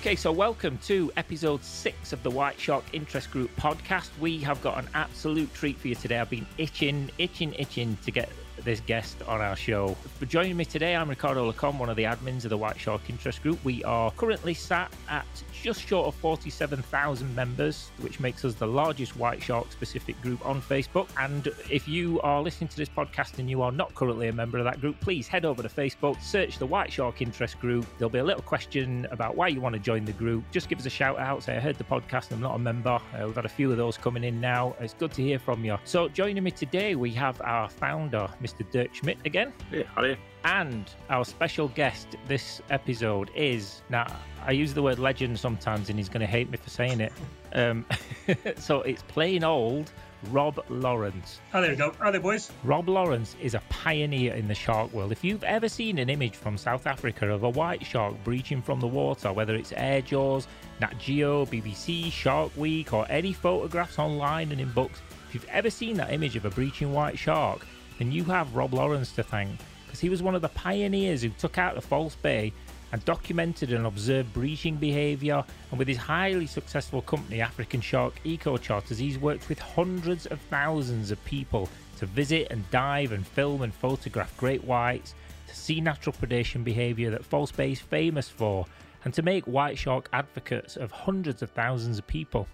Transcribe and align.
Okay, 0.00 0.14
so 0.14 0.30
welcome 0.30 0.78
to 0.84 1.10
episode 1.16 1.60
six 1.64 2.12
of 2.12 2.22
the 2.22 2.30
White 2.30 2.58
Shark 2.58 2.84
Interest 2.92 3.28
Group 3.32 3.50
podcast. 3.56 4.10
We 4.20 4.38
have 4.38 4.62
got 4.62 4.78
an 4.78 4.88
absolute 4.94 5.52
treat 5.54 5.76
for 5.76 5.88
you 5.88 5.96
today. 5.96 6.20
I've 6.20 6.30
been 6.30 6.46
itching, 6.56 7.10
itching, 7.18 7.52
itching 7.54 7.98
to 8.04 8.12
get 8.12 8.28
this 8.64 8.80
guest 8.80 9.22
on 9.26 9.40
our 9.40 9.56
show. 9.56 9.96
For 10.18 10.26
joining 10.26 10.56
me 10.56 10.64
today, 10.64 10.96
I'm 10.96 11.08
Ricardo 11.08 11.46
Lacombe, 11.46 11.78
one 11.78 11.88
of 11.88 11.96
the 11.96 12.04
admins 12.04 12.44
of 12.44 12.50
the 12.50 12.56
White 12.56 12.78
Shark 12.78 13.02
Interest 13.08 13.42
Group. 13.42 13.62
We 13.64 13.84
are 13.84 14.10
currently 14.12 14.54
sat 14.54 14.92
at 15.08 15.26
just 15.62 15.86
short 15.86 16.06
of 16.06 16.14
47,000 16.16 17.34
members, 17.34 17.90
which 18.00 18.20
makes 18.20 18.44
us 18.44 18.54
the 18.54 18.66
largest 18.66 19.16
White 19.16 19.42
Shark 19.42 19.70
specific 19.72 20.20
group 20.22 20.44
on 20.46 20.62
Facebook. 20.62 21.08
And 21.18 21.48
if 21.70 21.88
you 21.88 22.20
are 22.20 22.42
listening 22.42 22.68
to 22.68 22.76
this 22.76 22.88
podcast 22.88 23.38
and 23.38 23.50
you 23.50 23.62
are 23.62 23.72
not 23.72 23.94
currently 23.94 24.28
a 24.28 24.32
member 24.32 24.58
of 24.58 24.64
that 24.64 24.80
group, 24.80 25.00
please 25.00 25.28
head 25.28 25.44
over 25.44 25.62
to 25.62 25.68
Facebook, 25.68 26.20
search 26.22 26.58
the 26.58 26.66
White 26.66 26.92
Shark 26.92 27.22
Interest 27.22 27.58
Group. 27.58 27.86
There'll 27.98 28.10
be 28.10 28.18
a 28.18 28.24
little 28.24 28.42
question 28.42 29.06
about 29.10 29.36
why 29.36 29.48
you 29.48 29.60
want 29.60 29.74
to 29.74 29.80
join 29.80 30.04
the 30.04 30.12
group. 30.12 30.44
Just 30.50 30.68
give 30.68 30.78
us 30.78 30.86
a 30.86 30.90
shout 30.90 31.18
out, 31.18 31.42
say, 31.42 31.56
I 31.56 31.60
heard 31.60 31.76
the 31.76 31.84
podcast, 31.84 32.30
I'm 32.32 32.40
not 32.40 32.54
a 32.54 32.58
member. 32.58 32.90
Uh, 32.90 33.24
we've 33.24 33.34
got 33.34 33.44
a 33.44 33.48
few 33.48 33.70
of 33.70 33.76
those 33.76 33.96
coming 33.96 34.24
in 34.24 34.40
now. 34.40 34.74
It's 34.80 34.94
good 34.94 35.12
to 35.12 35.22
hear 35.22 35.38
from 35.38 35.64
you. 35.64 35.78
So, 35.84 36.08
joining 36.08 36.42
me 36.42 36.50
today, 36.50 36.94
we 36.94 37.10
have 37.12 37.40
our 37.42 37.68
founder, 37.68 38.28
Mr. 38.42 38.47
Dirk 38.52 38.94
Schmidt, 38.94 39.18
again. 39.24 39.52
Yeah, 39.70 39.84
hi. 39.94 40.16
And 40.44 40.88
our 41.10 41.24
special 41.24 41.68
guest 41.68 42.16
this 42.26 42.62
episode 42.70 43.30
is 43.34 43.82
now 43.88 44.06
I 44.46 44.52
use 44.52 44.72
the 44.72 44.82
word 44.82 44.98
legend 44.98 45.38
sometimes, 45.38 45.90
and 45.90 45.98
he's 45.98 46.08
going 46.08 46.20
to 46.20 46.26
hate 46.26 46.50
me 46.50 46.56
for 46.56 46.70
saying 46.70 47.00
it. 47.00 47.12
Um, 47.52 47.84
so 48.56 48.82
it's 48.82 49.02
plain 49.02 49.44
old 49.44 49.92
Rob 50.30 50.64
Lawrence. 50.68 51.40
Oh, 51.54 51.60
there 51.60 51.70
we 51.70 51.76
go. 51.76 51.92
Oh, 52.02 52.10
there, 52.10 52.20
boys. 52.20 52.50
Rob 52.64 52.88
Lawrence 52.88 53.36
is 53.40 53.54
a 53.54 53.62
pioneer 53.68 54.34
in 54.34 54.48
the 54.48 54.54
shark 54.54 54.92
world. 54.92 55.12
If 55.12 55.22
you've 55.22 55.44
ever 55.44 55.68
seen 55.68 55.98
an 55.98 56.08
image 56.08 56.34
from 56.34 56.56
South 56.56 56.86
Africa 56.86 57.30
of 57.30 57.44
a 57.44 57.50
white 57.50 57.84
shark 57.84 58.14
breaching 58.24 58.62
from 58.62 58.80
the 58.80 58.86
water, 58.86 59.32
whether 59.32 59.54
it's 59.54 59.72
Air 59.76 60.00
Jaws, 60.00 60.48
Nat 60.80 60.98
Geo, 60.98 61.46
BBC, 61.46 62.10
Shark 62.10 62.50
Week, 62.56 62.92
or 62.92 63.06
any 63.08 63.32
photographs 63.32 63.98
online 63.98 64.50
and 64.50 64.60
in 64.60 64.70
books, 64.72 65.00
if 65.28 65.34
you've 65.34 65.48
ever 65.50 65.70
seen 65.70 65.96
that 65.98 66.12
image 66.12 66.36
of 66.36 66.44
a 66.44 66.50
breaching 66.50 66.92
white 66.92 67.18
shark, 67.18 67.66
then 67.98 68.12
you 68.12 68.24
have 68.24 68.54
Rob 68.54 68.74
Lawrence 68.74 69.12
to 69.12 69.22
thank 69.22 69.58
because 69.84 70.00
he 70.00 70.08
was 70.08 70.22
one 70.22 70.34
of 70.34 70.42
the 70.42 70.48
pioneers 70.50 71.22
who 71.22 71.30
took 71.30 71.58
out 71.58 71.74
the 71.74 71.80
False 71.80 72.14
Bay 72.14 72.52
and 72.92 73.04
documented 73.04 73.72
and 73.72 73.86
observed 73.86 74.32
breaching 74.32 74.76
behaviour. 74.76 75.44
And 75.70 75.78
with 75.78 75.88
his 75.88 75.96
highly 75.96 76.46
successful 76.46 77.02
company, 77.02 77.40
African 77.40 77.80
Shark 77.80 78.14
Eco 78.24 78.56
Charters, 78.56 78.98
he's 78.98 79.18
worked 79.18 79.48
with 79.48 79.58
hundreds 79.58 80.26
of 80.26 80.40
thousands 80.42 81.10
of 81.10 81.22
people 81.24 81.68
to 81.98 82.06
visit 82.06 82.48
and 82.50 82.68
dive 82.70 83.12
and 83.12 83.26
film 83.26 83.62
and 83.62 83.74
photograph 83.74 84.34
great 84.36 84.64
whites, 84.64 85.14
to 85.48 85.56
see 85.56 85.80
natural 85.80 86.14
predation 86.14 86.62
behaviour 86.62 87.10
that 87.10 87.24
False 87.24 87.50
Bay 87.50 87.72
is 87.72 87.80
famous 87.80 88.28
for, 88.28 88.66
and 89.04 89.12
to 89.14 89.22
make 89.22 89.44
white 89.44 89.78
shark 89.78 90.08
advocates 90.12 90.76
of 90.76 90.90
hundreds 90.90 91.42
of 91.42 91.50
thousands 91.50 91.98
of 91.98 92.06
people. 92.06 92.46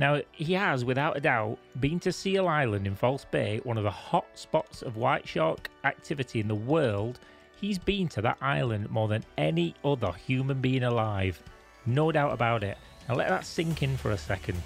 Now, 0.00 0.22
he 0.32 0.54
has, 0.54 0.82
without 0.82 1.18
a 1.18 1.20
doubt, 1.20 1.58
been 1.78 2.00
to 2.00 2.10
Seal 2.10 2.48
Island 2.48 2.86
in 2.86 2.96
False 2.96 3.26
Bay, 3.26 3.60
one 3.64 3.76
of 3.76 3.84
the 3.84 3.90
hot 3.90 4.24
spots 4.32 4.80
of 4.80 4.96
white 4.96 5.28
shark 5.28 5.68
activity 5.84 6.40
in 6.40 6.48
the 6.48 6.54
world. 6.54 7.18
He's 7.60 7.76
been 7.76 8.08
to 8.08 8.22
that 8.22 8.38
island 8.40 8.88
more 8.88 9.08
than 9.08 9.26
any 9.36 9.74
other 9.84 10.12
human 10.12 10.62
being 10.62 10.84
alive. 10.84 11.42
No 11.84 12.10
doubt 12.10 12.32
about 12.32 12.64
it. 12.64 12.78
Now, 13.10 13.16
let 13.16 13.28
that 13.28 13.44
sink 13.44 13.82
in 13.82 13.98
for 13.98 14.12
a 14.12 14.16
second. 14.16 14.62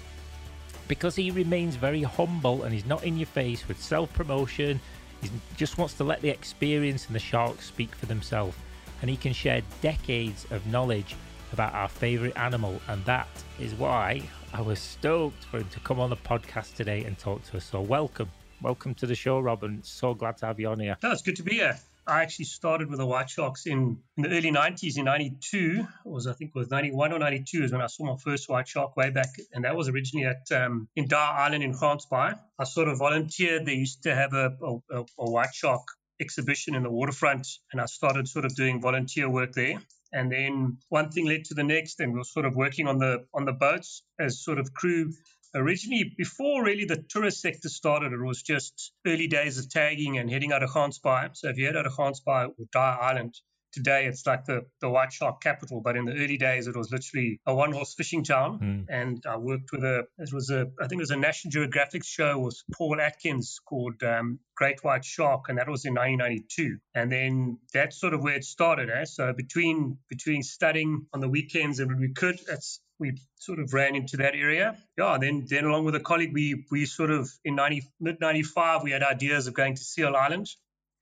Because 0.87 1.17
he 1.17 1.31
remains 1.31 1.75
very 1.75 2.03
humble 2.03 2.63
and 2.63 2.73
he's 2.73 2.85
not 2.85 3.03
in 3.03 3.17
your 3.17 3.27
face 3.27 3.67
with 3.67 3.83
self 3.83 4.13
promotion, 4.13 4.79
he 5.21 5.29
just 5.57 5.77
wants 5.77 5.95
to 5.95 6.05
let 6.05 6.21
the 6.21 6.29
experience 6.29 7.07
and 7.07 7.15
the 7.15 7.19
sharks 7.19 7.65
speak 7.65 7.93
for 7.93 8.05
themselves. 8.05 8.55
And 9.01 9.09
he 9.09 9.17
can 9.17 9.33
share 9.33 9.63
decades 9.81 10.47
of 10.49 10.65
knowledge 10.67 11.13
about 11.51 11.73
our 11.73 11.89
favourite 11.89 12.37
animal, 12.37 12.79
and 12.87 13.03
that 13.03 13.27
is 13.59 13.73
why 13.73 14.21
I 14.55 14.61
was 14.61 14.79
stoked 14.79 15.43
for 15.43 15.57
him 15.57 15.67
to 15.67 15.81
come 15.81 15.99
on 15.99 16.09
the 16.09 16.15
podcast 16.15 16.75
today 16.75 17.03
and 17.03 17.17
talk 17.19 17.43
to 17.49 17.57
us. 17.57 17.65
So, 17.65 17.81
welcome. 17.81 18.29
Welcome 18.61 18.93
to 18.95 19.05
the 19.05 19.13
show, 19.13 19.41
Robin. 19.41 19.83
So 19.83 20.13
glad 20.13 20.37
to 20.37 20.45
have 20.45 20.61
you 20.61 20.69
on 20.69 20.79
here. 20.79 20.95
No, 21.03 21.11
it's 21.11 21.23
good 21.23 21.35
to 21.35 21.43
be 21.43 21.55
here. 21.55 21.77
I 22.07 22.21
actually 22.21 22.45
started 22.45 22.89
with 22.89 22.99
the 22.99 23.05
White 23.05 23.29
Sharks 23.29 23.65
in, 23.65 23.97
in 24.15 24.23
the 24.23 24.29
early 24.29 24.51
90s. 24.51 24.97
In 24.97 25.03
92, 25.03 25.85
was 26.05 26.25
I 26.25 26.31
think 26.31 26.51
it 26.55 26.57
was 26.57 26.71
91 26.71 27.11
or 27.11 27.19
92 27.19 27.65
is 27.65 27.73
when 27.73 27.81
I 27.81 27.87
saw 27.87 28.05
my 28.05 28.15
first 28.15 28.47
White 28.47 28.69
Shark 28.69 28.95
way 28.95 29.09
back. 29.09 29.35
And 29.51 29.65
that 29.65 29.75
was 29.75 29.89
originally 29.89 30.25
at 30.25 30.49
um, 30.57 30.87
in 30.95 31.09
Dyer 31.09 31.33
Island 31.37 31.61
in 31.61 31.73
Gansbaai. 31.73 32.39
I 32.57 32.63
sort 32.63 32.87
of 32.87 32.97
volunteered. 32.97 33.65
They 33.65 33.73
used 33.73 34.03
to 34.03 34.15
have 34.15 34.31
a, 34.33 34.55
a, 34.89 35.03
a 35.19 35.31
White 35.31 35.53
Shark 35.53 35.81
exhibition 36.21 36.75
in 36.75 36.83
the 36.83 36.89
waterfront. 36.89 37.45
And 37.73 37.81
I 37.81 37.87
started 37.87 38.29
sort 38.29 38.45
of 38.45 38.55
doing 38.55 38.79
volunteer 38.79 39.29
work 39.29 39.51
there 39.51 39.81
and 40.15 40.31
then 40.31 40.77
one 40.87 41.11
thing 41.11 41.27
led 41.27 41.43
to 41.45 41.53
the 41.53 41.63
next 41.63 41.99
and 41.99 42.13
we 42.13 42.19
were 42.19 42.23
sort 42.23 42.45
of 42.45 42.55
working 42.55 42.87
on 42.87 42.97
the 42.97 43.25
on 43.33 43.43
the 43.45 43.51
boats 43.51 44.01
as 44.17 44.43
sort 44.43 44.57
of 44.57 44.73
crew. 44.73 45.11
Originally 45.53 46.13
before 46.17 46.63
really 46.63 46.85
the 46.85 47.03
tourist 47.09 47.41
sector 47.41 47.69
started 47.69 48.13
it 48.13 48.19
was 48.19 48.41
just 48.41 48.93
early 49.05 49.27
days 49.27 49.57
of 49.57 49.69
tagging 49.69 50.17
and 50.17 50.29
heading 50.31 50.51
out 50.53 50.63
of 50.63 50.69
Gansbaai. 50.69 51.35
So 51.35 51.49
if 51.49 51.57
you 51.57 51.65
head 51.65 51.75
out 51.75 51.85
of 51.85 51.93
Gansbaai 51.93 52.47
or 52.47 52.65
Dyer 52.71 52.97
Island 52.99 53.35
today 53.75 54.05
it's 54.05 54.25
like 54.25 54.45
the, 54.45 54.61
the 54.79 54.89
white 54.89 55.11
shark 55.11 55.41
capital 55.41 55.81
but 55.81 55.97
in 55.97 56.05
the 56.05 56.13
early 56.13 56.37
days 56.37 56.67
it 56.67 56.75
was 56.75 56.89
literally 56.91 57.39
a 57.45 57.53
one 57.53 57.73
horse 57.73 57.93
fishing 57.93 58.23
town 58.23 58.59
mm. 58.59 58.85
and 58.89 59.23
i 59.29 59.35
worked 59.35 59.71
with 59.73 59.83
a 59.83 60.03
it 60.17 60.33
was 60.33 60.49
a 60.49 60.61
i 60.81 60.87
think 60.87 60.99
it 60.99 61.03
was 61.03 61.11
a 61.11 61.17
national 61.17 61.51
geographic 61.51 62.03
show 62.03 62.39
with 62.39 62.57
paul 62.73 62.99
atkins 63.01 63.59
called 63.67 64.01
um, 64.03 64.39
great 64.55 64.81
white 64.83 65.03
shark 65.03 65.49
and 65.49 65.57
that 65.57 65.69
was 65.69 65.83
in 65.83 65.93
1992 65.93 66.77
and 66.95 67.11
then 67.11 67.59
that's 67.73 67.99
sort 67.99 68.13
of 68.13 68.23
where 68.23 68.35
it 68.35 68.45
started 68.45 68.89
eh? 68.89 69.03
so 69.03 69.33
between 69.33 69.97
between 70.09 70.41
studying 70.41 71.05
on 71.13 71.19
the 71.19 71.29
weekends 71.29 71.79
and 71.79 71.89
when 71.89 71.99
we 71.99 72.13
could 72.13 72.39
that's 72.47 72.79
we 72.97 73.17
sort 73.35 73.59
of 73.59 73.73
ran 73.73 73.95
into 73.95 74.17
that 74.17 74.35
area. 74.35 74.77
Yeah, 74.97 75.17
then 75.19 75.45
then 75.49 75.65
along 75.65 75.85
with 75.85 75.95
a 75.95 75.99
colleague, 75.99 76.33
we 76.33 76.65
we 76.71 76.85
sort 76.85 77.11
of 77.11 77.29
in 77.43 77.55
90, 77.55 77.83
mid 77.99 78.21
95 78.21 78.83
we 78.83 78.91
had 78.91 79.03
ideas 79.03 79.47
of 79.47 79.53
going 79.53 79.75
to 79.75 79.81
Seal 79.81 80.15
Island, 80.15 80.47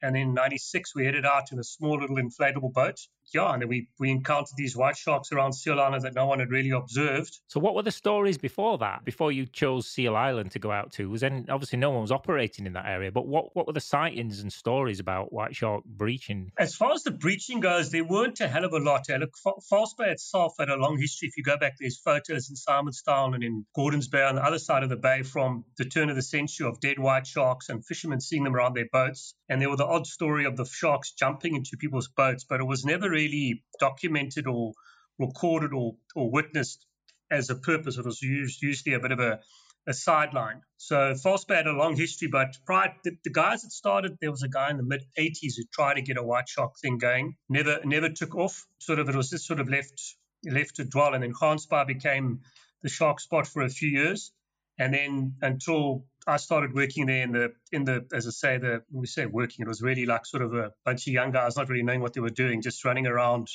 and 0.04 0.18
in 0.18 0.34
96, 0.34 0.94
we 0.96 1.06
headed 1.06 1.26
out 1.26 1.52
in 1.52 1.60
a 1.60 1.64
small 1.64 2.00
little 2.00 2.18
inflatable 2.18 2.74
boat 2.74 3.00
yeah, 3.34 3.54
and 3.54 3.62
then 3.62 3.70
we, 3.70 3.88
we 4.00 4.12
encountered 4.12 4.56
these 4.58 4.76
white 4.76 4.98
sharks 4.98 5.32
around 5.32 5.54
Seal 5.54 5.80
Island 5.80 6.04
that 6.04 6.14
no 6.14 6.26
one 6.26 6.40
had 6.40 6.50
really 6.50 6.72
observed. 6.72 7.40
So, 7.48 7.60
what 7.60 7.76
were 7.76 7.82
the 7.82 7.92
stories 7.92 8.38
before 8.38 8.78
that? 8.80 9.06
Before 9.06 9.32
you 9.32 9.46
chose 9.46 9.88
Seal 9.88 10.16
Island 10.16 10.52
to 10.52 10.60
go 10.60 10.72
out 10.72 10.92
to, 10.94 11.10
was 11.10 11.22
then 11.22 11.46
obviously 11.50 11.80
no 11.80 11.92
one 11.92 12.02
was 12.02 12.12
operating 12.12 12.66
in 12.66 12.74
that 12.74 12.86
area. 12.86 13.12
But 13.12 13.28
what, 13.28 13.56
what 13.56 13.68
were 13.68 13.74
the 13.74 13.80
sightings 13.80 14.40
and 14.40 14.52
stories 14.52 15.00
about 15.00 15.34
white 15.34 15.56
shark 15.56 15.84
breaching? 15.86 16.52
As 16.58 16.76
far 16.76 16.92
as 16.92 17.04
the 17.04 17.12
breaching 17.12 17.60
goes, 17.60 17.92
there 17.92 18.04
weren't 18.04 18.40
a 18.40 18.48
hell 18.48 18.66
of 18.66 18.74
a 18.74 18.80
lot. 18.80 19.06
Look, 19.10 19.34
False 19.70 19.94
Bay 19.98 20.12
itself 20.12 20.54
had 20.60 20.70
a 20.70 20.76
long 20.76 20.98
history. 21.00 21.28
If 21.28 21.38
you 21.38 21.44
go 21.44 21.58
back, 21.58 21.74
there's 21.80 22.00
photos 22.00 22.50
in 22.50 22.56
Simonstown 22.56 23.34
and 23.34 23.44
in 23.44 23.66
Gordons 23.76 24.08
Bay 24.08 24.24
on 24.24 24.36
the 24.36 24.44
other 24.44 24.60
side 24.60 24.84
of 24.84 24.90
the 24.90 24.96
bay 24.96 25.24
from 25.24 25.66
the 25.78 25.86
turn 25.86 26.10
of 26.10 26.16
the 26.16 26.22
century 26.22 26.68
of 26.68 26.80
dead 26.80 27.00
white 27.00 27.28
sharks 27.28 27.70
and 27.70 27.86
fishermen 27.86 28.22
seeing 28.22 28.44
them 28.44 28.56
around 28.56 28.76
their 28.76 28.88
boats. 28.92 29.36
And 29.50 29.62
there 29.62 29.70
was 29.70 29.78
the 29.78 29.86
odd 29.86 30.08
story 30.08 30.46
of 30.46 30.58
the 30.58 30.66
sharks 30.66 31.12
jumping 31.12 31.56
into 31.56 31.78
people's 31.78 32.08
boats, 32.08 32.44
but 32.44 32.60
it 32.60 32.66
was 32.66 32.86
never 32.86 33.13
really 33.14 33.64
documented 33.80 34.48
or 34.48 34.74
recorded 35.20 35.74
or, 35.74 35.96
or 36.16 36.32
witnessed 36.32 36.86
as 37.30 37.50
a 37.50 37.56
purpose. 37.56 37.98
It 37.98 38.06
was 38.06 38.22
used, 38.22 38.62
usually 38.62 38.96
a 38.96 39.00
bit 39.00 39.12
of 39.12 39.20
a, 39.20 39.40
a 39.88 39.94
sideline. 39.94 40.62
So 40.78 41.16
False 41.16 41.46
had 41.48 41.68
a 41.68 41.74
long 41.74 41.96
history, 41.96 42.28
but 42.28 42.58
prior 42.66 42.94
the, 43.04 43.12
the, 43.24 43.30
guys 43.30 43.62
that 43.62 43.72
started, 43.72 44.18
there 44.20 44.32
was 44.32 44.44
a 44.44 44.50
guy 44.50 44.70
in 44.72 44.78
the 44.78 44.84
mid 44.84 45.04
80s 45.18 45.54
who 45.58 45.64
tried 45.72 45.96
to 45.96 46.02
get 46.02 46.18
a 46.18 46.24
white 46.24 46.50
shark 46.50 46.74
thing 46.82 46.98
going. 46.98 47.36
Never 47.50 47.80
never 47.84 48.10
took 48.10 48.36
off. 48.36 48.66
Sort 48.80 49.00
of 49.00 49.10
it 49.10 49.16
was 49.16 49.30
just 49.30 49.46
sort 49.46 49.60
of 49.60 49.70
left 49.70 50.02
left 50.46 50.76
to 50.78 50.86
dwell, 50.86 51.14
and 51.14 51.24
then 51.24 51.34
Gansbaai 51.34 51.88
became 51.88 52.42
the 52.82 52.90
shark 52.90 53.20
spot 53.20 53.48
for 53.48 53.62
a 53.64 53.70
few 53.70 53.90
years, 53.90 54.32
and 54.78 54.94
then 54.94 55.36
until 55.42 56.06
I 56.26 56.38
started 56.38 56.74
working 56.74 57.06
there 57.06 57.24
in 57.24 57.32
the 57.32 57.54
in 57.72 57.84
the 57.84 58.06
as 58.14 58.28
I 58.28 58.32
say 58.32 58.58
the 58.58 58.84
we 58.92 59.08
say 59.08 59.26
working, 59.26 59.64
it 59.64 59.68
was 59.68 59.82
really 59.82 60.06
like 60.06 60.26
sort 60.26 60.44
of 60.44 60.54
a 60.54 60.72
bunch 60.86 61.08
of 61.08 61.14
young 61.14 61.32
guys 61.32 61.58
not 61.58 61.70
really 61.70 61.84
knowing 61.84 62.02
what 62.02 62.14
they 62.14 62.22
were 62.22 62.30
doing, 62.30 62.62
just 62.62 62.86
running 62.86 63.08
around 63.08 63.48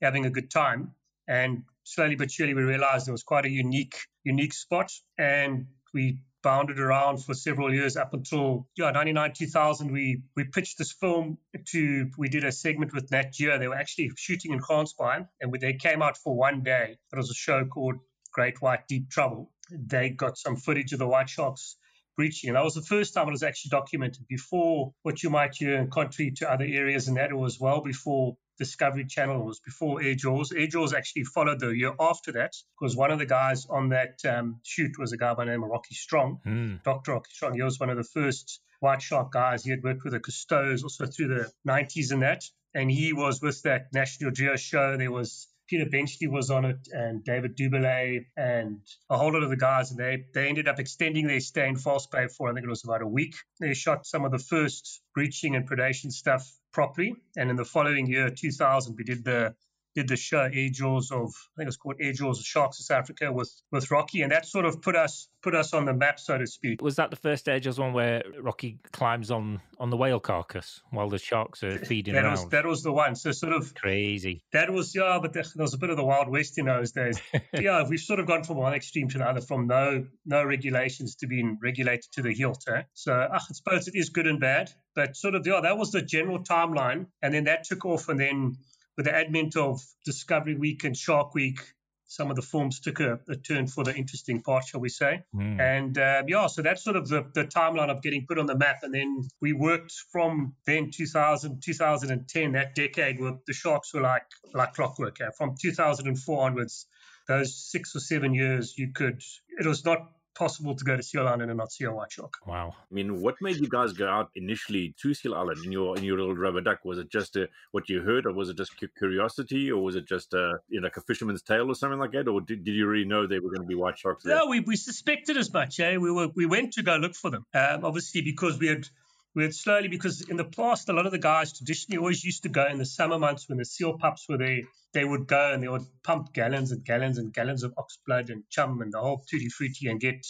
having 0.00 0.24
a 0.26 0.30
good 0.30 0.50
time. 0.50 0.94
And 1.28 1.64
slowly 1.84 2.16
but 2.16 2.30
surely 2.30 2.54
we 2.54 2.62
realized 2.62 3.08
it 3.08 3.12
was 3.12 3.22
quite 3.22 3.44
a 3.44 3.50
unique 3.50 3.96
unique 4.22 4.54
spot, 4.54 4.90
and 5.18 5.66
we 5.92 6.18
bounded 6.42 6.78
around 6.78 7.24
for 7.24 7.32
several 7.32 7.72
years 7.72 7.96
up 7.96 8.12
until 8.12 8.68
yeah 8.76 8.90
99 8.90 9.32
2000 9.32 9.90
we 9.90 10.22
we 10.36 10.44
pitched 10.44 10.76
this 10.76 10.92
film 10.92 11.38
to 11.66 12.10
we 12.18 12.28
did 12.28 12.44
a 12.44 12.52
segment 12.52 12.94
with 12.94 13.10
Nat 13.10 13.32
Geo. 13.32 13.58
They 13.58 13.68
were 13.68 13.76
actually 13.76 14.10
shooting 14.16 14.52
in 14.52 14.60
Gansbaai 14.60 15.26
and 15.40 15.52
they 15.60 15.74
came 15.74 16.02
out 16.02 16.16
for 16.16 16.36
one 16.36 16.62
day. 16.62 16.96
It 17.12 17.16
was 17.16 17.30
a 17.30 17.34
show 17.34 17.64
called 17.64 17.96
Great 18.32 18.60
White 18.60 18.86
Deep 18.88 19.10
Trouble. 19.10 19.50
They 19.70 20.10
got 20.10 20.36
some 20.36 20.56
footage 20.56 20.92
of 20.92 20.98
the 20.98 21.08
white 21.08 21.30
sharks 21.30 21.76
breaching. 22.16 22.50
And 22.50 22.56
that 22.56 22.64
was 22.64 22.74
the 22.74 22.82
first 22.82 23.14
time 23.14 23.28
it 23.28 23.32
was 23.32 23.42
actually 23.42 23.70
documented 23.70 24.26
before 24.28 24.92
what 25.02 25.22
you 25.22 25.30
might 25.30 25.54
hear, 25.54 25.76
and 25.76 25.90
contrary 25.90 26.32
to 26.36 26.50
other 26.50 26.64
areas, 26.64 27.08
and 27.08 27.16
that 27.16 27.30
it 27.30 27.36
was 27.36 27.58
well 27.60 27.80
before 27.80 28.36
Discovery 28.58 29.06
Channel, 29.06 29.40
it 29.40 29.44
was 29.44 29.60
before 29.60 30.02
Air 30.02 30.14
Jaws. 30.14 30.52
Air 30.52 30.68
Jaws 30.68 30.94
actually 30.94 31.24
followed 31.24 31.60
the 31.60 31.70
year 31.70 31.92
after 31.98 32.32
that 32.32 32.54
because 32.78 32.96
one 32.96 33.10
of 33.10 33.18
the 33.18 33.26
guys 33.26 33.66
on 33.68 33.88
that 33.88 34.20
um, 34.24 34.60
shoot 34.62 34.92
was 34.98 35.12
a 35.12 35.16
guy 35.16 35.34
by 35.34 35.44
the 35.44 35.50
name 35.50 35.64
of 35.64 35.70
Rocky 35.70 35.94
Strong, 35.94 36.38
mm. 36.46 36.82
Dr. 36.84 37.12
Rocky 37.12 37.32
Strong. 37.32 37.54
He 37.54 37.62
was 37.62 37.80
one 37.80 37.90
of 37.90 37.96
the 37.96 38.04
first 38.04 38.60
white 38.80 39.02
shark 39.02 39.32
guys. 39.32 39.64
He 39.64 39.70
had 39.70 39.82
worked 39.82 40.04
with 40.04 40.12
the 40.12 40.20
Cousteaus 40.20 40.84
also 40.84 41.06
through 41.06 41.28
the 41.28 41.52
90s 41.66 42.12
and 42.12 42.22
that. 42.22 42.44
And 42.74 42.90
he 42.90 43.12
was 43.12 43.40
with 43.40 43.62
that 43.62 43.92
National 43.92 44.30
Geo 44.30 44.56
show. 44.56 44.96
There 44.96 45.12
was 45.12 45.48
Peter 45.68 45.86
Benchley 45.88 46.28
was 46.28 46.50
on 46.50 46.64
it, 46.64 46.88
and 46.92 47.24
David 47.24 47.56
Doubilet, 47.56 48.26
and 48.36 48.80
a 49.10 49.16
whole 49.16 49.32
lot 49.32 49.42
of 49.42 49.50
the 49.50 49.56
guys. 49.56 49.90
And 49.90 49.98
they 49.98 50.24
they 50.34 50.48
ended 50.48 50.68
up 50.68 50.78
extending 50.78 51.26
their 51.26 51.40
stay 51.40 51.68
in 51.68 51.76
False 51.76 52.06
Bay 52.06 52.28
for 52.28 52.50
I 52.50 52.54
think 52.54 52.64
it 52.66 52.70
was 52.70 52.84
about 52.84 53.02
a 53.02 53.06
week. 53.06 53.34
They 53.60 53.74
shot 53.74 54.06
some 54.06 54.24
of 54.24 54.32
the 54.32 54.38
first 54.38 55.02
breaching 55.14 55.56
and 55.56 55.68
predation 55.68 56.12
stuff 56.12 56.50
properly, 56.72 57.14
and 57.36 57.50
in 57.50 57.56
the 57.56 57.64
following 57.64 58.06
year, 58.06 58.30
2000, 58.30 58.96
we 58.96 59.04
did 59.04 59.24
the 59.24 59.54
did 59.94 60.08
the 60.08 60.16
show 60.16 60.48
Air 60.52 60.68
Jaws 60.70 61.10
of 61.10 61.32
I 61.56 61.58
think 61.58 61.68
it's 61.68 61.76
called 61.76 61.96
Air 62.00 62.12
Jaws 62.12 62.40
of 62.40 62.46
Sharks 62.46 62.80
of 62.80 62.86
South 62.86 62.98
Africa 62.98 63.32
with 63.32 63.52
with 63.70 63.90
Rocky, 63.90 64.22
and 64.22 64.32
that 64.32 64.46
sort 64.46 64.64
of 64.64 64.82
put 64.82 64.96
us 64.96 65.28
put 65.42 65.54
us 65.54 65.74
on 65.74 65.84
the 65.84 65.92
map, 65.92 66.18
so 66.18 66.38
to 66.38 66.46
speak. 66.46 66.82
Was 66.82 66.96
that 66.96 67.10
the 67.10 67.16
first 67.16 67.46
Jaws 67.46 67.78
one 67.78 67.92
where 67.92 68.22
Rocky 68.40 68.78
climbs 68.92 69.30
on 69.30 69.60
on 69.78 69.90
the 69.90 69.96
whale 69.96 70.20
carcass 70.20 70.80
while 70.90 71.08
the 71.08 71.18
sharks 71.18 71.62
are 71.62 71.78
feeding 71.84 72.14
that 72.14 72.24
around? 72.24 72.32
Was, 72.32 72.48
that 72.48 72.66
was 72.66 72.82
the 72.82 72.92
one. 72.92 73.14
So 73.14 73.32
sort 73.32 73.52
of 73.52 73.74
crazy. 73.74 74.42
That 74.52 74.70
was 74.70 74.94
yeah, 74.94 75.18
but 75.20 75.32
there 75.32 75.44
was 75.56 75.74
a 75.74 75.78
bit 75.78 75.90
of 75.90 75.96
the 75.96 76.04
wild 76.04 76.28
west 76.28 76.58
in 76.58 76.66
those 76.66 76.92
days. 76.92 77.20
yeah, 77.52 77.86
we've 77.88 78.00
sort 78.00 78.20
of 78.20 78.26
gone 78.26 78.44
from 78.44 78.56
one 78.56 78.74
extreme 78.74 79.08
to 79.10 79.18
the 79.18 79.28
other, 79.28 79.40
from 79.40 79.66
no 79.66 80.06
no 80.26 80.44
regulations 80.44 81.16
to 81.16 81.26
being 81.26 81.58
regulated 81.62 82.10
to 82.12 82.22
the 82.22 82.32
hilt. 82.32 82.64
Eh? 82.68 82.82
So 82.94 83.12
I 83.12 83.38
suppose 83.52 83.88
it 83.88 83.94
is 83.94 84.08
good 84.08 84.26
and 84.26 84.40
bad, 84.40 84.70
but 84.94 85.16
sort 85.16 85.34
of 85.34 85.46
yeah, 85.46 85.60
that 85.62 85.78
was 85.78 85.92
the 85.92 86.02
general 86.02 86.40
timeline, 86.40 87.06
and 87.22 87.34
then 87.34 87.44
that 87.44 87.64
took 87.64 87.84
off, 87.84 88.08
and 88.08 88.18
then 88.18 88.56
with 88.96 89.06
the 89.06 89.14
advent 89.14 89.56
of 89.56 89.80
Discovery 90.04 90.56
Week 90.56 90.84
and 90.84 90.96
Shark 90.96 91.34
Week, 91.34 91.58
some 92.06 92.30
of 92.30 92.36
the 92.36 92.42
films 92.42 92.80
took 92.80 93.00
a, 93.00 93.18
a 93.28 93.36
turn 93.36 93.66
for 93.66 93.82
the 93.82 93.94
interesting 93.94 94.42
part, 94.42 94.64
shall 94.66 94.80
we 94.80 94.88
say. 94.88 95.22
Mm. 95.34 95.60
And 95.60 95.98
uh, 95.98 96.22
yeah, 96.26 96.46
so 96.46 96.62
that's 96.62 96.84
sort 96.84 96.96
of 96.96 97.08
the, 97.08 97.24
the 97.34 97.44
timeline 97.44 97.90
of 97.90 98.02
getting 98.02 98.26
put 98.28 98.38
on 98.38 98.46
the 98.46 98.56
map. 98.56 98.78
And 98.82 98.94
then 98.94 99.22
we 99.40 99.52
worked 99.52 99.92
from 100.12 100.54
then 100.66 100.90
2000, 100.94 101.60
2010, 101.62 102.52
that 102.52 102.74
decade 102.74 103.20
where 103.20 103.34
the 103.46 103.52
Sharks 103.52 103.92
were 103.92 104.02
like, 104.02 104.26
like 104.52 104.74
clockwork. 104.74 105.18
Yeah? 105.18 105.30
From 105.36 105.54
2004 105.60 106.46
onwards, 106.46 106.86
those 107.26 107.56
six 107.70 107.96
or 107.96 108.00
seven 108.00 108.34
years, 108.34 108.74
you 108.76 108.92
could, 108.94 109.20
it 109.58 109.66
was 109.66 109.84
not 109.84 110.10
possible 110.34 110.74
to 110.74 110.84
go 110.84 110.96
to 110.96 111.02
Seal 111.02 111.26
Island 111.26 111.50
and 111.50 111.58
not 111.58 111.72
see 111.72 111.84
a 111.84 111.92
white 111.92 112.12
shark. 112.12 112.34
Wow. 112.46 112.74
I 112.78 112.94
mean, 112.94 113.20
what 113.20 113.36
made 113.40 113.56
you 113.56 113.68
guys 113.68 113.92
go 113.92 114.08
out 114.08 114.30
initially 114.34 114.94
to 115.00 115.14
Seal 115.14 115.34
Island 115.34 115.64
in 115.64 115.72
your 115.72 115.96
in 115.96 116.04
your 116.04 116.18
little 116.18 116.34
rubber 116.34 116.60
duck? 116.60 116.84
Was 116.84 116.98
it 116.98 117.10
just 117.10 117.36
a, 117.36 117.48
what 117.72 117.88
you 117.88 118.02
heard, 118.02 118.26
or 118.26 118.32
was 118.32 118.48
it 118.48 118.56
just 118.56 118.72
curiosity, 118.98 119.70
or 119.70 119.82
was 119.82 119.96
it 119.96 120.06
just 120.06 120.34
a, 120.34 120.58
you 120.68 120.80
know, 120.80 120.86
like 120.86 120.96
a 120.96 121.00
fisherman's 121.00 121.42
tale 121.42 121.70
or 121.70 121.74
something 121.74 121.98
like 121.98 122.12
that, 122.12 122.28
or 122.28 122.40
did, 122.40 122.64
did 122.64 122.72
you 122.72 122.86
really 122.86 123.06
know 123.06 123.26
there 123.26 123.40
were 123.40 123.50
going 123.50 123.62
to 123.62 123.66
be 123.66 123.74
white 123.74 123.98
sharks 123.98 124.24
there? 124.24 124.36
No, 124.36 124.46
we, 124.46 124.60
we 124.60 124.76
suspected 124.76 125.36
as 125.36 125.52
much. 125.52 125.80
Eh? 125.80 125.96
We 125.96 126.10
were 126.10 126.28
we 126.34 126.46
went 126.46 126.74
to 126.74 126.82
go 126.82 126.96
look 126.96 127.14
for 127.14 127.30
them, 127.30 127.46
um, 127.54 127.84
obviously 127.84 128.22
because 128.22 128.58
we 128.58 128.68
had 128.68 128.86
we 129.34 129.42
had 129.42 129.54
slowly 129.54 129.88
because 129.88 130.22
in 130.28 130.36
the 130.36 130.44
past 130.44 130.88
a 130.88 130.92
lot 130.92 131.06
of 131.06 131.12
the 131.12 131.18
guys 131.18 131.52
traditionally 131.52 131.98
always 131.98 132.24
used 132.24 132.44
to 132.44 132.48
go 132.48 132.66
in 132.66 132.78
the 132.78 132.86
summer 132.86 133.18
months 133.18 133.48
when 133.48 133.58
the 133.58 133.64
seal 133.64 133.98
pups 133.98 134.26
were 134.28 134.38
there 134.38 134.60
they 134.94 135.04
would 135.04 135.26
go 135.26 135.52
and 135.52 135.62
they 135.62 135.68
would 135.68 135.84
pump 136.04 136.32
gallons 136.32 136.70
and 136.72 136.84
gallons 136.84 137.18
and 137.18 137.32
gallons 137.32 137.62
of 137.64 137.74
ox 137.76 137.98
blood 138.06 138.30
and 138.30 138.44
chum 138.48 138.80
and 138.80 138.92
the 138.92 139.00
whole 139.00 139.24
tutti 139.30 139.48
frutti 139.48 139.88
and 139.88 140.00
get 140.00 140.24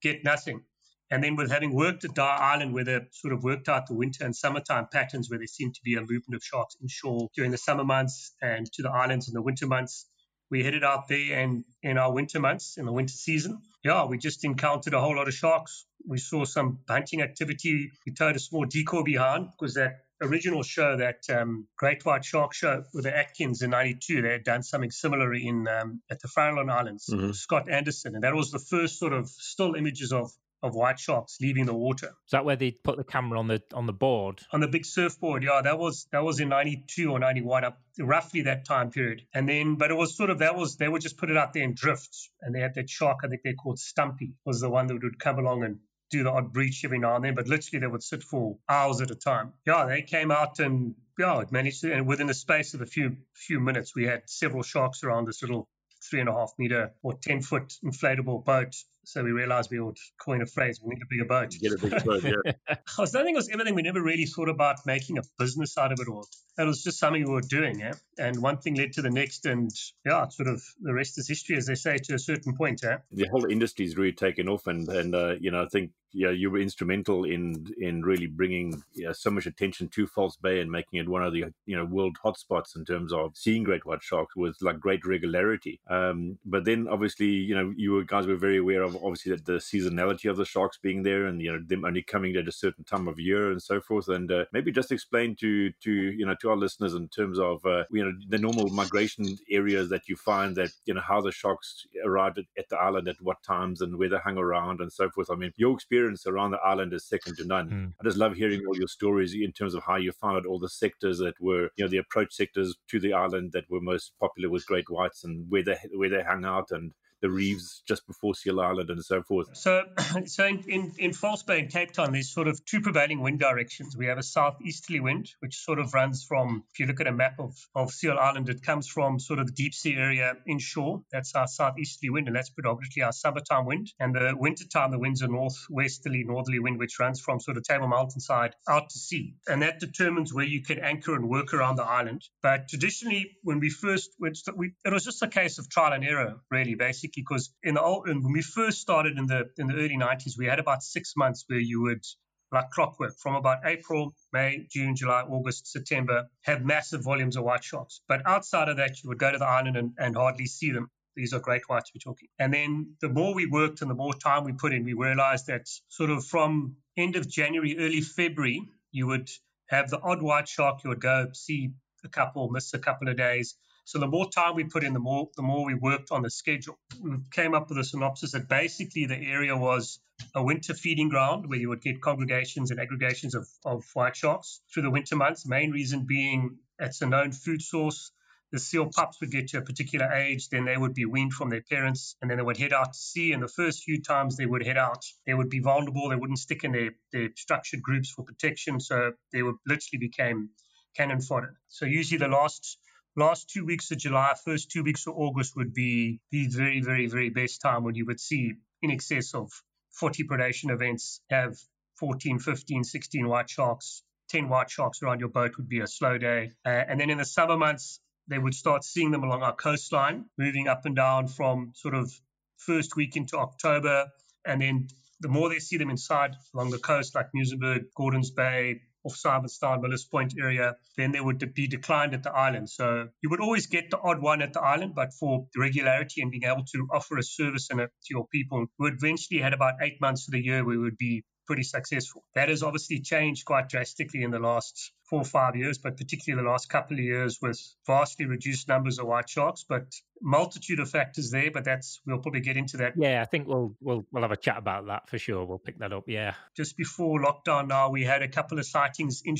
get 0.00 0.24
nothing. 0.24 0.62
And 1.10 1.24
then 1.24 1.34
with 1.34 1.50
having 1.50 1.74
worked 1.74 2.04
at 2.04 2.14
Dyer 2.14 2.40
Island, 2.40 2.72
where 2.72 2.84
they 2.84 3.00
sort 3.10 3.32
of 3.32 3.42
worked 3.42 3.68
out 3.68 3.88
the 3.88 3.94
winter 3.94 4.24
and 4.24 4.36
summertime 4.36 4.86
patterns, 4.92 5.28
where 5.28 5.38
there 5.40 5.46
seemed 5.48 5.74
to 5.74 5.80
be 5.82 5.96
a 5.96 6.00
movement 6.00 6.36
of 6.36 6.44
sharks 6.44 6.76
inshore 6.80 7.28
during 7.34 7.50
the 7.50 7.58
summer 7.58 7.84
months 7.84 8.32
and 8.40 8.70
to 8.74 8.82
the 8.82 8.90
islands 8.90 9.26
in 9.26 9.34
the 9.34 9.42
winter 9.42 9.66
months, 9.66 10.06
we 10.50 10.64
headed 10.64 10.84
out 10.84 11.08
there 11.08 11.38
and 11.38 11.64
in 11.82 11.96
our 11.96 12.12
winter 12.12 12.40
months, 12.40 12.76
in 12.76 12.84
the 12.84 12.92
winter 12.92 13.14
season, 13.14 13.62
yeah, 13.84 14.04
we 14.04 14.18
just 14.18 14.44
encountered 14.44 14.94
a 14.94 15.00
whole 15.00 15.16
lot 15.16 15.28
of 15.28 15.34
sharks. 15.34 15.86
We 16.06 16.18
saw 16.18 16.44
some 16.44 16.80
hunting 16.88 17.22
activity. 17.22 17.90
We 18.06 18.12
towed 18.12 18.36
a 18.36 18.38
small 18.38 18.64
decoy 18.64 19.02
behind 19.02 19.48
because 19.50 19.74
that 19.74 20.04
original 20.20 20.62
show, 20.62 20.96
that 20.98 21.22
um, 21.30 21.66
Great 21.76 22.04
White 22.04 22.24
Shark 22.24 22.52
show 22.52 22.84
with 22.92 23.04
the 23.04 23.16
Atkins 23.16 23.62
in 23.62 23.70
'92, 23.70 24.22
they 24.22 24.32
had 24.32 24.44
done 24.44 24.62
something 24.62 24.90
similar 24.90 25.32
in 25.32 25.66
um, 25.68 26.02
at 26.10 26.20
the 26.20 26.28
Farallon 26.28 26.70
Islands. 26.70 27.08
Mm-hmm. 27.10 27.32
Scott 27.32 27.70
Anderson, 27.70 28.14
and 28.14 28.24
that 28.24 28.34
was 28.34 28.50
the 28.50 28.58
first 28.58 28.98
sort 28.98 29.12
of 29.12 29.28
still 29.28 29.74
images 29.74 30.12
of 30.12 30.30
of 30.62 30.74
white 30.74 30.98
sharks 30.98 31.38
leaving 31.40 31.66
the 31.66 31.74
water. 31.74 32.08
Is 32.08 32.32
that 32.32 32.44
where 32.44 32.56
they 32.56 32.70
put 32.70 32.96
the 32.96 33.04
camera 33.04 33.38
on 33.38 33.48
the 33.48 33.62
on 33.74 33.86
the 33.86 33.92
board? 33.92 34.40
On 34.52 34.60
the 34.60 34.68
big 34.68 34.84
surfboard, 34.84 35.42
yeah. 35.42 35.62
That 35.62 35.78
was 35.78 36.06
that 36.12 36.22
was 36.22 36.40
in 36.40 36.48
'92 36.48 37.10
or 37.10 37.18
'91, 37.18 37.64
up 37.64 37.80
roughly 37.98 38.42
that 38.42 38.64
time 38.64 38.90
period. 38.90 39.22
And 39.34 39.48
then, 39.48 39.76
but 39.76 39.90
it 39.90 39.94
was 39.94 40.16
sort 40.16 40.30
of 40.30 40.38
that 40.38 40.56
was 40.56 40.76
they 40.76 40.88
would 40.88 41.02
just 41.02 41.16
put 41.16 41.30
it 41.30 41.36
out 41.36 41.52
there 41.52 41.62
in 41.62 41.74
drifts, 41.74 42.30
and 42.40 42.54
they 42.54 42.60
had 42.60 42.74
that 42.74 42.88
shark. 42.88 43.18
I 43.24 43.28
think 43.28 43.42
they 43.42 43.54
called 43.54 43.78
Stumpy 43.78 44.34
was 44.44 44.60
the 44.60 44.70
one 44.70 44.86
that 44.88 45.02
would 45.02 45.18
come 45.18 45.38
along 45.38 45.64
and 45.64 45.78
do 46.10 46.24
the 46.24 46.30
odd 46.30 46.52
breach 46.52 46.84
every 46.84 46.98
now 46.98 47.14
and 47.16 47.24
then, 47.24 47.34
but 47.34 47.46
literally 47.46 47.80
they 47.80 47.86
would 47.86 48.02
sit 48.02 48.22
for 48.22 48.58
hours 48.68 49.00
at 49.00 49.10
a 49.10 49.14
time. 49.14 49.52
Yeah, 49.64 49.86
they 49.86 50.02
came 50.02 50.30
out 50.30 50.58
and 50.58 50.94
yeah, 51.18 51.40
it 51.40 51.52
managed 51.52 51.82
to, 51.82 51.92
and 51.92 52.06
within 52.06 52.26
the 52.26 52.34
space 52.34 52.74
of 52.74 52.80
a 52.80 52.86
few 52.86 53.16
few 53.34 53.60
minutes, 53.60 53.94
we 53.94 54.04
had 54.04 54.22
several 54.26 54.62
sharks 54.62 55.04
around 55.04 55.26
this 55.26 55.42
little 55.42 55.68
three 56.02 56.20
and 56.20 56.28
a 56.28 56.32
half 56.32 56.52
meter 56.58 56.92
or 57.02 57.14
10 57.14 57.42
foot 57.42 57.74
inflatable 57.84 58.44
boat. 58.44 58.74
So 59.04 59.24
we 59.24 59.32
realized 59.32 59.70
we 59.70 59.80
would 59.80 59.98
coin 60.20 60.42
a 60.42 60.46
phrase, 60.46 60.80
we 60.82 60.94
need 60.94 61.02
a 61.02 61.06
bigger 61.08 61.24
boat. 61.24 61.54
Get 61.60 61.72
a 61.72 61.78
bigger 61.78 62.00
boat, 62.00 62.22
yeah. 62.22 62.52
I 62.68 63.00
was 63.00 63.12
think 63.12 63.30
it 63.30 63.34
was 63.34 63.48
everything. 63.48 63.74
We 63.74 63.82
never 63.82 64.02
really 64.02 64.26
thought 64.26 64.48
about 64.48 64.86
making 64.86 65.18
a 65.18 65.22
business 65.38 65.76
out 65.78 65.92
of 65.92 65.98
it 66.00 66.08
all. 66.08 66.26
It 66.58 66.64
was 66.64 66.82
just 66.82 66.98
something 66.98 67.24
we 67.24 67.32
were 67.32 67.40
doing, 67.40 67.80
yeah. 67.80 67.94
And 68.18 68.42
one 68.42 68.58
thing 68.58 68.74
led 68.74 68.92
to 68.94 69.02
the 69.02 69.10
next, 69.10 69.46
and 69.46 69.70
yeah, 70.04 70.28
sort 70.28 70.48
of 70.48 70.62
the 70.80 70.92
rest 70.92 71.18
is 71.18 71.28
history, 71.28 71.56
as 71.56 71.66
they 71.66 71.74
say, 71.74 71.96
to 71.96 72.14
a 72.14 72.18
certain 72.18 72.56
point, 72.56 72.80
yeah. 72.82 72.98
The 73.12 73.28
whole 73.28 73.50
industry's 73.50 73.96
really 73.96 74.12
taken 74.12 74.48
off, 74.48 74.66
and 74.66 74.88
and 74.88 75.14
uh, 75.14 75.36
you 75.40 75.50
know, 75.50 75.62
I 75.62 75.66
think 75.68 75.92
yeah, 76.12 76.30
you 76.30 76.50
were 76.50 76.58
instrumental 76.58 77.24
in 77.24 77.72
in 77.78 78.02
really 78.02 78.26
bringing 78.26 78.82
you 78.94 79.06
know, 79.06 79.12
so 79.12 79.30
much 79.30 79.46
attention 79.46 79.88
to 79.88 80.06
False 80.06 80.36
Bay 80.36 80.60
and 80.60 80.70
making 80.70 80.98
it 80.98 81.08
one 81.08 81.22
of 81.22 81.32
the 81.32 81.44
you 81.66 81.76
know 81.76 81.84
world 81.84 82.16
hotspots 82.24 82.76
in 82.76 82.84
terms 82.84 83.12
of 83.12 83.36
seeing 83.36 83.62
great 83.62 83.86
white 83.86 84.02
sharks 84.02 84.34
with 84.36 84.56
like 84.60 84.80
great 84.80 85.06
regularity. 85.06 85.80
Um, 85.88 86.38
but 86.44 86.64
then 86.64 86.88
obviously 86.88 87.26
you 87.26 87.54
know 87.54 87.72
you 87.76 88.04
guys 88.04 88.26
were 88.26 88.36
very 88.36 88.58
aware 88.58 88.82
of 88.82 88.89
obviously 88.96 89.32
that 89.32 89.46
the 89.46 89.54
seasonality 89.54 90.30
of 90.30 90.36
the 90.36 90.44
sharks 90.44 90.78
being 90.78 91.02
there 91.02 91.26
and 91.26 91.40
you 91.40 91.52
know 91.52 91.60
them 91.66 91.84
only 91.84 92.02
coming 92.02 92.36
at 92.36 92.48
a 92.48 92.52
certain 92.52 92.84
time 92.84 93.08
of 93.08 93.18
year 93.18 93.50
and 93.50 93.62
so 93.62 93.80
forth. 93.80 94.08
And 94.08 94.30
uh, 94.30 94.44
maybe 94.52 94.72
just 94.72 94.92
explain 94.92 95.36
to 95.36 95.70
to 95.84 95.92
you 95.92 96.26
know 96.26 96.34
to 96.40 96.50
our 96.50 96.56
listeners 96.56 96.94
in 96.94 97.08
terms 97.08 97.38
of 97.38 97.64
uh, 97.64 97.84
you 97.90 98.04
know 98.04 98.12
the 98.28 98.38
normal 98.38 98.68
migration 98.68 99.26
areas 99.50 99.88
that 99.90 100.08
you 100.08 100.16
find 100.16 100.56
that 100.56 100.70
you 100.86 100.94
know 100.94 101.00
how 101.00 101.20
the 101.20 101.32
sharks 101.32 101.86
arrived 102.04 102.38
at, 102.38 102.44
at 102.58 102.68
the 102.68 102.76
island 102.76 103.08
at 103.08 103.16
what 103.20 103.42
times 103.42 103.80
and 103.80 103.96
where 103.96 104.08
they 104.08 104.18
hung 104.18 104.38
around 104.38 104.80
and 104.80 104.92
so 104.92 105.08
forth. 105.10 105.30
I 105.30 105.34
mean 105.34 105.52
your 105.56 105.74
experience 105.74 106.00
experience 106.00 106.26
around 106.26 106.50
the 106.50 106.58
island 106.58 106.92
is 106.92 107.04
second 107.04 107.36
to 107.36 107.44
none. 107.44 107.70
Mm. 107.70 107.92
I 108.00 108.04
just 108.04 108.16
love 108.16 108.34
hearing 108.34 108.62
all 108.66 108.76
your 108.76 108.88
stories 108.88 109.34
in 109.34 109.52
terms 109.52 109.74
of 109.74 109.82
how 109.82 109.96
you 109.96 110.12
found 110.12 110.36
out 110.36 110.46
all 110.46 110.58
the 110.58 110.68
sectors 110.68 111.18
that 111.18 111.34
were, 111.40 111.70
you 111.76 111.84
know, 111.84 111.88
the 111.88 111.98
approach 111.98 112.32
sectors 112.32 112.74
to 112.88 113.00
the 113.00 113.12
island 113.12 113.52
that 113.52 113.70
were 113.70 113.80
most 113.80 114.12
popular 114.18 114.48
with 114.48 114.66
great 114.66 114.90
whites 114.90 115.24
and 115.24 115.46
where 115.50 115.62
they 115.62 115.76
where 115.94 116.08
they 116.08 116.22
hung 116.22 116.44
out 116.44 116.70
and 116.70 116.92
the 117.20 117.30
reefs 117.30 117.82
just 117.86 118.06
before 118.06 118.34
Seal 118.34 118.60
Island 118.60 118.90
and 118.90 119.04
so 119.04 119.22
forth. 119.22 119.56
So, 119.56 119.82
so 120.26 120.46
in, 120.46 120.64
in, 120.68 120.92
in 120.98 121.12
False 121.12 121.42
Bay 121.42 121.60
and 121.60 121.70
Cape 121.70 121.92
Town, 121.92 122.12
there's 122.12 122.32
sort 122.32 122.48
of 122.48 122.64
two 122.64 122.80
prevailing 122.80 123.20
wind 123.20 123.38
directions. 123.38 123.96
We 123.96 124.06
have 124.06 124.18
a 124.18 124.22
southeasterly 124.22 125.00
wind, 125.00 125.30
which 125.40 125.56
sort 125.56 125.78
of 125.78 125.92
runs 125.94 126.24
from, 126.24 126.64
if 126.72 126.80
you 126.80 126.86
look 126.86 127.00
at 127.00 127.06
a 127.06 127.12
map 127.12 127.38
of, 127.38 127.54
of 127.74 127.90
Seal 127.90 128.16
Island, 128.18 128.48
it 128.48 128.62
comes 128.62 128.88
from 128.88 129.18
sort 129.18 129.38
of 129.38 129.46
the 129.46 129.52
deep 129.52 129.74
sea 129.74 129.94
area 129.94 130.34
inshore. 130.46 131.02
That's 131.12 131.34
our 131.34 131.46
southeasterly 131.46 132.10
wind, 132.10 132.26
and 132.26 132.36
that's 132.36 132.50
predominantly 132.50 133.02
our 133.02 133.12
summertime 133.12 133.66
wind. 133.66 133.92
And 133.98 134.14
the 134.14 134.34
wintertime, 134.36 134.90
the 134.90 134.98
wind's 134.98 135.22
a 135.22 135.28
northwesterly, 135.28 136.24
northerly 136.24 136.58
wind, 136.58 136.78
which 136.78 136.98
runs 136.98 137.20
from 137.20 137.40
sort 137.40 137.56
of 137.56 137.64
Table 137.64 137.88
Mountainside 137.88 138.54
out 138.68 138.90
to 138.90 138.98
sea. 138.98 139.34
And 139.46 139.62
that 139.62 139.80
determines 139.80 140.32
where 140.32 140.44
you 140.44 140.62
can 140.62 140.78
anchor 140.78 141.14
and 141.14 141.28
work 141.28 141.52
around 141.52 141.76
the 141.76 141.84
island. 141.84 142.22
But 142.42 142.68
traditionally, 142.68 143.36
when 143.42 143.60
we 143.60 143.70
first 143.70 144.10
went, 144.18 144.38
we, 144.56 144.72
it 144.84 144.92
was 144.92 145.04
just 145.04 145.22
a 145.22 145.28
case 145.28 145.58
of 145.58 145.68
trial 145.68 145.92
and 145.92 146.04
error, 146.04 146.36
really, 146.50 146.74
basically 146.74 147.09
because 147.14 147.52
in 147.62 147.74
the 147.74 147.82
old, 147.82 148.08
when 148.08 148.32
we 148.32 148.42
first 148.42 148.80
started 148.80 149.18
in 149.18 149.26
the 149.26 149.50
in 149.58 149.66
the 149.66 149.74
early 149.74 149.96
90s, 149.96 150.38
we 150.38 150.46
had 150.46 150.58
about 150.58 150.82
six 150.82 151.14
months 151.16 151.44
where 151.48 151.58
you 151.58 151.82
would 151.82 152.04
like 152.52 152.70
clockwork 152.70 153.16
from 153.16 153.36
about 153.36 153.58
April, 153.64 154.14
May, 154.32 154.66
June, 154.70 154.96
July, 154.96 155.22
August, 155.22 155.68
September, 155.68 156.26
have 156.42 156.64
massive 156.64 157.04
volumes 157.04 157.36
of 157.36 157.44
white 157.44 157.62
sharks. 157.62 158.00
But 158.08 158.26
outside 158.26 158.68
of 158.68 158.78
that, 158.78 159.02
you 159.02 159.08
would 159.08 159.18
go 159.18 159.30
to 159.30 159.38
the 159.38 159.46
island 159.46 159.76
and, 159.76 159.92
and 159.98 160.16
hardly 160.16 160.46
see 160.46 160.72
them. 160.72 160.90
These 161.16 161.32
are 161.32 161.40
great 161.40 161.62
whites 161.68 161.90
we're 161.94 162.00
talking. 162.00 162.28
And 162.38 162.52
then 162.52 162.94
the 163.00 163.08
more 163.08 163.34
we 163.34 163.46
worked 163.46 163.82
and 163.82 163.90
the 163.90 163.94
more 163.94 164.14
time 164.14 164.44
we 164.44 164.52
put 164.52 164.72
in, 164.72 164.84
we 164.84 164.94
realized 164.94 165.46
that 165.46 165.68
sort 165.88 166.10
of 166.10 166.24
from 166.24 166.76
end 166.96 167.16
of 167.16 167.28
January, 167.28 167.76
early 167.78 168.00
February, 168.00 168.62
you 168.90 169.06
would 169.06 169.28
have 169.66 169.90
the 169.90 170.00
odd 170.00 170.22
white 170.22 170.48
shark. 170.48 170.82
You 170.82 170.90
would 170.90 171.00
go 171.00 171.28
see 171.32 171.70
a 172.04 172.08
couple, 172.08 172.48
miss 172.50 172.74
a 172.74 172.78
couple 172.78 173.08
of 173.08 173.16
days. 173.16 173.56
So 173.90 173.98
the 173.98 174.06
more 174.06 174.30
time 174.30 174.54
we 174.54 174.62
put 174.62 174.84
in, 174.84 174.92
the 174.92 175.00
more 175.00 175.28
the 175.34 175.42
more 175.42 175.66
we 175.66 175.74
worked 175.74 176.12
on 176.12 176.22
the 176.22 176.30
schedule. 176.30 176.78
We 177.02 177.16
came 177.32 177.54
up 177.54 177.68
with 177.68 177.78
a 177.78 177.82
synopsis 177.82 178.30
that 178.30 178.48
basically 178.48 179.06
the 179.06 179.16
area 179.16 179.56
was 179.56 179.98
a 180.32 180.44
winter 180.44 180.74
feeding 180.74 181.08
ground 181.08 181.48
where 181.48 181.58
you 181.58 181.70
would 181.70 181.82
get 181.82 182.00
congregations 182.00 182.70
and 182.70 182.78
aggregations 182.78 183.34
of, 183.34 183.48
of 183.64 183.84
white 183.94 184.14
sharks 184.14 184.60
through 184.72 184.84
the 184.84 184.92
winter 184.92 185.16
months. 185.16 185.44
Main 185.44 185.72
reason 185.72 186.06
being 186.06 186.58
it's 186.78 187.02
a 187.02 187.06
known 187.06 187.32
food 187.32 187.62
source. 187.62 188.12
The 188.52 188.60
seal 188.60 188.86
pups 188.94 189.20
would 189.20 189.32
get 189.32 189.48
to 189.48 189.58
a 189.58 189.62
particular 189.62 190.06
age, 190.12 190.50
then 190.50 190.66
they 190.66 190.76
would 190.76 190.94
be 190.94 191.04
weaned 191.04 191.32
from 191.32 191.50
their 191.50 191.62
parents, 191.62 192.14
and 192.22 192.30
then 192.30 192.38
they 192.38 192.44
would 192.44 192.58
head 192.58 192.72
out 192.72 192.92
to 192.92 192.98
sea. 192.98 193.32
And 193.32 193.42
the 193.42 193.48
first 193.48 193.82
few 193.82 194.00
times 194.00 194.36
they 194.36 194.46
would 194.46 194.64
head 194.64 194.78
out, 194.78 195.04
they 195.26 195.34
would 195.34 195.50
be 195.50 195.58
vulnerable. 195.58 196.10
They 196.10 196.14
wouldn't 196.14 196.38
stick 196.38 196.62
in 196.62 196.70
their, 196.70 196.90
their 197.12 197.30
structured 197.34 197.82
groups 197.82 198.10
for 198.10 198.22
protection, 198.22 198.78
so 198.78 199.14
they 199.32 199.42
would 199.42 199.56
literally 199.66 199.98
became 199.98 200.50
cannon 200.96 201.20
fodder. 201.20 201.54
So 201.66 201.86
usually 201.86 202.18
the 202.18 202.28
last 202.28 202.78
last 203.16 203.50
two 203.50 203.64
weeks 203.64 203.90
of 203.90 203.98
July, 203.98 204.34
first 204.44 204.70
two 204.70 204.82
weeks 204.82 205.06
of 205.06 205.14
August 205.16 205.56
would 205.56 205.74
be 205.74 206.20
the 206.30 206.46
very, 206.48 206.80
very, 206.80 207.06
very 207.06 207.30
best 207.30 207.60
time 207.60 207.84
when 207.84 207.94
you 207.94 208.06
would 208.06 208.20
see 208.20 208.54
in 208.82 208.90
excess 208.90 209.34
of 209.34 209.50
40 209.92 210.24
predation 210.24 210.70
events 210.70 211.20
have 211.30 211.56
14, 211.98 212.38
15, 212.38 212.84
16 212.84 213.28
white 213.28 213.50
sharks, 213.50 214.02
10 214.30 214.48
white 214.48 214.70
sharks 214.70 215.02
around 215.02 215.20
your 215.20 215.28
boat 215.28 215.56
would 215.56 215.68
be 215.68 215.80
a 215.80 215.86
slow 215.86 216.16
day. 216.18 216.52
Uh, 216.64 216.68
and 216.68 217.00
then 217.00 217.10
in 217.10 217.18
the 217.18 217.24
summer 217.24 217.56
months, 217.56 218.00
they 218.28 218.38
would 218.38 218.54
start 218.54 218.84
seeing 218.84 219.10
them 219.10 219.24
along 219.24 219.42
our 219.42 219.54
coastline, 219.54 220.24
moving 220.38 220.68
up 220.68 220.86
and 220.86 220.94
down 220.94 221.26
from 221.26 221.72
sort 221.74 221.94
of 221.94 222.12
first 222.58 222.96
week 222.96 223.16
into 223.16 223.36
October. 223.36 224.06
And 224.46 224.62
then 224.62 224.88
the 225.20 225.28
more 225.28 225.48
they 225.48 225.58
see 225.58 225.76
them 225.76 225.90
inside 225.90 226.36
along 226.54 226.70
the 226.70 226.78
coast, 226.78 227.14
like 227.14 227.26
Muizenberg, 227.34 227.86
Gordons 227.96 228.30
Bay, 228.30 228.80
off 229.04 229.14
Simonstown, 229.14 229.80
Millers 229.80 230.04
Point 230.04 230.34
area, 230.38 230.76
then 230.96 231.12
they 231.12 231.20
would 231.20 231.54
be 231.54 231.66
declined 231.66 232.14
at 232.14 232.22
the 232.22 232.32
island. 232.32 232.68
So 232.70 233.08
you 233.22 233.30
would 233.30 233.40
always 233.40 233.66
get 233.66 233.90
the 233.90 233.98
odd 233.98 234.20
one 234.20 234.42
at 234.42 234.52
the 234.52 234.60
island, 234.60 234.94
but 234.94 235.12
for 235.14 235.46
the 235.54 235.60
regularity 235.60 236.22
and 236.22 236.30
being 236.30 236.44
able 236.44 236.64
to 236.72 236.88
offer 236.92 237.18
a 237.18 237.22
service 237.22 237.68
and 237.70 237.80
a, 237.80 237.86
to 237.86 238.10
your 238.10 238.26
people, 238.28 238.66
we 238.78 238.90
eventually 238.90 239.40
had 239.40 239.54
about 239.54 239.74
eight 239.82 240.00
months 240.00 240.28
of 240.28 240.32
the 240.32 240.44
year 240.44 240.64
we 240.64 240.78
would 240.78 240.96
be 240.96 241.24
pretty 241.50 241.64
successful. 241.64 242.22
That 242.36 242.48
has 242.48 242.62
obviously 242.62 243.00
changed 243.00 243.44
quite 243.44 243.68
drastically 243.68 244.22
in 244.22 244.30
the 244.30 244.38
last 244.38 244.92
four 245.08 245.22
or 245.22 245.24
five 245.24 245.56
years, 245.56 245.78
but 245.78 245.96
particularly 245.96 246.44
the 246.44 246.48
last 246.48 246.68
couple 246.68 246.96
of 246.96 247.02
years 247.02 247.40
with 247.42 247.60
vastly 247.88 248.26
reduced 248.26 248.68
numbers 248.68 249.00
of 249.00 249.08
white 249.08 249.28
sharks, 249.28 249.64
but 249.68 249.82
multitude 250.22 250.78
of 250.78 250.88
factors 250.88 251.32
there. 251.32 251.50
But 251.50 251.64
that's 251.64 252.00
we'll 252.06 252.20
probably 252.20 252.42
get 252.42 252.56
into 252.56 252.76
that. 252.76 252.92
Yeah, 252.96 253.20
I 253.20 253.24
think 253.24 253.48
we'll 253.48 253.74
we'll 253.80 254.06
we'll 254.12 254.22
have 254.22 254.30
a 254.30 254.36
chat 254.36 254.58
about 254.58 254.86
that 254.86 255.10
for 255.10 255.18
sure. 255.18 255.44
We'll 255.44 255.58
pick 255.58 255.80
that 255.80 255.92
up. 255.92 256.04
Yeah. 256.06 256.34
Just 256.56 256.76
before 256.76 257.20
lockdown, 257.20 257.66
now 257.66 257.90
we 257.90 258.04
had 258.04 258.22
a 258.22 258.28
couple 258.28 258.60
of 258.60 258.64
sightings 258.64 259.22
in 259.24 259.34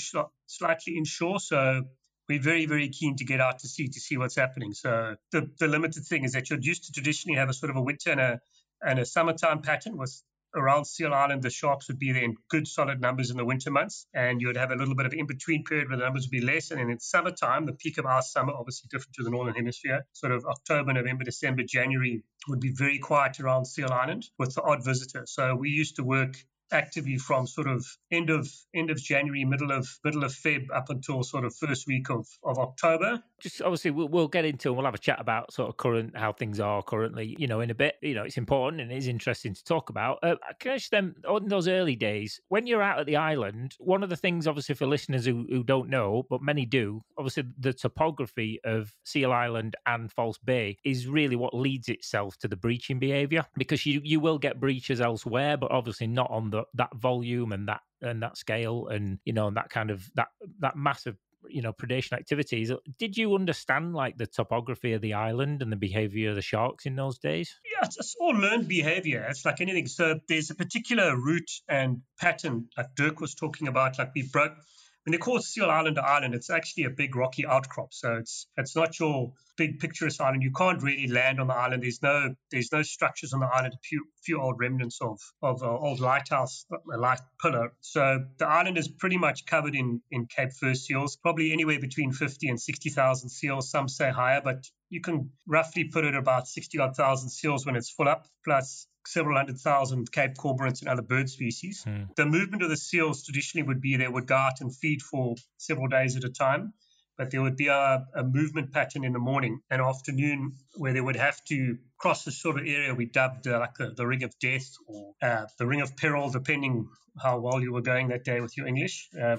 slightly 0.48 0.96
inshore, 0.96 1.38
so 1.38 1.84
we're 2.28 2.42
very, 2.42 2.66
very 2.66 2.88
keen 2.88 3.14
to 3.18 3.24
get 3.24 3.40
out 3.40 3.60
to 3.60 3.68
sea 3.68 3.86
to 3.86 4.00
see 4.00 4.16
what's 4.16 4.34
happening. 4.34 4.72
So 4.72 5.14
the, 5.30 5.48
the 5.60 5.68
limited 5.68 6.04
thing 6.06 6.24
is 6.24 6.32
that 6.32 6.50
you're 6.50 6.58
used 6.60 6.86
to 6.86 6.92
traditionally 6.92 7.38
have 7.38 7.50
a 7.50 7.54
sort 7.54 7.70
of 7.70 7.76
a 7.76 7.82
winter 7.82 8.10
and 8.10 8.20
a 8.20 8.40
and 8.82 8.98
a 8.98 9.04
summertime 9.04 9.62
pattern 9.62 9.96
with 9.96 10.20
around 10.54 10.84
Seal 10.84 11.12
Island, 11.12 11.42
the 11.42 11.50
sharks 11.50 11.88
would 11.88 11.98
be 11.98 12.12
there 12.12 12.24
in 12.24 12.36
good 12.48 12.66
solid 12.66 13.00
numbers 13.00 13.30
in 13.30 13.36
the 13.36 13.44
winter 13.44 13.70
months, 13.70 14.06
and 14.14 14.40
you 14.40 14.46
would 14.48 14.56
have 14.56 14.70
a 14.70 14.76
little 14.76 14.94
bit 14.94 15.06
of 15.06 15.12
in 15.12 15.26
between 15.26 15.64
period 15.64 15.88
where 15.88 15.98
the 15.98 16.04
numbers 16.04 16.26
would 16.26 16.40
be 16.40 16.44
less. 16.44 16.70
And 16.70 16.80
then 16.80 16.90
in 16.90 17.00
summertime, 17.00 17.66
the 17.66 17.72
peak 17.72 17.98
of 17.98 18.06
our 18.06 18.22
summer, 18.22 18.52
obviously 18.52 18.88
different 18.90 19.14
to 19.14 19.22
the 19.22 19.30
northern 19.30 19.54
hemisphere, 19.54 20.06
sort 20.12 20.32
of 20.32 20.44
October, 20.46 20.92
November, 20.92 21.24
December, 21.24 21.62
January 21.62 22.22
would 22.48 22.60
be 22.60 22.72
very 22.72 22.98
quiet 22.98 23.40
around 23.40 23.66
Seal 23.66 23.90
Island 23.90 24.26
with 24.38 24.54
the 24.54 24.62
odd 24.62 24.84
visitor. 24.84 25.24
So 25.26 25.54
we 25.54 25.70
used 25.70 25.96
to 25.96 26.04
work 26.04 26.36
actively 26.72 27.18
from 27.18 27.46
sort 27.46 27.68
of 27.68 27.86
end 28.10 28.30
of 28.30 28.48
end 28.74 28.90
of 28.90 29.02
January, 29.02 29.44
middle 29.44 29.70
of 29.72 29.88
middle 30.04 30.24
of 30.24 30.32
Feb 30.32 30.66
up 30.74 30.90
until 30.90 31.22
sort 31.22 31.44
of 31.44 31.54
first 31.54 31.86
week 31.86 32.10
of, 32.10 32.26
of 32.44 32.58
October. 32.58 33.22
Just 33.40 33.62
obviously 33.62 33.90
we'll, 33.90 34.08
we'll 34.08 34.28
get 34.28 34.44
into 34.44 34.68
and 34.68 34.76
we'll 34.76 34.84
have 34.86 34.94
a 34.94 34.98
chat 34.98 35.20
about 35.20 35.52
sort 35.52 35.68
of 35.68 35.76
current 35.76 36.16
how 36.16 36.32
things 36.32 36.60
are 36.60 36.82
currently. 36.82 37.36
You 37.38 37.46
know, 37.46 37.60
in 37.60 37.70
a 37.70 37.74
bit. 37.74 37.96
You 38.02 38.14
know, 38.14 38.24
it's 38.24 38.38
important 38.38 38.82
and 38.82 38.92
it 38.92 38.96
is 38.96 39.08
interesting 39.08 39.54
to 39.54 39.64
talk 39.64 39.90
about. 39.90 40.18
Uh, 40.22 40.36
can 40.58 40.72
I 40.72 40.76
just 40.76 40.90
then 40.90 41.14
on 41.28 41.48
those 41.48 41.68
early 41.68 41.96
days 41.96 42.40
when 42.48 42.66
you're 42.66 42.82
out 42.82 42.98
at 42.98 43.06
the 43.06 43.16
island, 43.16 43.74
one 43.78 44.02
of 44.02 44.10
the 44.10 44.16
things 44.16 44.46
obviously 44.46 44.74
for 44.74 44.86
listeners 44.86 45.24
who, 45.24 45.46
who 45.48 45.62
don't 45.62 45.88
know, 45.88 46.24
but 46.28 46.42
many 46.42 46.66
do, 46.66 47.00
obviously 47.18 47.44
the 47.58 47.72
topography 47.72 48.60
of 48.64 48.94
Seal 49.04 49.32
Island 49.32 49.76
and 49.86 50.12
False 50.12 50.38
Bay 50.38 50.78
is 50.84 51.06
really 51.06 51.36
what 51.36 51.54
leads 51.54 51.88
itself 51.88 52.36
to 52.38 52.48
the 52.48 52.56
breaching 52.56 52.98
behaviour 52.98 53.46
because 53.56 53.84
you 53.86 54.00
you 54.04 54.20
will 54.20 54.38
get 54.38 54.60
breaches 54.60 55.00
elsewhere, 55.00 55.56
but 55.56 55.70
obviously 55.70 56.06
not 56.06 56.30
on 56.30 56.50
the 56.50 56.59
that 56.74 56.94
volume 56.94 57.52
and 57.52 57.68
that 57.68 57.80
and 58.02 58.22
that 58.22 58.36
scale 58.36 58.88
and 58.88 59.18
you 59.24 59.32
know 59.32 59.48
and 59.48 59.56
that 59.56 59.70
kind 59.70 59.90
of 59.90 60.08
that 60.14 60.28
that 60.60 60.76
massive 60.76 61.16
you 61.48 61.62
know 61.62 61.72
predation 61.72 62.12
activities 62.12 62.70
uh, 62.70 62.76
did 62.98 63.16
you 63.16 63.34
understand 63.34 63.94
like 63.94 64.16
the 64.18 64.26
topography 64.26 64.92
of 64.92 65.00
the 65.00 65.14
island 65.14 65.62
and 65.62 65.72
the 65.72 65.76
behavior 65.76 66.30
of 66.30 66.36
the 66.36 66.42
sharks 66.42 66.86
in 66.86 66.96
those 66.96 67.18
days? 67.18 67.58
Yeah 67.64 67.80
it's, 67.98 68.16
all 68.20 68.34
learned 68.34 68.68
behavior. 68.68 69.26
It's 69.28 69.44
like 69.44 69.60
anything. 69.60 69.86
So 69.86 70.20
there's 70.28 70.50
a 70.50 70.54
particular 70.54 71.16
route 71.16 71.50
and 71.68 72.02
pattern 72.18 72.68
like 72.76 72.94
dirk 72.96 73.20
was 73.20 73.34
talking 73.34 73.68
about 73.68 73.98
like 73.98 74.12
we 74.14 74.22
broke 74.22 74.54
when 75.04 75.12
they 75.12 75.18
call 75.18 75.40
Seal 75.40 75.70
Island 75.70 75.98
an 75.98 76.04
island, 76.06 76.34
it's 76.34 76.50
actually 76.50 76.84
a 76.84 76.90
big 76.90 77.16
rocky 77.16 77.46
outcrop. 77.46 77.92
So 77.92 78.16
it's 78.16 78.46
it's 78.56 78.76
not 78.76 78.98
your 78.98 79.32
big 79.56 79.78
picturesque 79.78 80.20
island. 80.20 80.42
You 80.42 80.52
can't 80.52 80.82
really 80.82 81.06
land 81.06 81.40
on 81.40 81.46
the 81.46 81.54
island. 81.54 81.82
There's 81.82 82.02
no 82.02 82.34
there's 82.50 82.70
no 82.72 82.82
structures 82.82 83.32
on 83.32 83.40
the 83.40 83.46
island. 83.46 83.74
A 83.74 83.82
few 83.82 84.04
few 84.22 84.40
old 84.40 84.56
remnants 84.58 85.00
of 85.00 85.18
of 85.42 85.62
uh, 85.62 85.70
old 85.70 86.00
lighthouse, 86.00 86.66
a 86.92 86.98
light 86.98 87.20
pillar. 87.40 87.72
So 87.80 88.24
the 88.38 88.46
island 88.46 88.76
is 88.78 88.88
pretty 88.88 89.16
much 89.16 89.46
covered 89.46 89.74
in 89.74 90.02
in 90.10 90.26
Cape 90.26 90.52
fur 90.52 90.74
seals. 90.74 91.16
Probably 91.16 91.52
anywhere 91.52 91.80
between 91.80 92.12
fifty 92.12 92.48
and 92.48 92.60
sixty 92.60 92.90
thousand 92.90 93.30
seals. 93.30 93.70
Some 93.70 93.88
say 93.88 94.10
higher, 94.10 94.42
but 94.42 94.66
you 94.90 95.00
can 95.00 95.30
roughly 95.46 95.84
put 95.84 96.04
it 96.04 96.14
about 96.14 96.46
sixty 96.46 96.78
odd 96.78 96.94
thousand 96.94 97.30
seals 97.30 97.64
when 97.64 97.76
it's 97.76 97.90
full 97.90 98.08
up. 98.08 98.26
Plus 98.44 98.86
several 99.06 99.36
hundred 99.36 99.58
thousand 99.58 100.10
Cape 100.12 100.34
cormorants 100.34 100.80
and 100.80 100.88
other 100.88 101.02
bird 101.02 101.28
species. 101.28 101.82
Hmm. 101.84 102.04
The 102.16 102.26
movement 102.26 102.62
of 102.62 102.68
the 102.68 102.76
seals 102.76 103.24
traditionally 103.24 103.66
would 103.66 103.80
be 103.80 103.96
they 103.96 104.08
would 104.08 104.26
go 104.26 104.36
out 104.36 104.60
and 104.60 104.74
feed 104.74 105.02
for 105.02 105.36
several 105.56 105.88
days 105.88 106.16
at 106.16 106.24
a 106.24 106.28
time, 106.28 106.74
but 107.16 107.30
there 107.30 107.42
would 107.42 107.56
be 107.56 107.68
a, 107.68 108.06
a 108.14 108.24
movement 108.24 108.72
pattern 108.72 109.04
in 109.04 109.12
the 109.12 109.18
morning 109.18 109.60
and 109.70 109.80
afternoon 109.82 110.52
where 110.76 110.92
they 110.92 111.00
would 111.00 111.16
have 111.16 111.42
to 111.44 111.76
cross 111.98 112.24
the 112.24 112.32
sort 112.32 112.58
of 112.58 112.66
area 112.66 112.94
we 112.94 113.06
dubbed 113.06 113.46
uh, 113.46 113.58
like 113.58 113.74
the, 113.74 113.92
the, 113.96 114.06
ring 114.06 114.22
of 114.22 114.32
death 114.38 114.70
or 114.86 115.12
uh, 115.22 115.44
the 115.58 115.66
ring 115.66 115.82
of 115.82 115.96
peril, 115.96 116.30
depending 116.30 116.88
how 117.20 117.38
well 117.38 117.60
you 117.60 117.72
were 117.72 117.82
going 117.82 118.08
that 118.08 118.24
day 118.24 118.40
with 118.40 118.56
your 118.56 118.66
English. 118.66 119.08
Uh, 119.20 119.36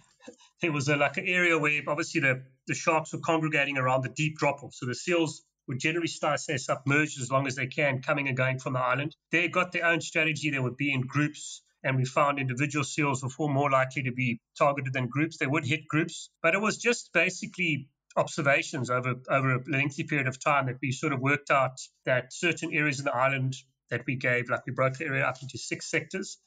there 0.62 0.72
was 0.72 0.88
a, 0.88 0.96
like 0.96 1.16
an 1.16 1.26
area 1.26 1.58
where 1.58 1.82
obviously 1.86 2.20
the, 2.20 2.42
the 2.66 2.74
sharks 2.74 3.12
were 3.12 3.20
congregating 3.20 3.76
around 3.76 4.02
the 4.02 4.08
deep 4.08 4.38
drop 4.38 4.62
off. 4.62 4.72
So 4.74 4.86
the 4.86 4.94
seals 4.94 5.42
would 5.68 5.78
generally 5.78 6.08
start, 6.08 6.40
stay 6.40 6.56
submerged 6.56 7.20
as 7.20 7.30
long 7.30 7.46
as 7.46 7.54
they 7.54 7.66
can, 7.66 8.02
coming 8.02 8.26
and 8.26 8.36
going 8.36 8.58
from 8.58 8.72
the 8.72 8.80
island. 8.80 9.14
They 9.30 9.48
got 9.48 9.72
their 9.72 9.84
own 9.84 10.00
strategy. 10.00 10.50
They 10.50 10.58
would 10.58 10.76
be 10.76 10.92
in 10.92 11.02
groups, 11.02 11.62
and 11.84 11.96
we 11.96 12.04
found 12.04 12.38
individual 12.38 12.84
seals 12.84 13.22
were 13.22 13.28
far 13.28 13.48
more 13.48 13.70
likely 13.70 14.04
to 14.04 14.12
be 14.12 14.40
targeted 14.56 14.92
than 14.92 15.06
groups. 15.06 15.36
They 15.36 15.46
would 15.46 15.64
hit 15.64 15.86
groups, 15.86 16.30
but 16.42 16.54
it 16.54 16.60
was 16.60 16.78
just 16.78 17.12
basically 17.12 17.88
observations 18.16 18.90
over 18.90 19.14
over 19.30 19.56
a 19.56 19.60
lengthy 19.68 20.04
period 20.04 20.26
of 20.26 20.42
time 20.42 20.66
that 20.66 20.78
we 20.82 20.90
sort 20.90 21.12
of 21.12 21.20
worked 21.20 21.50
out 21.50 21.78
that 22.04 22.32
certain 22.32 22.72
areas 22.72 22.98
in 22.98 23.04
the 23.04 23.14
island 23.14 23.54
that 23.90 24.04
we 24.06 24.16
gave, 24.16 24.50
like 24.50 24.66
we 24.66 24.72
broke 24.72 24.94
the 24.94 25.04
area 25.04 25.24
up 25.24 25.36
into 25.42 25.58
six 25.58 25.90
sectors, 25.90 26.38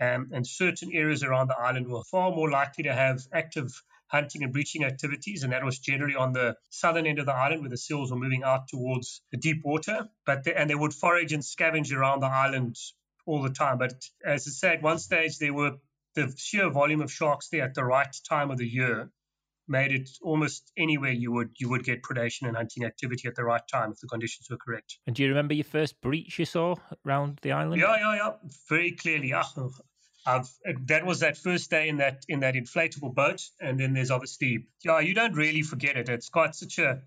um, 0.00 0.30
and 0.32 0.46
certain 0.46 0.90
areas 0.92 1.22
around 1.22 1.48
the 1.48 1.58
island 1.58 1.86
were 1.86 2.02
far 2.10 2.30
more 2.30 2.50
likely 2.50 2.84
to 2.84 2.92
have 2.92 3.20
active 3.32 3.70
hunting 4.10 4.42
and 4.42 4.52
breaching 4.52 4.84
activities, 4.84 5.42
and 5.42 5.52
that 5.52 5.64
was 5.64 5.78
generally 5.78 6.16
on 6.16 6.32
the 6.32 6.56
southern 6.68 7.06
end 7.06 7.18
of 7.18 7.26
the 7.26 7.34
island 7.34 7.60
where 7.60 7.70
the 7.70 7.76
seals 7.76 8.10
were 8.10 8.18
moving 8.18 8.42
out 8.42 8.68
towards 8.68 9.22
the 9.30 9.38
deep 9.38 9.62
water. 9.64 10.08
But 10.26 10.44
they, 10.44 10.54
and 10.54 10.68
they 10.68 10.74
would 10.74 10.94
forage 10.94 11.32
and 11.32 11.42
scavenge 11.42 11.94
around 11.94 12.20
the 12.20 12.26
island 12.26 12.76
all 13.26 13.42
the 13.42 13.50
time. 13.50 13.78
But 13.78 13.94
as 14.24 14.46
I 14.46 14.50
said, 14.50 14.76
at 14.78 14.82
one 14.82 14.98
stage 14.98 15.38
there 15.38 15.54
were 15.54 15.76
the 16.14 16.32
sheer 16.36 16.70
volume 16.70 17.00
of 17.00 17.12
sharks 17.12 17.48
there 17.48 17.62
at 17.62 17.74
the 17.74 17.84
right 17.84 18.14
time 18.28 18.50
of 18.50 18.58
the 18.58 18.68
year 18.68 19.10
made 19.70 19.92
it 19.92 20.10
almost 20.20 20.72
anywhere 20.76 21.12
you 21.12 21.30
would 21.30 21.50
you 21.58 21.70
would 21.70 21.84
get 21.84 22.02
predation 22.02 22.48
and 22.48 22.56
hunting 22.56 22.84
activity 22.84 23.28
at 23.28 23.36
the 23.36 23.44
right 23.44 23.62
time 23.72 23.92
if 23.92 24.00
the 24.00 24.08
conditions 24.08 24.48
were 24.50 24.56
correct. 24.56 24.98
And 25.06 25.14
do 25.14 25.22
you 25.22 25.28
remember 25.28 25.54
your 25.54 25.64
first 25.64 26.00
breach 26.00 26.38
you 26.38 26.44
saw 26.44 26.74
around 27.06 27.38
the 27.42 27.52
island? 27.52 27.80
Yeah, 27.80 27.96
yeah, 27.96 28.16
yeah, 28.16 28.32
very 28.68 28.92
clearly. 28.92 29.32
Oh, 29.32 29.70
I've, 30.36 30.86
that 30.86 31.04
was 31.04 31.20
that 31.20 31.36
first 31.36 31.70
day 31.70 31.88
in 31.88 31.98
that 31.98 32.24
in 32.28 32.40
that 32.40 32.54
inflatable 32.54 33.14
boat, 33.14 33.42
and 33.60 33.78
then 33.78 33.92
there's 33.92 34.10
obviously 34.10 34.66
yeah, 34.84 35.00
you 35.00 35.14
don't 35.14 35.34
really 35.34 35.62
forget 35.62 35.96
it. 35.96 36.08
It's 36.08 36.28
quite 36.28 36.54
such 36.54 36.78
a 36.78 37.02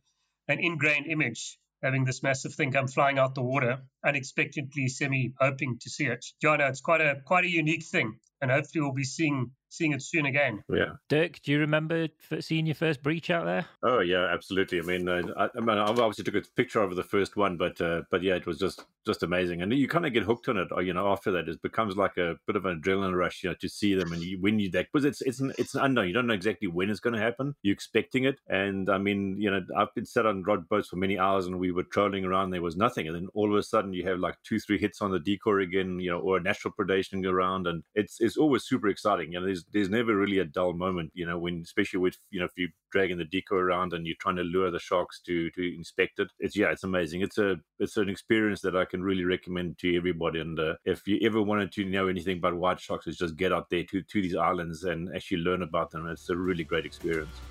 an 0.48 0.60
ingrained 0.60 1.08
image 1.08 1.58
having 1.82 2.06
this 2.06 2.24
massive 2.24 2.54
thing 2.54 2.72
come 2.72 2.88
flying 2.88 3.20
out 3.20 3.36
the 3.36 3.42
water 3.42 3.82
unexpectedly, 4.06 4.88
semi 4.88 5.34
hoping 5.40 5.78
to 5.80 5.90
see 5.90 6.06
it. 6.06 6.26
Yeah, 6.42 6.56
no, 6.58 6.68
it's 6.68 6.82
quite 6.82 7.02
a 7.02 7.22
quite 7.26 7.46
a 7.46 7.50
unique 7.50 7.84
thing, 7.84 8.18
and 8.42 8.52
hopefully 8.52 8.82
we'll 8.82 8.94
be 8.94 9.04
seeing 9.04 9.52
seeing 9.74 9.92
it 9.92 10.02
soon 10.02 10.26
again. 10.26 10.64
Yeah. 10.70 10.94
Dirk, 11.10 11.42
do 11.42 11.52
you 11.52 11.60
remember 11.60 12.08
seeing 12.40 12.68
your 12.68 12.76
first 12.76 13.02
breach 13.02 13.30
out 13.30 13.46
there? 13.46 13.66
Oh 13.82 14.00
yeah, 14.00 14.28
absolutely. 14.32 14.80
I 14.80 14.84
mean, 14.84 15.10
uh, 15.10 15.24
I, 15.36 15.50
I, 15.58 15.60
mean, 15.60 15.78
I 15.78 15.86
obviously 15.86 16.24
took 16.24 16.36
a 16.36 16.42
picture 16.56 16.82
of 16.82 16.96
the 16.96 17.04
first 17.04 17.36
one, 17.36 17.58
but 17.58 17.82
uh, 17.82 18.04
but 18.12 18.22
yeah, 18.22 18.36
it 18.36 18.46
was 18.46 18.60
just 18.60 18.86
just 19.06 19.24
amazing, 19.24 19.62
and 19.62 19.74
you 19.74 19.88
kind 19.88 20.06
of 20.06 20.14
get 20.14 20.24
hooked 20.24 20.48
on 20.48 20.58
it. 20.58 20.68
Uh, 20.72 20.80
you 20.80 20.94
know, 20.94 21.12
after 21.12 21.32
that, 21.32 21.50
it 21.50 21.62
becomes 21.62 21.98
like 21.98 22.18
a 22.18 22.36
bit 22.46 22.56
of 22.56 22.66
an 22.66 22.80
adrenaline 22.80 23.18
rush, 23.18 23.44
you 23.44 23.50
know, 23.50 23.56
to 23.60 23.68
see 23.68 23.96
them, 23.96 24.14
and 24.14 24.22
you, 24.22 24.38
when 24.40 24.60
you 24.60 24.70
that 24.72 24.88
because 24.92 25.06
it's 25.06 25.22
it's 25.22 25.40
an, 25.40 25.54
it's 25.58 25.76
an 25.76 25.82
unknown. 25.84 26.08
You 26.08 26.14
don't 26.14 26.28
know 26.28 26.34
exactly 26.34 26.68
when 26.68 26.90
it's 26.90 27.00
going 27.00 27.16
to 27.16 27.22
happen. 27.22 27.56
You're 27.64 27.74
expecting 27.74 28.26
it, 28.26 28.40
and 28.48 28.90
I 28.90 29.00
mean, 29.00 29.38
you 29.40 29.50
know, 29.50 29.62
I've 29.76 29.94
been 29.96 30.06
sat 30.06 30.26
on 30.26 30.44
rod 30.44 30.70
boats 30.70 30.90
for 30.90 30.98
many 30.98 31.18
hours, 31.18 31.48
and 31.48 31.60
we 31.60 31.72
were 31.72 31.84
trolling 31.84 32.26
around. 32.26 32.52
There 32.52 32.62
was 32.62 32.78
nothing, 32.78 33.08
and 33.08 33.16
then 33.16 33.28
all 33.34 33.52
of 33.52 33.58
a 33.58 33.64
you 33.94 34.08
have 34.08 34.20
like 34.20 34.36
two, 34.44 34.60
three 34.60 34.80
hits 34.80 35.02
on 35.02 35.12
the 35.12 35.20
decoy 35.20 35.62
again, 35.62 36.00
you 36.00 36.10
know, 36.10 36.20
or 36.20 36.38
a 36.38 36.42
natural 36.42 36.74
predation 36.78 37.26
around, 37.26 37.68
and 37.68 37.84
it's 37.96 38.20
it's 38.20 38.38
always 38.38 38.64
super 38.64 38.88
exciting. 38.88 39.34
You 39.34 39.40
know, 39.40 39.46
there's 39.46 39.66
there's 39.72 39.90
never 39.90 40.16
really 40.16 40.40
a 40.40 40.46
dull 40.46 40.74
moment, 40.74 41.12
you 41.14 41.26
know, 41.26 41.38
when 41.38 41.62
especially 41.64 42.00
with 42.00 42.18
you 42.30 42.40
know 42.40 42.46
if 42.46 42.52
you're 42.58 42.70
dragging 42.92 43.18
the 43.18 43.26
decoy 43.26 43.58
around 43.58 43.94
and 43.94 44.06
you're 44.06 44.16
trying 44.20 44.36
to 44.36 44.44
lure 44.44 44.72
the 44.72 44.80
sharks 44.80 45.22
to 45.22 45.50
to 45.52 45.76
inspect 45.76 46.20
it. 46.20 46.30
It's 46.40 46.56
yeah, 46.56 46.72
it's 46.72 46.84
amazing. 46.84 47.22
It's 47.22 47.38
a 47.38 47.58
it's 47.80 47.98
an 47.98 48.10
experience 48.10 48.62
that 48.62 48.76
I 48.76 48.86
can 48.86 49.04
really 49.04 49.26
recommend 49.26 49.78
to 49.80 49.96
everybody. 49.96 50.40
And 50.40 50.60
uh, 50.60 50.76
if 50.86 51.08
you 51.08 51.20
ever 51.24 51.42
wanted 51.42 51.72
to 51.74 51.86
know 51.86 52.08
anything 52.08 52.38
about 52.38 52.56
white 52.56 52.80
sharks, 52.80 53.08
is 53.08 53.18
just 53.18 53.38
get 53.38 53.54
out 53.54 53.70
there 53.70 53.84
to 53.84 54.02
to 54.02 54.22
these 54.22 54.36
islands 54.36 54.84
and 54.84 55.10
actually 55.16 55.42
learn 55.42 55.64
about 55.64 55.92
them. 55.92 56.08
It's 56.08 56.30
a 56.30 56.36
really 56.36 56.64
great 56.64 56.86
experience. 56.86 57.42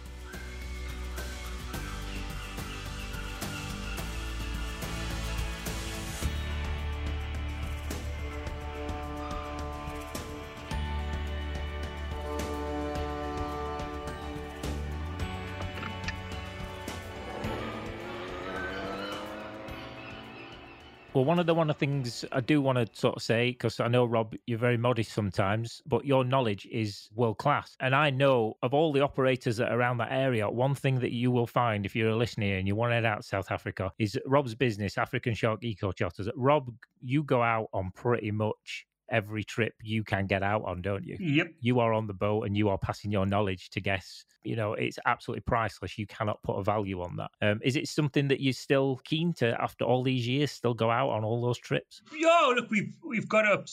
Well, 21.22 21.28
one 21.28 21.38
of 21.38 21.46
the 21.46 21.54
one 21.54 21.70
of 21.70 21.76
the 21.76 21.78
things 21.78 22.24
I 22.32 22.40
do 22.40 22.60
want 22.60 22.78
to 22.78 23.00
sort 23.00 23.14
of 23.14 23.22
say, 23.22 23.52
because 23.52 23.78
I 23.78 23.86
know 23.86 24.04
Rob, 24.04 24.34
you're 24.48 24.58
very 24.58 24.76
modest 24.76 25.12
sometimes, 25.12 25.80
but 25.86 26.04
your 26.04 26.24
knowledge 26.24 26.66
is 26.68 27.10
world 27.14 27.38
class. 27.38 27.76
And 27.78 27.94
I 27.94 28.10
know 28.10 28.54
of 28.60 28.74
all 28.74 28.92
the 28.92 29.02
operators 29.02 29.56
that 29.58 29.70
are 29.70 29.78
around 29.78 29.98
that 29.98 30.10
area, 30.10 30.50
one 30.50 30.74
thing 30.74 30.98
that 30.98 31.12
you 31.12 31.30
will 31.30 31.46
find 31.46 31.86
if 31.86 31.94
you're 31.94 32.08
a 32.08 32.16
listener 32.16 32.56
and 32.56 32.66
you 32.66 32.74
want 32.74 32.90
to 32.90 32.96
head 32.96 33.04
out 33.04 33.24
South 33.24 33.52
Africa 33.52 33.92
is 34.00 34.18
Rob's 34.26 34.56
business, 34.56 34.98
African 34.98 35.32
Shark 35.32 35.62
Eco 35.62 35.92
Charters. 35.92 36.28
Rob, 36.34 36.74
you 37.00 37.22
go 37.22 37.40
out 37.40 37.68
on 37.72 37.92
pretty 37.94 38.32
much 38.32 38.84
every 39.10 39.44
trip 39.44 39.74
you 39.82 40.04
can 40.04 40.26
get 40.26 40.42
out 40.42 40.64
on, 40.64 40.82
don't 40.82 41.04
you? 41.04 41.16
Yep. 41.18 41.48
You 41.60 41.80
are 41.80 41.92
on 41.92 42.06
the 42.06 42.14
boat 42.14 42.44
and 42.44 42.56
you 42.56 42.68
are 42.68 42.78
passing 42.78 43.10
your 43.10 43.26
knowledge 43.26 43.70
to 43.70 43.80
guests. 43.80 44.24
You 44.44 44.56
know, 44.56 44.74
it's 44.74 44.98
absolutely 45.06 45.42
priceless. 45.42 45.98
You 45.98 46.06
cannot 46.06 46.42
put 46.42 46.54
a 46.54 46.62
value 46.62 47.02
on 47.02 47.16
that. 47.16 47.30
Um, 47.40 47.60
is 47.62 47.76
it 47.76 47.88
something 47.88 48.28
that 48.28 48.40
you're 48.40 48.52
still 48.52 49.00
keen 49.04 49.32
to, 49.34 49.60
after 49.60 49.84
all 49.84 50.02
these 50.02 50.26
years, 50.26 50.50
still 50.50 50.74
go 50.74 50.90
out 50.90 51.10
on 51.10 51.24
all 51.24 51.42
those 51.42 51.58
trips? 51.58 52.02
Yeah, 52.16 52.52
look, 52.54 52.70
we've 52.70 52.94
we've 53.06 53.28
got 53.28 53.46
a 53.46 53.64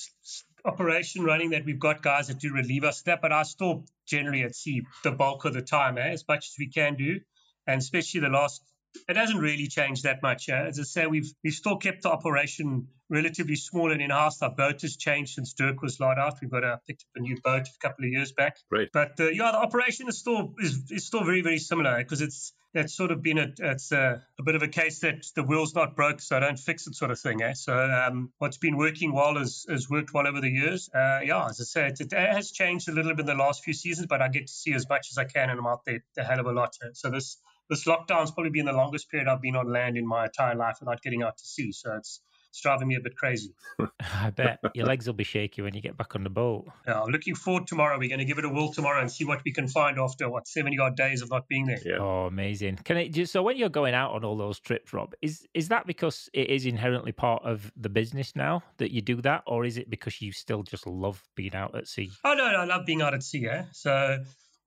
operation 0.65 1.23
running 1.23 1.51
that 1.51 1.65
we've 1.65 1.79
got 1.79 2.01
guys 2.01 2.27
that 2.27 2.39
do 2.39 2.53
relieve 2.53 2.83
us 2.83 3.01
that, 3.03 3.21
but 3.21 3.31
I 3.31 3.43
still 3.43 3.85
generally 4.05 4.43
at 4.43 4.55
sea 4.55 4.83
the 5.03 5.11
bulk 5.11 5.45
of 5.45 5.53
the 5.53 5.61
time, 5.61 5.97
eh, 5.97 6.09
as 6.09 6.25
much 6.27 6.49
as 6.49 6.55
we 6.59 6.67
can 6.67 6.95
do, 6.95 7.19
and 7.65 7.79
especially 7.79 8.21
the 8.21 8.29
last 8.29 8.61
it 9.07 9.17
hasn't 9.17 9.39
really 9.39 9.67
changed 9.67 10.03
that 10.03 10.21
much. 10.21 10.49
Uh, 10.49 10.65
as 10.67 10.79
I 10.79 10.83
say, 10.83 11.07
we've 11.07 11.31
we've 11.43 11.53
still 11.53 11.77
kept 11.77 12.03
the 12.03 12.11
operation 12.11 12.87
relatively 13.09 13.55
small 13.55 13.91
and 13.91 14.01
in-house. 14.01 14.41
Our 14.41 14.51
boat 14.51 14.81
has 14.81 14.95
changed 14.95 15.33
since 15.33 15.53
Dirk 15.53 15.81
was 15.81 15.99
laid 15.99 16.17
out. 16.17 16.37
We've 16.41 16.51
got 16.51 16.63
a 16.63 16.79
picked 16.87 17.03
up 17.03 17.09
a 17.15 17.19
new 17.21 17.37
boat 17.43 17.67
a 17.67 17.87
couple 17.87 18.05
of 18.05 18.11
years 18.11 18.31
back. 18.31 18.57
Great. 18.69 18.89
But 18.93 19.19
uh, 19.19 19.29
yeah, 19.29 19.51
the 19.51 19.59
operation 19.59 20.07
is 20.07 20.19
still 20.19 20.53
is, 20.59 20.91
is 20.91 21.05
still 21.05 21.23
very 21.23 21.41
very 21.41 21.59
similar 21.59 21.97
because 21.97 22.21
it's 22.21 22.53
that's 22.73 22.95
sort 22.95 23.11
of 23.11 23.23
been 23.23 23.37
a 23.39 23.47
it's 23.57 23.91
a, 23.91 24.21
a, 24.39 24.43
bit 24.43 24.55
of 24.55 24.61
a 24.61 24.67
case 24.67 24.99
that 24.99 25.25
the 25.35 25.43
wheel's 25.43 25.73
not 25.73 25.95
broke, 25.95 26.21
so 26.21 26.39
don't 26.39 26.59
fix 26.59 26.85
it 26.87 26.95
sort 26.95 27.11
of 27.11 27.19
thing. 27.19 27.41
Eh? 27.41 27.53
So 27.53 27.73
um, 27.75 28.31
what's 28.37 28.57
been 28.57 28.77
working 28.77 29.11
well 29.11 29.37
has, 29.37 29.65
has 29.67 29.89
worked 29.89 30.13
well 30.13 30.27
over 30.27 30.39
the 30.39 30.49
years. 30.49 30.89
Uh, 30.93 31.21
yeah, 31.23 31.47
as 31.47 31.59
I 31.59 31.63
said, 31.63 31.99
it, 31.99 32.13
it, 32.13 32.33
has 32.33 32.51
changed 32.51 32.87
a 32.87 32.91
little 32.91 33.15
bit 33.15 33.21
in 33.21 33.25
the 33.25 33.33
last 33.33 33.63
few 33.63 33.73
seasons, 33.73 34.07
but 34.07 34.21
I 34.21 34.27
get 34.27 34.47
to 34.47 34.53
see 34.53 34.73
as 34.73 34.87
much 34.87 35.07
as 35.11 35.17
I 35.17 35.23
can, 35.23 35.49
and 35.49 35.59
I'm 35.59 35.65
out 35.65 35.83
there 35.85 36.03
a 36.17 36.23
hell 36.23 36.39
of 36.39 36.45
a 36.45 36.51
lot. 36.51 36.75
Eh? 36.83 36.89
So 36.93 37.09
this 37.09 37.37
this 37.69 37.85
lockdown's 37.85 38.31
probably 38.31 38.51
been 38.51 38.65
the 38.65 38.73
longest 38.73 39.09
period 39.09 39.27
I've 39.27 39.41
been 39.41 39.55
on 39.55 39.71
land 39.71 39.97
in 39.97 40.07
my 40.07 40.25
entire 40.25 40.55
life 40.55 40.77
without 40.79 41.01
getting 41.01 41.23
out 41.23 41.37
to 41.37 41.45
sea. 41.45 41.71
So 41.71 41.95
it's 41.95 42.21
it's 42.49 42.61
driving 42.61 42.87
me 42.87 42.95
a 42.95 42.99
bit 42.99 43.15
crazy. 43.15 43.53
I 43.99 44.31
bet 44.31 44.59
your 44.73 44.87
legs 44.87 45.05
will 45.05 45.13
be 45.13 45.23
shaky 45.23 45.61
when 45.61 45.75
you 45.75 45.81
get 45.81 45.95
back 45.95 46.15
on 46.15 46.23
the 46.23 46.31
boat. 46.31 46.65
Yeah, 46.87 47.01
looking 47.01 47.35
forward 47.35 47.67
tomorrow. 47.67 47.97
We're 47.99 48.09
going 48.09 48.19
to 48.19 48.25
give 48.25 48.39
it 48.39 48.45
a 48.45 48.49
whirl 48.49 48.73
tomorrow 48.73 48.99
and 48.99 49.11
see 49.11 49.23
what 49.23 49.41
we 49.45 49.53
can 49.53 49.67
find 49.67 49.99
after 49.99 50.27
what 50.29 50.47
seventy 50.47 50.79
odd 50.79 50.95
days 50.95 51.21
of 51.21 51.29
not 51.29 51.47
being 51.47 51.67
there. 51.67 51.79
Yeah. 51.85 51.97
Oh, 51.99 52.25
amazing! 52.25 52.77
Can 52.77 52.97
it 52.97 53.09
just 53.09 53.31
so 53.31 53.43
when 53.43 53.57
you're 53.57 53.69
going 53.69 53.93
out 53.93 54.13
on 54.13 54.23
all 54.23 54.35
those 54.35 54.59
trips, 54.59 54.91
Rob, 54.93 55.13
is 55.21 55.45
is 55.53 55.67
that 55.67 55.85
because 55.85 56.29
it 56.33 56.49
is 56.49 56.65
inherently 56.65 57.11
part 57.11 57.43
of 57.43 57.71
the 57.77 57.89
business 57.89 58.35
now 58.35 58.63
that 58.77 58.91
you 58.91 59.01
do 59.01 59.21
that, 59.21 59.43
or 59.45 59.63
is 59.63 59.77
it 59.77 59.89
because 59.89 60.19
you 60.19 60.31
still 60.31 60.63
just 60.63 60.87
love 60.87 61.23
being 61.35 61.53
out 61.53 61.75
at 61.75 61.87
sea? 61.87 62.09
Oh 62.25 62.33
no, 62.33 62.51
no 62.51 62.57
I 62.57 62.65
love 62.65 62.85
being 62.85 63.03
out 63.03 63.13
at 63.13 63.21
sea. 63.21 63.43
Yeah, 63.43 63.65
so 63.73 64.23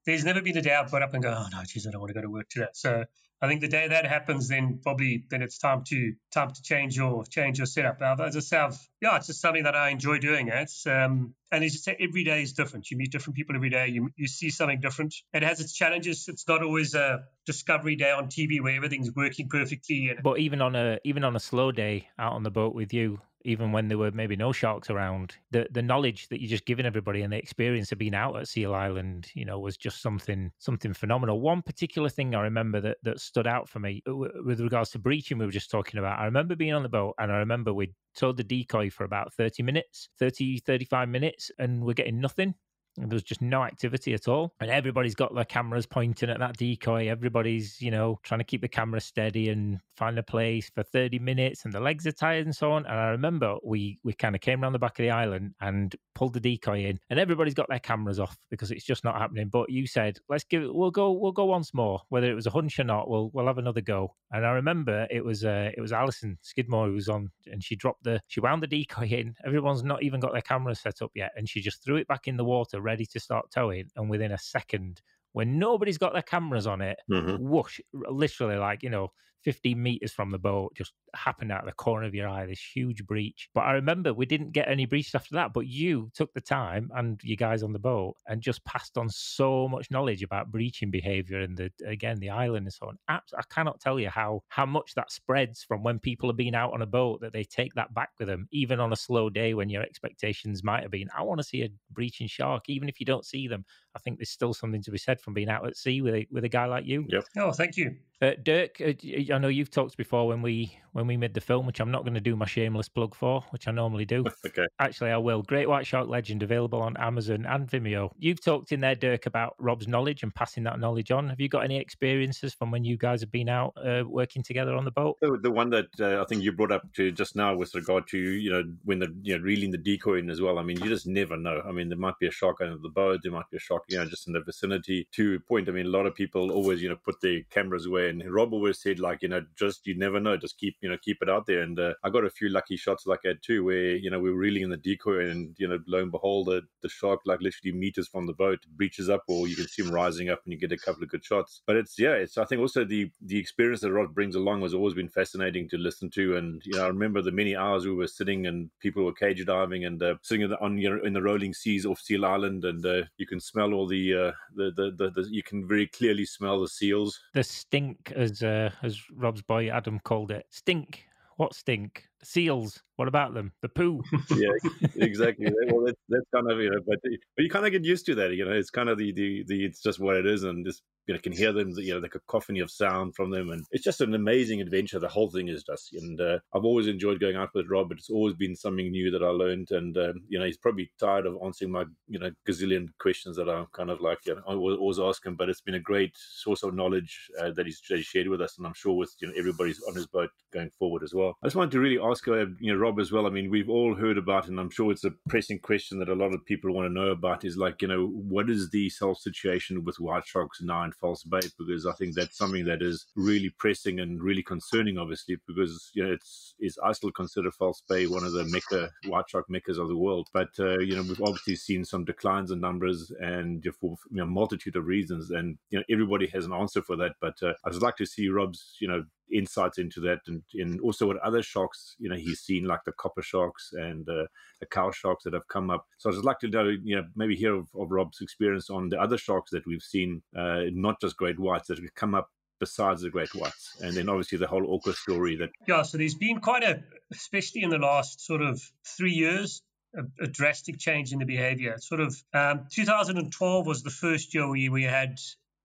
there's 0.06 0.24
never 0.24 0.42
been 0.42 0.56
a 0.56 0.62
day 0.62 0.74
I've 0.74 0.90
got 0.90 1.02
up 1.02 1.14
and 1.14 1.22
go, 1.22 1.30
oh 1.30 1.46
no, 1.50 1.62
geez, 1.64 1.86
I 1.86 1.90
don't 1.90 2.00
want 2.00 2.10
to 2.10 2.14
go 2.14 2.22
to 2.22 2.30
work 2.30 2.48
today. 2.48 2.66
So 2.72 3.04
I 3.42 3.48
think 3.48 3.60
the 3.60 3.68
day 3.68 3.88
that 3.88 4.06
happens, 4.06 4.46
then 4.46 4.78
probably 4.80 5.24
then 5.28 5.42
it's 5.42 5.58
time 5.58 5.82
to 5.88 6.14
time 6.32 6.52
to 6.52 6.62
change 6.62 6.96
your 6.96 7.24
change 7.24 7.58
your 7.58 7.66
setup. 7.66 8.00
As 8.00 8.36
I 8.36 8.40
say, 8.40 8.56
I've, 8.56 8.78
yeah, 9.00 9.16
it's 9.16 9.26
just 9.26 9.40
something 9.40 9.64
that 9.64 9.74
I 9.74 9.88
enjoy 9.88 10.18
doing. 10.18 10.48
Eh? 10.48 10.60
It's 10.60 10.86
um, 10.86 11.34
and 11.50 11.64
as 11.64 11.72
you 11.72 11.80
say, 11.80 11.96
every 11.98 12.22
day 12.22 12.42
is 12.42 12.52
different. 12.52 12.88
You 12.92 12.96
meet 12.96 13.10
different 13.10 13.36
people 13.36 13.56
every 13.56 13.68
day. 13.68 13.88
You 13.88 14.10
you 14.14 14.28
see 14.28 14.50
something 14.50 14.78
different. 14.78 15.16
It 15.32 15.42
has 15.42 15.60
its 15.60 15.72
challenges. 15.72 16.26
It's 16.28 16.46
not 16.46 16.62
always 16.62 16.94
a 16.94 17.24
discovery 17.44 17.96
day 17.96 18.12
on 18.12 18.26
TV 18.26 18.62
where 18.62 18.76
everything's 18.76 19.10
working 19.12 19.48
perfectly. 19.48 20.10
And... 20.10 20.22
But 20.22 20.38
even 20.38 20.62
on 20.62 20.76
a 20.76 21.00
even 21.02 21.24
on 21.24 21.34
a 21.34 21.40
slow 21.40 21.72
day 21.72 22.08
out 22.20 22.34
on 22.34 22.44
the 22.44 22.52
boat 22.52 22.76
with 22.76 22.94
you, 22.94 23.20
even 23.44 23.72
when 23.72 23.88
there 23.88 23.98
were 23.98 24.10
maybe 24.10 24.36
no 24.36 24.52
sharks 24.52 24.90
around, 24.90 25.36
the 25.50 25.66
the 25.70 25.82
knowledge 25.82 26.28
that 26.28 26.40
you're 26.40 26.50
just 26.50 26.66
giving 26.66 26.86
everybody 26.86 27.22
and 27.22 27.32
the 27.32 27.38
experience 27.38 27.92
of 27.92 27.98
being 27.98 28.14
out 28.14 28.36
at 28.36 28.48
Seal 28.48 28.74
Island, 28.74 29.30
you 29.34 29.44
know, 29.44 29.58
was 29.58 29.76
just 29.76 30.02
something 30.02 30.50
something 30.58 30.92
phenomenal. 30.92 31.40
One 31.40 31.62
particular 31.62 32.08
thing 32.08 32.34
I 32.34 32.42
remember 32.42 32.80
that 32.80 32.98
that 33.02 33.20
stood 33.20 33.46
out 33.46 33.68
for 33.68 33.80
me 33.80 34.02
uh, 34.08 34.14
with 34.44 34.60
regards 34.60 34.90
to 34.90 34.98
breaching 34.98 35.38
we 35.38 35.46
were 35.46 35.52
just 35.52 35.70
talking 35.70 35.98
about. 35.98 36.18
I 36.18 36.24
remember 36.24 36.56
being 36.56 36.74
on 36.74 36.82
the 36.82 36.88
boat 36.88 37.14
and 37.18 37.32
I 37.32 37.36
remember 37.36 37.72
we 37.72 37.92
towed 38.16 38.36
the 38.36 38.44
decoy 38.44 38.90
for 38.90 39.04
about 39.04 39.32
30 39.34 39.62
minutes, 39.62 40.08
30 40.18 40.58
35 40.58 41.08
minutes 41.08 41.50
and 41.58 41.84
we're 41.84 41.94
getting 41.94 42.20
nothing 42.20 42.54
there 42.96 43.08
was 43.08 43.22
just 43.22 43.42
no 43.42 43.62
activity 43.62 44.14
at 44.14 44.28
all. 44.28 44.54
And 44.60 44.70
everybody's 44.70 45.14
got 45.14 45.34
their 45.34 45.44
cameras 45.44 45.86
pointing 45.86 46.30
at 46.30 46.38
that 46.38 46.56
decoy. 46.56 47.08
Everybody's, 47.08 47.80
you 47.80 47.90
know, 47.90 48.18
trying 48.22 48.40
to 48.40 48.44
keep 48.44 48.60
the 48.60 48.68
camera 48.68 49.00
steady 49.00 49.48
and 49.48 49.80
find 49.96 50.18
a 50.18 50.22
place 50.22 50.70
for 50.74 50.82
30 50.82 51.18
minutes 51.18 51.64
and 51.64 51.72
the 51.72 51.80
legs 51.80 52.06
are 52.06 52.12
tired 52.12 52.46
and 52.46 52.54
so 52.54 52.72
on. 52.72 52.86
And 52.86 52.94
I 52.94 53.08
remember 53.08 53.56
we 53.64 53.98
we 54.02 54.12
kind 54.12 54.34
of 54.34 54.40
came 54.40 54.62
around 54.62 54.72
the 54.72 54.78
back 54.78 54.98
of 54.98 55.04
the 55.04 55.10
island 55.10 55.54
and 55.60 55.94
pulled 56.14 56.34
the 56.34 56.40
decoy 56.40 56.84
in 56.84 56.98
and 57.10 57.18
everybody's 57.18 57.54
got 57.54 57.68
their 57.68 57.78
cameras 57.78 58.18
off 58.18 58.36
because 58.50 58.70
it's 58.70 58.84
just 58.84 59.04
not 59.04 59.18
happening. 59.18 59.48
But 59.48 59.70
you 59.70 59.86
said, 59.86 60.18
let's 60.28 60.44
give 60.44 60.62
it 60.62 60.74
we'll 60.74 60.90
go 60.90 61.12
we'll 61.12 61.32
go 61.32 61.44
once 61.44 61.72
more. 61.74 62.00
Whether 62.08 62.30
it 62.30 62.34
was 62.34 62.46
a 62.46 62.50
hunch 62.50 62.78
or 62.78 62.84
not, 62.84 63.08
we'll 63.08 63.30
we'll 63.32 63.46
have 63.46 63.58
another 63.58 63.80
go. 63.80 64.14
And 64.30 64.46
I 64.46 64.50
remember 64.50 65.06
it 65.10 65.24
was 65.24 65.44
uh 65.44 65.70
it 65.76 65.80
was 65.80 65.92
Alison 65.92 66.38
Skidmore 66.42 66.86
who 66.88 66.94
was 66.94 67.08
on 67.08 67.30
and 67.46 67.62
she 67.62 67.76
dropped 67.76 68.04
the 68.04 68.20
she 68.26 68.40
wound 68.40 68.62
the 68.62 68.66
decoy 68.66 69.06
in. 69.06 69.34
Everyone's 69.46 69.84
not 69.84 70.02
even 70.02 70.20
got 70.20 70.32
their 70.32 70.42
cameras 70.42 70.80
set 70.80 71.02
up 71.02 71.12
yet. 71.14 71.32
And 71.36 71.48
she 71.48 71.60
just 71.60 71.82
threw 71.84 71.96
it 71.96 72.08
back 72.08 72.26
in 72.26 72.36
the 72.36 72.44
water 72.44 72.80
ready 72.82 73.06
to 73.06 73.20
start 73.20 73.50
towing, 73.54 73.90
and 73.96 74.10
within 74.10 74.32
a 74.32 74.38
second, 74.38 75.00
when 75.32 75.58
nobody's 75.58 75.98
got 75.98 76.12
their 76.12 76.22
cameras 76.22 76.66
on 76.66 76.80
it, 76.82 76.98
mm-hmm. 77.10 77.36
whoosh, 77.42 77.80
literally 77.92 78.56
like, 78.56 78.82
you 78.82 78.90
know, 78.90 79.08
15 79.44 79.82
meters 79.82 80.12
from 80.12 80.30
the 80.30 80.38
boat, 80.38 80.72
just 80.74 80.92
happened 81.14 81.52
out 81.52 81.60
of 81.60 81.66
the 81.66 81.72
corner 81.72 82.06
of 82.06 82.14
your 82.14 82.28
eye, 82.28 82.46
this 82.46 82.60
huge 82.74 83.04
breach. 83.06 83.48
But 83.54 83.62
I 83.62 83.72
remember 83.72 84.14
we 84.14 84.26
didn't 84.26 84.52
get 84.52 84.68
any 84.68 84.86
breaches 84.86 85.14
after 85.14 85.34
that, 85.34 85.52
but 85.52 85.66
you 85.66 86.10
took 86.14 86.32
the 86.32 86.40
time 86.40 86.90
and 86.94 87.20
you 87.22 87.36
guys 87.36 87.62
on 87.62 87.72
the 87.72 87.78
boat 87.78 88.16
and 88.26 88.40
just 88.40 88.64
passed 88.64 88.96
on 88.96 89.08
so 89.08 89.68
much 89.68 89.90
knowledge 89.90 90.22
about 90.22 90.50
breaching 90.50 90.90
behavior 90.90 91.40
and 91.40 91.56
the, 91.56 91.70
again, 91.86 92.18
the 92.20 92.30
island 92.30 92.66
and 92.66 92.72
so 92.72 92.88
on. 92.88 92.98
I 93.08 93.20
cannot 93.50 93.80
tell 93.80 93.98
you 93.98 94.08
how, 94.08 94.42
how 94.48 94.66
much 94.66 94.94
that 94.94 95.12
spreads 95.12 95.64
from 95.64 95.82
when 95.82 95.98
people 95.98 96.30
are 96.30 96.34
being 96.34 96.54
out 96.54 96.72
on 96.72 96.82
a 96.82 96.86
boat 96.86 97.20
that 97.20 97.32
they 97.32 97.44
take 97.44 97.74
that 97.74 97.94
back 97.94 98.10
with 98.18 98.28
them, 98.28 98.48
even 98.52 98.80
on 98.80 98.92
a 98.92 98.96
slow 98.96 99.30
day 99.30 99.54
when 99.54 99.68
your 99.68 99.82
expectations 99.82 100.64
might 100.64 100.82
have 100.82 100.90
been, 100.90 101.08
I 101.16 101.22
want 101.22 101.40
to 101.40 101.44
see 101.44 101.62
a 101.62 101.70
breaching 101.90 102.26
shark, 102.26 102.64
even 102.68 102.88
if 102.88 103.00
you 103.00 103.06
don't 103.06 103.26
see 103.26 103.48
them. 103.48 103.64
I 103.94 103.98
think 103.98 104.18
there's 104.18 104.30
still 104.30 104.54
something 104.54 104.82
to 104.82 104.90
be 104.90 104.98
said 104.98 105.20
from 105.20 105.34
being 105.34 105.48
out 105.48 105.66
at 105.66 105.76
sea 105.76 106.00
with 106.00 106.14
a, 106.14 106.26
with 106.30 106.44
a 106.44 106.48
guy 106.48 106.66
like 106.66 106.86
you. 106.86 107.06
Yep. 107.08 107.24
Oh, 107.38 107.52
thank 107.52 107.76
you. 107.76 107.96
Uh, 108.22 108.34
Dirk, 108.40 108.80
uh, 108.80 108.92
I 109.34 109.38
know 109.38 109.48
you've 109.48 109.70
talked 109.72 109.96
before 109.96 110.28
when 110.28 110.42
we 110.42 110.78
when 110.92 111.06
we 111.06 111.16
made 111.16 111.34
the 111.34 111.40
film, 111.40 111.66
which 111.66 111.80
I'm 111.80 111.90
not 111.90 112.04
going 112.04 112.14
to 112.14 112.20
do 112.20 112.36
my 112.36 112.46
shameless 112.46 112.88
plug 112.88 113.14
for, 113.14 113.42
which 113.50 113.66
I 113.66 113.72
normally 113.72 114.04
do. 114.04 114.24
okay. 114.46 114.66
Actually, 114.78 115.10
I 115.10 115.16
will. 115.16 115.42
Great 115.42 115.68
White 115.68 115.86
Shark 115.86 116.06
Legend 116.06 116.42
available 116.42 116.80
on 116.80 116.96
Amazon 116.98 117.46
and 117.46 117.68
Vimeo. 117.68 118.10
You've 118.18 118.44
talked 118.44 118.70
in 118.70 118.80
there, 118.80 118.94
Dirk, 118.94 119.26
about 119.26 119.56
Rob's 119.58 119.88
knowledge 119.88 120.22
and 120.22 120.32
passing 120.34 120.62
that 120.64 120.78
knowledge 120.78 121.10
on. 121.10 121.30
Have 121.30 121.40
you 121.40 121.48
got 121.48 121.64
any 121.64 121.78
experiences 121.78 122.54
from 122.54 122.70
when 122.70 122.84
you 122.84 122.96
guys 122.96 123.22
have 123.22 123.32
been 123.32 123.48
out 123.48 123.72
uh, 123.84 124.04
working 124.06 124.42
together 124.42 124.76
on 124.76 124.84
the 124.84 124.92
boat? 124.92 125.16
The, 125.20 125.38
the 125.42 125.50
one 125.50 125.70
that 125.70 125.86
uh, 125.98 126.22
I 126.22 126.24
think 126.26 126.42
you 126.42 126.52
brought 126.52 126.72
up 126.72 126.92
to 126.94 127.10
just 127.10 127.34
now 127.34 127.56
with 127.56 127.74
regard 127.74 128.06
to 128.08 128.18
you 128.18 128.50
know 128.50 128.62
when 128.84 129.00
the 129.00 129.12
you 129.22 129.36
know 129.36 129.42
reeling 129.42 129.72
the 129.72 129.78
decoy 129.78 130.18
in 130.18 130.30
as 130.30 130.40
well. 130.40 130.60
I 130.60 130.62
mean, 130.62 130.78
you 130.78 130.88
just 130.88 131.08
never 131.08 131.36
know. 131.36 131.60
I 131.66 131.72
mean, 131.72 131.88
there 131.88 131.98
might 131.98 132.18
be 132.20 132.28
a 132.28 132.30
shark 132.30 132.60
under 132.60 132.76
the 132.76 132.90
boat, 132.90 133.20
there 133.24 133.32
might 133.32 133.50
be 133.50 133.56
a 133.56 133.60
shark 133.60 133.81
you 133.88 133.98
know 133.98 134.06
just 134.06 134.26
in 134.26 134.32
the 134.32 134.40
vicinity. 134.40 135.08
To 135.12 135.36
a 135.36 135.40
point, 135.40 135.68
I 135.68 135.72
mean, 135.72 135.86
a 135.86 135.90
lot 135.90 136.06
of 136.06 136.14
people 136.14 136.50
always 136.50 136.82
you 136.82 136.88
know 136.88 136.96
put 136.96 137.20
their 137.20 137.40
cameras 137.50 137.86
away, 137.86 138.08
and 138.08 138.22
Rob 138.32 138.52
always 138.52 138.80
said 138.80 138.98
like 138.98 139.22
you 139.22 139.28
know 139.28 139.44
just 139.56 139.86
you 139.86 139.96
never 139.96 140.20
know, 140.20 140.36
just 140.36 140.58
keep 140.58 140.76
you 140.80 140.88
know 140.88 140.96
keep 141.02 141.18
it 141.22 141.28
out 141.28 141.46
there. 141.46 141.62
And 141.62 141.78
uh, 141.78 141.94
I 142.04 142.10
got 142.10 142.24
a 142.24 142.30
few 142.30 142.48
lucky 142.48 142.76
shots 142.76 143.06
like 143.06 143.20
that 143.24 143.42
too, 143.42 143.64
where 143.64 143.96
you 143.96 144.10
know 144.10 144.20
we 144.20 144.30
were 144.30 144.38
reeling 144.38 144.62
in 144.62 144.70
the 144.70 144.76
decoy, 144.76 145.28
and 145.28 145.54
you 145.58 145.68
know 145.68 145.78
lo 145.86 146.00
and 146.00 146.12
behold, 146.12 146.46
the, 146.46 146.62
the 146.82 146.88
shark 146.88 147.20
like 147.24 147.40
literally 147.40 147.76
meters 147.76 148.08
from 148.08 148.26
the 148.26 148.32
boat 148.32 148.60
breaches 148.76 149.08
up, 149.08 149.22
or 149.28 149.46
you 149.48 149.56
can 149.56 149.68
see 149.68 149.82
him 149.82 149.90
rising 149.90 150.30
up, 150.30 150.40
and 150.44 150.52
you 150.52 150.58
get 150.58 150.72
a 150.72 150.76
couple 150.76 151.02
of 151.02 151.10
good 151.10 151.24
shots. 151.24 151.62
But 151.66 151.76
it's 151.76 151.98
yeah, 151.98 152.12
it's 152.12 152.38
I 152.38 152.44
think 152.44 152.60
also 152.60 152.84
the 152.84 153.10
the 153.20 153.38
experience 153.38 153.80
that 153.80 153.92
Rob 153.92 154.14
brings 154.14 154.36
along 154.36 154.62
has 154.62 154.74
always 154.74 154.94
been 154.94 155.08
fascinating 155.08 155.68
to 155.70 155.78
listen 155.78 156.10
to, 156.10 156.36
and 156.36 156.62
you 156.64 156.76
know 156.76 156.84
I 156.84 156.88
remember 156.88 157.22
the 157.22 157.32
many 157.32 157.56
hours 157.56 157.84
we 157.84 157.94
were 157.94 158.06
sitting 158.06 158.46
and 158.46 158.70
people 158.80 159.04
were 159.04 159.12
cage 159.12 159.44
diving 159.44 159.84
and 159.84 160.02
uh, 160.02 160.14
sitting 160.22 160.52
on 160.52 160.78
you 160.78 160.90
know 160.90 161.04
in 161.04 161.12
the 161.12 161.22
rolling 161.22 161.54
seas 161.54 161.86
off 161.86 162.00
Seal 162.00 162.24
Island, 162.24 162.64
and 162.64 162.84
uh, 162.84 163.02
you 163.16 163.26
can 163.26 163.40
smell 163.40 163.71
all 163.72 163.86
the, 163.86 164.14
uh, 164.14 164.32
the, 164.54 164.72
the, 164.76 164.90
the 164.96 165.10
the 165.10 165.28
you 165.30 165.42
can 165.42 165.66
very 165.66 165.86
clearly 165.86 166.24
smell 166.24 166.60
the 166.60 166.68
seals. 166.68 167.18
The 167.34 167.42
stink, 167.42 168.12
as 168.14 168.42
uh, 168.42 168.70
as 168.82 169.00
Rob's 169.14 169.42
boy 169.42 169.70
Adam 169.70 170.00
called 170.00 170.30
it, 170.30 170.46
stink. 170.50 171.06
What 171.36 171.54
stink? 171.54 172.08
Seals. 172.24 172.82
What 172.96 173.08
about 173.08 173.34
them? 173.34 173.52
The 173.62 173.68
poo. 173.68 174.02
yeah, 174.30 174.50
exactly. 174.96 175.50
well, 175.68 175.86
that's, 175.86 176.00
that's 176.08 176.26
kind 176.32 176.50
of 176.50 176.60
you 176.60 176.70
know, 176.70 176.80
but 176.86 176.98
but 177.02 177.42
you 177.42 177.50
kind 177.50 177.66
of 177.66 177.72
get 177.72 177.84
used 177.84 178.06
to 178.06 178.14
that. 178.16 178.34
You 178.34 178.44
know, 178.44 178.52
it's 178.52 178.70
kind 178.70 178.88
of 178.88 178.98
the, 178.98 179.12
the 179.12 179.44
the 179.48 179.64
it's 179.64 179.82
just 179.82 179.98
what 179.98 180.16
it 180.16 180.26
is, 180.26 180.44
and 180.44 180.64
just 180.64 180.82
you 181.06 181.14
know 181.14 181.20
can 181.20 181.32
hear 181.32 181.52
them, 181.52 181.70
you 181.76 181.94
know, 181.94 182.00
the 182.00 182.08
cacophony 182.08 182.60
of 182.60 182.70
sound 182.70 183.16
from 183.16 183.30
them, 183.30 183.50
and 183.50 183.64
it's 183.70 183.82
just 183.82 184.02
an 184.02 184.14
amazing 184.14 184.60
adventure. 184.60 184.98
The 184.98 185.08
whole 185.08 185.30
thing 185.30 185.48
is 185.48 185.64
just, 185.64 185.94
and 185.94 186.20
uh, 186.20 186.38
I've 186.54 186.64
always 186.64 186.86
enjoyed 186.86 187.18
going 187.18 187.34
out 187.34 187.50
with 187.54 187.70
Rob. 187.70 187.88
But 187.88 187.98
it's 187.98 188.10
always 188.10 188.34
been 188.34 188.54
something 188.54 188.90
new 188.90 189.10
that 189.10 189.22
I 189.22 189.30
learned, 189.30 189.70
and 189.70 189.96
um, 189.96 190.22
you 190.28 190.38
know, 190.38 190.44
he's 190.44 190.58
probably 190.58 190.92
tired 191.00 191.26
of 191.26 191.38
answering 191.42 191.72
my 191.72 191.84
you 192.08 192.18
know 192.18 192.30
gazillion 192.46 192.88
questions 193.00 193.36
that 193.36 193.48
I'm 193.48 193.66
kind 193.72 193.90
of 193.90 194.00
like 194.00 194.18
you 194.26 194.34
know 194.34 194.42
I 194.46 194.54
always 194.54 195.00
ask 195.00 195.24
him. 195.24 195.34
But 195.34 195.48
it's 195.48 195.62
been 195.62 195.74
a 195.74 195.80
great 195.80 196.14
source 196.14 196.62
of 196.62 196.74
knowledge 196.74 197.30
uh, 197.40 197.50
that 197.52 197.66
he's 197.66 197.80
shared 198.04 198.28
with 198.28 198.42
us, 198.42 198.58
and 198.58 198.66
I'm 198.66 198.74
sure 198.74 198.94
with 198.94 199.14
you 199.20 199.28
know 199.28 199.34
everybody's 199.36 199.82
on 199.88 199.94
his 199.94 200.06
boat 200.06 200.30
going 200.52 200.70
forward 200.78 201.02
as 201.02 201.14
well. 201.14 201.36
I 201.42 201.46
just 201.46 201.56
wanted 201.56 201.72
to 201.72 201.80
really 201.80 201.98
ask 201.98 202.11
uh, 202.26 202.46
you 202.60 202.72
know 202.72 202.76
Rob 202.76 202.98
as 203.00 203.12
well. 203.12 203.26
I 203.26 203.30
mean, 203.30 203.50
we've 203.50 203.68
all 203.68 203.94
heard 203.94 204.18
about, 204.18 204.48
and 204.48 204.58
I'm 204.58 204.70
sure 204.70 204.92
it's 204.92 205.04
a 205.04 205.12
pressing 205.28 205.58
question 205.58 205.98
that 205.98 206.08
a 206.08 206.14
lot 206.14 206.34
of 206.34 206.44
people 206.44 206.72
want 206.72 206.86
to 206.86 206.92
know 206.92 207.10
about. 207.10 207.44
Is 207.44 207.56
like 207.56 207.82
you 207.82 207.88
know 207.88 208.06
what 208.06 208.50
is 208.50 208.70
the 208.70 208.88
self 208.90 209.18
situation 209.18 209.84
with 209.84 210.00
white 210.00 210.26
sharks 210.26 210.60
now 210.62 210.82
in 210.84 210.92
False 210.92 211.24
Bay? 211.24 211.40
Because 211.58 211.86
I 211.86 211.92
think 211.92 212.14
that's 212.14 212.36
something 212.36 212.64
that 212.66 212.82
is 212.82 213.06
really 213.16 213.50
pressing 213.58 214.00
and 214.00 214.22
really 214.22 214.42
concerning, 214.42 214.98
obviously, 214.98 215.36
because 215.46 215.90
you 215.94 216.04
know 216.04 216.12
it's 216.12 216.54
is 216.60 216.78
I 216.84 216.92
still 216.92 217.12
consider 217.12 217.50
False 217.50 217.82
Bay 217.88 218.06
one 218.06 218.24
of 218.24 218.32
the 218.32 218.44
mecca 218.44 218.90
white 219.06 219.28
shark 219.28 219.46
meccas 219.48 219.78
of 219.78 219.88
the 219.88 219.96
world. 219.96 220.28
But 220.32 220.50
uh, 220.58 220.78
you 220.78 220.96
know 220.96 221.02
we've 221.02 221.22
obviously 221.22 221.56
seen 221.56 221.84
some 221.84 222.04
declines 222.04 222.50
in 222.50 222.60
numbers 222.60 223.12
and 223.20 223.64
for 223.80 223.96
you 224.10 224.18
know 224.18 224.26
multitude 224.26 224.76
of 224.76 224.86
reasons, 224.86 225.30
and 225.30 225.58
you 225.70 225.78
know 225.78 225.84
everybody 225.90 226.26
has 226.28 226.44
an 226.44 226.52
answer 226.52 226.82
for 226.82 226.96
that. 226.96 227.12
But 227.20 227.42
uh, 227.42 227.54
I'd 227.64 227.74
like 227.76 227.96
to 227.96 228.06
see 228.06 228.28
Rob's 228.28 228.76
you 228.80 228.88
know 228.88 229.04
insights 229.32 229.78
into 229.78 230.00
that 230.00 230.20
and, 230.26 230.42
and 230.54 230.80
also 230.80 231.06
what 231.06 231.18
other 231.18 231.42
sharks 231.42 231.96
you 231.98 232.08
know 232.08 232.16
he's 232.16 232.40
seen 232.40 232.64
like 232.64 232.80
the 232.84 232.92
copper 232.92 233.22
sharks 233.22 233.70
and 233.72 234.08
uh, 234.08 234.24
the 234.60 234.66
cow 234.66 234.90
sharks 234.90 235.24
that 235.24 235.32
have 235.32 235.48
come 235.48 235.70
up 235.70 235.86
so 235.98 236.10
i'd 236.10 236.14
just 236.14 236.24
like 236.24 236.38
to 236.38 236.48
know 236.48 236.68
you 236.82 236.96
know 236.96 237.04
maybe 237.16 237.34
hear 237.34 237.54
of, 237.54 237.68
of 237.78 237.90
rob's 237.90 238.20
experience 238.20 238.70
on 238.70 238.88
the 238.88 239.00
other 239.00 239.18
sharks 239.18 239.50
that 239.50 239.66
we've 239.66 239.82
seen 239.82 240.22
uh, 240.36 240.62
not 240.72 241.00
just 241.00 241.16
great 241.16 241.38
whites 241.38 241.68
that 241.68 241.78
have 241.78 241.94
come 241.94 242.14
up 242.14 242.30
besides 242.60 243.02
the 243.02 243.10
great 243.10 243.34
whites 243.34 243.76
and 243.80 243.96
then 243.96 244.08
obviously 244.08 244.38
the 244.38 244.46
whole 244.46 244.66
orca 244.66 244.92
story 244.92 245.36
that 245.36 245.50
yeah 245.66 245.82
so 245.82 245.98
there's 245.98 246.14
been 246.14 246.40
quite 246.40 246.62
a 246.62 246.80
especially 247.10 247.62
in 247.62 247.70
the 247.70 247.78
last 247.78 248.24
sort 248.24 248.42
of 248.42 248.60
three 248.84 249.12
years 249.12 249.62
a, 249.94 250.24
a, 250.24 250.26
drastic 250.26 250.78
change 250.78 251.12
in 251.12 251.18
the 251.18 251.26
behavior. 251.26 251.76
Sort 251.78 252.00
of 252.00 252.16
um, 252.32 252.66
2012 252.72 253.66
was 253.66 253.82
the 253.82 253.90
first 253.90 254.32
year 254.34 254.48
we, 254.48 254.70
we 254.70 254.84
had 254.84 255.18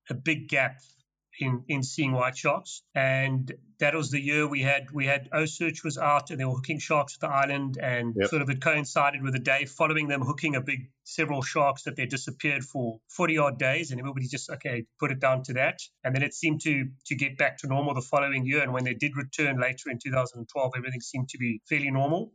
a 0.10 0.14
big 0.14 0.50
gap 0.50 0.82
in, 1.40 1.64
in 1.68 1.84
seeing 1.84 2.12
white 2.12 2.38
sharks. 2.38 2.84
And 2.96 3.52
that 3.80 3.94
was 3.94 4.10
the 4.10 4.20
year 4.20 4.48
we 4.48 4.62
had 4.62 4.92
we 4.92 5.06
had 5.06 5.30
OCEARCH 5.32 5.84
was 5.84 5.98
out 5.98 6.32
and 6.32 6.40
they 6.40 6.46
were 6.46 6.56
hooking 6.56 6.80
sharks 6.80 7.16
at 7.16 7.22
the 7.22 7.34
island 7.34 7.78
and 7.82 8.16
yep. 8.18 8.30
sort 8.30 8.42
of 8.42 8.50
it 8.50 8.62
coincided 8.62 9.22
with 9.22 9.36
a 9.36 9.40
day 9.40 9.66
following 9.66 10.08
them 10.08 10.22
hooking 10.22 10.56
a 10.56 10.62
big 10.62 10.90
several 11.04 11.42
sharks 11.42 11.84
that 11.84 11.96
they 11.96 12.06
disappeared 12.06 12.64
for 12.64 13.00
40 13.10 13.38
odd 13.38 13.60
days 13.60 13.92
and 13.92 14.00
everybody 14.00 14.28
just 14.28 14.50
okay 14.50 14.86
put 15.00 15.12
it 15.12 15.20
down 15.20 15.44
to 15.44 15.54
that 15.54 15.80
and 16.04 16.16
then 16.16 16.24
it 16.24 16.34
seemed 16.34 16.62
to 16.62 16.88
to 17.06 17.16
get 17.16 17.38
back 17.38 17.60
to 17.60 17.68
normal 17.68 17.94
the 17.94 18.02
following 18.02 18.46
year 18.46 18.64
and 18.64 18.74
when 18.74 18.84
they 18.84 18.96
did 18.96 19.16
return 19.16 19.60
later 19.60 19.90
in 19.92 20.00
2012 20.00 20.74
everything 20.76 21.02
seemed 21.02 21.30
to 21.30 21.38
be 21.38 21.62
fairly 21.70 21.92
normal 21.92 22.32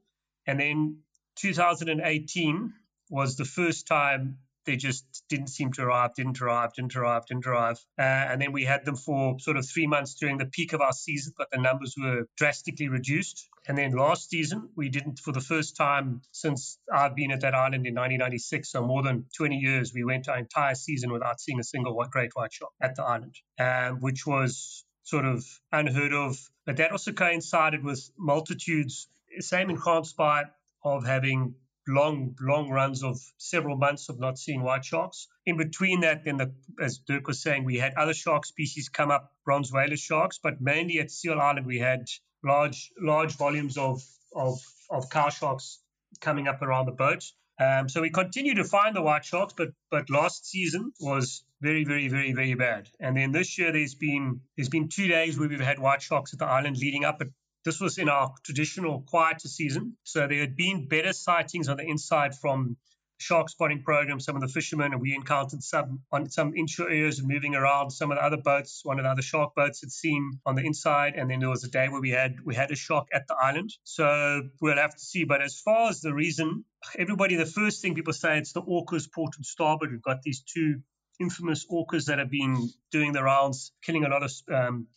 and 0.47 0.61
then 0.61 0.99
2018 1.37 2.73
was 3.11 3.37
the 3.37 3.45
first 3.45 3.87
time 3.87 4.39
they 4.65 4.77
just 4.77 5.05
didn't 5.29 5.49
seem 5.49 5.73
to 5.73 5.83
arrive, 5.83 6.15
didn't 6.15 6.41
arrive, 6.41 6.73
didn't 6.75 6.97
arrive, 6.97 7.27
didn't 7.27 7.47
arrive. 7.47 7.79
Uh, 7.99 8.03
and 8.03 8.41
then 8.41 8.53
we 8.53 8.65
had 8.65 8.85
them 8.85 8.97
for 8.97 9.39
sort 9.41 9.57
of 9.57 9.69
three 9.69 9.87
months 9.87 10.15
during 10.15 10.39
the 10.39 10.47
peak 10.47 10.73
of 10.73 10.81
our 10.81 10.93
season, 10.93 11.33
but 11.37 11.49
the 11.51 11.59
numbers 11.59 11.95
were 11.99 12.27
drastically 12.37 12.89
reduced. 12.89 13.49
And 13.67 13.79
then 13.79 13.93
last 13.93 14.31
season, 14.31 14.71
we 14.77 14.89
didn't, 14.89 15.21
for 15.21 15.33
the 15.33 15.41
first 15.41 15.77
time 15.77 16.23
since 16.33 16.79
I've 16.93 17.15
been 17.15 17.31
at 17.31 17.41
that 17.43 17.55
island 17.55 17.87
in 17.87 17.95
1996, 17.95 18.71
so 18.71 18.85
more 18.85 19.03
than 19.03 19.27
20 19.37 19.57
years, 19.57 19.93
we 19.95 20.05
went 20.05 20.29
our 20.29 20.39
entire 20.39 20.75
season 20.75 21.13
without 21.13 21.41
seeing 21.41 21.61
a 21.61 21.65
single 21.65 21.95
great 22.11 22.33
white 22.35 22.53
shark 22.53 22.73
at 22.81 22.97
the 22.97 23.05
island, 23.05 23.37
um, 23.59 24.01
which 24.01 24.27
was 24.27 24.85
sort 25.05 25.25
of 25.25 25.45
unheard 25.71 26.13
of. 26.13 26.37
But 26.67 26.77
that 26.77 26.93
also 26.93 27.13
coincided 27.13 27.85
with 27.85 28.11
multitudes, 28.19 29.09
same 29.41 29.71
in 29.71 29.77
Gansbaai, 29.77 30.45
of 30.85 31.07
having 31.07 31.55
long, 31.87 32.37
long 32.41 32.71
runs 32.71 33.03
of 33.03 33.19
several 33.39 33.77
months 33.77 34.09
of 34.09 34.19
not 34.19 34.39
seeing 34.39 34.63
white 34.63 34.85
sharks. 34.85 35.29
In 35.47 35.57
between 35.57 36.01
that, 36.01 36.25
then, 36.25 36.37
the, 36.37 36.53
as 36.81 36.99
Dirk 36.99 37.27
was 37.27 37.43
saying, 37.43 37.65
we 37.65 37.79
had 37.79 37.95
other 37.95 38.15
shark 38.15 38.47
species 38.47 38.89
come 38.89 39.11
up, 39.11 39.33
bronze 39.45 39.73
whaler 39.73 39.97
sharks, 39.97 40.39
but 40.43 40.61
mainly 40.61 40.99
at 40.99 41.11
Seal 41.11 41.41
Island, 41.41 41.67
we 41.67 41.79
had 41.79 42.07
large, 42.45 42.93
large 43.01 43.37
volumes 43.37 43.77
of, 43.77 44.03
of, 44.35 44.61
of 44.91 45.11
cow 45.11 45.29
sharks 45.29 45.81
coming 46.21 46.49
up 46.49 46.63
around 46.63 46.87
the 46.87 46.93
boat. 46.93 47.25
Um, 47.59 47.89
so 47.89 48.01
we 48.01 48.11
continue 48.11 48.55
to 48.55 48.65
find 48.65 48.97
the 48.97 49.03
white 49.03 49.25
sharks, 49.25 49.53
but 49.57 49.69
but 49.91 50.11
last 50.11 50.47
season 50.47 50.93
was 51.01 51.45
very, 51.61 51.85
very, 51.85 52.09
very, 52.09 52.33
very 52.33 52.55
bad. 52.55 52.89
And 52.99 53.17
then 53.17 53.31
this 53.31 53.59
year 53.59 53.73
there's 53.73 53.95
been 53.95 54.41
there's 54.57 54.71
been 54.71 54.89
two 54.89 55.07
days 55.07 55.39
where 55.39 55.49
we've 55.49 55.61
had 55.61 55.79
white 55.79 56.03
sharks 56.03 56.33
at 56.33 56.39
the 56.39 56.47
island 56.47 56.79
leading 56.79 57.05
up. 57.05 57.23
This 57.65 57.81
was 57.81 57.99
in 57.99 58.09
our 58.09 58.35
traditional 58.45 59.03
quieter 59.03 59.49
season. 59.49 59.97
So 60.05 60.27
there 60.27 60.41
had 60.41 60.57
been 60.57 60.89
better 60.89 61.13
sightings 61.13 61.69
on 61.69 61.77
the 61.77 61.85
inside 61.85 62.35
from 62.35 62.77
shark 63.23 63.49
spotting 63.49 63.83
program, 63.83 64.19
some 64.19 64.35
of 64.35 64.43
the 64.43 64.49
fishermen, 64.49 64.93
and 64.93 65.01
we 65.01 65.15
encountered 65.15 65.63
some 65.63 66.01
on 66.11 66.29
some 66.29 66.55
inshore 66.57 66.91
areas 66.91 67.21
and 67.21 67.29
moving 67.29 67.55
around. 67.55 67.91
Some 67.91 68.11
of 68.11 68.19
the 68.19 68.25
other 68.25 68.37
boats, 68.37 68.81
one 68.85 68.99
of 68.99 69.05
the 69.05 69.11
other 69.11 69.23
shark 69.23 69.55
boats 69.55 69.81
had 69.81 69.93
seen 69.93 70.41
on 70.45 70.57
the 70.57 70.63
inside, 70.63 71.15
and 71.15 71.31
then 71.31 71.39
there 71.39 71.49
was 71.49 71.65
a 71.65 71.71
day 71.71 71.89
where 71.89 72.01
we 72.01 72.11
had 72.11 72.37
we 72.45 72.55
had 72.55 72.71
a 72.71 72.77
shark 72.77 73.07
at 73.15 73.29
the 73.29 73.37
island. 73.41 73.71
So 73.85 74.43
we'll 74.61 74.77
have 74.77 74.95
to 74.95 75.01
see. 75.01 75.25
But 75.25 75.41
as 75.41 75.61
far 75.61 75.89
as 75.89 76.01
the 76.01 76.13
reason, 76.13 76.65
everybody, 76.99 77.37
the 77.37 77.47
first 77.47 77.81
thing 77.81 77.95
people 77.95 78.13
say 78.13 78.39
it's 78.39 78.53
the 78.53 78.63
orcas 78.63 79.11
port 79.11 79.37
and 79.37 79.47
starboard. 79.47 79.93
We've 79.93 80.03
got 80.03 80.23
these 80.23 80.43
two 80.43 80.81
infamous 81.21 81.67
orcas 81.71 82.07
that 82.07 82.19
have 82.19 82.31
been 82.31 82.71
doing 82.91 83.13
the 83.13 83.23
rounds, 83.23 83.73
killing 83.85 84.05
a 84.05 84.09
lot 84.09 84.25
of 84.25 84.33
um, 84.53 84.89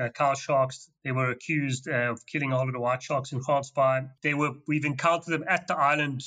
uh, 0.00 0.34
sharks. 0.34 0.90
They 1.04 1.12
were 1.12 1.30
accused 1.30 1.88
uh, 1.88 2.12
of 2.12 2.26
killing 2.26 2.52
a 2.52 2.56
lot 2.56 2.68
of 2.68 2.74
the 2.74 2.80
white 2.80 3.02
sharks 3.02 3.32
in 3.32 3.40
Gansbaai. 3.40 4.10
They 4.22 4.34
were 4.34 4.52
we've 4.66 4.84
encountered 4.84 5.32
them 5.32 5.44
at 5.48 5.66
the 5.66 5.76
island 5.76 6.22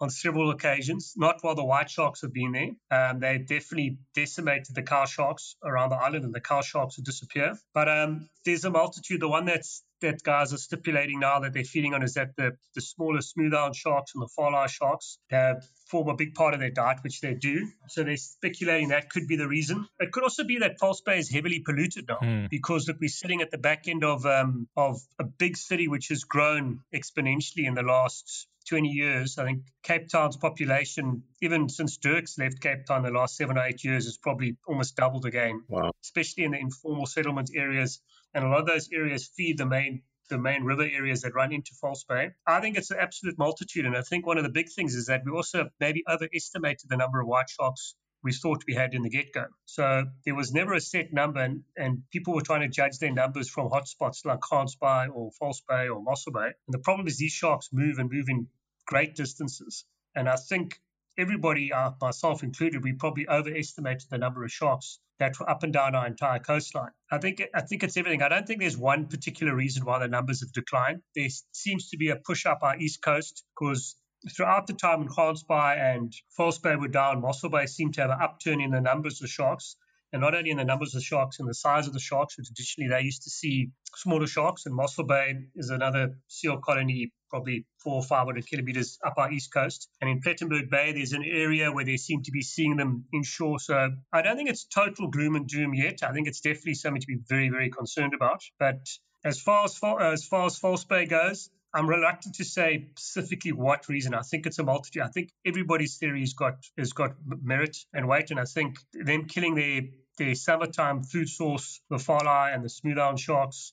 on 0.00 0.10
several 0.10 0.50
occasions, 0.50 1.14
not 1.16 1.38
while 1.42 1.54
the 1.54 1.64
white 1.64 1.88
sharks 1.88 2.22
have 2.22 2.32
been 2.32 2.52
there. 2.52 2.70
Um, 2.90 3.20
they 3.20 3.38
definitely 3.38 3.98
decimated 4.14 4.74
the 4.74 4.82
cow 4.82 5.04
sharks 5.04 5.54
around 5.62 5.90
the 5.90 5.96
island, 5.96 6.24
and 6.24 6.34
the 6.34 6.40
cow 6.40 6.60
sharks 6.60 6.96
would 6.96 7.06
disappear. 7.06 7.54
But 7.72 7.88
um, 7.88 8.28
there's 8.44 8.64
a 8.64 8.70
multitude. 8.70 9.20
The 9.20 9.28
one 9.28 9.44
that's 9.44 9.84
that 10.00 10.22
guys 10.24 10.52
are 10.52 10.58
stipulating 10.58 11.20
now 11.20 11.38
that 11.40 11.52
they're 11.52 11.62
feeding 11.62 11.94
on 11.94 12.02
is 12.02 12.14
that 12.14 12.34
the, 12.36 12.56
the 12.74 12.80
smaller 12.80 13.20
smoothhound 13.20 13.76
sharks 13.76 14.12
and 14.14 14.22
the 14.22 14.28
far 14.34 14.68
sharks 14.68 15.18
have 15.30 15.64
form 15.92 16.08
a 16.08 16.16
big 16.16 16.34
part 16.34 16.54
of 16.54 16.60
their 16.60 16.70
diet, 16.70 16.98
which 17.02 17.20
they 17.20 17.34
do. 17.34 17.68
So 17.88 18.02
they're 18.02 18.16
speculating 18.16 18.88
that 18.88 19.10
could 19.10 19.28
be 19.28 19.36
the 19.36 19.46
reason. 19.46 19.86
It 20.00 20.10
could 20.10 20.22
also 20.22 20.42
be 20.42 20.58
that 20.60 20.78
False 20.80 21.02
Bay 21.02 21.18
is 21.18 21.30
heavily 21.30 21.60
polluted 21.60 22.08
now 22.08 22.18
mm. 22.22 22.48
because 22.48 22.88
look, 22.88 22.96
we're 22.98 23.10
sitting 23.10 23.42
at 23.42 23.50
the 23.50 23.58
back 23.58 23.86
end 23.86 24.02
of 24.02 24.24
um, 24.24 24.68
of 24.74 25.00
a 25.20 25.24
big 25.24 25.58
city 25.58 25.88
which 25.88 26.08
has 26.08 26.24
grown 26.24 26.80
exponentially 26.94 27.66
in 27.66 27.74
the 27.74 27.82
last 27.82 28.48
20 28.68 28.88
years. 28.88 29.38
I 29.38 29.44
think 29.44 29.64
Cape 29.82 30.08
Town's 30.08 30.38
population, 30.38 31.24
even 31.42 31.68
since 31.68 31.98
Dirk's 31.98 32.38
left 32.38 32.60
Cape 32.60 32.86
Town 32.86 33.02
the 33.02 33.10
last 33.10 33.36
seven 33.36 33.58
or 33.58 33.64
eight 33.64 33.84
years, 33.84 34.06
has 34.06 34.16
probably 34.16 34.56
almost 34.66 34.96
doubled 34.96 35.26
again, 35.26 35.62
wow. 35.68 35.90
especially 36.02 36.44
in 36.44 36.52
the 36.52 36.58
informal 36.58 37.06
settlement 37.06 37.50
areas. 37.54 38.00
And 38.34 38.44
a 38.44 38.48
lot 38.48 38.60
of 38.60 38.66
those 38.66 38.88
areas 38.90 39.26
feed 39.36 39.58
the 39.58 39.66
main 39.66 40.02
the 40.28 40.38
main 40.38 40.64
river 40.64 40.88
areas 40.90 41.22
that 41.22 41.34
run 41.34 41.52
into 41.52 41.74
False 41.80 42.04
Bay. 42.04 42.30
I 42.46 42.60
think 42.60 42.76
it's 42.76 42.90
an 42.90 42.98
absolute 43.00 43.38
multitude. 43.38 43.86
And 43.86 43.96
I 43.96 44.02
think 44.02 44.26
one 44.26 44.38
of 44.38 44.44
the 44.44 44.50
big 44.50 44.68
things 44.70 44.94
is 44.94 45.06
that 45.06 45.22
we 45.24 45.32
also 45.32 45.68
maybe 45.80 46.04
overestimated 46.08 46.88
the 46.88 46.96
number 46.96 47.20
of 47.20 47.26
white 47.26 47.50
sharks 47.50 47.94
we 48.22 48.32
thought 48.32 48.64
we 48.66 48.74
had 48.74 48.94
in 48.94 49.02
the 49.02 49.10
get 49.10 49.32
go. 49.32 49.46
So 49.64 50.04
there 50.24 50.34
was 50.34 50.52
never 50.52 50.74
a 50.74 50.80
set 50.80 51.12
number, 51.12 51.40
and, 51.40 51.62
and 51.76 52.02
people 52.12 52.34
were 52.34 52.42
trying 52.42 52.60
to 52.60 52.68
judge 52.68 52.98
their 52.98 53.12
numbers 53.12 53.48
from 53.48 53.68
hotspots 53.68 54.24
like 54.24 54.40
Gansbaai 54.40 55.08
or 55.12 55.32
False 55.38 55.60
Bay 55.68 55.88
or 55.88 56.00
Mossel 56.02 56.32
Bay. 56.32 56.46
And 56.46 56.72
the 56.72 56.78
problem 56.78 57.08
is 57.08 57.18
these 57.18 57.32
sharks 57.32 57.70
move 57.72 57.98
and 57.98 58.10
move 58.10 58.28
in 58.28 58.46
great 58.86 59.16
distances. 59.16 59.84
And 60.14 60.28
I 60.28 60.36
think 60.36 60.78
everybody, 61.18 61.72
uh, 61.72 61.92
myself 62.00 62.42
included, 62.42 62.82
we 62.82 62.92
probably 62.92 63.28
overestimated 63.28 64.08
the 64.10 64.18
number 64.18 64.44
of 64.44 64.50
sharks 64.50 64.98
that 65.18 65.38
were 65.38 65.48
up 65.48 65.62
and 65.62 65.72
down 65.72 65.94
our 65.94 66.06
entire 66.06 66.38
coastline. 66.38 66.90
I 67.10 67.18
think 67.18 67.42
I 67.54 67.60
think 67.60 67.82
it's 67.82 67.96
everything. 67.96 68.22
I 68.22 68.28
don't 68.28 68.46
think 68.46 68.60
there's 68.60 68.76
one 68.76 69.06
particular 69.06 69.54
reason 69.54 69.84
why 69.84 69.98
the 69.98 70.08
numbers 70.08 70.40
have 70.40 70.52
declined. 70.52 71.02
There 71.14 71.28
seems 71.52 71.90
to 71.90 71.96
be 71.96 72.08
a 72.08 72.16
push 72.16 72.46
up 72.46 72.60
our 72.62 72.76
east 72.76 73.02
coast 73.02 73.44
because 73.54 73.96
throughout 74.34 74.66
the 74.66 74.72
time 74.72 75.00
when 75.00 75.08
Gansbaai 75.08 75.78
and 75.78 76.12
False 76.36 76.58
Bay 76.58 76.76
were 76.76 76.88
down, 76.88 77.20
Mossel 77.20 77.50
Bay 77.50 77.66
seemed 77.66 77.94
to 77.94 78.02
have 78.02 78.10
an 78.10 78.18
upturn 78.20 78.60
in 78.60 78.70
the 78.70 78.80
numbers 78.80 79.22
of 79.22 79.28
sharks. 79.28 79.76
And 80.12 80.20
not 80.20 80.34
only 80.34 80.50
in 80.50 80.58
the 80.58 80.64
numbers 80.64 80.94
of 80.94 81.02
sharks 81.02 81.40
and 81.40 81.48
the 81.48 81.54
size 81.54 81.86
of 81.86 81.94
the 81.94 82.00
sharks, 82.00 82.34
traditionally 82.34 82.90
they 82.90 83.00
used 83.02 83.22
to 83.22 83.30
see 83.30 83.70
smaller 83.96 84.26
sharks. 84.26 84.66
And 84.66 84.74
Mossel 84.74 85.04
Bay 85.04 85.36
is 85.56 85.70
another 85.70 86.18
seal 86.28 86.58
colony 86.58 87.12
probably 87.32 87.64
four 87.82 87.94
or 87.94 88.02
500 88.02 88.46
kilometers 88.46 88.98
up 89.04 89.14
our 89.16 89.32
east 89.32 89.52
coast. 89.52 89.88
And 90.00 90.10
in 90.10 90.20
Plettenberg 90.20 90.68
Bay, 90.70 90.92
there's 90.92 91.12
an 91.12 91.24
area 91.24 91.72
where 91.72 91.84
they 91.84 91.96
seem 91.96 92.22
to 92.24 92.30
be 92.30 92.42
seeing 92.42 92.76
them 92.76 93.06
inshore. 93.12 93.58
So 93.58 93.88
I 94.12 94.20
don't 94.20 94.36
think 94.36 94.50
it's 94.50 94.64
total 94.64 95.08
gloom 95.08 95.34
and 95.34 95.48
doom 95.48 95.72
yet. 95.72 96.00
I 96.02 96.12
think 96.12 96.28
it's 96.28 96.40
definitely 96.40 96.74
something 96.74 97.00
to 97.00 97.06
be 97.06 97.18
very, 97.26 97.48
very 97.48 97.70
concerned 97.70 98.12
about. 98.12 98.42
But 98.58 98.86
as 99.24 99.40
far 99.40 99.64
as, 99.64 99.80
as 99.82 100.26
far 100.26 100.46
as 100.46 100.58
False 100.58 100.84
Bay 100.84 101.06
goes, 101.06 101.48
I'm 101.74 101.88
reluctant 101.88 102.34
to 102.34 102.44
say 102.44 102.90
specifically 102.98 103.52
what 103.52 103.88
reason. 103.88 104.12
I 104.12 104.20
think 104.20 104.44
it's 104.44 104.58
a 104.58 104.62
multitude. 104.62 105.02
I 105.02 105.08
think 105.08 105.30
everybody's 105.46 105.96
theory 105.96 106.20
has 106.20 106.34
got 106.34 106.56
has 106.76 106.92
got 106.92 107.12
merit 107.24 107.78
and 107.94 108.06
weight, 108.06 108.30
and 108.30 108.38
I 108.38 108.44
think 108.44 108.76
them 108.92 109.24
killing 109.24 109.54
their 109.54 109.80
their 110.18 110.34
summertime 110.34 111.02
food 111.02 111.30
source, 111.30 111.80
the 111.88 111.96
walleye 111.96 112.54
and 112.54 112.62
the 112.62 112.68
smoothhound 112.68 113.18
sharks, 113.18 113.72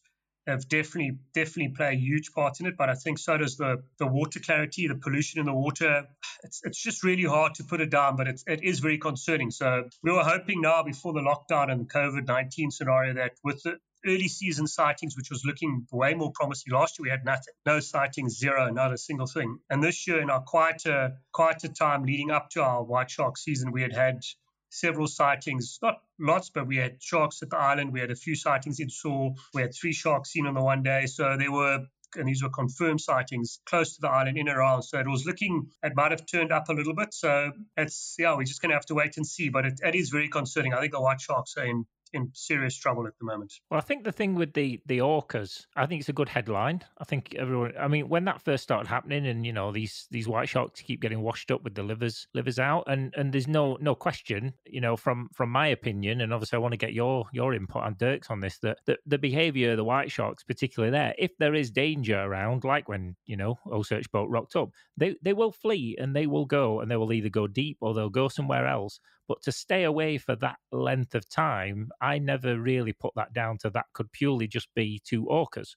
have 0.49 0.67
definitely 0.67 1.17
definitely 1.33 1.73
play 1.75 1.93
a 1.93 1.97
huge 1.97 2.31
part 2.33 2.59
in 2.59 2.65
it. 2.65 2.75
But 2.77 2.89
I 2.89 2.95
think 2.95 3.19
so 3.19 3.37
does 3.37 3.57
the 3.57 3.83
the 3.97 4.07
water 4.07 4.39
clarity, 4.39 4.87
the 4.87 4.95
pollution 4.95 5.39
in 5.39 5.45
the 5.45 5.53
water. 5.53 6.07
It's 6.43 6.61
it's 6.63 6.81
just 6.81 7.03
really 7.03 7.23
hard 7.23 7.55
to 7.55 7.63
put 7.63 7.81
it 7.81 7.89
down, 7.89 8.15
but 8.15 8.27
it's 8.27 8.43
it 8.47 8.63
is 8.63 8.79
very 8.79 8.97
concerning. 8.97 9.51
So 9.51 9.89
we 10.03 10.11
were 10.11 10.23
hoping 10.23 10.61
now 10.61 10.83
before 10.83 11.13
the 11.13 11.21
lockdown 11.21 11.71
and 11.71 11.81
the 11.81 11.85
COVID 11.85 12.27
nineteen 12.27 12.71
scenario 12.71 13.13
that 13.15 13.31
with 13.43 13.63
the 13.63 13.77
early 14.05 14.27
season 14.27 14.65
sightings, 14.67 15.15
which 15.17 15.29
was 15.29 15.43
looking 15.45 15.85
way 15.91 16.13
more 16.13 16.31
promising. 16.33 16.73
Last 16.73 16.97
year 16.97 17.03
we 17.03 17.09
had 17.09 17.25
nothing, 17.25 17.53
no 17.65 17.79
sightings, 17.79 18.37
zero, 18.37 18.69
not 18.71 18.93
a 18.93 18.97
single 18.97 19.27
thing. 19.27 19.59
And 19.69 19.83
this 19.83 20.07
year, 20.07 20.21
in 20.21 20.29
our 20.29 20.41
quieter 20.41 21.17
quieter 21.33 21.67
time 21.67 22.03
leading 22.03 22.31
up 22.31 22.49
to 22.51 22.63
our 22.63 22.83
white 22.83 23.11
shark 23.11 23.37
season, 23.37 23.71
we 23.71 23.81
had 23.81 23.93
had 23.93 24.21
several 24.69 25.07
sightings, 25.07 25.79
not 25.81 26.01
lots, 26.19 26.49
but 26.49 26.67
we 26.67 26.77
had 26.77 27.01
sharks 27.01 27.41
at 27.41 27.49
the 27.49 27.57
island. 27.57 27.91
We 27.91 27.99
had 27.99 28.11
a 28.11 28.15
few 28.15 28.35
sightings 28.35 28.79
in 28.79 28.89
Sewell. 28.89 29.35
We 29.53 29.61
had 29.61 29.73
three 29.73 29.93
sharks 29.93 30.31
seen 30.31 30.47
on 30.47 30.53
the 30.53 30.61
one 30.61 30.83
day. 30.83 31.05
So 31.05 31.37
there 31.37 31.51
were 31.51 31.85
and 32.15 32.27
these 32.27 32.41
were 32.41 32.49
confirmed 32.49 33.01
sightings 33.01 33.59
close 33.65 33.95
to 33.95 34.01
the 34.01 34.09
island 34.09 34.37
in 34.37 34.49
around. 34.49 34.83
So 34.83 34.99
it 34.99 35.07
was 35.07 35.25
looking, 35.25 35.67
it 35.83 35.93
might 35.95 36.11
have 36.11 36.25
turned 36.25 36.51
up 36.51 36.69
a 36.69 36.73
little 36.73 36.95
bit. 36.95 37.13
So 37.13 37.51
it's, 37.77 38.15
yeah, 38.17 38.35
we're 38.35 38.43
just 38.43 38.61
going 38.61 38.71
to 38.71 38.75
have 38.75 38.85
to 38.87 38.95
wait 38.95 39.17
and 39.17 39.25
see. 39.25 39.49
But 39.49 39.65
it, 39.65 39.79
it 39.83 39.95
is 39.95 40.09
very 40.09 40.29
concerning. 40.29 40.73
I 40.73 40.79
think 40.79 40.93
the 40.93 41.01
white 41.01 41.21
sharks 41.21 41.55
are 41.57 41.65
in 41.65 41.85
in 42.13 42.29
serious 42.33 42.77
trouble 42.77 43.07
at 43.07 43.13
the 43.19 43.25
moment. 43.25 43.53
Well, 43.69 43.77
I 43.77 43.81
think 43.81 44.03
the 44.03 44.11
thing 44.11 44.35
with 44.35 44.53
the 44.53 44.81
the 44.85 44.99
orcas, 44.99 45.65
I 45.75 45.85
think 45.85 45.99
it's 45.99 46.09
a 46.09 46.13
good 46.13 46.29
headline. 46.29 46.81
I 46.97 47.03
think 47.03 47.35
everyone. 47.35 47.73
I 47.79 47.87
mean, 47.87 48.09
when 48.09 48.25
that 48.25 48.41
first 48.41 48.63
started 48.63 48.87
happening, 48.87 49.27
and 49.27 49.45
you 49.45 49.53
know 49.53 49.71
these 49.71 50.07
these 50.11 50.27
white 50.27 50.49
sharks 50.49 50.81
keep 50.81 51.01
getting 51.01 51.21
washed 51.21 51.51
up 51.51 51.63
with 51.63 51.75
the 51.75 51.83
livers 51.83 52.27
livers 52.33 52.59
out, 52.59 52.85
and 52.87 53.13
and 53.15 53.31
there's 53.31 53.47
no 53.47 53.77
no 53.81 53.95
question, 53.95 54.53
you 54.65 54.81
know, 54.81 54.95
from 54.97 55.29
from 55.33 55.49
my 55.49 55.67
opinion, 55.67 56.21
and 56.21 56.33
obviously 56.33 56.57
I 56.57 56.59
want 56.59 56.73
to 56.73 56.77
get 56.77 56.93
your 56.93 57.25
your 57.33 57.53
input 57.53 57.85
and 57.85 57.97
Dirk's 57.97 58.29
on 58.29 58.39
this. 58.39 58.57
That 58.59 58.79
the, 58.85 58.97
the 59.05 59.17
behaviour 59.17 59.71
of 59.71 59.77
the 59.77 59.83
white 59.83 60.11
sharks, 60.11 60.43
particularly 60.43 60.91
there, 60.91 61.13
if 61.17 61.31
there 61.37 61.55
is 61.55 61.71
danger 61.71 62.19
around, 62.19 62.63
like 62.63 62.89
when 62.89 63.15
you 63.25 63.37
know 63.37 63.59
OCEARCH 63.67 64.11
boat 64.11 64.29
rocked 64.29 64.55
up, 64.55 64.69
they 64.97 65.15
they 65.21 65.33
will 65.33 65.51
flee 65.51 65.95
and 65.99 66.15
they 66.15 66.27
will 66.27 66.45
go, 66.45 66.79
and 66.79 66.89
they 66.89 66.97
will 66.97 67.13
either 67.13 67.29
go 67.29 67.47
deep 67.47 67.77
or 67.81 67.93
they'll 67.93 68.09
go 68.09 68.27
somewhere 68.27 68.67
else. 68.67 68.99
But 69.29 69.43
to 69.43 69.51
stay 69.51 69.83
away 69.83 70.17
for 70.17 70.35
that 70.37 70.57
length 70.71 71.13
of 71.13 71.29
time, 71.29 71.89
I 72.01 72.17
never 72.17 72.59
really 72.59 72.93
put 72.93 73.13
that 73.15 73.31
down 73.31 73.59
to 73.59 73.69
that 73.69 73.85
could 73.93 74.11
purely 74.11 74.47
just 74.47 74.67
be 74.75 74.99
two 75.07 75.25
orcas. 75.25 75.75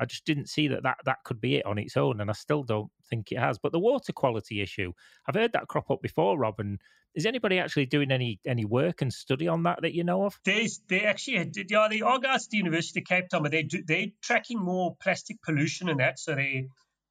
I 0.00 0.04
just 0.04 0.24
didn't 0.24 0.48
see 0.48 0.66
that, 0.68 0.82
that 0.82 0.98
that 1.04 1.18
could 1.24 1.40
be 1.40 1.56
it 1.56 1.64
on 1.66 1.78
its 1.78 1.96
own, 1.96 2.20
and 2.20 2.28
I 2.28 2.32
still 2.32 2.64
don't 2.64 2.90
think 3.08 3.30
it 3.30 3.38
has. 3.38 3.56
But 3.56 3.70
the 3.70 3.78
water 3.78 4.12
quality 4.12 4.60
issue, 4.60 4.92
I've 5.28 5.36
heard 5.36 5.52
that 5.52 5.68
crop 5.68 5.90
up 5.92 6.02
before, 6.02 6.36
Robin. 6.36 6.78
Is 7.14 7.24
anybody 7.24 7.60
actually 7.60 7.86
doing 7.86 8.10
any 8.10 8.40
any 8.44 8.64
work 8.64 9.00
and 9.00 9.12
study 9.12 9.46
on 9.46 9.62
that 9.62 9.80
that 9.82 9.94
you 9.94 10.02
know 10.02 10.24
of? 10.24 10.38
There's 10.44 10.80
they 10.88 11.02
actually 11.02 11.34
yeah, 11.68 11.88
the 11.88 12.48
University 12.50 13.00
of 13.00 13.06
Cape 13.06 13.28
Town, 13.28 13.42
but 13.42 13.52
they 13.52 13.62
do, 13.62 13.82
they're 13.86 14.06
tracking 14.22 14.58
more 14.58 14.96
plastic 15.00 15.40
pollution 15.42 15.88
and 15.88 16.00
that. 16.00 16.18
So 16.18 16.34
they, 16.34 16.68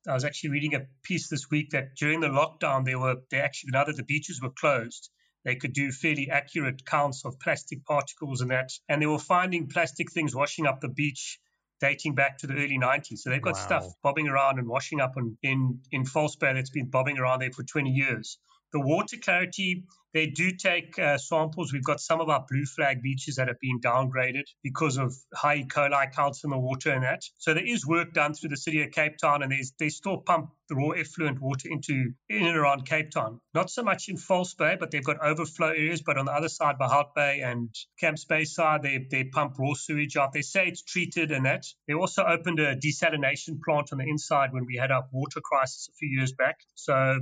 I 0.08 0.14
was 0.14 0.26
actually 0.26 0.52
reading 0.52 0.76
a 0.76 0.82
piece 1.04 1.30
this 1.30 1.50
week 1.50 1.72
that 1.72 1.96
during 1.96 2.20
the 2.20 2.28
lockdown, 2.28 2.86
they 2.86 2.96
were 2.96 3.16
they 3.32 3.40
actually 3.40 3.72
now 3.72 3.86
that 3.86 3.96
the 3.96 4.04
beaches 4.04 4.42
were 4.42 4.52
closed, 4.52 5.10
they 5.48 5.56
could 5.56 5.72
do 5.72 5.94
fairly 5.94 6.30
accurate 6.30 6.86
counts 6.86 7.24
of 7.24 7.40
plastic 7.40 7.86
particles 7.86 8.42
and 8.42 8.52
that. 8.52 8.70
And 8.90 9.02
they 9.02 9.06
were 9.06 9.18
finding 9.18 9.70
plastic 9.70 10.12
things 10.12 10.36
washing 10.36 10.68
up 10.68 10.82
the 10.82 10.90
beach 10.90 11.40
dating 11.80 12.16
back 12.16 12.40
to 12.40 12.48
the 12.48 12.56
early 12.56 12.78
90s. 12.78 13.20
So 13.20 13.30
they've 13.30 13.42
got 13.42 13.54
wow. 13.54 13.62
stuff 13.62 13.86
bobbing 14.04 14.28
around 14.28 14.60
and 14.60 14.68
washing 14.68 15.00
up 15.00 15.14
in, 15.16 15.38
in, 15.44 15.80
in 15.94 16.04
False 16.04 16.36
Bay 16.36 16.52
that's 16.52 16.70
been 16.70 16.90
bobbing 16.90 17.18
around 17.18 17.40
there 17.40 17.52
for 17.52 17.64
20 17.64 17.92
years. 17.92 18.38
The 18.74 18.82
water 18.82 19.18
clarity, 19.18 19.86
they 20.14 20.28
do 20.28 20.52
take 20.52 20.98
uh, 21.00 21.18
samples. 21.18 21.72
We've 21.72 21.84
got 21.84 22.02
some 22.02 22.20
of 22.22 22.30
our 22.30 22.46
blue 22.50 22.66
flag 22.66 23.02
beaches 23.02 23.36
that 23.36 23.48
have 23.48 23.60
been 23.60 23.80
downgraded 23.80 24.44
because 24.64 24.98
of 24.98 25.16
high 25.34 25.58
E. 25.58 25.66
coli 25.66 26.12
counts 26.12 26.44
in 26.44 26.50
the 26.50 26.58
water 26.58 26.92
and 26.92 27.04
that. 27.04 27.22
So 27.38 27.54
there 27.54 27.66
is 27.66 27.86
work 27.86 28.14
done 28.14 28.34
through 28.34 28.50
the 28.50 28.58
city 28.58 28.82
of 28.82 28.92
Cape 28.92 29.18
Town, 29.18 29.44
and 29.44 29.54
they 29.80 29.90
still 29.90 30.18
pump 30.18 30.52
the 30.70 30.76
raw 30.76 30.90
effluent 30.90 31.40
water 31.40 31.70
into 31.70 32.12
in 32.30 32.46
and 32.46 32.58
around 32.58 32.86
Cape 32.86 33.12
Town. 33.12 33.40
Not 33.54 33.70
so 33.70 33.84
much 33.84 34.10
in 34.10 34.18
False 34.18 34.54
Bay, 34.54 34.76
but 34.78 34.92
they've 34.92 35.04
got 35.04 35.24
overflow 35.24 35.70
areas. 35.70 36.02
But 36.02 36.18
on 36.18 36.26
the 36.26 36.34
other 36.34 36.50
side, 36.50 36.76
Hout 36.80 37.16
Bay 37.16 37.42
and 37.42 37.74
Camps 38.00 38.26
Bay 38.26 38.44
side, 38.44 38.84
they, 38.84 39.06
they 39.10 39.24
pump 39.26 39.58
raw 39.60 39.74
sewage 39.76 40.18
out. 40.18 40.34
They 40.34 40.42
say 40.42 40.68
it's 40.68 40.84
treated 40.84 41.32
and 41.32 41.46
that. 41.46 41.66
They 41.88 41.94
also 41.94 42.24
opened 42.24 42.60
a 42.60 42.76
desalination 42.76 43.62
plant 43.64 43.90
on 43.94 44.00
the 44.00 44.06
inside 44.06 44.52
when 44.52 44.66
we 44.66 44.76
had 44.76 44.92
our 44.92 45.06
water 45.12 45.42
crisis 45.42 45.90
a 45.90 45.96
few 45.96 46.10
years 46.10 46.34
back. 46.34 46.60
So 46.76 47.20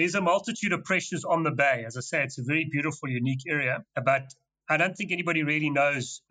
there's 0.00 0.14
a 0.14 0.20
multitude 0.22 0.72
of 0.72 0.82
pressures 0.84 1.24
on 1.24 1.42
the 1.42 1.50
bay. 1.50 1.84
As 1.86 1.94
I 1.96 2.00
say, 2.00 2.22
it's 2.22 2.38
a 2.38 2.42
very 2.42 2.66
beautiful, 2.70 3.10
unique 3.10 3.42
area, 3.46 3.84
but 4.02 4.32
I 4.66 4.78
don't 4.78 4.94
think 4.94 5.12
anybody 5.12 5.42
really 5.42 5.68
knows. 5.68 6.22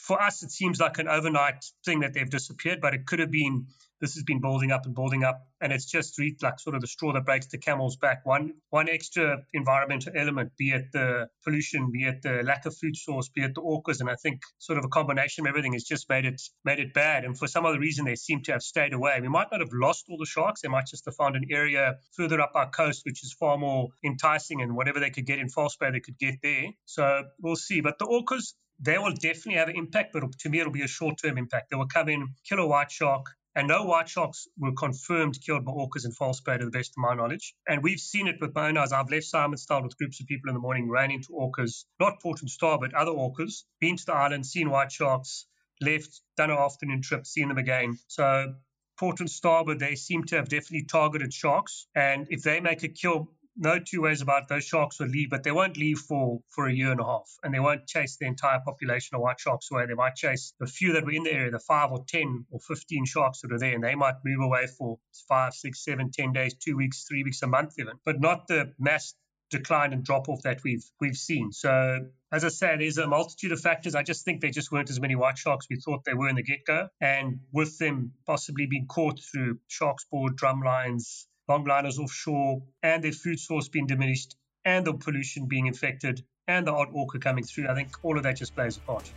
For 0.00 0.20
us, 0.20 0.42
it 0.42 0.50
seems 0.50 0.80
like 0.80 0.98
an 0.98 1.08
overnight 1.08 1.62
thing 1.84 2.00
that 2.00 2.14
they've 2.14 2.30
disappeared, 2.30 2.80
but 2.80 2.94
it 2.94 3.04
could 3.04 3.18
have 3.18 3.30
been 3.30 3.66
this 4.02 4.14
has 4.14 4.24
been 4.24 4.40
building 4.40 4.72
up 4.72 4.84
and 4.84 4.96
building 4.96 5.22
up, 5.22 5.46
and 5.60 5.72
it's 5.72 5.86
just 5.86 6.20
like 6.42 6.58
sort 6.58 6.74
of 6.74 6.80
the 6.80 6.88
straw 6.88 7.12
that 7.12 7.24
breaks 7.24 7.46
the 7.46 7.56
camel's 7.56 7.96
back. 7.96 8.26
One 8.26 8.54
one 8.68 8.88
extra 8.88 9.38
environmental 9.54 10.12
element, 10.16 10.50
be 10.58 10.72
it 10.72 10.86
the 10.92 11.28
pollution, 11.44 11.92
be 11.92 12.04
it 12.04 12.20
the 12.20 12.42
lack 12.44 12.66
of 12.66 12.76
food 12.76 12.96
source, 12.96 13.28
be 13.28 13.44
it 13.44 13.54
the 13.54 13.62
orcas, 13.62 14.00
and 14.00 14.10
I 14.10 14.16
think 14.16 14.40
sort 14.58 14.78
of 14.78 14.84
a 14.84 14.88
combination 14.88 15.46
of 15.46 15.50
everything 15.50 15.74
has 15.74 15.84
just 15.84 16.08
made 16.08 16.24
it 16.24 16.42
made 16.64 16.80
it 16.80 16.92
bad. 16.92 17.24
And 17.24 17.38
for 17.38 17.46
some 17.46 17.64
other 17.64 17.78
reason, 17.78 18.04
they 18.04 18.16
seem 18.16 18.42
to 18.42 18.52
have 18.52 18.62
stayed 18.62 18.92
away. 18.92 19.20
We 19.22 19.28
might 19.28 19.46
not 19.52 19.60
have 19.60 19.72
lost 19.72 20.06
all 20.10 20.18
the 20.18 20.26
sharks; 20.26 20.62
they 20.62 20.68
might 20.68 20.86
just 20.86 21.04
have 21.04 21.14
found 21.14 21.36
an 21.36 21.46
area 21.50 21.94
further 22.16 22.40
up 22.40 22.52
our 22.56 22.70
coast 22.70 23.02
which 23.04 23.22
is 23.22 23.32
far 23.38 23.56
more 23.56 23.90
enticing, 24.04 24.62
and 24.62 24.74
whatever 24.74 24.98
they 24.98 25.10
could 25.10 25.26
get 25.26 25.38
in 25.38 25.48
False 25.48 25.76
Bay, 25.76 25.92
they 25.92 26.00
could 26.00 26.18
get 26.18 26.34
there. 26.42 26.64
So 26.86 27.22
we'll 27.40 27.54
see. 27.54 27.80
But 27.80 28.00
the 28.00 28.06
orcas, 28.06 28.54
they 28.80 28.98
will 28.98 29.14
definitely 29.14 29.54
have 29.54 29.68
an 29.68 29.76
impact, 29.76 30.12
but 30.12 30.24
to 30.40 30.48
me, 30.48 30.58
it'll 30.58 30.72
be 30.72 30.82
a 30.82 30.88
short 30.88 31.18
term 31.22 31.38
impact. 31.38 31.70
They 31.70 31.76
will 31.76 31.86
come 31.86 32.08
in, 32.08 32.34
kill 32.48 32.58
a 32.58 32.66
white 32.66 32.90
shark, 32.90 33.26
and 33.54 33.68
no 33.68 33.84
white 33.84 34.08
sharks 34.08 34.48
were 34.58 34.72
confirmed 34.72 35.38
killed 35.44 35.64
by 35.64 35.72
orcas 35.72 36.04
in 36.04 36.12
False 36.12 36.40
Bay, 36.40 36.58
to 36.58 36.64
the 36.64 36.70
best 36.70 36.92
of 36.92 37.02
my 37.02 37.14
knowledge. 37.14 37.54
And 37.68 37.82
we've 37.82 38.00
seen 38.00 38.26
it 38.26 38.36
with 38.40 38.54
my 38.54 38.68
own 38.68 38.76
eyes. 38.76 38.92
I've 38.92 39.10
left 39.10 39.26
Simonstown 39.26 39.82
with 39.82 39.98
groups 39.98 40.20
of 40.20 40.26
people 40.26 40.48
in 40.48 40.54
the 40.54 40.60
morning, 40.60 40.88
ran 40.88 41.10
into 41.10 41.32
orcas, 41.32 41.84
not 42.00 42.20
Port 42.20 42.40
and 42.40 42.50
Star, 42.50 42.78
but 42.78 42.94
other 42.94 43.12
orcas, 43.12 43.64
been 43.80 43.96
to 43.96 44.06
the 44.06 44.14
island, 44.14 44.46
seen 44.46 44.70
white 44.70 44.92
sharks, 44.92 45.46
left, 45.80 46.20
done 46.36 46.50
an 46.50 46.58
afternoon 46.58 47.02
trip, 47.02 47.26
seen 47.26 47.48
them 47.48 47.58
again. 47.58 47.98
So 48.08 48.54
Port 48.98 49.20
and 49.20 49.30
Starboard, 49.30 49.78
they 49.78 49.96
seem 49.96 50.24
to 50.24 50.36
have 50.36 50.48
definitely 50.48 50.84
targeted 50.84 51.32
sharks. 51.32 51.86
And 51.94 52.28
if 52.30 52.42
they 52.42 52.60
make 52.60 52.82
a 52.84 52.88
kill 52.88 53.32
no 53.56 53.78
two 53.78 54.02
ways 54.02 54.22
about 54.22 54.42
it. 54.42 54.48
Those 54.48 54.64
sharks 54.64 54.98
will 54.98 55.08
leave, 55.08 55.30
but 55.30 55.42
they 55.42 55.52
won't 55.52 55.76
leave 55.76 55.98
for, 55.98 56.40
for 56.50 56.66
a 56.66 56.72
year 56.72 56.90
and 56.90 57.00
a 57.00 57.04
half. 57.04 57.30
And 57.42 57.52
they 57.52 57.60
won't 57.60 57.86
chase 57.86 58.16
the 58.18 58.26
entire 58.26 58.60
population 58.64 59.14
of 59.14 59.20
white 59.20 59.40
sharks 59.40 59.70
away. 59.70 59.86
They 59.86 59.94
might 59.94 60.14
chase 60.14 60.54
the 60.58 60.66
few 60.66 60.94
that 60.94 61.04
were 61.04 61.12
in 61.12 61.24
the 61.24 61.32
area, 61.32 61.50
the 61.50 61.58
five 61.58 61.90
or 61.92 62.04
10 62.06 62.46
or 62.50 62.60
15 62.60 63.04
sharks 63.06 63.40
that 63.42 63.52
are 63.52 63.58
there, 63.58 63.74
and 63.74 63.84
they 63.84 63.94
might 63.94 64.16
move 64.24 64.40
away 64.40 64.66
for 64.78 64.98
five, 65.28 65.54
six, 65.54 65.84
seven, 65.84 66.10
ten 66.10 66.32
days, 66.32 66.54
two 66.54 66.76
weeks, 66.76 67.04
three 67.08 67.24
weeks, 67.24 67.42
a 67.42 67.46
month 67.46 67.74
even, 67.78 67.94
but 68.04 68.20
not 68.20 68.46
the 68.48 68.72
mass 68.78 69.14
decline 69.50 69.92
and 69.92 70.02
drop 70.02 70.28
off 70.28 70.42
that 70.42 70.64
we've 70.64 70.84
we've 71.00 71.16
seen. 71.16 71.52
So 71.52 71.98
as 72.32 72.44
I 72.44 72.48
said, 72.48 72.80
there's 72.80 72.96
a 72.96 73.06
multitude 73.06 73.52
of 73.52 73.60
factors. 73.60 73.94
I 73.94 74.02
just 74.02 74.24
think 74.24 74.40
there 74.40 74.50
just 74.50 74.72
weren't 74.72 74.88
as 74.88 74.98
many 74.98 75.14
white 75.14 75.36
sharks 75.36 75.66
we 75.68 75.76
thought 75.76 76.04
they 76.04 76.14
were 76.14 76.28
in 76.28 76.36
the 76.36 76.42
get 76.42 76.64
go, 76.66 76.88
and 77.00 77.40
with 77.52 77.78
them 77.78 78.12
possibly 78.26 78.66
being 78.66 78.86
caught 78.86 79.20
through 79.20 79.58
sharks 79.68 80.06
board, 80.10 80.36
drum 80.36 80.62
lines, 80.62 81.28
longliners 81.48 81.98
offshore, 81.98 82.62
and 82.82 83.02
their 83.02 83.12
food 83.12 83.38
source 83.38 83.68
being 83.68 83.86
diminished, 83.86 84.36
and 84.64 84.86
the 84.86 84.94
pollution 84.94 85.46
being 85.46 85.66
infected, 85.66 86.24
and 86.48 86.66
the 86.66 86.72
odd 86.72 86.88
orca 86.92 87.18
coming 87.18 87.44
through. 87.44 87.68
I 87.68 87.74
think 87.74 87.90
all 88.02 88.16
of 88.16 88.22
that 88.24 88.36
just 88.36 88.54
plays 88.54 88.76
a 88.76 88.80
part. 88.80 89.12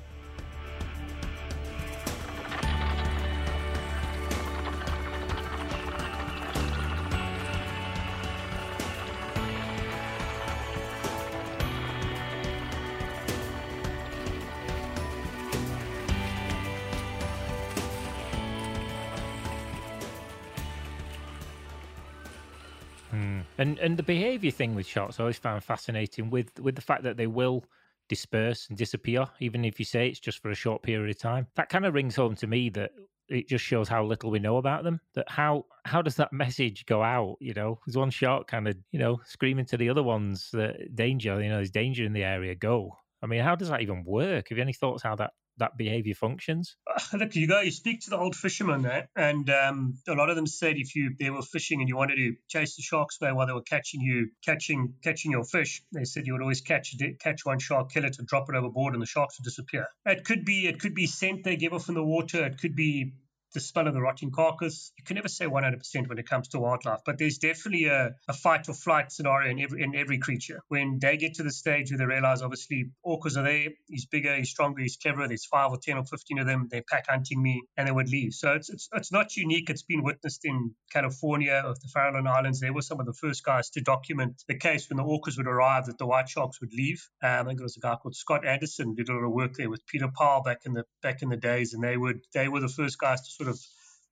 And 23.79 23.97
the 23.97 24.03
behaviour 24.03 24.51
thing 24.51 24.75
with 24.75 24.85
sharks 24.85 25.19
I 25.19 25.23
always 25.23 25.37
found 25.37 25.63
fascinating 25.63 26.29
with 26.29 26.59
with 26.59 26.75
the 26.75 26.81
fact 26.81 27.03
that 27.03 27.17
they 27.17 27.27
will 27.27 27.65
disperse 28.07 28.67
and 28.69 28.77
disappear, 28.77 29.25
even 29.39 29.65
if 29.65 29.79
you 29.79 29.85
say 29.85 30.07
it's 30.07 30.19
just 30.19 30.41
for 30.41 30.51
a 30.51 30.55
short 30.55 30.83
period 30.83 31.09
of 31.09 31.19
time. 31.19 31.47
That 31.55 31.69
kind 31.69 31.85
of 31.85 31.93
rings 31.93 32.15
home 32.15 32.35
to 32.35 32.47
me 32.47 32.69
that 32.71 32.91
it 33.27 33.47
just 33.47 33.65
shows 33.65 33.89
how 33.89 34.03
little 34.05 34.29
we 34.29 34.39
know 34.39 34.57
about 34.57 34.83
them. 34.83 34.99
That 35.15 35.29
how 35.29 35.65
how 35.83 36.01
does 36.01 36.15
that 36.15 36.33
message 36.33 36.85
go 36.85 37.01
out? 37.01 37.37
You 37.39 37.53
know, 37.53 37.79
there's 37.85 37.97
one 37.97 38.11
shark 38.11 38.47
kind 38.47 38.67
of 38.67 38.75
you 38.91 38.99
know 38.99 39.19
screaming 39.25 39.65
to 39.67 39.77
the 39.77 39.89
other 39.89 40.03
ones 40.03 40.49
that 40.53 40.95
danger. 40.95 41.41
You 41.41 41.49
know, 41.49 41.55
there's 41.55 41.71
danger 41.71 42.05
in 42.05 42.13
the 42.13 42.23
area. 42.23 42.55
Go. 42.55 42.97
I 43.21 43.27
mean, 43.27 43.41
how 43.41 43.55
does 43.55 43.69
that 43.69 43.81
even 43.81 44.03
work? 44.03 44.49
Have 44.49 44.57
you 44.57 44.61
any 44.61 44.73
thoughts 44.73 45.01
how 45.01 45.15
that 45.15 45.31
that 45.57 45.77
behavior 45.77 46.15
functions? 46.15 46.75
Look, 47.13 47.35
you 47.35 47.47
go, 47.47 47.61
you 47.61 47.71
speak 47.71 48.01
to 48.01 48.09
the 48.09 48.17
old 48.17 48.35
fishermen 48.35 48.81
there, 48.81 49.09
and 49.15 49.49
um, 49.49 49.97
a 50.07 50.13
lot 50.13 50.29
of 50.29 50.35
them 50.35 50.47
said 50.47 50.75
if 50.77 50.95
you 50.95 51.15
they 51.19 51.29
were 51.29 51.41
fishing 51.41 51.81
and 51.81 51.89
you 51.89 51.95
wanted 51.95 52.15
to 52.15 52.35
chase 52.47 52.75
the 52.75 52.81
sharks 52.81 53.17
away 53.21 53.31
while 53.31 53.47
they 53.47 53.53
were 53.53 53.61
catching 53.61 54.01
you, 54.01 54.29
catching 54.43 54.95
catching 55.03 55.31
your 55.31 55.43
fish, 55.43 55.83
they 55.91 56.05
said 56.05 56.25
you 56.25 56.33
would 56.33 56.41
always 56.41 56.61
catch 56.61 56.95
catch 57.19 57.45
one 57.45 57.59
shark, 57.59 57.91
kill 57.91 58.05
it, 58.05 58.17
and 58.19 58.27
drop 58.27 58.49
it 58.49 58.55
overboard, 58.55 58.93
and 58.93 59.01
the 59.01 59.07
sharks 59.07 59.39
would 59.39 59.45
disappear. 59.45 59.87
It 60.05 60.23
could 60.25 60.45
be 60.45 60.67
it 60.67 60.79
could 60.79 60.95
be 60.95 61.07
scent 61.07 61.43
they 61.43 61.55
give 61.55 61.73
off 61.73 61.89
in 61.89 61.95
the 61.95 62.03
water. 62.03 62.45
It 62.45 62.57
could 62.59 62.75
be 62.75 63.13
the 63.55 63.59
smell 63.59 63.87
of 63.87 63.93
the 63.93 64.01
rotting 64.01 64.31
carcass. 64.31 64.91
You 64.97 65.03
can 65.03 65.15
never 65.15 65.27
say 65.27 65.45
100% 65.45 66.07
when 66.07 66.19
it 66.19 66.29
comes 66.29 66.49
to 66.49 66.59
wildlife, 66.59 66.99
but 67.05 67.17
there's 67.17 67.39
definitely 67.39 67.85
a, 67.85 68.11
a 68.27 68.33
fight 68.33 68.69
or 68.69 68.73
flight 68.73 69.11
scenario 69.11 69.49
in 69.49 69.59
every, 69.59 69.81
in 69.81 69.95
every 69.95 70.19
creature. 70.19 70.61
When 70.67 70.99
they 71.01 71.17
get 71.17 71.35
to 71.35 71.43
the 71.43 71.51
stage 71.51 71.91
where 71.91 71.97
they 71.97 72.05
realize, 72.05 72.43
obviously, 72.43 72.91
orcas 73.05 73.37
are 73.37 73.43
there, 73.43 73.69
he's 73.87 74.05
bigger, 74.05 74.35
he's 74.35 74.49
stronger, 74.49 74.81
he's 74.81 74.97
cleverer, 74.97 75.27
there's 75.27 75.45
five 75.45 75.71
or 75.71 75.79
10 75.81 75.97
or 75.97 76.05
15 76.05 76.39
of 76.39 76.45
them, 76.45 76.67
they're 76.69 76.83
pack 76.87 77.05
hunting 77.09 77.41
me, 77.41 77.63
and 77.77 77.87
they 77.87 77.91
would 77.91 78.09
leave. 78.09 78.33
So 78.33 78.53
it's, 78.53 78.69
it's, 78.69 78.89
it's 78.93 79.11
not 79.11 79.35
unique. 79.35 79.69
It's 79.69 79.83
been 79.83 80.03
witnessed 80.03 80.45
in 80.45 80.75
California, 80.91 81.63
of 81.65 81.79
the 81.79 81.87
Farallon 81.87 82.27
Islands. 82.27 82.59
They 82.59 82.69
were 82.69 82.81
some 82.81 82.99
of 82.99 83.05
the 83.05 83.13
first 83.13 83.43
guys 83.43 83.69
to 83.71 83.81
document 83.81 84.43
the 84.47 84.57
case 84.57 84.89
when 84.89 84.97
the 84.97 85.03
orcas 85.03 85.37
would 85.37 85.47
arrive 85.47 85.85
that 85.85 85.97
the 85.97 86.05
white 86.05 86.29
sharks 86.29 86.59
would 86.61 86.73
leave. 86.73 87.07
Um, 87.23 87.29
I 87.29 87.43
think 87.43 87.59
it 87.59 87.63
was 87.63 87.77
a 87.77 87.79
guy 87.79 87.95
called 87.95 88.15
Scott 88.15 88.45
Anderson 88.45 88.95
did 88.95 89.09
a 89.09 89.13
lot 89.13 89.23
of 89.23 89.31
work 89.31 89.53
there 89.57 89.69
with 89.69 89.85
Peter 89.87 90.09
Pyle 90.13 90.43
back 90.43 90.61
in 90.65 90.73
the 90.73 90.83
back 91.01 91.21
in 91.21 91.29
the 91.29 91.37
days, 91.37 91.73
and 91.73 91.83
they 91.83 91.97
would 91.97 92.21
they 92.33 92.47
were 92.47 92.59
the 92.59 92.67
first 92.67 92.99
guys 92.99 93.21
to 93.21 93.31
sort 93.31 93.44
of 93.47 93.59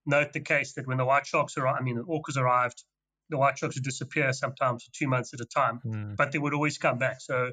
note 0.06 0.34
the 0.34 0.40
case 0.40 0.74
that 0.74 0.88
when 0.88 0.98
the 0.98 1.06
white 1.06 1.26
sharks 1.26 1.58
arrived, 1.58 1.80
I 1.80 1.84
mean, 1.84 1.96
the 1.96 2.04
orcas 2.04 2.38
arrived, 2.38 2.84
the 3.30 3.38
white 3.38 3.58
sharks 3.58 3.76
would 3.76 3.84
disappear 3.84 4.34
sometimes 4.34 4.84
for 4.84 4.92
two 4.94 5.08
months 5.08 5.34
at 5.34 5.40
a 5.40 5.46
time, 5.46 5.82
mm. 5.86 6.16
but 6.16 6.32
they 6.32 6.40
would 6.40 6.54
always 6.54 6.78
come 6.78 6.98
back. 6.98 7.22
So 7.22 7.52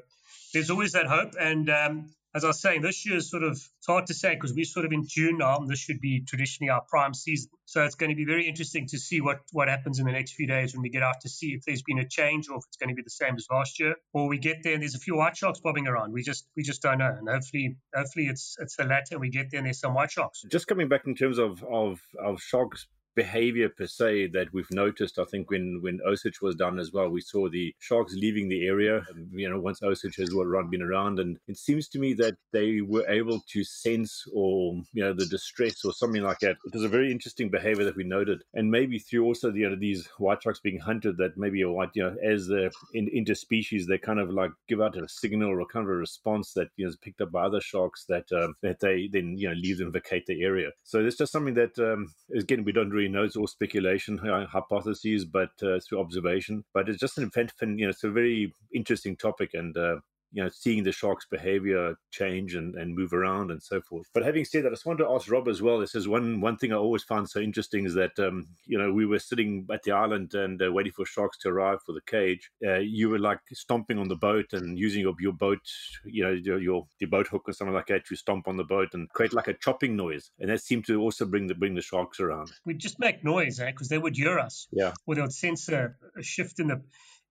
there's 0.53 0.69
always 0.69 0.93
that 0.93 1.07
hope. 1.07 1.33
And 1.39 1.69
um, 1.69 2.13
as 2.33 2.43
I 2.43 2.47
was 2.47 2.61
saying, 2.61 2.81
this 2.81 3.05
year 3.05 3.17
is 3.17 3.29
sort 3.29 3.43
of 3.43 3.51
it's 3.51 3.87
hard 3.87 4.07
to 4.07 4.13
say 4.13 4.35
because 4.35 4.53
we're 4.53 4.65
sort 4.65 4.85
of 4.85 4.91
in 4.91 5.05
June 5.05 5.37
now, 5.39 5.57
and 5.57 5.69
this 5.69 5.79
should 5.79 5.99
be 5.99 6.23
traditionally 6.25 6.69
our 6.69 6.81
prime 6.81 7.13
season. 7.13 7.49
So 7.65 7.83
it's 7.83 7.95
going 7.95 8.09
to 8.09 8.15
be 8.15 8.25
very 8.25 8.47
interesting 8.47 8.87
to 8.87 8.97
see 8.97 9.21
what 9.21 9.39
what 9.51 9.67
happens 9.67 9.99
in 9.99 10.05
the 10.05 10.11
next 10.11 10.33
few 10.33 10.47
days 10.47 10.73
when 10.73 10.81
we 10.81 10.89
get 10.89 11.03
out 11.03 11.21
to 11.21 11.29
see 11.29 11.53
if 11.53 11.63
there's 11.65 11.83
been 11.83 11.99
a 11.99 12.07
change 12.07 12.47
or 12.49 12.57
if 12.57 12.63
it's 12.67 12.77
going 12.77 12.89
to 12.89 12.95
be 12.95 13.01
the 13.01 13.09
same 13.09 13.35
as 13.35 13.47
last 13.51 13.79
year, 13.79 13.95
or 14.13 14.29
we 14.29 14.37
get 14.37 14.57
there 14.63 14.73
and 14.73 14.81
there's 14.81 14.95
a 14.95 14.99
few 14.99 15.17
white 15.17 15.35
sharks 15.35 15.59
bobbing 15.59 15.87
around. 15.87 16.13
We 16.13 16.23
just 16.23 16.47
we 16.55 16.63
just 16.63 16.81
don't 16.81 16.99
know, 16.99 17.13
and 17.17 17.27
hopefully 17.27 17.77
hopefully 17.93 18.27
it's 18.27 18.55
it's 18.59 18.75
the 18.75 18.85
latter. 18.85 19.19
We 19.19 19.29
get 19.29 19.51
there 19.51 19.59
and 19.59 19.65
there's 19.65 19.79
some 19.79 19.93
white 19.93 20.11
sharks. 20.11 20.43
Just 20.49 20.67
coming 20.67 20.87
back 20.87 21.05
in 21.05 21.15
terms 21.15 21.37
of 21.37 21.63
of 21.63 22.01
of 22.23 22.41
sharks 22.41 22.87
behavior 23.15 23.69
per 23.69 23.87
se 23.87 24.27
that 24.27 24.53
we've 24.53 24.71
noticed. 24.71 25.19
I 25.19 25.25
think 25.25 25.49
when 25.49 25.79
when 25.81 25.99
Osage 26.05 26.41
was 26.41 26.55
done 26.55 26.79
as 26.79 26.91
well, 26.91 27.09
we 27.09 27.21
saw 27.21 27.49
the 27.49 27.73
sharks 27.79 28.13
leaving 28.13 28.49
the 28.49 28.65
area. 28.65 29.05
You 29.31 29.49
know, 29.49 29.59
once 29.59 29.81
Osage 29.81 30.15
has 30.17 30.29
been 30.69 30.81
around, 30.81 31.19
and 31.19 31.37
it 31.47 31.57
seems 31.57 31.87
to 31.89 31.99
me 31.99 32.13
that 32.15 32.35
they 32.51 32.81
were 32.81 33.07
able 33.07 33.41
to 33.49 33.63
sense 33.63 34.25
or 34.33 34.75
you 34.93 35.03
know 35.03 35.13
the 35.13 35.25
distress 35.25 35.83
or 35.85 35.93
something 35.93 36.23
like 36.23 36.39
that. 36.39 36.57
It 36.65 36.73
was 36.73 36.83
a 36.83 36.89
very 36.89 37.11
interesting 37.11 37.49
behavior 37.49 37.83
that 37.85 37.95
we 37.95 38.03
noted, 38.03 38.43
and 38.53 38.69
maybe 38.71 38.99
through 38.99 39.25
also 39.25 39.51
the 39.51 39.61
you 39.61 39.69
know, 39.69 39.75
these 39.75 40.07
white 40.17 40.41
sharks 40.41 40.59
being 40.59 40.79
hunted, 40.79 41.17
that 41.17 41.37
maybe 41.37 41.61
a 41.61 41.71
white 41.71 41.91
you 41.93 42.03
know 42.03 42.15
as 42.23 42.47
the 42.47 42.71
in, 42.93 43.07
interspecies 43.07 43.85
they 43.85 43.97
kind 43.97 44.19
of 44.19 44.29
like 44.29 44.51
give 44.67 44.81
out 44.81 44.97
a 44.97 45.07
signal 45.07 45.49
or 45.49 45.65
kind 45.65 45.85
of 45.85 45.91
a 45.91 45.95
response 45.95 46.53
that 46.53 46.69
you 46.77 46.85
know 46.85 46.89
is 46.89 46.97
picked 46.97 47.21
up 47.21 47.31
by 47.31 47.43
other 47.43 47.61
sharks 47.61 48.05
that 48.05 48.25
um, 48.31 48.55
that 48.61 48.79
they 48.79 49.09
then 49.11 49.37
you 49.37 49.47
know 49.47 49.55
leave 49.55 49.77
them 49.77 49.91
vacate 49.91 50.25
the 50.25 50.41
area. 50.43 50.69
So 50.83 51.05
it's 51.05 51.17
just 51.17 51.31
something 51.31 51.55
that 51.55 51.77
um, 51.79 52.13
again 52.35 52.63
we 52.63 52.71
don't 52.71 52.89
really 52.89 53.00
really 53.01 53.11
know. 53.11 53.23
It's 53.23 53.35
all 53.35 53.47
speculation, 53.47 54.17
hypotheses, 54.17 55.25
but 55.25 55.51
uh, 55.63 55.79
through 55.79 55.99
observation. 55.99 56.63
But 56.73 56.89
it's 56.89 56.99
just 56.99 57.17
an 57.17 57.25
event, 57.25 57.53
you 57.61 57.85
know, 57.85 57.89
it's 57.89 58.03
a 58.03 58.11
very 58.11 58.53
interesting 58.73 59.15
topic, 59.15 59.53
and 59.53 59.75
uh, 59.77 59.97
you 60.31 60.43
know, 60.43 60.49
seeing 60.49 60.83
the 60.83 60.91
shark's 60.91 61.25
behavior 61.25 61.95
change 62.11 62.55
and, 62.55 62.75
and 62.75 62.95
move 62.95 63.13
around 63.13 63.51
and 63.51 63.61
so 63.61 63.81
forth. 63.81 64.07
But 64.13 64.23
having 64.23 64.45
said 64.45 64.63
that, 64.63 64.69
I 64.69 64.71
just 64.71 64.85
wanted 64.85 65.03
to 65.03 65.09
ask 65.09 65.29
Rob 65.29 65.47
as 65.47 65.61
well. 65.61 65.79
This 65.79 65.95
is 65.95 66.07
one 66.07 66.41
one 66.41 66.57
thing 66.57 66.71
I 66.71 66.77
always 66.77 67.03
found 67.03 67.29
so 67.29 67.39
interesting 67.39 67.85
is 67.85 67.93
that 67.95 68.17
um, 68.19 68.47
you 68.65 68.77
know 68.77 68.91
we 68.91 69.05
were 69.05 69.19
sitting 69.19 69.67
at 69.71 69.83
the 69.83 69.91
island 69.91 70.33
and 70.33 70.61
uh, 70.61 70.71
waiting 70.71 70.93
for 70.93 71.05
sharks 71.05 71.37
to 71.39 71.49
arrive 71.49 71.79
for 71.85 71.93
the 71.93 72.01
cage. 72.05 72.49
Uh, 72.65 72.79
you 72.79 73.09
were 73.09 73.19
like 73.19 73.39
stomping 73.53 73.97
on 73.97 74.07
the 74.07 74.15
boat 74.15 74.53
and 74.53 74.77
using 74.77 75.01
your, 75.01 75.13
your 75.19 75.33
boat, 75.33 75.59
you 76.05 76.23
know, 76.23 76.31
your, 76.31 76.59
your 76.59 76.87
your 76.99 77.09
boat 77.09 77.27
hook 77.27 77.43
or 77.47 77.53
something 77.53 77.75
like 77.75 77.87
that. 77.87 78.09
You 78.09 78.15
stomp 78.15 78.47
on 78.47 78.57
the 78.57 78.63
boat 78.63 78.89
and 78.93 79.09
create 79.09 79.33
like 79.33 79.47
a 79.47 79.53
chopping 79.53 79.95
noise, 79.95 80.31
and 80.39 80.49
that 80.49 80.61
seemed 80.61 80.85
to 80.87 80.99
also 81.01 81.25
bring 81.25 81.47
the 81.47 81.55
bring 81.55 81.75
the 81.75 81.81
sharks 81.81 82.19
around. 82.19 82.51
We'd 82.65 82.79
just 82.79 82.99
make 82.99 83.23
noise, 83.23 83.59
eh? 83.59 83.71
Because 83.71 83.89
they 83.89 83.97
would 83.97 84.15
hear 84.15 84.39
us. 84.39 84.67
Yeah. 84.71 84.93
Or 85.05 85.15
they 85.15 85.21
would 85.21 85.33
sense 85.33 85.67
a, 85.69 85.93
a 86.17 86.23
shift 86.23 86.59
in 86.59 86.67
the 86.67 86.81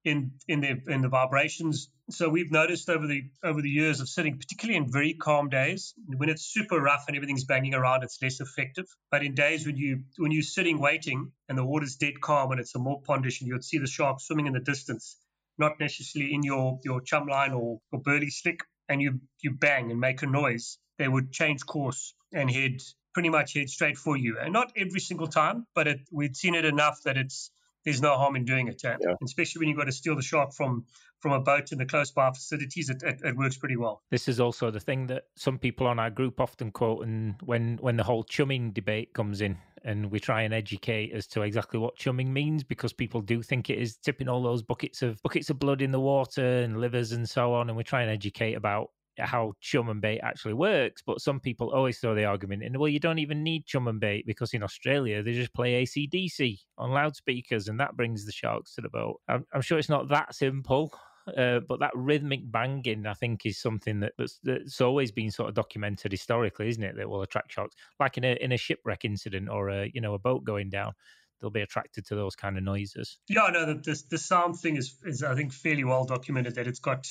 in 0.04 0.32
in 0.48 0.60
the 0.60 0.80
in 0.88 1.02
the 1.02 1.08
vibrations. 1.08 1.88
So 2.10 2.28
we've 2.28 2.50
noticed 2.50 2.88
over 2.88 3.06
the 3.06 3.22
over 3.44 3.60
the 3.62 3.70
years 3.70 4.00
of 4.00 4.08
sitting, 4.08 4.38
particularly 4.38 4.76
in 4.76 4.90
very 4.90 5.14
calm 5.14 5.48
days, 5.48 5.94
when 6.06 6.28
it's 6.28 6.42
super 6.42 6.80
rough 6.80 7.04
and 7.06 7.16
everything's 7.16 7.44
banging 7.44 7.74
around, 7.74 8.02
it's 8.02 8.20
less 8.22 8.40
effective. 8.40 8.86
But 9.10 9.22
in 9.22 9.34
days 9.34 9.66
when 9.66 9.76
you 9.76 10.04
when 10.16 10.32
you're 10.32 10.42
sitting 10.42 10.78
waiting 10.78 11.32
and 11.48 11.56
the 11.56 11.64
water's 11.64 11.96
dead 11.96 12.20
calm 12.20 12.50
and 12.50 12.60
it's 12.60 12.74
a 12.74 12.78
more 12.78 13.00
condition, 13.02 13.46
you'd 13.46 13.64
see 13.64 13.78
the 13.78 13.86
shark 13.86 14.20
swimming 14.20 14.46
in 14.46 14.52
the 14.52 14.60
distance, 14.60 15.16
not 15.58 15.78
necessarily 15.78 16.34
in 16.34 16.42
your 16.42 16.80
your 16.84 17.00
chum 17.00 17.26
line 17.28 17.52
or, 17.52 17.80
or 17.92 18.00
burley 18.00 18.30
slick, 18.30 18.60
and 18.88 19.00
you 19.00 19.20
you 19.40 19.52
bang 19.52 19.90
and 19.90 20.00
make 20.00 20.22
a 20.22 20.26
noise. 20.26 20.78
They 20.98 21.08
would 21.08 21.32
change 21.32 21.64
course 21.64 22.14
and 22.32 22.50
head 22.50 22.82
pretty 23.12 23.28
much 23.28 23.54
head 23.54 23.68
straight 23.68 23.96
for 23.96 24.16
you. 24.16 24.38
And 24.38 24.52
not 24.52 24.72
every 24.76 25.00
single 25.00 25.26
time, 25.26 25.66
but 25.74 25.88
it, 25.88 26.00
we'd 26.12 26.36
seen 26.36 26.54
it 26.54 26.64
enough 26.64 27.00
that 27.04 27.16
it's 27.16 27.50
there's 27.84 28.02
no 28.02 28.16
harm 28.16 28.36
in 28.36 28.44
doing 28.44 28.68
it. 28.68 28.80
Yeah? 28.82 28.96
Especially 29.24 29.60
when 29.60 29.68
you've 29.68 29.78
got 29.78 29.84
to 29.84 29.92
steal 29.92 30.16
the 30.16 30.22
shark 30.22 30.52
from 30.52 30.84
from 31.20 31.32
a 31.32 31.40
boat 31.40 31.70
in 31.70 31.78
the 31.78 31.84
close 31.84 32.10
by 32.10 32.30
facilities, 32.30 32.88
it, 32.88 33.02
it, 33.02 33.20
it, 33.22 33.36
works 33.36 33.58
pretty 33.58 33.76
well. 33.76 34.00
This 34.10 34.26
is 34.26 34.40
also 34.40 34.70
the 34.70 34.80
thing 34.80 35.06
that 35.08 35.24
some 35.36 35.58
people 35.58 35.86
on 35.86 35.98
our 35.98 36.08
group 36.08 36.40
often 36.40 36.70
quote, 36.70 37.04
and 37.04 37.34
when 37.42 37.78
when 37.80 37.96
the 37.96 38.04
whole 38.04 38.24
chumming 38.24 38.72
debate 38.72 39.12
comes 39.12 39.40
in, 39.40 39.58
and 39.84 40.10
we 40.10 40.18
try 40.18 40.42
and 40.42 40.54
educate 40.54 41.12
as 41.12 41.26
to 41.28 41.42
exactly 41.42 41.78
what 41.78 41.96
chumming 41.96 42.32
means, 42.32 42.64
because 42.64 42.92
people 42.92 43.20
do 43.20 43.42
think 43.42 43.70
it 43.70 43.78
is 43.78 43.96
tipping 43.96 44.28
all 44.28 44.42
those 44.42 44.62
buckets 44.62 45.02
of 45.02 45.20
buckets 45.22 45.50
of 45.50 45.58
blood 45.58 45.82
in 45.82 45.92
the 45.92 46.00
water 46.00 46.60
and 46.62 46.80
livers 46.80 47.12
and 47.12 47.28
so 47.28 47.52
on, 47.52 47.68
and 47.68 47.76
we 47.76 47.84
try 47.84 48.02
and 48.02 48.10
educate 48.10 48.54
about 48.54 48.90
how 49.18 49.54
chum 49.60 49.88
and 49.88 50.00
bait 50.00 50.20
actually 50.20 50.54
works. 50.54 51.02
But 51.04 51.20
some 51.20 51.40
people 51.40 51.70
always 51.70 51.98
throw 51.98 52.14
the 52.14 52.24
argument 52.24 52.62
in, 52.62 52.78
well, 52.78 52.88
you 52.88 53.00
don't 53.00 53.18
even 53.18 53.42
need 53.42 53.66
chum 53.66 53.88
and 53.88 54.00
bait 54.00 54.26
because 54.26 54.54
in 54.54 54.62
Australia 54.62 55.22
they 55.22 55.32
just 55.32 55.54
play 55.54 55.74
AC/DC 55.74 56.58
on 56.78 56.90
loudspeakers 56.90 57.68
and 57.68 57.80
that 57.80 57.96
brings 57.96 58.26
the 58.26 58.32
sharks 58.32 58.74
to 58.74 58.80
the 58.80 58.88
boat. 58.88 59.20
I'm, 59.28 59.46
I'm 59.52 59.62
sure 59.62 59.78
it's 59.78 59.88
not 59.88 60.08
that 60.08 60.34
simple. 60.34 60.92
Uh, 61.36 61.60
but 61.60 61.78
that 61.78 61.92
rhythmic 61.94 62.40
banging, 62.50 63.06
I 63.06 63.12
think, 63.12 63.44
is 63.44 63.58
something 63.58 64.00
that, 64.00 64.14
that's, 64.16 64.40
that's 64.42 64.80
always 64.80 65.12
been 65.12 65.30
sort 65.30 65.50
of 65.50 65.54
documented 65.54 66.10
historically, 66.10 66.68
isn't 66.68 66.82
it? 66.82 66.96
That 66.96 67.08
will 67.08 67.22
attract 67.22 67.52
sharks, 67.52 67.76
like 68.00 68.16
in 68.16 68.24
a 68.24 68.32
in 68.40 68.52
a 68.52 68.56
shipwreck 68.56 69.04
incident 69.04 69.48
or 69.48 69.68
a 69.68 69.90
you 69.92 70.00
know 70.00 70.14
a 70.14 70.18
boat 70.18 70.44
going 70.44 70.70
down 70.70 70.94
they'll 71.40 71.50
be 71.50 71.60
attracted 71.60 72.06
to 72.06 72.14
those 72.14 72.36
kind 72.36 72.56
of 72.56 72.62
noises. 72.62 73.18
Yeah, 73.28 73.48
no, 73.52 73.66
the, 73.66 73.74
the, 73.74 74.02
the 74.10 74.18
sound 74.18 74.58
thing 74.58 74.76
is, 74.76 74.96
is 75.04 75.22
I 75.22 75.34
think 75.34 75.52
fairly 75.52 75.84
well 75.84 76.04
documented 76.04 76.54
that 76.56 76.66
it's 76.66 76.80
got 76.80 77.06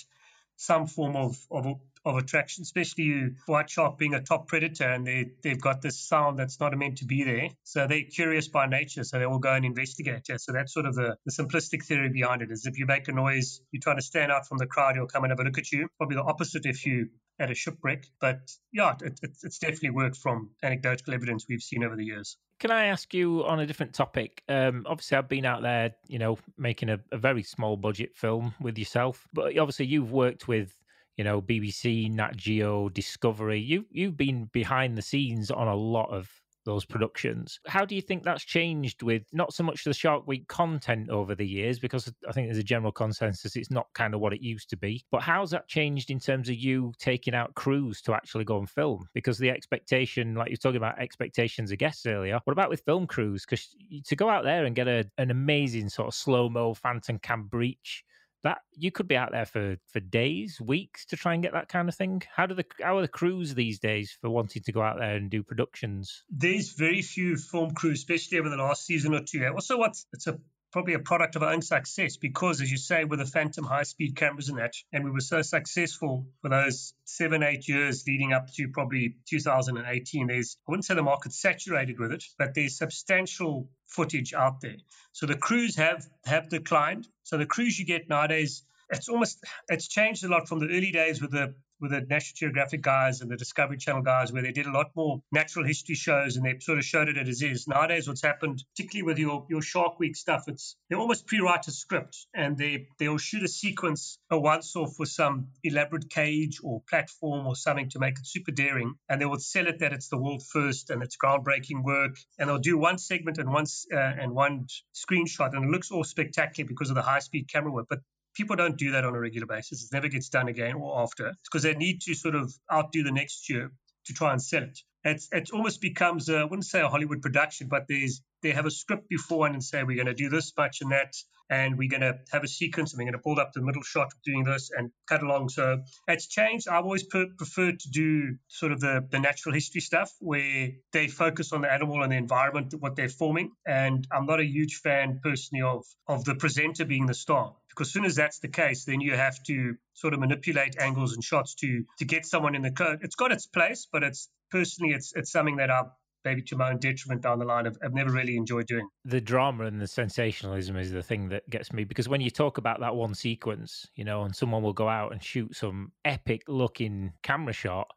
some 0.59 0.87
form 0.87 1.15
of, 1.15 1.37
of 1.49 1.65
of 2.05 2.17
attraction, 2.17 2.61
especially 2.61 3.03
you 3.03 3.35
white 3.45 3.69
shark 3.69 3.97
being 3.97 4.13
a 4.13 4.21
top 4.21 4.47
predator 4.47 4.85
and 4.85 5.05
they, 5.05 5.31
they've 5.43 5.59
got 5.59 5.81
this 5.81 5.99
sound 5.99 6.39
that's 6.39 6.59
not 6.59 6.75
meant 6.77 6.97
to 6.97 7.05
be 7.05 7.23
there. 7.23 7.49
So 7.63 7.87
they're 7.87 8.03
curious 8.03 8.47
by 8.47 8.67
nature, 8.67 9.03
so 9.03 9.19
they 9.19 9.25
will 9.25 9.39
go 9.39 9.53
and 9.53 9.65
investigate. 9.65 10.23
Yeah, 10.29 10.37
so 10.37 10.53
that's 10.53 10.73
sort 10.73 10.85
of 10.85 10.95
the, 10.95 11.17
the 11.25 11.31
simplistic 11.31 11.85
theory 11.85 12.09
behind 12.09 12.41
it 12.41 12.51
is 12.51 12.65
if 12.65 12.77
you 12.77 12.85
make 12.85 13.07
a 13.09 13.11
noise, 13.11 13.61
you're 13.71 13.81
trying 13.81 13.97
to 13.97 14.01
stand 14.01 14.31
out 14.31 14.47
from 14.47 14.57
the 14.57 14.65
crowd, 14.65 14.95
you'll 14.95 15.07
come 15.07 15.23
and 15.23 15.31
have 15.31 15.39
a 15.39 15.43
look 15.43 15.57
at 15.57 15.71
you. 15.71 15.87
Probably 15.97 16.15
the 16.15 16.23
opposite 16.23 16.65
if 16.65 16.85
you 16.85 17.09
at 17.39 17.51
a 17.51 17.55
shipwreck. 17.55 18.05
But 18.19 18.51
yeah, 18.71 18.95
it, 19.01 19.19
it, 19.21 19.31
it's 19.43 19.59
definitely 19.59 19.91
worked 19.91 20.17
from 20.17 20.51
anecdotal 20.63 21.13
evidence 21.13 21.45
we've 21.49 21.61
seen 21.61 21.83
over 21.83 21.95
the 21.95 22.05
years. 22.05 22.37
Can 22.59 22.71
I 22.71 22.85
ask 22.85 23.13
you 23.13 23.45
on 23.45 23.61
a 23.61 23.65
different 23.65 23.93
topic? 23.93 24.43
Um, 24.49 24.85
obviously, 24.85 25.17
I've 25.17 25.29
been 25.29 25.45
out 25.45 25.61
there, 25.61 25.95
you 26.07 26.19
know, 26.19 26.37
making 26.57 26.89
a, 26.89 26.99
a 27.11 27.17
very 27.17 27.43
small 27.43 27.77
budget 27.77 28.15
film 28.15 28.53
with 28.59 28.77
yourself, 28.77 29.27
but 29.33 29.57
obviously, 29.57 29.85
you've 29.85 30.11
worked 30.11 30.47
with 30.47 30.75
you 31.19 31.25
know, 31.25 31.41
BBC, 31.41 32.09
Nat 32.09 32.37
Geo, 32.37 32.87
Discovery. 32.87 33.59
You 33.59 33.85
you've 33.91 34.15
been 34.15 34.45
behind 34.53 34.97
the 34.97 35.01
scenes 35.01 35.51
on 35.51 35.67
a 35.67 35.75
lot 35.75 36.09
of 36.11 36.31
those 36.65 36.85
productions. 36.85 37.59
How 37.67 37.85
do 37.85 37.95
you 37.95 38.01
think 38.01 38.23
that's 38.23 38.43
changed 38.43 39.03
with 39.03 39.23
not 39.33 39.53
so 39.53 39.63
much 39.63 39.83
the 39.83 39.93
Shark 39.93 40.27
Week 40.27 40.47
content 40.47 41.09
over 41.09 41.35
the 41.35 41.47
years, 41.47 41.79
because 41.79 42.11
I 42.27 42.31
think 42.31 42.47
there's 42.47 42.57
a 42.57 42.63
general 42.63 42.91
consensus 42.91 43.55
it's 43.55 43.71
not 43.71 43.87
kind 43.93 44.13
of 44.13 44.19
what 44.19 44.33
it 44.33 44.41
used 44.41 44.69
to 44.69 44.77
be. 44.77 45.03
But 45.11 45.21
how's 45.21 45.51
that 45.51 45.67
changed 45.67 46.11
in 46.11 46.19
terms 46.19 46.49
of 46.49 46.55
you 46.55 46.93
taking 46.99 47.33
out 47.33 47.55
crews 47.55 48.01
to 48.01 48.13
actually 48.13 48.45
go 48.45 48.59
and 48.59 48.69
film? 48.69 49.07
Because 49.13 49.37
the 49.37 49.49
expectation, 49.49 50.35
like 50.35 50.49
you're 50.49 50.57
talking 50.57 50.77
about 50.77 50.99
expectations 50.99 51.71
of 51.71 51.77
guests 51.77 52.05
earlier, 52.05 52.39
what 52.43 52.53
about 52.53 52.69
with 52.69 52.83
film 52.85 53.07
crews? 53.07 53.45
Because 53.45 53.75
to 54.05 54.15
go 54.15 54.29
out 54.29 54.43
there 54.43 54.65
and 54.65 54.75
get 54.75 54.87
a, 54.87 55.05
an 55.17 55.31
amazing 55.31 55.89
sort 55.89 56.07
of 56.07 56.13
slow 56.13 56.49
mo 56.49 56.73
phantom 56.73 57.19
cam 57.19 57.43
breach 57.43 58.03
that 58.43 58.59
you 58.73 58.91
could 58.91 59.07
be 59.07 59.17
out 59.17 59.31
there 59.31 59.45
for 59.45 59.77
for 59.91 59.99
days, 59.99 60.59
weeks 60.61 61.05
to 61.07 61.17
try 61.17 61.33
and 61.33 61.43
get 61.43 61.53
that 61.53 61.69
kind 61.69 61.89
of 61.89 61.95
thing. 61.95 62.21
How 62.33 62.45
do 62.45 62.55
the 62.55 62.65
how 62.81 62.97
are 62.97 63.01
the 63.01 63.07
crews 63.07 63.53
these 63.53 63.79
days 63.79 64.17
for 64.21 64.29
wanting 64.29 64.63
to 64.63 64.71
go 64.71 64.81
out 64.81 64.97
there 64.97 65.15
and 65.15 65.29
do 65.29 65.43
productions? 65.43 66.23
There's 66.29 66.73
very 66.73 67.01
few 67.01 67.37
film 67.37 67.71
crews, 67.71 67.99
especially 67.99 68.39
over 68.39 68.49
the 68.49 68.57
last 68.57 68.85
season 68.85 69.13
or 69.13 69.21
two. 69.23 69.45
Also, 69.45 69.77
what's 69.77 70.05
it's 70.13 70.27
a 70.27 70.39
probably 70.71 70.93
a 70.93 70.99
product 70.99 71.35
of 71.35 71.43
our 71.43 71.53
own 71.53 71.61
success 71.61 72.17
because, 72.17 72.61
as 72.61 72.71
you 72.71 72.77
say, 72.77 73.03
with 73.03 73.19
the 73.19 73.25
Phantom 73.25 73.63
high 73.63 73.83
speed 73.83 74.15
cameras 74.15 74.49
and 74.49 74.59
that, 74.59 74.73
and 74.93 75.03
we 75.03 75.11
were 75.11 75.19
so 75.19 75.41
successful 75.41 76.27
for 76.41 76.49
those 76.49 76.93
seven, 77.05 77.43
eight 77.43 77.67
years 77.67 78.03
leading 78.07 78.33
up 78.33 78.51
to 78.53 78.67
probably 78.69 79.15
2018. 79.27 80.27
There's, 80.27 80.57
I 80.67 80.71
wouldn't 80.71 80.85
say 80.85 80.95
the 80.95 81.03
market's 81.03 81.41
saturated 81.41 81.99
with 81.99 82.11
it, 82.11 82.23
but 82.37 82.53
there's 82.53 82.77
substantial 82.77 83.69
footage 83.87 84.33
out 84.33 84.61
there. 84.61 84.77
So 85.11 85.25
the 85.25 85.35
crews 85.35 85.75
have 85.77 86.07
have 86.25 86.49
declined. 86.49 87.07
So 87.23 87.37
the 87.37 87.45
crews 87.45 87.79
you 87.79 87.85
get 87.85 88.07
nowadays 88.07 88.63
it's 88.89 89.09
almost 89.09 89.43
it's 89.67 89.87
changed 89.87 90.23
a 90.23 90.27
lot 90.27 90.47
from 90.47 90.59
the 90.59 90.65
early 90.65 90.91
days 90.91 91.21
with 91.21 91.31
the 91.31 91.53
with 91.81 91.91
the 91.91 92.01
National 92.01 92.35
Geographic 92.35 92.81
guys 92.81 93.21
and 93.21 93.31
the 93.31 93.37
Discovery 93.37 93.77
Channel 93.77 94.01
guys, 94.01 94.33
where 94.33 94.41
they 94.41 94.51
did 94.51 94.65
a 94.65 94.71
lot 94.71 94.91
more 94.95 95.21
natural 95.31 95.65
history 95.65 95.95
shows 95.95 96.35
and 96.35 96.45
they 96.45 96.59
sort 96.59 96.77
of 96.77 96.83
showed 96.83 97.07
it 97.07 97.17
as 97.17 97.41
is. 97.41 97.67
Nowadays, 97.67 98.07
what's 98.07 98.21
happened, 98.21 98.63
particularly 98.75 99.03
with 99.03 99.17
your, 99.17 99.45
your 99.49 99.61
Shark 99.61 99.99
Week 99.99 100.15
stuff, 100.15 100.43
it's 100.47 100.75
they 100.89 100.95
almost 100.95 101.25
pre-write 101.25 101.67
a 101.67 101.71
script 101.71 102.27
and 102.33 102.57
they 102.57 102.87
they'll 102.97 103.17
shoot 103.17 103.43
a 103.43 103.47
sequence 103.47 104.19
a 104.29 104.37
once 104.37 104.75
off 104.75 104.99
with 104.99 105.09
some 105.09 105.47
elaborate 105.63 106.09
cage 106.09 106.59
or 106.63 106.81
platform 106.89 107.47
or 107.47 107.55
something 107.55 107.89
to 107.89 107.99
make 107.99 108.19
it 108.19 108.27
super 108.27 108.51
daring, 108.51 108.95
and 109.07 109.21
they 109.21 109.25
will 109.25 109.39
sell 109.39 109.67
it 109.67 109.79
that 109.79 109.93
it's 109.93 110.09
the 110.09 110.17
world 110.17 110.43
first 110.51 110.89
and 110.89 111.01
it's 111.01 111.17
groundbreaking 111.17 111.83
work, 111.83 112.17
and 112.37 112.49
they'll 112.49 112.57
do 112.57 112.77
one 112.77 112.97
segment 112.97 113.37
and 113.37 113.51
one 113.51 113.65
uh, 113.93 113.97
and 113.97 114.33
one 114.33 114.67
screenshot, 114.93 115.53
and 115.53 115.65
it 115.65 115.71
looks 115.71 115.91
all 115.91 116.03
spectacular 116.03 116.67
because 116.67 116.89
of 116.89 116.95
the 116.95 117.01
high-speed 117.01 117.47
camera 117.47 117.71
work, 117.71 117.87
but 117.89 117.99
people 118.39 118.55
don't 118.55 118.77
do 118.77 118.91
that 118.91 119.03
on 119.03 119.13
a 119.13 119.19
regular 119.19 119.45
basis. 119.45 119.83
It 119.83 119.93
never 119.93 120.07
gets 120.07 120.29
done 120.29 120.47
again 120.47 120.75
or 120.75 121.01
after 121.01 121.33
because 121.43 121.63
they 121.63 121.73
need 121.73 121.99
to 122.03 122.15
sort 122.15 122.35
of 122.35 122.53
outdo 122.71 123.03
the 123.03 123.11
next 123.11 123.49
year 123.49 123.69
to 124.05 124.13
try 124.13 124.31
and 124.31 124.41
sell 124.41 124.63
it. 124.63 124.79
It's, 125.03 125.27
it 125.33 125.49
almost 125.51 125.81
becomes, 125.81 126.29
I 126.29 126.45
wouldn't 126.45 126.65
say 126.65 126.79
a 126.79 126.87
Hollywood 126.87 127.21
production, 127.21 127.67
but 127.67 127.83
there's 127.89 128.21
they 128.41 128.51
have 128.51 128.65
a 128.65 128.71
script 128.71 129.09
beforehand 129.09 129.55
and 129.55 129.63
say 129.63 129.83
we're 129.83 130.01
going 130.01 130.05
to 130.07 130.13
do 130.13 130.29
this 130.29 130.53
much 130.57 130.77
and 130.79 130.91
that, 130.91 131.13
and 131.49 131.77
we're 131.77 131.89
going 131.89 132.01
to 132.01 132.17
have 132.31 132.45
a 132.45 132.47
sequence 132.47 132.93
and 132.93 132.99
we're 132.99 133.11
going 133.11 133.19
to 133.19 133.23
build 133.23 133.39
up 133.39 133.51
the 133.53 133.61
middle 133.61 133.81
shot 133.81 134.07
of 134.07 134.21
doing 134.23 134.45
this 134.45 134.71
and 134.73 134.91
cut 135.09 135.21
along. 135.21 135.49
So 135.49 135.81
it's 136.07 136.27
changed. 136.27 136.69
I've 136.69 136.85
always 136.85 137.03
per- 137.03 137.33
preferred 137.37 137.79
to 137.81 137.89
do 137.89 138.37
sort 138.47 138.71
of 138.71 138.79
the, 138.79 139.05
the 139.11 139.19
natural 139.19 139.53
history 139.53 139.81
stuff 139.81 140.13
where 140.19 140.69
they 140.93 141.07
focus 141.09 141.51
on 141.51 141.61
the 141.61 141.73
animal 141.73 142.01
and 142.03 142.13
the 142.13 142.17
environment, 142.17 142.73
what 142.79 142.95
they're 142.95 143.09
forming. 143.09 143.51
And 143.67 144.07
I'm 144.11 144.25
not 144.25 144.39
a 144.39 144.45
huge 144.45 144.75
fan 144.75 145.19
personally 145.21 145.63
of 145.63 145.85
of 146.07 146.23
the 146.23 146.35
presenter 146.35 146.85
being 146.85 147.05
the 147.05 147.13
star 147.13 147.55
because 147.79 147.87
as 147.87 147.93
soon 147.93 148.03
as 148.03 148.15
that's 148.15 148.39
the 148.39 148.49
case, 148.49 148.83
then 148.83 148.99
you 148.99 149.15
have 149.15 149.41
to 149.43 149.75
sort 149.93 150.13
of 150.13 150.19
manipulate 150.19 150.77
angles 150.77 151.13
and 151.13 151.23
shots 151.23 151.55
to 151.55 151.85
to 151.97 152.05
get 152.05 152.25
someone 152.25 152.53
in 152.53 152.61
the 152.61 152.71
code. 152.71 152.99
It's 153.03 153.15
got 153.15 153.31
its 153.31 153.47
place, 153.47 153.87
but 153.89 154.03
it's 154.03 154.27
personally 154.51 154.93
it's 154.93 155.13
it's 155.15 155.31
something 155.31 155.57
that 155.57 155.71
I've 155.71 155.85
maybe 156.25 156.41
to 156.41 156.57
my 156.57 156.71
own 156.71 156.79
detriment 156.79 157.21
down 157.21 157.39
the 157.39 157.45
line, 157.45 157.65
I've, 157.65 157.77
I've 157.81 157.93
never 157.93 158.11
really 158.11 158.35
enjoyed 158.35 158.67
doing. 158.67 158.89
The 159.05 159.21
drama 159.21 159.63
and 159.63 159.79
the 159.79 159.87
sensationalism 159.87 160.75
is 160.75 160.91
the 160.91 161.01
thing 161.01 161.29
that 161.29 161.49
gets 161.49 161.71
me 161.71 161.85
because 161.85 162.09
when 162.09 162.19
you 162.19 162.29
talk 162.29 162.57
about 162.57 162.81
that 162.81 162.93
one 162.93 163.13
sequence, 163.13 163.87
you 163.95 164.03
know, 164.03 164.23
and 164.23 164.35
someone 164.35 164.61
will 164.61 164.73
go 164.73 164.89
out 164.89 165.13
and 165.13 165.23
shoot 165.23 165.55
some 165.55 165.93
epic 166.03 166.43
looking 166.49 167.13
camera 167.23 167.53
shot, 167.53 167.87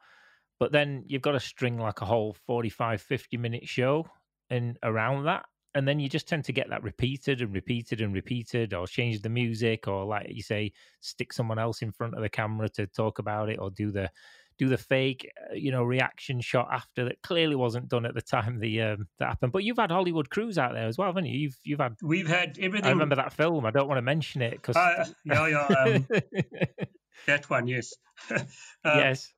but 0.60 0.70
then 0.70 1.02
you've 1.08 1.22
got 1.22 1.32
to 1.32 1.40
string 1.40 1.78
like 1.78 2.00
a 2.00 2.04
whole 2.04 2.36
45, 2.46 3.02
50 3.02 3.36
minute 3.38 3.66
show 3.66 4.06
and 4.48 4.78
around 4.84 5.24
that. 5.24 5.44
And 5.74 5.88
then 5.88 6.00
you 6.00 6.08
just 6.08 6.28
tend 6.28 6.44
to 6.44 6.52
get 6.52 6.68
that 6.70 6.82
repeated 6.82 7.40
and 7.40 7.54
repeated 7.54 8.00
and 8.00 8.12
repeated, 8.12 8.74
or 8.74 8.86
change 8.86 9.22
the 9.22 9.30
music, 9.30 9.88
or 9.88 10.04
like 10.04 10.26
you 10.28 10.42
say, 10.42 10.72
stick 11.00 11.32
someone 11.32 11.58
else 11.58 11.80
in 11.82 11.92
front 11.92 12.14
of 12.14 12.22
the 12.22 12.28
camera 12.28 12.68
to 12.70 12.86
talk 12.86 13.18
about 13.18 13.48
it, 13.48 13.58
or 13.58 13.70
do 13.70 13.90
the 13.90 14.10
do 14.58 14.68
the 14.68 14.78
fake, 14.78 15.30
uh, 15.50 15.54
you 15.54 15.70
know, 15.70 15.82
reaction 15.82 16.40
shot 16.40 16.68
after 16.70 17.04
that 17.04 17.20
clearly 17.22 17.56
wasn't 17.56 17.88
done 17.88 18.06
at 18.06 18.14
the 18.14 18.22
time 18.22 18.58
the 18.60 18.80
um, 18.82 19.08
that 19.18 19.28
happened. 19.28 19.52
But 19.52 19.64
you've 19.64 19.78
had 19.78 19.90
Hollywood 19.90 20.30
crews 20.30 20.58
out 20.58 20.72
there 20.74 20.86
as 20.86 20.98
well, 20.98 21.08
haven't 21.08 21.26
you? 21.26 21.38
You've 21.38 21.58
you've 21.64 21.80
had 21.80 21.96
we've 22.02 22.28
had 22.28 22.58
everything. 22.60 22.86
I 22.86 22.90
remember 22.90 23.16
that 23.16 23.32
film. 23.32 23.66
I 23.66 23.70
don't 23.70 23.88
want 23.88 23.98
to 23.98 24.02
mention 24.02 24.42
it 24.42 24.52
because 24.52 24.76
uh, 24.76 25.04
yeah, 25.24 25.46
yeah, 25.48 25.66
um, 25.66 26.06
that 27.26 27.48
one, 27.50 27.66
yes, 27.66 27.94
uh, 28.30 28.44
yes. 28.84 29.32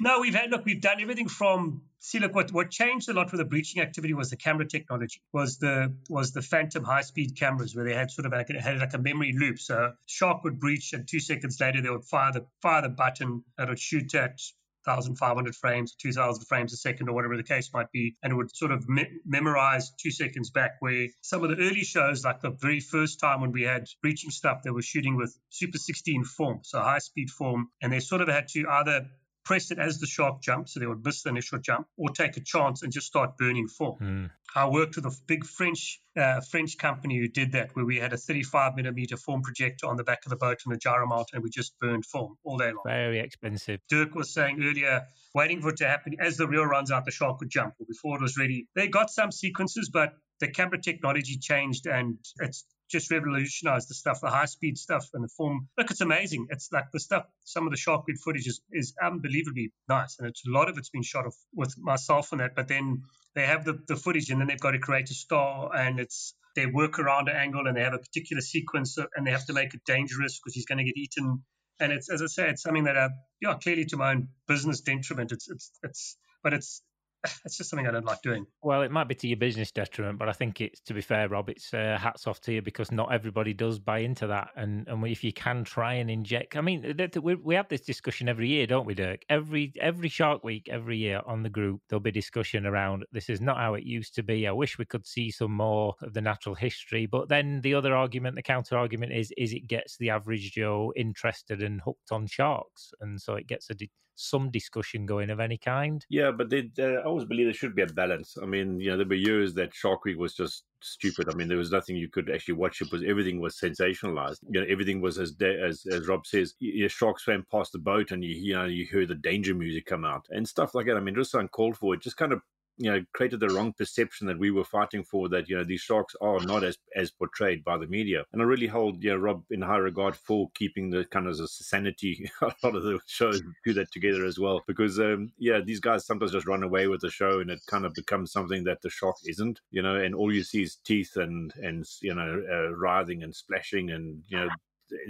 No, 0.00 0.20
we've 0.20 0.34
had 0.34 0.50
look, 0.50 0.64
we've 0.64 0.80
done 0.80 1.00
everything 1.00 1.28
from 1.28 1.82
see 2.00 2.18
look 2.18 2.34
what 2.34 2.50
what 2.50 2.70
changed 2.70 3.08
a 3.08 3.12
lot 3.12 3.30
with 3.30 3.38
the 3.38 3.44
breaching 3.44 3.82
activity 3.82 4.14
was 4.14 4.30
the 4.30 4.36
camera 4.36 4.66
technology. 4.66 5.20
Was 5.32 5.58
the 5.58 5.94
was 6.08 6.32
the 6.32 6.42
phantom 6.42 6.82
high 6.82 7.02
speed 7.02 7.36
cameras 7.38 7.76
where 7.76 7.84
they 7.84 7.94
had 7.94 8.10
sort 8.10 8.26
of 8.26 8.32
like 8.32 8.48
had 8.48 8.78
like 8.78 8.94
a 8.94 8.98
memory 8.98 9.34
loop. 9.38 9.58
So 9.58 9.92
shark 10.06 10.42
would 10.44 10.58
breach 10.58 10.92
and 10.92 11.06
two 11.06 11.20
seconds 11.20 11.60
later 11.60 11.80
they 11.80 11.90
would 11.90 12.04
fire 12.04 12.32
the 12.32 12.46
fire 12.62 12.82
the 12.82 12.88
button 12.88 13.44
that 13.56 13.68
would 13.68 13.78
shoot 13.78 14.14
at 14.14 14.40
1,500 14.84 15.54
frames, 15.54 15.94
2,000 15.94 16.46
frames 16.46 16.72
a 16.72 16.76
second, 16.76 17.10
or 17.10 17.14
whatever 17.14 17.36
the 17.36 17.42
case 17.42 17.70
might 17.72 17.92
be, 17.92 18.16
and 18.22 18.32
it 18.32 18.36
would 18.36 18.54
sort 18.54 18.72
of 18.72 18.88
me- 18.88 19.20
memorize 19.26 19.90
two 19.90 20.10
seconds 20.10 20.48
back. 20.50 20.76
Where 20.80 21.08
some 21.20 21.44
of 21.44 21.50
the 21.50 21.62
early 21.62 21.84
shows, 21.84 22.24
like 22.24 22.40
the 22.40 22.50
very 22.50 22.80
first 22.80 23.20
time 23.20 23.42
when 23.42 23.52
we 23.52 23.62
had 23.62 23.88
breaching 24.00 24.30
stuff, 24.30 24.62
they 24.64 24.70
were 24.70 24.80
shooting 24.80 25.16
with 25.16 25.36
Super 25.50 25.76
16 25.76 26.24
form, 26.24 26.60
so 26.62 26.80
high 26.80 26.98
speed 26.98 27.28
form, 27.28 27.68
and 27.82 27.92
they 27.92 28.00
sort 28.00 28.22
of 28.22 28.28
had 28.28 28.48
to 28.48 28.66
either 28.68 29.06
press 29.44 29.70
it 29.70 29.78
as 29.78 29.98
the 29.98 30.06
shark 30.06 30.42
jumped, 30.42 30.70
so 30.70 30.80
they 30.80 30.86
would 30.86 31.04
miss 31.04 31.22
the 31.22 31.30
initial 31.30 31.58
jump, 31.58 31.86
or 31.96 32.10
take 32.10 32.36
a 32.36 32.40
chance 32.40 32.82
and 32.82 32.92
just 32.92 33.06
start 33.06 33.36
burning 33.36 33.68
form. 33.68 33.98
Mm. 34.00 34.30
I 34.54 34.68
worked 34.68 34.96
with 34.96 35.06
a 35.06 35.16
big 35.26 35.44
French 35.46 36.00
uh, 36.16 36.40
French 36.40 36.76
company 36.76 37.18
who 37.18 37.28
did 37.28 37.52
that, 37.52 37.70
where 37.74 37.84
we 37.84 37.98
had 37.98 38.12
a 38.12 38.16
35 38.16 38.74
millimeter 38.74 39.16
form 39.16 39.42
projector 39.42 39.86
on 39.86 39.96
the 39.96 40.04
back 40.04 40.20
of 40.26 40.30
the 40.30 40.36
boat 40.36 40.58
and 40.64 40.74
a 40.74 40.78
gyro 40.78 41.06
mount, 41.06 41.28
and 41.32 41.42
we 41.42 41.50
just 41.50 41.78
burned 41.78 42.04
form 42.04 42.36
all 42.44 42.58
day 42.58 42.66
long. 42.66 42.82
Very 42.84 43.20
expensive. 43.20 43.80
Dirk 43.88 44.14
was 44.14 44.32
saying 44.32 44.62
earlier, 44.62 45.02
waiting 45.34 45.60
for 45.62 45.68
it 45.68 45.76
to 45.76 45.86
happen 45.86 46.16
as 46.20 46.36
the 46.36 46.48
reel 46.48 46.64
runs 46.64 46.90
out, 46.90 47.04
the 47.04 47.12
shark 47.12 47.40
would 47.40 47.50
jump. 47.50 47.74
Or 47.78 47.86
Before 47.86 48.16
it 48.16 48.22
was 48.22 48.36
ready, 48.36 48.66
they 48.74 48.88
got 48.88 49.10
some 49.10 49.30
sequences, 49.30 49.88
but 49.92 50.14
the 50.40 50.48
camera 50.48 50.80
technology 50.80 51.38
changed, 51.38 51.86
and 51.86 52.18
it's 52.40 52.64
just 52.90 53.10
revolutionized 53.10 53.88
the 53.88 53.94
stuff, 53.94 54.20
the 54.20 54.30
high 54.30 54.46
speed 54.46 54.76
stuff 54.76 55.08
and 55.14 55.24
the 55.24 55.28
form. 55.28 55.68
Look, 55.78 55.90
it's 55.90 56.00
amazing. 56.00 56.48
It's 56.50 56.70
like 56.72 56.90
the 56.92 57.00
stuff, 57.00 57.24
some 57.44 57.66
of 57.66 57.70
the 57.70 57.76
Shark 57.76 58.06
Week 58.06 58.18
footage 58.18 58.46
is, 58.46 58.60
is 58.72 58.94
unbelievably 59.02 59.72
nice. 59.88 60.18
And 60.18 60.28
it's 60.28 60.42
a 60.46 60.50
lot 60.50 60.68
of 60.68 60.76
it's 60.78 60.90
been 60.90 61.02
shot 61.02 61.24
with 61.54 61.74
myself 61.78 62.32
and 62.32 62.40
that. 62.40 62.54
But 62.54 62.68
then 62.68 63.02
they 63.34 63.46
have 63.46 63.64
the, 63.64 63.78
the 63.86 63.96
footage 63.96 64.30
and 64.30 64.40
then 64.40 64.48
they've 64.48 64.60
got 64.60 64.72
to 64.72 64.78
create 64.78 65.10
a 65.10 65.14
star 65.14 65.74
and 65.74 66.00
it's 66.00 66.34
they 66.56 66.66
work 66.66 66.98
around 66.98 67.28
an 67.28 67.36
angle 67.36 67.66
and 67.66 67.76
they 67.76 67.82
have 67.82 67.94
a 67.94 67.98
particular 67.98 68.40
sequence 68.40 68.98
and 69.14 69.26
they 69.26 69.30
have 69.30 69.46
to 69.46 69.52
make 69.52 69.72
it 69.74 69.84
dangerous 69.84 70.38
because 70.38 70.54
he's 70.54 70.66
going 70.66 70.78
to 70.78 70.84
get 70.84 70.96
eaten. 70.96 71.44
And 71.78 71.92
it's, 71.92 72.10
as 72.10 72.22
I 72.22 72.26
say, 72.26 72.50
it's 72.50 72.62
something 72.62 72.84
that, 72.84 72.96
uh, 72.96 73.10
yeah, 73.40 73.54
clearly 73.54 73.84
to 73.86 73.96
my 73.96 74.10
own 74.10 74.28
business 74.48 74.80
detriment. 74.80 75.32
It's, 75.32 75.48
it's, 75.48 75.70
it's, 75.82 76.16
but 76.42 76.52
it's, 76.52 76.82
it's 77.44 77.58
just 77.58 77.70
something 77.70 77.86
I 77.86 77.90
don't 77.90 78.04
like 78.04 78.22
doing. 78.22 78.46
Well, 78.62 78.82
it 78.82 78.90
might 78.90 79.08
be 79.08 79.14
to 79.16 79.28
your 79.28 79.36
business 79.36 79.70
detriment, 79.70 80.18
but 80.18 80.28
I 80.28 80.32
think 80.32 80.60
it's 80.60 80.80
to 80.82 80.94
be 80.94 81.00
fair, 81.00 81.28
Rob. 81.28 81.50
It's 81.50 81.72
uh, 81.74 81.98
hats 82.00 82.26
off 82.26 82.40
to 82.42 82.52
you 82.52 82.62
because 82.62 82.90
not 82.90 83.12
everybody 83.12 83.52
does 83.52 83.78
buy 83.78 83.98
into 83.98 84.26
that, 84.28 84.50
and 84.56 84.88
and 84.88 85.06
if 85.06 85.22
you 85.22 85.32
can 85.32 85.64
try 85.64 85.94
and 85.94 86.10
inject, 86.10 86.56
I 86.56 86.62
mean, 86.62 86.94
we 87.22 87.34
we 87.34 87.54
have 87.54 87.68
this 87.68 87.82
discussion 87.82 88.28
every 88.28 88.48
year, 88.48 88.66
don't 88.66 88.86
we, 88.86 88.94
Dirk? 88.94 89.22
Every 89.28 89.72
every 89.80 90.08
Shark 90.08 90.44
Week, 90.44 90.68
every 90.70 90.96
year 90.96 91.20
on 91.26 91.42
the 91.42 91.50
group, 91.50 91.82
there'll 91.88 92.00
be 92.00 92.10
discussion 92.10 92.64
around 92.64 93.04
this 93.12 93.28
is 93.28 93.40
not 93.40 93.58
how 93.58 93.74
it 93.74 93.84
used 93.84 94.14
to 94.14 94.22
be. 94.22 94.48
I 94.48 94.52
wish 94.52 94.78
we 94.78 94.86
could 94.86 95.06
see 95.06 95.30
some 95.30 95.52
more 95.52 95.94
of 96.02 96.14
the 96.14 96.22
natural 96.22 96.54
history, 96.54 97.06
but 97.06 97.28
then 97.28 97.60
the 97.60 97.74
other 97.74 97.94
argument, 97.94 98.36
the 98.36 98.42
counter 98.42 98.78
argument 98.78 99.12
is 99.12 99.32
is 99.36 99.52
it 99.52 99.66
gets 99.66 99.96
the 99.98 100.10
average 100.10 100.52
Joe 100.52 100.92
interested 100.96 101.62
and 101.62 101.82
hooked 101.82 102.12
on 102.12 102.26
sharks, 102.26 102.92
and 103.00 103.20
so 103.20 103.34
it 103.34 103.46
gets 103.46 103.68
a 103.68 103.74
some 104.20 104.50
discussion 104.50 105.06
going 105.06 105.30
of 105.30 105.40
any 105.40 105.58
kind. 105.58 106.04
Yeah, 106.08 106.30
but 106.30 106.50
they, 106.50 106.70
I 106.78 107.02
always 107.02 107.24
believe 107.24 107.46
there 107.46 107.54
should 107.54 107.74
be 107.74 107.82
a 107.82 107.86
balance. 107.86 108.36
I 108.40 108.46
mean, 108.46 108.80
you 108.80 108.90
know, 108.90 108.96
there 108.96 109.06
were 109.06 109.14
years 109.14 109.54
that 109.54 109.74
Shark 109.74 110.04
Week 110.04 110.18
was 110.18 110.34
just 110.34 110.64
stupid. 110.82 111.28
I 111.28 111.34
mean, 111.34 111.48
there 111.48 111.58
was 111.58 111.72
nothing 111.72 111.96
you 111.96 112.08
could 112.08 112.30
actually 112.30 112.54
watch. 112.54 112.80
It 112.80 112.92
was 112.92 113.02
everything 113.06 113.40
was 113.40 113.56
sensationalized. 113.56 114.40
You 114.50 114.60
know, 114.60 114.66
everything 114.68 115.00
was 115.00 115.18
as 115.18 115.32
de- 115.32 115.62
as 115.62 115.84
as 115.90 116.08
Rob 116.08 116.26
says. 116.26 116.54
Your 116.60 116.88
sharks 116.88 117.24
swam 117.24 117.46
past 117.50 117.72
the 117.72 117.78
boat, 117.78 118.10
and 118.10 118.24
you 118.24 118.34
you 118.34 118.54
know 118.54 118.66
you 118.66 118.86
heard 118.86 119.08
the 119.08 119.14
danger 119.14 119.54
music 119.54 119.86
come 119.86 120.04
out 120.04 120.26
and 120.30 120.48
stuff 120.48 120.74
like 120.74 120.86
that. 120.86 120.96
I 120.96 121.00
mean, 121.00 121.14
just 121.14 121.34
uncalled 121.34 121.76
for. 121.76 121.94
It 121.94 122.02
just 122.02 122.16
kind 122.16 122.32
of 122.32 122.42
you 122.76 122.90
know 122.90 123.04
created 123.12 123.40
the 123.40 123.48
wrong 123.48 123.72
perception 123.72 124.26
that 124.26 124.38
we 124.38 124.50
were 124.50 124.64
fighting 124.64 125.04
for 125.04 125.28
that 125.28 125.48
you 125.48 125.56
know 125.56 125.64
these 125.64 125.80
sharks 125.80 126.14
are 126.20 126.40
not 126.40 126.64
as 126.64 126.78
as 126.96 127.10
portrayed 127.10 127.64
by 127.64 127.76
the 127.76 127.86
media. 127.86 128.24
And 128.32 128.42
i 128.42 128.44
really 128.44 128.66
hold 128.66 129.02
you 129.02 129.10
know 129.10 129.16
rob 129.16 129.44
in 129.50 129.62
high 129.62 129.78
regard 129.78 130.16
for 130.16 130.50
keeping 130.54 130.90
the 130.90 131.04
kind 131.06 131.26
of 131.26 131.36
the 131.36 131.46
sanity 131.48 132.30
a 132.42 132.52
lot 132.62 132.76
of 132.76 132.82
the 132.82 132.98
shows 133.06 133.42
do 133.64 133.72
that 133.74 133.92
together 133.92 134.24
as 134.24 134.38
well. 134.38 134.62
Because 134.66 134.98
um 134.98 135.32
yeah 135.38 135.60
these 135.60 135.80
guys 135.80 136.06
sometimes 136.06 136.32
just 136.32 136.46
run 136.46 136.62
away 136.62 136.86
with 136.86 137.00
the 137.00 137.10
show 137.10 137.40
and 137.40 137.50
it 137.50 137.60
kind 137.66 137.84
of 137.84 137.94
becomes 137.94 138.32
something 138.32 138.64
that 138.64 138.80
the 138.82 138.90
shark 138.90 139.16
isn't 139.26 139.60
you 139.70 139.82
know 139.82 139.96
and 139.96 140.14
all 140.14 140.32
you 140.32 140.42
see 140.42 140.62
is 140.62 140.76
teeth 140.84 141.16
and 141.16 141.52
and 141.62 141.84
you 142.00 142.14
know 142.14 142.42
uh, 142.52 142.70
writhing 142.76 143.22
and 143.22 143.34
splashing 143.34 143.90
and 143.90 144.22
you 144.28 144.38
know 144.38 144.48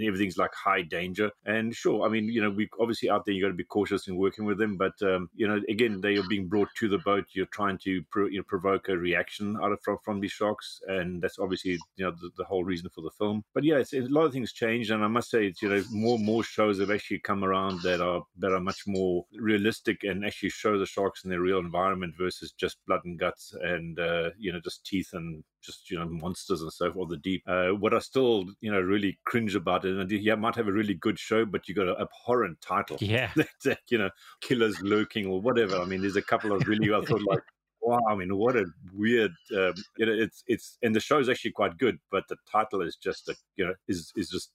everything's 0.01 0.37
like 0.37 0.53
high 0.53 0.81
danger. 0.81 1.31
And 1.45 1.75
sure, 1.75 2.05
I 2.05 2.09
mean, 2.09 2.25
you 2.25 2.41
know, 2.41 2.49
we 2.49 2.69
obviously 2.79 3.09
out 3.09 3.25
there 3.25 3.33
you 3.33 3.41
got 3.41 3.49
to 3.49 3.53
be 3.53 3.63
cautious 3.63 4.07
in 4.07 4.15
working 4.15 4.45
with 4.45 4.57
them, 4.57 4.77
but 4.77 4.93
um, 5.01 5.29
you 5.35 5.47
know, 5.47 5.61
again, 5.69 6.01
they 6.01 6.17
are 6.17 6.27
being 6.27 6.47
brought 6.47 6.69
to 6.79 6.87
the 6.87 6.99
boat. 6.99 7.25
You're 7.33 7.45
trying 7.47 7.77
to 7.79 8.03
pro, 8.11 8.27
you 8.27 8.37
know, 8.37 8.43
provoke 8.47 8.89
a 8.89 8.97
reaction 8.97 9.57
out 9.61 9.71
of 9.71 9.81
from, 9.81 9.97
from 10.03 10.19
these 10.19 10.31
sharks, 10.31 10.81
and 10.87 11.21
that's 11.21 11.39
obviously 11.39 11.71
you 11.95 12.05
know 12.05 12.11
the, 12.11 12.29
the 12.37 12.43
whole 12.43 12.63
reason 12.63 12.89
for 12.93 13.01
the 13.01 13.11
film. 13.11 13.43
But 13.53 13.63
yeah, 13.63 13.77
it's, 13.77 13.93
a 13.93 14.01
lot 14.01 14.25
of 14.25 14.33
things 14.33 14.53
changed, 14.53 14.91
and 14.91 15.03
I 15.03 15.07
must 15.07 15.29
say, 15.29 15.47
it's, 15.47 15.61
you 15.61 15.69
know, 15.69 15.83
more 15.91 16.19
more 16.19 16.43
shows 16.43 16.79
have 16.79 16.91
actually 16.91 17.19
come 17.19 17.43
around 17.43 17.81
that 17.83 18.01
are 18.01 18.23
that 18.39 18.51
are 18.51 18.59
much 18.59 18.83
more 18.87 19.25
realistic 19.33 20.03
and 20.03 20.25
actually 20.25 20.49
show 20.49 20.77
the 20.77 20.85
sharks 20.85 21.23
in 21.23 21.29
their 21.29 21.41
real 21.41 21.59
environment 21.59 22.13
versus 22.17 22.51
just 22.51 22.77
blood 22.87 23.01
and 23.05 23.19
guts 23.19 23.53
and 23.61 23.99
uh, 23.99 24.29
you 24.37 24.51
know 24.51 24.59
just 24.59 24.85
teeth 24.85 25.09
and 25.13 25.43
just 25.61 25.89
you 25.89 25.97
know 25.97 26.05
monsters 26.05 26.61
and 26.61 26.71
so 26.71 26.91
forth 26.91 27.09
the 27.09 27.17
deep. 27.17 27.43
Uh, 27.47 27.69
what 27.69 27.93
i 27.93 27.99
still 27.99 28.45
you 28.61 28.71
know 28.71 28.79
really 28.79 29.17
cringe 29.25 29.55
about 29.55 29.85
it 29.85 29.97
and 29.97 30.11
you 30.11 30.35
might 30.37 30.55
have 30.55 30.67
a 30.67 30.71
really 30.71 30.95
good 30.95 31.19
show 31.19 31.45
but 31.45 31.67
you 31.67 31.75
got 31.75 31.87
an 31.87 31.95
abhorrent 31.99 32.59
title. 32.61 32.97
Yeah. 32.99 33.31
You 33.89 33.97
know 33.97 34.09
killers 34.41 34.81
lurking 34.81 35.25
or 35.27 35.41
whatever. 35.41 35.77
I 35.77 35.85
mean 35.85 36.01
there's 36.01 36.15
a 36.15 36.21
couple 36.21 36.51
of 36.51 36.67
really 36.67 36.93
i 36.93 37.01
thought 37.01 37.21
like 37.23 37.41
wow 37.81 37.99
i 38.09 38.15
mean 38.15 38.35
what 38.35 38.55
a 38.55 38.65
weird 38.93 39.31
um, 39.57 39.73
you 39.97 40.05
know 40.05 40.13
it's 40.13 40.43
it's 40.47 40.77
and 40.83 40.95
the 40.95 40.99
show 40.99 41.19
is 41.19 41.29
actually 41.29 41.51
quite 41.51 41.77
good 41.77 41.97
but 42.11 42.23
the 42.29 42.37
title 42.51 42.81
is 42.81 42.95
just 42.95 43.27
a 43.29 43.35
you 43.55 43.65
know 43.65 43.73
is 43.87 44.11
is 44.15 44.29
just 44.29 44.51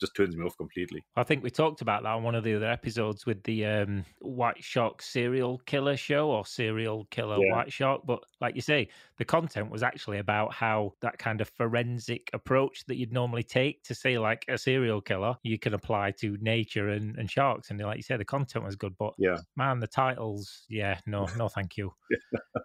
just 0.00 0.16
turns 0.16 0.36
me 0.36 0.44
off 0.44 0.56
completely. 0.56 1.04
I 1.16 1.22
think 1.22 1.42
we 1.42 1.50
talked 1.50 1.82
about 1.82 2.02
that 2.02 2.10
on 2.10 2.22
one 2.22 2.34
of 2.34 2.44
the 2.44 2.54
other 2.54 2.70
episodes 2.70 3.26
with 3.26 3.42
the 3.44 3.66
um, 3.66 4.04
White 4.20 4.62
Shark 4.62 5.02
serial 5.02 5.58
killer 5.66 5.96
show 5.96 6.30
or 6.30 6.46
serial 6.46 7.06
killer 7.10 7.36
yeah. 7.38 7.54
White 7.54 7.72
Shark. 7.72 8.02
But 8.04 8.20
like 8.40 8.54
you 8.54 8.62
say, 8.62 8.88
the 9.18 9.24
content 9.24 9.70
was 9.70 9.82
actually 9.82 10.18
about 10.18 10.52
how 10.52 10.94
that 11.00 11.18
kind 11.18 11.40
of 11.40 11.48
forensic 11.48 12.30
approach 12.32 12.84
that 12.86 12.96
you'd 12.96 13.12
normally 13.12 13.42
take 13.42 13.82
to 13.84 13.94
say 13.94 14.18
like 14.18 14.44
a 14.48 14.56
serial 14.56 15.00
killer, 15.00 15.36
you 15.42 15.58
can 15.58 15.74
apply 15.74 16.12
to 16.12 16.38
nature 16.40 16.88
and, 16.88 17.16
and 17.16 17.30
sharks. 17.30 17.70
And 17.70 17.80
like 17.80 17.96
you 17.96 18.02
say, 18.02 18.16
the 18.16 18.24
content 18.24 18.64
was 18.64 18.76
good, 18.76 18.96
but 18.98 19.14
yeah, 19.18 19.36
man, 19.56 19.80
the 19.80 19.86
titles, 19.86 20.64
yeah, 20.68 20.98
no, 21.06 21.26
no, 21.36 21.48
thank 21.48 21.76
you, 21.76 21.92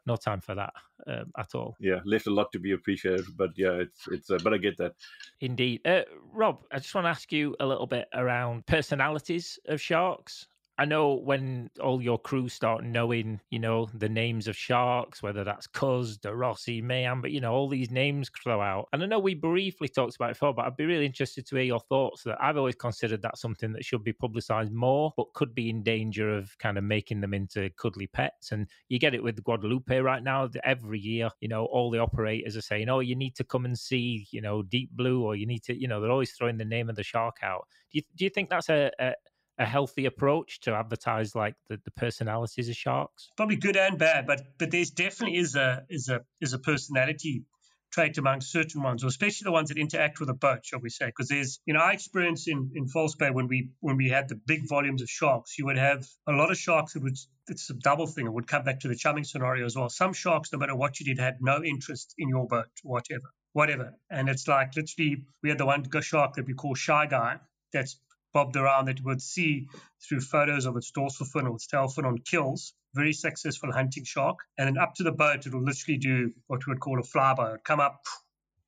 no 0.05 0.15
time 0.15 0.41
for 0.41 0.55
that 0.55 0.73
um, 1.07 1.31
at 1.37 1.55
all. 1.55 1.75
Yeah, 1.79 1.99
left 2.05 2.27
a 2.27 2.33
lot 2.33 2.51
to 2.53 2.59
be 2.59 2.71
appreciated, 2.71 3.25
but 3.35 3.51
yeah, 3.55 3.71
it's 3.71 4.07
it's. 4.11 4.31
Uh, 4.31 4.39
but 4.43 4.53
I 4.53 4.57
get 4.57 4.77
that. 4.77 4.93
Indeed, 5.41 5.81
uh, 5.85 6.01
Rob, 6.31 6.63
I 6.71 6.77
just 6.77 6.93
want 6.95 7.05
to 7.05 7.09
ask 7.09 7.24
you 7.31 7.55
a 7.59 7.65
little 7.65 7.87
bit 7.87 8.07
around 8.13 8.65
personalities 8.65 9.59
of 9.67 9.81
sharks. 9.81 10.47
I 10.77 10.83
know 10.85 11.13
when 11.13 11.69
all 11.81 12.01
your 12.01 12.19
crew 12.19 12.49
start 12.49 12.83
knowing, 12.83 13.39
you 13.49 13.59
know, 13.59 13.87
the 13.93 14.09
names 14.09 14.47
of 14.47 14.57
sharks, 14.57 15.23
whether 15.23 15.45
that's 15.45 15.67
Cuz, 15.67 16.17
De 16.17 16.35
Rossi, 16.35 16.81
Mayhem, 16.81 17.21
but 17.21 17.31
you 17.31 17.39
know, 17.39 17.53
all 17.53 17.69
these 17.69 17.91
names 17.91 18.29
throw 18.43 18.61
out. 18.61 18.89
And 18.91 19.01
I 19.01 19.05
know 19.05 19.19
we 19.19 19.35
briefly 19.35 19.87
talked 19.87 20.15
about 20.15 20.31
it 20.31 20.33
before, 20.33 20.53
but 20.53 20.65
I'd 20.65 20.75
be 20.75 20.85
really 20.85 21.05
interested 21.05 21.45
to 21.47 21.55
hear 21.55 21.63
your 21.63 21.79
thoughts. 21.79 22.23
That 22.23 22.37
I've 22.41 22.57
always 22.57 22.75
considered 22.75 23.21
that 23.21 23.37
something 23.37 23.71
that 23.71 23.85
should 23.85 24.03
be 24.03 24.11
publicized 24.11 24.73
more, 24.73 25.13
but 25.15 25.33
could 25.33 25.55
be 25.55 25.69
in 25.69 25.81
danger 25.81 26.35
of 26.35 26.57
kind 26.57 26.77
of 26.77 26.83
making 26.83 27.21
them 27.21 27.33
into 27.33 27.69
cuddly 27.77 28.07
pets. 28.07 28.51
And 28.51 28.67
you 28.89 28.99
get 28.99 29.15
it 29.15 29.23
with 29.23 29.41
Guadalupe 29.43 29.97
right 29.99 30.23
now. 30.23 30.49
Every 30.65 30.99
year, 30.99 31.29
you 31.39 31.47
know, 31.47 31.65
all 31.65 31.89
the 31.89 31.99
operators 31.99 32.57
are 32.57 32.61
saying, 32.61 32.89
"Oh, 32.89 32.99
you 32.99 33.15
need 33.15 33.35
to 33.35 33.45
come 33.45 33.63
and 33.63 33.79
see, 33.79 34.27
you 34.31 34.41
know, 34.41 34.61
Deep 34.61 34.91
Blue," 34.91 35.23
or 35.23 35.35
you 35.37 35.45
need 35.45 35.63
to, 35.63 35.79
you 35.79 35.87
know, 35.87 36.01
they're 36.01 36.11
always 36.11 36.33
throwing 36.33 36.57
the 36.57 36.65
name 36.65 36.89
of 36.89 36.97
the 36.97 37.03
shark 37.03 37.37
out. 37.43 37.65
Do 37.91 37.99
you 37.99 38.03
do 38.17 38.23
you 38.25 38.29
think 38.29 38.49
that's 38.49 38.69
a, 38.69 38.91
a 38.99 39.13
a 39.57 39.65
healthy 39.65 40.05
approach 40.05 40.59
to 40.61 40.73
advertise 40.73 41.35
like 41.35 41.55
the, 41.69 41.79
the 41.85 41.91
personalities 41.91 42.69
of 42.69 42.75
sharks? 42.75 43.31
Probably 43.37 43.55
good 43.55 43.77
and 43.77 43.97
bad, 43.97 44.27
but 44.27 44.41
but 44.57 44.71
there's 44.71 44.91
definitely 44.91 45.37
is 45.37 45.55
a 45.55 45.85
is 45.89 46.09
a 46.09 46.21
is 46.41 46.53
a 46.53 46.59
personality 46.59 47.45
trait 47.91 48.17
among 48.17 48.41
certain 48.41 48.81
ones, 48.83 49.03
or 49.03 49.07
especially 49.07 49.45
the 49.45 49.51
ones 49.51 49.69
that 49.69 49.77
interact 49.77 50.19
with 50.19 50.29
a 50.29 50.33
boat, 50.33 50.65
shall 50.65 50.81
we 50.81 50.89
say? 50.89 51.05
Because 51.05 51.29
there's, 51.29 51.59
you 51.65 51.73
know, 51.73 51.79
I 51.79 51.93
experienced 51.93 52.47
in 52.47 52.71
in 52.75 52.87
False 52.87 53.15
Bay 53.15 53.29
when 53.31 53.47
we 53.47 53.69
when 53.79 53.97
we 53.97 54.09
had 54.09 54.27
the 54.27 54.35
big 54.35 54.67
volumes 54.67 55.01
of 55.01 55.09
sharks, 55.09 55.57
you 55.57 55.65
would 55.65 55.77
have 55.77 56.05
a 56.27 56.33
lot 56.33 56.51
of 56.51 56.57
sharks 56.57 56.93
that 56.93 57.03
would 57.03 57.17
it's 57.47 57.69
a 57.69 57.73
double 57.73 58.07
thing. 58.07 58.25
It 58.25 58.33
would 58.33 58.47
come 58.47 58.63
back 58.63 58.81
to 58.81 58.87
the 58.87 58.95
chumming 58.95 59.23
scenario 59.23 59.65
as 59.65 59.75
well. 59.75 59.89
Some 59.89 60.13
sharks, 60.13 60.51
no 60.51 60.59
matter 60.59 60.75
what 60.75 60.99
you 60.99 61.05
did, 61.05 61.19
had 61.19 61.37
no 61.41 61.63
interest 61.63 62.13
in 62.17 62.27
your 62.27 62.47
boat, 62.47 62.67
whatever, 62.83 63.31
whatever. 63.53 63.93
And 64.09 64.27
it's 64.27 64.47
like 64.47 64.75
literally, 64.75 65.23
we 65.41 65.49
had 65.49 65.57
the 65.57 65.65
one 65.65 65.85
shark 66.01 66.33
that 66.35 66.45
we 66.47 66.53
call 66.53 66.75
Shy 66.75 67.05
Guy. 67.05 67.39
That's 67.71 67.99
bobbed 68.35 68.57
around 68.57 68.85
that 68.85 68.99
you 68.99 69.05
would 69.05 69.21
see 69.21 69.65
through 70.03 70.19
photos 70.19 70.65
of 70.65 70.75
its 70.75 70.91
dorsal 70.91 71.25
fin 71.25 71.47
or 71.47 71.55
its 71.55 71.67
tail 71.67 71.87
fin 71.87 72.03
on 72.03 72.17
kills. 72.17 72.73
Very 72.93 73.13
successful 73.13 73.71
hunting 73.71 74.03
shark. 74.03 74.39
And 74.57 74.67
then 74.67 74.77
up 74.77 74.93
to 74.95 75.03
the 75.03 75.13
boat, 75.13 75.45
it 75.45 75.53
will 75.53 75.63
literally 75.63 75.97
do 75.97 76.33
what 76.47 76.67
we 76.67 76.71
would 76.71 76.81
call 76.81 76.99
a 76.99 77.03
flyby. 77.03 77.47
It 77.47 77.51
would 77.51 77.63
come 77.63 77.79
up, 77.79 78.01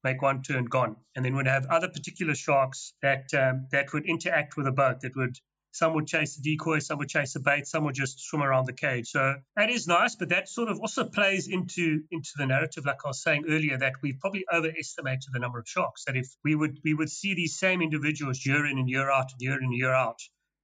make 0.05 0.21
one 0.21 0.41
turn, 0.41 0.65
gone. 0.65 0.95
And 1.15 1.25
then 1.25 1.35
we'd 1.35 1.47
have 1.47 1.65
other 1.65 1.89
particular 1.89 2.33
sharks 2.33 2.93
that 3.01 3.25
um, 3.33 3.67
that 3.73 3.91
would 3.91 4.05
interact 4.05 4.55
with 4.55 4.67
the 4.67 4.71
boat, 4.71 5.01
that 5.01 5.17
would 5.17 5.37
some 5.71 5.93
would 5.93 6.07
chase 6.07 6.35
the 6.35 6.41
decoy, 6.41 6.79
some 6.79 6.97
would 6.97 7.09
chase 7.09 7.33
the 7.33 7.39
bait, 7.39 7.67
some 7.67 7.83
would 7.83 7.95
just 7.95 8.19
swim 8.19 8.41
around 8.41 8.65
the 8.65 8.73
cage. 8.73 9.09
So 9.09 9.35
that 9.55 9.69
is 9.69 9.87
nice, 9.87 10.15
but 10.15 10.29
that 10.29 10.49
sort 10.49 10.69
of 10.69 10.79
also 10.79 11.05
plays 11.05 11.47
into 11.47 12.01
into 12.11 12.31
the 12.37 12.45
narrative, 12.45 12.85
like 12.85 13.05
I 13.05 13.09
was 13.09 13.21
saying 13.21 13.45
earlier, 13.47 13.77
that 13.77 13.95
we 14.01 14.13
probably 14.13 14.45
overestimated 14.51 15.29
the 15.31 15.39
number 15.39 15.59
of 15.59 15.67
sharks. 15.67 16.05
That 16.05 16.17
if 16.17 16.27
we 16.43 16.55
would 16.55 16.79
we 16.83 16.93
would 16.93 17.09
see 17.09 17.33
these 17.33 17.57
same 17.57 17.81
individuals 17.81 18.45
year 18.45 18.65
in 18.65 18.77
and 18.77 18.89
year 18.89 19.09
out 19.11 19.31
and 19.31 19.41
year 19.41 19.57
in 19.57 19.65
and 19.65 19.73
year 19.73 19.93
out 19.93 20.19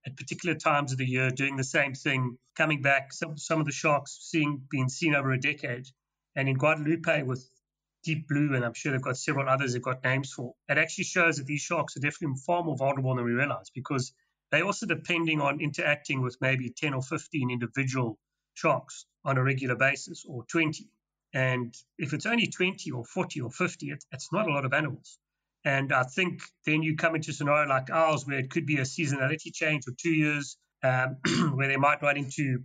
at 0.05 0.17
particular 0.17 0.55
times 0.55 0.91
of 0.91 0.97
the 0.97 1.05
year 1.05 1.29
doing 1.29 1.55
the 1.55 1.63
same 1.63 1.93
thing, 1.93 2.37
coming 2.55 2.81
back. 2.81 3.13
Some 3.13 3.37
some 3.37 3.59
of 3.59 3.65
the 3.65 3.71
sharks 3.71 4.17
seeing 4.21 4.63
being 4.69 4.89
seen 4.89 5.15
over 5.15 5.31
a 5.31 5.39
decade, 5.39 5.87
and 6.35 6.49
in 6.49 6.55
Guadalupe 6.55 7.23
with 7.23 7.47
Deep 8.03 8.27
Blue, 8.27 8.53
and 8.53 8.65
I'm 8.65 8.73
sure 8.73 8.91
they've 8.91 9.01
got 9.01 9.17
several 9.17 9.47
others 9.47 9.73
they've 9.73 9.81
got 9.81 10.03
names 10.03 10.33
for. 10.33 10.53
It 10.67 10.77
actually 10.77 11.05
shows 11.05 11.37
that 11.37 11.45
these 11.45 11.61
sharks 11.61 11.95
are 11.95 12.01
definitely 12.01 12.37
far 12.45 12.63
more 12.63 12.75
vulnerable 12.75 13.15
than 13.15 13.25
we 13.25 13.31
realize 13.31 13.69
because 13.73 14.13
they're 14.53 14.65
also 14.65 14.85
depending 14.85 15.41
on 15.41 15.59
interacting 15.61 16.21
with 16.21 16.37
maybe 16.39 16.69
10 16.69 16.93
or 16.93 17.01
15 17.01 17.49
individual 17.49 18.19
sharks 18.53 19.07
on 19.25 19.37
a 19.39 19.43
regular 19.43 19.75
basis 19.75 20.25
or 20.27 20.45
20. 20.45 20.87
And 21.33 21.73
if 21.97 22.13
it's 22.13 22.27
only 22.27 22.45
20 22.45 22.91
or 22.91 23.03
40 23.03 23.41
or 23.41 23.49
50, 23.49 23.87
it, 23.87 24.03
it's 24.11 24.31
not 24.31 24.47
a 24.47 24.53
lot 24.53 24.63
of 24.63 24.73
animals. 24.73 25.17
And 25.65 25.91
I 25.91 26.03
think 26.03 26.43
then 26.67 26.83
you 26.83 26.95
come 26.95 27.15
into 27.15 27.31
a 27.31 27.33
scenario 27.33 27.67
like 27.67 27.89
ours 27.89 28.27
where 28.27 28.37
it 28.37 28.51
could 28.51 28.67
be 28.67 28.77
a 28.77 28.83
seasonality 28.83 29.51
change 29.51 29.87
or 29.87 29.93
two 29.99 30.13
years 30.13 30.55
um, 30.83 31.17
where 31.55 31.67
they 31.67 31.77
might 31.77 32.03
run 32.03 32.17
into, 32.17 32.59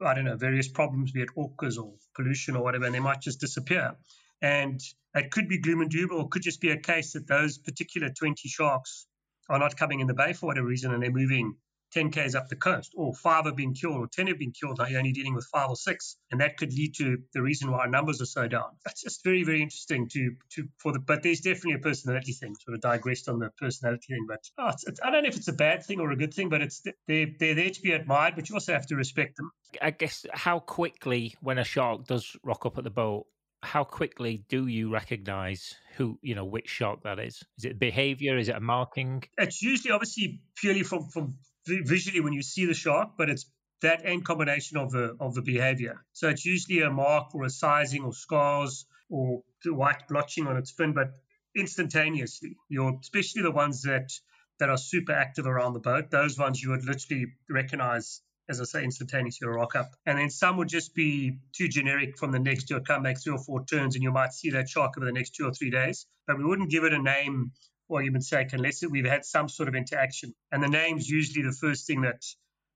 I 0.00 0.14
don't 0.14 0.26
know, 0.26 0.36
various 0.36 0.68
problems, 0.68 1.10
be 1.10 1.22
it 1.22 1.30
orcas 1.36 1.76
or 1.76 1.94
pollution 2.14 2.54
or 2.54 2.62
whatever, 2.62 2.84
and 2.84 2.94
they 2.94 3.00
might 3.00 3.20
just 3.20 3.40
disappear. 3.40 3.96
And 4.40 4.80
it 5.16 5.32
could 5.32 5.48
be 5.48 5.58
gloom 5.58 5.80
and 5.80 5.90
doom, 5.90 6.10
or 6.12 6.20
it 6.20 6.30
could 6.30 6.42
just 6.42 6.60
be 6.60 6.70
a 6.70 6.78
case 6.78 7.14
that 7.14 7.26
those 7.26 7.58
particular 7.58 8.10
20 8.10 8.48
sharks 8.48 9.06
are 9.48 9.58
not 9.58 9.76
coming 9.76 10.00
in 10.00 10.06
the 10.06 10.14
bay 10.14 10.32
for 10.32 10.46
whatever 10.46 10.66
reason 10.66 10.92
and 10.92 11.02
they're 11.02 11.10
moving 11.10 11.56
10 11.92 12.10
Ks 12.10 12.34
up 12.34 12.48
the 12.48 12.56
coast, 12.56 12.92
or 12.96 13.14
five 13.14 13.44
have 13.44 13.56
been 13.56 13.74
killed, 13.74 13.96
or 13.96 14.06
10 14.06 14.26
have 14.28 14.38
been 14.38 14.52
killed. 14.52 14.78
Now 14.78 14.86
you're 14.86 14.98
only 14.98 15.12
dealing 15.12 15.34
with 15.34 15.46
five 15.52 15.68
or 15.68 15.76
six. 15.76 16.16
And 16.30 16.40
that 16.40 16.56
could 16.56 16.72
lead 16.72 16.94
to 16.96 17.18
the 17.34 17.42
reason 17.42 17.70
why 17.70 17.80
our 17.80 17.88
numbers 17.88 18.20
are 18.20 18.26
so 18.26 18.48
down. 18.48 18.70
That's 18.84 19.02
just 19.02 19.22
very, 19.22 19.44
very 19.44 19.62
interesting 19.62 20.08
to, 20.08 20.32
to 20.54 20.68
for 20.78 20.92
the, 20.92 20.98
but 20.98 21.22
there's 21.22 21.40
definitely 21.40 21.74
a 21.74 21.78
personality 21.78 22.32
thing, 22.32 22.54
sort 22.64 22.74
of 22.74 22.80
digressed 22.80 23.28
on 23.28 23.38
the 23.38 23.50
personality 23.58 24.06
thing. 24.08 24.26
But 24.26 24.40
oh, 24.58 24.68
it's, 24.68 24.86
it's, 24.86 25.00
I 25.02 25.10
don't 25.10 25.22
know 25.22 25.28
if 25.28 25.36
it's 25.36 25.48
a 25.48 25.52
bad 25.52 25.84
thing 25.84 26.00
or 26.00 26.10
a 26.10 26.16
good 26.16 26.34
thing, 26.34 26.48
but 26.48 26.62
it's 26.62 26.82
they're, 27.06 27.28
they're 27.38 27.54
there 27.54 27.70
to 27.70 27.82
be 27.82 27.92
admired, 27.92 28.34
but 28.36 28.48
you 28.48 28.56
also 28.56 28.72
have 28.72 28.86
to 28.86 28.96
respect 28.96 29.36
them. 29.36 29.50
I 29.80 29.90
guess 29.90 30.26
how 30.32 30.60
quickly, 30.60 31.34
when 31.40 31.58
a 31.58 31.64
shark 31.64 32.06
does 32.06 32.36
rock 32.42 32.66
up 32.66 32.78
at 32.78 32.84
the 32.84 32.90
boat, 32.90 33.26
how 33.62 33.84
quickly 33.84 34.44
do 34.48 34.66
you 34.66 34.92
recognize 34.92 35.74
who 35.96 36.18
you 36.22 36.34
know 36.34 36.44
which 36.44 36.68
shark 36.68 37.02
that 37.04 37.18
is? 37.18 37.42
Is 37.58 37.64
it 37.64 37.78
behavior? 37.78 38.36
Is 38.36 38.48
it 38.48 38.56
a 38.56 38.60
marking? 38.60 39.22
It's 39.38 39.62
usually 39.62 39.92
obviously 39.92 40.40
purely 40.56 40.82
from 40.82 41.08
from 41.08 41.36
visually 41.66 42.20
when 42.20 42.32
you 42.32 42.42
see 42.42 42.66
the 42.66 42.74
shark 42.74 43.10
but 43.16 43.30
it's 43.30 43.46
that 43.82 44.04
end 44.04 44.24
combination 44.24 44.78
of 44.78 44.90
the 44.90 45.16
of 45.20 45.34
the 45.34 45.42
behavior. 45.42 46.04
So 46.12 46.28
it's 46.28 46.44
usually 46.44 46.80
a 46.80 46.90
mark 46.90 47.34
or 47.34 47.44
a 47.44 47.50
sizing 47.50 48.04
or 48.04 48.12
scars 48.12 48.84
or 49.08 49.42
the 49.64 49.72
white 49.72 50.08
blotching 50.08 50.46
on 50.46 50.56
its 50.56 50.72
fin 50.72 50.92
but 50.92 51.12
instantaneously. 51.56 52.56
You're 52.68 52.98
especially 53.00 53.42
the 53.42 53.52
ones 53.52 53.82
that 53.82 54.10
that 54.58 54.70
are 54.70 54.76
super 54.76 55.12
active 55.12 55.46
around 55.46 55.74
the 55.74 55.80
boat 55.80 56.10
those 56.10 56.36
ones 56.38 56.62
you 56.62 56.70
would 56.70 56.84
literally 56.84 57.26
recognize 57.48 58.22
as 58.48 58.60
I 58.60 58.64
say, 58.64 58.84
instantaneously 58.84 59.46
or 59.46 59.54
rock 59.54 59.74
up. 59.76 59.92
And 60.06 60.18
then 60.18 60.30
some 60.30 60.56
would 60.56 60.68
just 60.68 60.94
be 60.94 61.38
too 61.52 61.68
generic 61.68 62.18
from 62.18 62.32
the 62.32 62.38
next 62.38 62.70
year, 62.70 62.80
come 62.80 63.02
back 63.02 63.22
three 63.22 63.32
or 63.32 63.38
four 63.38 63.64
turns, 63.64 63.94
and 63.94 64.02
you 64.02 64.10
might 64.10 64.32
see 64.32 64.50
that 64.50 64.68
shark 64.68 64.94
over 64.96 65.06
the 65.06 65.12
next 65.12 65.34
two 65.34 65.46
or 65.46 65.52
three 65.52 65.70
days. 65.70 66.06
But 66.26 66.38
we 66.38 66.44
wouldn't 66.44 66.70
give 66.70 66.84
it 66.84 66.92
a 66.92 67.02
name 67.02 67.52
or 67.88 67.98
argument's 67.98 68.28
sake 68.28 68.52
unless 68.52 68.82
we've 68.88 69.06
had 69.06 69.24
some 69.24 69.48
sort 69.48 69.68
of 69.68 69.74
interaction. 69.74 70.34
And 70.50 70.62
the 70.62 70.68
name's 70.68 71.08
usually 71.08 71.44
the 71.44 71.52
first 71.52 71.86
thing 71.86 72.02
that 72.02 72.24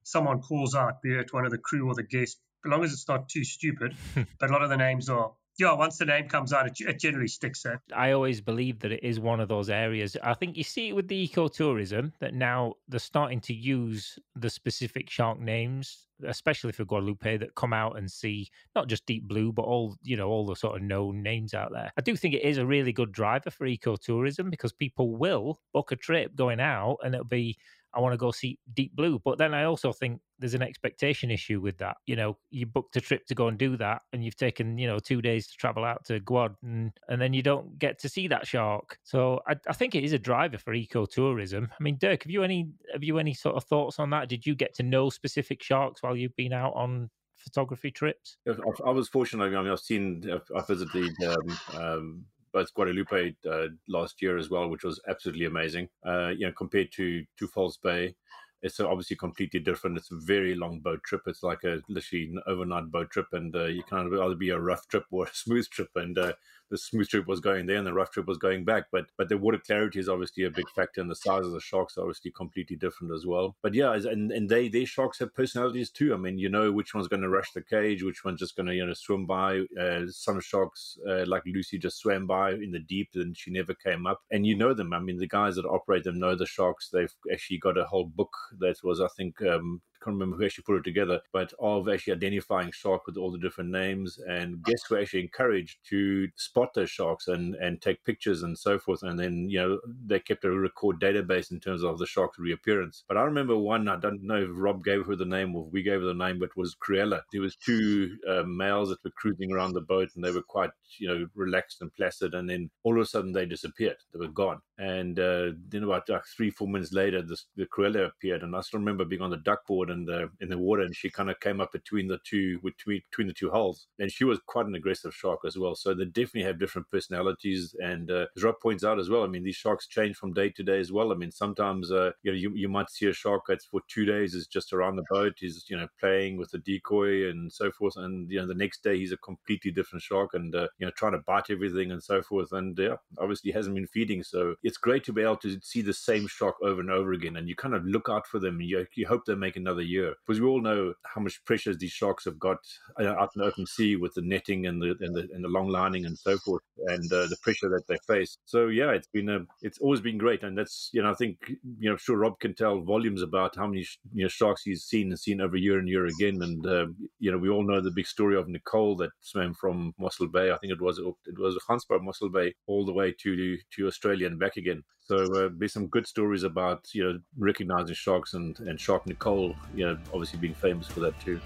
someone 0.03 0.41
calls 0.41 0.75
out, 0.75 1.03
be 1.03 1.15
it 1.15 1.33
one 1.33 1.45
of 1.45 1.51
the 1.51 1.59
crew 1.59 1.89
or 1.89 1.95
the 1.95 2.03
guest, 2.03 2.39
as 2.65 2.71
long 2.71 2.85
as 2.85 2.93
it's 2.93 3.09
not 3.09 3.29
too 3.29 3.45
stupid. 3.45 3.95
but 4.41 4.51
a 4.51 4.53
lot 4.53 4.63
of 4.63 4.71
the 4.71 4.77
names 4.77 5.09
are 5.09 5.33
yeah, 5.59 5.73
once 5.73 5.97
the 5.97 6.05
name 6.05 6.29
comes 6.29 6.53
out, 6.53 6.67
it, 6.67 6.81
it 6.81 6.99
generally 6.99 7.29
sticks 7.29 7.63
there. 7.63 7.83
I 7.95 8.13
always 8.13 8.41
believe 8.41 8.79
that 8.81 8.93
it 8.93 9.03
is 9.03 9.19
one 9.19 9.41
of 9.41 9.49
those 9.49 9.71
areas. 9.71 10.17
I 10.23 10.35
think 10.35 10.57
you 10.57 10.65
see 10.65 10.89
it 10.89 10.93
with 10.93 11.09
the 11.09 11.27
ecotourism 11.27 12.13
that 12.21 12.35
now 12.35 12.75
they're 12.89 13.01
starting 13.01 13.41
to 13.43 13.55
use 13.55 14.19
the 14.35 14.51
specific 14.51 15.09
shark 15.09 15.41
names, 15.41 16.07
especially 16.27 16.73
for 16.73 16.85
Guadalupe, 16.85 17.39
that 17.39 17.55
come 17.55 17.73
out 17.73 17.97
and 17.97 18.11
see 18.11 18.51
not 18.75 18.89
just 18.89 19.07
deep 19.07 19.27
blue, 19.27 19.51
but 19.51 19.63
all 19.63 19.97
you 20.03 20.17
know, 20.17 20.29
all 20.29 20.45
the 20.45 20.57
sort 20.57 20.77
of 20.77 20.83
known 20.83 21.23
names 21.23 21.55
out 21.55 21.73
there. 21.73 21.91
I 21.97 22.03
do 22.03 22.17
think 22.17 22.35
it 22.35 22.43
is 22.43 22.59
a 22.59 22.67
really 22.67 22.93
good 22.93 23.13
driver 23.13 23.51
for 23.51 23.67
ecotourism 23.67 24.51
because 24.51 24.73
people 24.73 25.17
will 25.17 25.61
book 25.73 25.91
a 25.91 25.97
trip 25.97 26.37
going 26.37 26.61
out 26.61 26.99
and 27.03 27.15
it'll 27.15 27.25
be 27.25 27.57
I 27.97 28.01
want 28.01 28.13
to 28.13 28.19
go 28.19 28.31
see 28.31 28.59
Deep 28.75 28.95
Blue. 28.95 29.19
But 29.19 29.39
then 29.39 29.55
I 29.55 29.65
also 29.65 29.93
think 29.93 30.21
there's 30.39 30.55
an 30.55 30.63
expectation 30.63 31.31
issue 31.31 31.61
with 31.61 31.79
that. 31.79 31.97
You 32.07 32.17
know, 32.17 32.37
you 32.51 32.67
booked 32.67 32.97
a 32.97 33.01
trip 33.01 33.27
to 33.27 33.35
go 33.35 33.49
and 33.49 33.57
do 33.57 33.77
that, 33.79 34.03
and 34.13 34.25
you've 34.25 34.37
taken 34.37 34.77
you 34.79 34.87
know 34.87 34.99
two 34.99 35.23
days 35.23 35.47
to 35.49 35.57
travel 35.57 35.85
out 35.85 36.05
to 36.07 36.21
Guad, 36.21 36.55
and 36.63 36.93
and 37.09 37.21
then 37.21 37.33
you 37.33 37.43
don't 37.43 37.79
get 37.79 37.99
to 38.01 38.09
see 38.09 38.29
that 38.29 38.47
shark. 38.47 38.99
So 39.03 39.41
I, 39.49 39.57
I 39.69 39.73
think 39.73 39.95
it 39.95 40.05
is 40.05 40.13
a 40.13 40.19
driver 40.19 40.59
for 40.59 40.75
ecotourism. 40.75 41.69
I 41.69 41.83
mean, 41.83 41.97
Dirk, 41.99 42.25
have 42.25 42.31
you 42.31 42.43
any 42.43 42.69
have 42.93 43.03
you 43.03 43.19
any 43.19 43.35
sort 43.35 43.57
of 43.57 43.65
thoughts 43.65 43.99
on 43.99 44.11
that? 44.11 44.29
Did 44.29 44.47
you 44.47 44.55
get 44.55 44.75
to 44.75 44.83
know 44.83 45.11
specific 45.11 45.63
sharks 45.63 46.03
while 46.03 46.17
you've 46.17 46.37
been 46.37 46.53
out 46.53 46.75
on 46.75 47.11
photography 47.37 47.91
trips? 47.91 48.37
I 48.85 48.91
was 48.91 49.09
fortunate. 49.09 49.45
I 49.45 49.63
mean, 49.63 49.73
I've 49.73 49.81
seen, 49.81 50.41
I've 50.55 50.67
visited 50.67 51.15
um, 51.23 51.59
um, 51.81 52.25
both 52.57 52.73
Guadalupe 52.73 53.37
uh, 53.51 53.69
last 53.87 54.23
year 54.23 54.39
as 54.39 54.49
well, 54.49 54.71
which 54.71 54.83
was 54.83 54.99
absolutely 55.07 55.45
amazing. 55.45 55.91
Uh, 56.07 56.29
you 56.29 56.47
know, 56.47 56.53
compared 56.57 56.91
to 56.93 57.23
to 57.39 57.47
False 57.49 57.77
Bay, 57.77 58.15
it's 58.63 58.81
obviously 58.81 59.15
completely 59.17 59.61
different. 59.61 59.99
It's 59.99 60.11
a 60.11 60.17
very 60.17 60.55
long 60.55 60.81
boat 60.81 61.03
trip. 61.05 61.21
It's 61.27 61.43
like 61.43 61.65
a 61.65 61.83
literally 61.91 62.31
an 62.31 62.41
overnight 62.47 62.91
boat 62.91 63.11
trip, 63.11 63.27
and 63.33 63.55
uh, 63.55 63.67
you 63.67 63.83
can 63.83 63.99
either 63.99 64.35
be 64.35 64.49
a 64.49 64.59
rough 64.59 64.89
trip 64.89 65.05
or 65.11 65.27
a 65.27 65.35
smooth 65.35 65.69
trip. 65.69 65.91
And 65.97 66.17
uh, 66.19 66.33
the 66.71 66.79
smooth 66.79 67.09
trip 67.09 67.27
was 67.27 67.41
going 67.41 67.67
there 67.67 67.77
and 67.77 67.87
the 67.87 67.93
rough 67.93 68.11
trip 68.11 68.27
was 68.27 68.39
going 68.39 68.65
back. 68.65 68.85
But 68.91 69.07
but 69.17 69.29
the 69.29 69.39
water 69.39 69.59
clarity 69.59 70.01
is 70.01 70.09
obviously 70.09 70.45
a 70.45 70.51
big 70.51 70.69
factor, 70.75 71.01
and 71.01 71.11
the 71.11 71.17
size 71.17 71.47
of 71.47 71.53
the 71.53 71.61
sharks 71.61 71.97
are 71.97 72.03
obviously 72.03 72.31
completely 72.31 72.77
different 72.77 73.15
as 73.15 73.27
well. 73.27 73.57
But 73.63 73.75
yeah, 73.75 73.95
and 73.95 74.33
and 74.33 74.49
they 74.49 74.69
their 74.69 74.87
sharks 74.87 75.19
have 75.19 75.35
personalities 75.35 75.91
too. 75.91 76.15
I 76.15 76.17
mean, 76.17 76.39
you 76.39 76.49
know 76.49 76.73
which 76.73 76.95
one's 76.95 77.09
going 77.09 77.23
to 77.23 77.29
rush 77.29 77.53
the 77.53 77.63
cage, 77.63 78.03
which 78.03 78.25
one's 78.25 78.41
just 78.41 78.57
going 78.57 78.67
to 78.67 78.75
you 78.75 78.87
know 78.87 78.95
swim 78.95 79.27
by. 79.27 79.65
Uh, 79.81 80.07
some 80.09 80.41
sharks 80.41 80.99
uh, 81.09 81.25
like 81.27 81.43
Lucy 81.47 81.79
just 81.79 81.99
swam 81.99 82.27
by 82.27 82.53
in 82.53 82.73
the 82.73 82.81
deep 82.81 83.11
and 83.15 83.37
she 83.37 83.51
never 83.51 83.75
came 83.75 84.07
up, 84.07 84.21
and 84.31 84.47
you 84.47 84.57
know 84.57 84.75
them. 84.75 84.93
I 84.93 84.99
mean, 84.99 85.19
the 85.19 85.29
guys 85.29 85.57
that 85.57 85.65
operate 85.65 86.05
them 86.05 86.19
know 86.19 86.35
the 86.35 86.47
sharks. 86.47 86.91
They've 86.91 87.15
actually 87.33 87.59
got 87.59 87.79
a 87.79 87.85
whole 87.85 88.07
book 88.07 88.35
that 88.59 88.77
was 88.83 89.01
I 89.01 89.09
think 89.17 89.41
um, 89.43 89.83
can't 90.03 90.15
remember 90.15 90.37
who 90.37 90.45
actually 90.45 90.65
put 90.65 90.77
it 90.77 90.85
together, 90.85 91.21
but 91.33 91.53
of 91.59 91.89
actually 91.89 92.15
identifying 92.15 92.71
shark 92.73 93.07
with 93.07 93.17
all 93.17 93.31
the 93.31 93.39
different 93.39 93.71
names. 93.71 94.19
And 94.29 94.63
guests 94.63 94.91
were 94.91 95.01
actually 95.01 95.23
encouraged 95.23 95.79
to 95.91 96.29
spot 96.37 96.75
those 96.75 96.91
sharks 96.91 97.29
and, 97.29 97.55
and 97.57 97.81
take 97.81 98.05
pictures 98.05 98.43
and 98.43 98.59
so 98.59 98.79
forth. 98.79 99.03
And 99.03 99.19
then, 99.19 99.49
you 99.49 99.59
know, 99.59 99.81
they 100.05 100.21
kept 100.21 100.45
a 100.45 100.51
record 100.51 101.01
database 101.01 101.51
in 101.51 101.61
terms 101.61 101.83
of 101.83 101.99
the 101.99 102.07
shark's 102.07 102.39
reappearance. 102.39 103.05
But 103.09 103.17
I 103.17 103.23
remember 103.23 103.57
one, 103.57 103.89
I 103.89 103.97
don't 103.97 104.23
know 104.23 104.43
if 104.43 104.51
Rob 104.53 104.85
gave 104.85 105.07
her 105.07 105.17
the 105.17 105.25
name 105.25 105.55
or 105.55 105.65
we 105.65 105.83
gave 105.83 106.01
her 106.01 106.07
the 106.07 106.15
name, 106.15 106.39
but 106.39 106.57
was 106.57 106.75
Cruella. 106.75 107.23
There 107.33 107.43
was 107.43 107.57
two 107.57 108.17
uh, 108.29 108.43
males 108.45 108.91
that 108.91 109.03
were 109.05 109.11
cruising 109.11 109.53
around 109.53 109.73
the 109.73 109.81
boat 109.81 110.11
and 110.15 110.25
they 110.25 110.33
were 110.33 110.43
quite, 110.43 110.71
you 110.99 111.09
know, 111.09 111.27
relaxed 111.35 111.83
and 111.83 111.95
placid. 111.95 112.35
And 112.35 112.49
then 112.49 112.71
all 112.83 112.97
of 112.97 113.03
a 113.03 113.07
sudden 113.07 113.33
they 113.33 113.47
disappeared. 113.47 113.97
They 114.13 114.19
were 114.19 114.29
gone. 114.29 114.61
And 114.79 115.19
uh, 115.19 115.53
then 115.69 115.85
about 115.85 116.09
like 116.09 116.27
three, 116.27 116.51
four 116.51 116.69
minutes 116.69 116.93
later, 116.93 117.23
this, 117.23 117.47
the 117.57 117.67
Cruella 117.67 118.07
appeared. 118.07 118.43
And 118.43 118.55
I 118.55 118.61
still 118.61 118.81
remember 118.81 119.05
being 119.05 119.23
on 119.23 119.31
the 119.31 119.37
duck 119.39 119.67
board 119.87 119.97
and 119.97 120.07
the 120.07 120.31
in 120.41 120.49
the 120.49 120.59
water, 120.59 120.83
and 120.83 120.95
she 120.95 121.11
kind 121.11 121.31
of 121.31 121.39
came 121.41 121.61
up 121.61 121.73
between 121.73 122.09
the 122.09 122.19
two 122.25 122.59
between 122.61 123.03
between 123.11 123.27
the 123.27 123.33
two 123.33 123.51
hulls, 123.51 123.87
and 123.99 124.11
she 124.11 124.25
was 124.25 124.39
quite 124.47 124.67
an 124.67 124.75
aggressive 124.75 125.15
shark 125.15 125.41
as 125.47 125.57
well. 125.57 125.75
So 125.75 125.95
they 125.95 126.05
definitely 126.05 126.45
have 126.45 126.59
different 126.59 126.91
personalities, 126.91 127.75
and 127.83 128.11
uh, 128.11 128.27
as 128.37 128.43
Rob 128.43 128.57
points 128.63 128.85
out 128.85 128.99
as 128.99 129.09
well, 129.09 129.23
I 129.23 129.27
mean 129.27 129.45
these 129.45 129.57
sharks 129.57 129.87
change 129.87 130.17
from 130.17 130.33
day 130.33 130.51
to 130.51 130.63
day 130.63 130.81
as 130.81 130.93
well. 130.93 131.13
I 131.13 131.15
mean 131.15 131.33
sometimes 131.33 131.91
uh, 131.91 132.13
you 132.23 132.33
know 132.33 132.39
you, 132.39 132.53
you 132.55 132.69
might 132.69 132.91
see 132.91 133.07
a 133.07 133.13
shark 133.13 133.43
that's 133.49 133.67
for 133.67 133.81
two 133.89 134.05
days 134.05 134.35
is 134.35 134.47
just 134.47 134.73
around 134.73 134.97
the 134.97 135.05
boat, 135.11 135.35
he's 135.39 135.65
you 135.69 135.77
know 135.77 135.89
playing 136.01 136.37
with 136.37 136.51
the 136.51 136.59
decoy 136.59 137.29
and 137.29 137.53
so 137.53 137.71
forth, 137.71 137.97
and 137.97 138.31
you 138.31 138.41
know 138.41 138.47
the 138.47 138.55
next 138.55 138.83
day 138.83 138.99
he's 138.99 139.13
a 139.13 139.17
completely 139.19 139.71
different 139.71 140.03
shark 140.03 140.35
and 140.35 140.55
uh, 140.55 140.69
you 140.79 140.87
know 140.87 140.93
trying 140.97 141.13
to 141.13 141.19
bite 141.27 141.51
everything 141.51 141.93
and 141.93 142.03
so 142.03 142.23
forth, 142.23 142.53
and 142.53 142.79
yeah, 142.79 142.97
obviously 143.19 143.51
hasn't 143.51 143.75
been 143.75 143.87
feeding, 143.87 144.23
so 144.23 144.55
it's 144.63 144.79
great 144.79 145.05
to 145.05 145.13
be 145.13 145.23
able 145.23 145.37
to 145.37 145.59
see 145.63 145.83
the 145.83 145.93
same 145.93 146.27
shark 146.27 146.57
over 146.63 146.81
and 146.81 146.91
over 146.91 147.13
again, 147.13 147.37
and 147.37 147.49
you 147.49 147.55
kind 147.55 147.75
of 147.75 147.85
look 147.85 148.09
out 148.09 148.27
for 148.27 148.39
them, 148.39 148.61
you, 148.61 148.87
you 148.95 149.07
hope 149.07 149.25
they 149.25 149.35
make 149.35 149.57
another 149.57 149.76
year 149.85 150.15
because 150.27 150.41
we 150.41 150.47
all 150.47 150.61
know 150.61 150.95
how 151.05 151.21
much 151.21 151.45
pressure 151.45 151.75
these 151.75 151.93
sharks 151.93 152.25
have 152.25 152.39
got 152.39 152.59
uh, 153.01 153.07
out 153.07 153.31
in 153.35 153.41
the 153.41 153.47
open 153.47 153.67
sea 153.67 153.97
with 153.97 154.15
the 154.15 154.23
netting 154.23 154.67
and 154.67 154.81
the 154.81 154.97
and 155.01 155.15
the, 155.15 155.29
and 155.33 155.45
the 155.45 155.49
long 155.49 155.69
lining 155.69 156.07
and 156.07 156.19
so 156.19 156.39
forth, 156.39 156.63
and 156.87 157.13
uh, 157.13 157.27
the 157.27 157.37
pressure 157.43 157.69
that 157.69 157.87
they 157.89 157.97
face. 158.07 158.39
So 158.45 158.69
yeah, 158.69 158.91
it's 158.91 159.09
been 159.09 159.29
a 159.29 159.41
it's 159.63 159.79
always 159.79 160.01
been 160.01 160.19
great, 160.19 160.43
and 160.43 160.57
that's 160.57 160.91
you 160.93 161.03
know 161.03 161.11
I 161.11 161.15
think 161.15 161.39
you 161.79 161.91
know 161.91 161.97
sure 161.97 162.17
Rob 162.17 162.39
can 162.41 162.55
tell 162.55 162.81
volumes 162.81 163.23
about 163.23 163.57
how 163.57 163.67
many 163.67 163.87
you 164.13 164.25
know 164.25 164.29
sharks 164.29 164.63
he's 164.63 164.85
seen 164.85 165.09
and 165.09 165.19
seen 165.19 165.41
over 165.41 165.57
year 165.57 165.79
and 165.79 165.89
year 165.89 166.07
again, 166.07 166.43
and 166.43 166.67
uh, 166.67 166.87
you 167.19 167.31
know 167.31 167.39
we 167.39 167.49
all 167.49 167.67
know 167.67 167.81
the 167.81 167.91
big 167.91 168.07
story 168.07 168.37
of 168.37 168.49
Nicole 168.49 168.97
that 168.97 169.11
swam 169.21 169.55
from 169.55 169.95
Mossel 169.99 170.29
Bay. 170.29 170.51
I 170.51 170.59
think 170.59 170.73
it 170.73 170.81
was 170.81 170.99
it 170.99 171.39
was 171.39 171.59
Gansbaai 171.69 172.03
Mossel 172.03 172.31
Bay 172.31 172.55
all 172.67 172.85
the 172.85 172.93
way 172.93 173.15
to 173.23 173.59
to 173.75 173.87
Australia 173.87 174.27
and 174.27 174.39
back 174.39 174.57
again. 174.57 174.83
So 175.09 175.19
uh, 175.35 175.49
there's 175.57 175.73
some 175.73 175.87
good 175.87 176.07
stories 176.07 176.43
about 176.43 176.93
you 176.93 177.05
know 177.05 177.19
recognizing 177.39 177.95
sharks 177.95 178.35
and 178.35 178.59
and 178.61 178.81
Shark 178.81 179.07
Nicole, 179.07 179.55
you 179.75 179.87
know, 179.87 179.97
obviously 180.13 180.39
being 180.39 180.55
famous 180.55 180.89
for 180.89 181.01
that 181.01 181.19
too. 181.21 181.41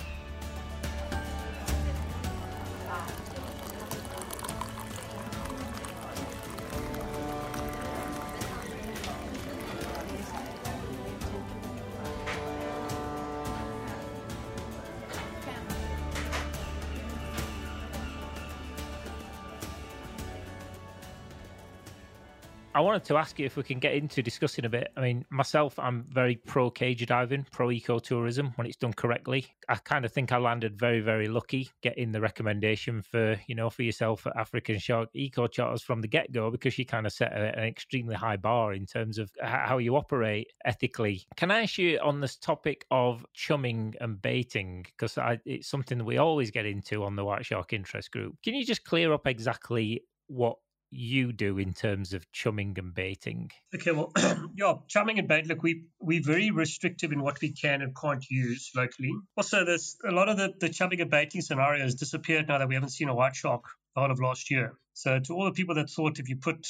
Wanted 22.91 23.05
to 23.05 23.17
ask 23.19 23.39
you 23.39 23.47
if 23.47 23.57
we 23.57 23.63
can 23.63 23.79
get 23.79 23.95
into 23.95 24.21
discussing 24.21 24.65
a 24.65 24.69
bit. 24.69 24.89
I 24.97 25.01
mean, 25.01 25.25
myself, 25.31 25.79
I'm 25.79 26.07
very 26.11 26.35
pro 26.35 26.71
cage 26.71 27.07
diving, 27.07 27.47
pro 27.53 27.69
ecotourism 27.69 28.53
when 28.59 28.67
it's 28.67 28.77
done 28.77 28.93
correctly. 28.93 29.47
I 29.69 29.77
kind 29.77 30.05
of 30.05 30.13
think 30.13 30.33
I 30.33 30.39
landed 30.39 30.77
very, 30.77 30.99
very 30.99 31.29
lucky 31.29 31.71
getting 31.83 32.11
the 32.11 32.21
recommendation 32.21 33.01
for, 33.03 33.41
you 33.47 33.55
know, 33.55 33.71
for 33.71 33.85
yourself 33.85 34.27
at 34.27 34.37
African 34.37 34.81
Shark 34.81 35.09
Eco 35.15 35.47
Charters 35.47 35.83
from 35.83 36.01
the 36.01 36.09
get 36.09 36.33
go 36.33 36.51
because 36.51 36.77
you 36.81 36.85
kind 36.85 37.07
of 37.07 37.13
set 37.13 37.33
an 37.33 37.63
extremely 37.63 38.17
high 38.17 38.37
bar 38.37 38.73
in 38.73 38.87
terms 38.87 39.19
of 39.19 39.31
how 39.41 39.79
you 39.79 39.95
operate 39.95 40.49
ethically. 40.65 41.23
Can 41.37 41.53
I 41.53 41.63
ask 41.63 41.79
you 41.79 42.01
on 42.03 42.19
this 42.19 42.35
topic 42.35 42.87
of 42.91 43.25
chumming 43.35 43.95
and 44.01 44.21
baiting? 44.21 44.85
Because 44.85 45.17
it's 45.45 45.69
something 45.69 45.99
that 45.99 46.05
we 46.05 46.17
always 46.17 46.51
get 46.51 46.67
into 46.67 47.05
on 47.05 47.15
the 47.15 47.25
White 47.25 47.47
Shark 47.47 47.73
Interest 47.73 48.11
Group. 48.11 48.35
Can 48.43 48.55
you 48.55 48.65
just 48.65 48.83
clear 48.83 49.13
up 49.13 49.29
exactly 49.29 50.03
what 50.27 50.57
you 50.91 51.33
do 51.33 51.59
in 51.59 51.73
terms 51.73 52.13
of 52.13 52.31
chumming 52.33 52.77
and 52.79 52.95
baiting? 52.95 53.51
Okay, 53.75 53.93
well, 53.93 54.13
yeah, 54.57 54.75
chumming 54.89 55.19
and 55.19 55.29
bait. 55.29 55.47
Look, 55.47 55.63
we 55.63 55.85
we're 56.01 56.23
very 56.23 56.51
restrictive 56.51 57.13
in 57.13 57.23
what 57.23 57.41
we 57.41 57.53
can 57.53 57.83
and 57.83 57.95
can't 57.97 58.25
use 58.29 58.71
locally. 58.75 59.13
Also, 59.37 59.65
there's 59.65 59.97
a 60.07 60.13
lot 60.13 60.29
of 60.29 60.37
the, 60.37 60.53
the 60.59 60.69
chumming 60.69 61.01
and 61.01 61.11
baiting 61.11 61.41
scenarios 61.41 61.95
disappeared 61.95 62.49
now 62.49 62.59
that 62.59 62.69
we 62.69 62.75
haven't 62.75 62.91
seen 62.91 63.09
a 63.09 63.15
white 63.15 63.37
shark 63.37 63.65
the 63.95 64.01
whole 64.01 64.11
of 64.11 64.21
last 64.21 64.51
year. 64.51 64.75
So, 64.95 65.19
to 65.19 65.33
all 65.35 65.45
the 65.45 65.53
people 65.53 65.77
that 65.77 65.91
thought 65.91 66.19
if 66.19 66.29
you 66.29 66.37
put 66.37 66.67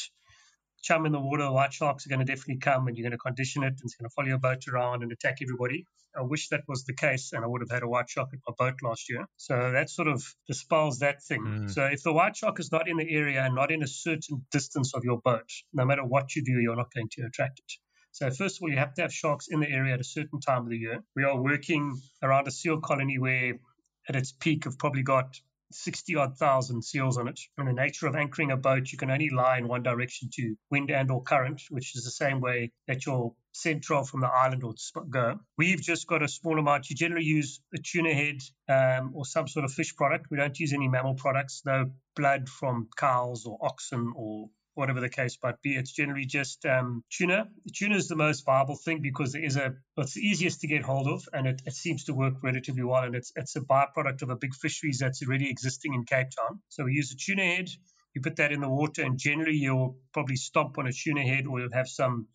chum 0.82 1.06
in 1.06 1.12
the 1.12 1.20
water, 1.20 1.50
white 1.50 1.72
sharks 1.72 2.06
are 2.06 2.08
going 2.08 2.24
to 2.24 2.24
definitely 2.24 2.58
come 2.58 2.86
and 2.86 2.96
you're 2.96 3.04
going 3.04 3.18
to 3.18 3.18
condition 3.18 3.62
it 3.62 3.68
and 3.68 3.80
it's 3.82 3.94
going 3.94 4.08
to 4.08 4.14
follow 4.14 4.28
your 4.28 4.38
boat 4.38 4.62
around 4.68 5.02
and 5.02 5.12
attack 5.12 5.38
everybody. 5.42 5.86
I 6.16 6.22
wish 6.22 6.48
that 6.48 6.62
was 6.66 6.84
the 6.84 6.94
case 6.94 7.32
and 7.32 7.44
I 7.44 7.46
would 7.46 7.60
have 7.60 7.70
had 7.70 7.82
a 7.82 7.88
white 7.88 8.08
shark 8.08 8.30
in 8.32 8.40
my 8.46 8.54
boat 8.58 8.78
last 8.82 9.08
year. 9.08 9.26
So 9.36 9.72
that 9.72 9.90
sort 9.90 10.08
of 10.08 10.24
dispels 10.48 10.98
that 11.00 11.22
thing. 11.22 11.42
Mm. 11.42 11.70
So 11.70 11.84
if 11.84 12.02
the 12.02 12.12
white 12.12 12.36
shark 12.36 12.58
is 12.58 12.72
not 12.72 12.88
in 12.88 12.96
the 12.96 13.08
area 13.08 13.42
and 13.42 13.54
not 13.54 13.70
in 13.70 13.82
a 13.82 13.86
certain 13.86 14.44
distance 14.50 14.94
of 14.94 15.04
your 15.04 15.20
boat, 15.20 15.50
no 15.72 15.84
matter 15.84 16.04
what 16.04 16.34
you 16.34 16.42
do, 16.42 16.58
you're 16.60 16.76
not 16.76 16.92
going 16.92 17.08
to 17.12 17.22
attract 17.26 17.60
it. 17.60 17.72
So 18.12 18.30
first 18.30 18.56
of 18.56 18.62
all, 18.62 18.70
you 18.70 18.76
have 18.76 18.94
to 18.94 19.02
have 19.02 19.12
sharks 19.12 19.46
in 19.48 19.60
the 19.60 19.68
area 19.68 19.94
at 19.94 20.00
a 20.00 20.04
certain 20.04 20.40
time 20.40 20.64
of 20.64 20.70
the 20.70 20.76
year. 20.76 21.04
We 21.14 21.22
are 21.24 21.40
working 21.40 21.94
around 22.22 22.48
a 22.48 22.50
seal 22.50 22.80
colony 22.80 23.18
where 23.18 23.60
at 24.08 24.16
its 24.16 24.32
peak 24.32 24.64
have 24.64 24.78
probably 24.78 25.02
got 25.02 25.40
60 25.72 26.16
odd 26.16 26.36
thousand 26.36 26.82
seals 26.82 27.18
on 27.18 27.28
it. 27.28 27.40
And 27.56 27.68
the 27.68 27.72
nature 27.72 28.06
of 28.06 28.16
anchoring 28.16 28.50
a 28.50 28.56
boat, 28.56 28.90
you 28.90 28.98
can 28.98 29.10
only 29.10 29.30
lie 29.30 29.58
in 29.58 29.68
one 29.68 29.82
direction 29.82 30.30
to 30.34 30.54
wind 30.70 30.90
and 30.90 31.10
or 31.10 31.22
current, 31.22 31.62
which 31.70 31.96
is 31.96 32.04
the 32.04 32.10
same 32.10 32.40
way 32.40 32.72
that 32.88 33.06
your 33.06 33.34
central 33.52 34.04
from 34.04 34.20
the 34.20 34.28
island 34.28 34.62
would 34.62 34.78
go. 35.10 35.40
We've 35.56 35.80
just 35.80 36.06
got 36.06 36.22
a 36.22 36.28
small 36.28 36.58
amount. 36.58 36.90
You 36.90 36.96
generally 36.96 37.24
use 37.24 37.60
a 37.74 37.78
tuna 37.78 38.14
head 38.14 38.40
um, 38.68 39.12
or 39.14 39.24
some 39.24 39.48
sort 39.48 39.64
of 39.64 39.72
fish 39.72 39.94
product. 39.96 40.26
We 40.30 40.36
don't 40.36 40.58
use 40.58 40.72
any 40.72 40.88
mammal 40.88 41.14
products, 41.14 41.62
no 41.64 41.90
blood 42.16 42.48
from 42.48 42.88
cows 42.96 43.46
or 43.46 43.58
oxen 43.60 44.12
or 44.14 44.48
whatever 44.74 45.00
the 45.00 45.08
case 45.08 45.38
might 45.42 45.60
be. 45.62 45.74
It's 45.76 45.92
generally 45.92 46.26
just 46.26 46.64
um, 46.64 47.02
tuna. 47.10 47.48
Tuna 47.74 47.96
is 47.96 48.08
the 48.08 48.16
most 48.16 48.44
viable 48.44 48.76
thing 48.76 49.00
because 49.02 49.34
it 49.34 49.44
is 49.44 49.56
a 49.56 49.74
it's 49.96 50.14
the 50.14 50.20
easiest 50.20 50.60
to 50.60 50.68
get 50.68 50.82
hold 50.82 51.08
of, 51.08 51.28
and 51.32 51.46
it, 51.46 51.62
it 51.66 51.74
seems 51.74 52.04
to 52.04 52.14
work 52.14 52.34
relatively 52.42 52.84
well. 52.84 53.04
And 53.04 53.14
it's 53.14 53.32
it's 53.36 53.56
a 53.56 53.60
byproduct 53.60 54.22
of 54.22 54.30
a 54.30 54.36
big 54.36 54.54
fisheries 54.54 54.98
that's 55.00 55.22
already 55.22 55.50
existing 55.50 55.94
in 55.94 56.04
Cape 56.04 56.28
Town. 56.30 56.60
So 56.68 56.84
we 56.84 56.94
use 56.94 57.12
a 57.12 57.16
tuna 57.16 57.44
head. 57.44 57.68
You 58.14 58.20
put 58.22 58.36
that 58.36 58.52
in 58.52 58.60
the 58.60 58.68
water, 58.68 59.02
and 59.02 59.18
generally 59.18 59.56
you'll 59.56 59.96
probably 60.12 60.36
stomp 60.36 60.78
on 60.78 60.86
a 60.86 60.92
tuna 60.92 61.22
head, 61.22 61.46
or 61.46 61.60
you'll 61.60 61.72
have 61.72 61.88
some 61.88 62.26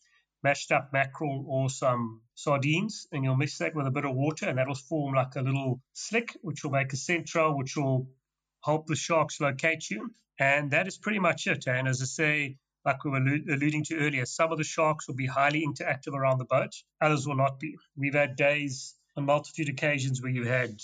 mashed 0.44 0.72
up 0.72 0.92
mackerel 0.94 1.44
or 1.48 1.70
some 1.70 2.22
sardines, 2.36 3.08
and 3.12 3.24
you'll 3.24 3.36
mix 3.36 3.58
that 3.58 3.76
with 3.76 3.88
a 3.88 3.92
bit 3.92 4.06
of 4.06 4.16
water, 4.16 4.48
and 4.48 4.58
that'll 4.58 4.76
form 4.76 5.16
like 5.16 5.36
a 5.36 5.42
little 5.42 5.82
slick, 5.94 6.38
which 6.42 6.64
will 6.64 6.72
make 6.72 6.94
a 6.94 6.98
central, 6.98 7.58
which 7.58 7.76
will 7.76 8.08
help 8.66 8.88
the 8.88 8.96
sharks 8.96 9.40
locate 9.40 9.90
you. 9.90 10.12
And 10.40 10.72
that 10.72 10.88
is 10.88 10.98
pretty 10.98 11.20
much 11.20 11.48
it. 11.48 11.68
And 11.68 11.88
as 11.88 12.02
I 12.02 12.06
say, 12.06 12.58
like 12.84 13.04
we 13.04 13.12
were 13.12 13.18
alluding 13.18 13.84
to 13.86 13.98
earlier, 13.98 14.26
some 14.26 14.52
of 14.52 14.58
the 14.58 14.64
sharks 14.64 15.08
will 15.08 15.16
be 15.16 15.26
highly 15.26 15.66
interactive 15.66 16.14
around 16.14 16.40
the 16.40 16.46
boat, 16.46 16.74
others 17.02 17.26
will 17.28 17.36
not 17.36 17.60
be. 17.60 17.76
We've 17.96 18.14
had 18.14 18.36
days 18.36 18.96
on 19.16 19.26
multitude 19.26 19.70
occasions 19.70 20.22
where 20.22 20.32
you 20.32 20.44
had 20.46 20.80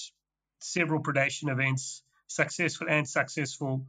several 0.59 1.03
predation 1.03 1.51
events, 1.51 2.01
successful 2.27 2.87
and 2.89 3.07
successful, 3.07 3.85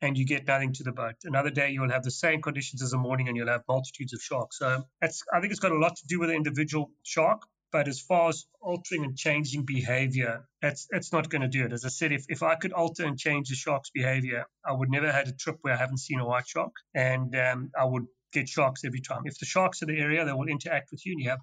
and 0.00 0.18
you 0.18 0.24
get 0.24 0.46
nothing 0.46 0.72
to 0.72 0.82
the 0.82 0.92
boat. 0.92 1.14
Another 1.24 1.50
day 1.50 1.70
you'll 1.70 1.90
have 1.90 2.02
the 2.02 2.10
same 2.10 2.42
conditions 2.42 2.82
as 2.82 2.90
the 2.90 2.98
morning 2.98 3.28
and 3.28 3.36
you'll 3.36 3.48
have 3.48 3.62
multitudes 3.68 4.12
of 4.12 4.20
sharks. 4.20 4.58
So 4.58 4.84
I 5.02 5.40
think 5.40 5.52
it's 5.52 5.60
got 5.60 5.72
a 5.72 5.78
lot 5.78 5.94
to 5.96 6.06
do 6.06 6.18
with 6.18 6.30
the 6.30 6.34
individual 6.34 6.90
shark. 7.02 7.42
But 7.72 7.88
as 7.88 8.00
far 8.00 8.28
as 8.28 8.44
altering 8.60 9.04
and 9.04 9.16
changing 9.16 9.64
behavior, 9.64 10.44
that's 10.60 10.86
that's 10.90 11.12
not 11.12 11.30
going 11.30 11.42
to 11.42 11.48
do 11.48 11.64
it. 11.64 11.72
As 11.72 11.84
I 11.84 11.88
said, 11.88 12.12
if, 12.12 12.26
if 12.28 12.42
I 12.42 12.54
could 12.54 12.72
alter 12.72 13.06
and 13.06 13.18
change 13.18 13.48
the 13.48 13.54
shark's 13.54 13.90
behavior, 13.90 14.44
I 14.64 14.72
would 14.72 14.90
never 14.90 15.10
had 15.10 15.28
a 15.28 15.32
trip 15.32 15.56
where 15.62 15.74
I 15.74 15.78
haven't 15.78 15.98
seen 15.98 16.20
a 16.20 16.26
white 16.26 16.46
shark, 16.46 16.72
and 16.94 17.34
um, 17.34 17.70
I 17.78 17.84
would 17.84 18.06
get 18.32 18.48
sharks 18.48 18.84
every 18.84 19.00
time. 19.00 19.22
If 19.24 19.38
the 19.38 19.46
sharks 19.46 19.82
are 19.82 19.86
the 19.86 19.98
area, 19.98 20.24
they 20.24 20.32
will 20.32 20.48
interact 20.48 20.90
with 20.90 21.04
you, 21.06 21.12
and 21.12 21.22
you 21.22 21.30
have 21.30 21.40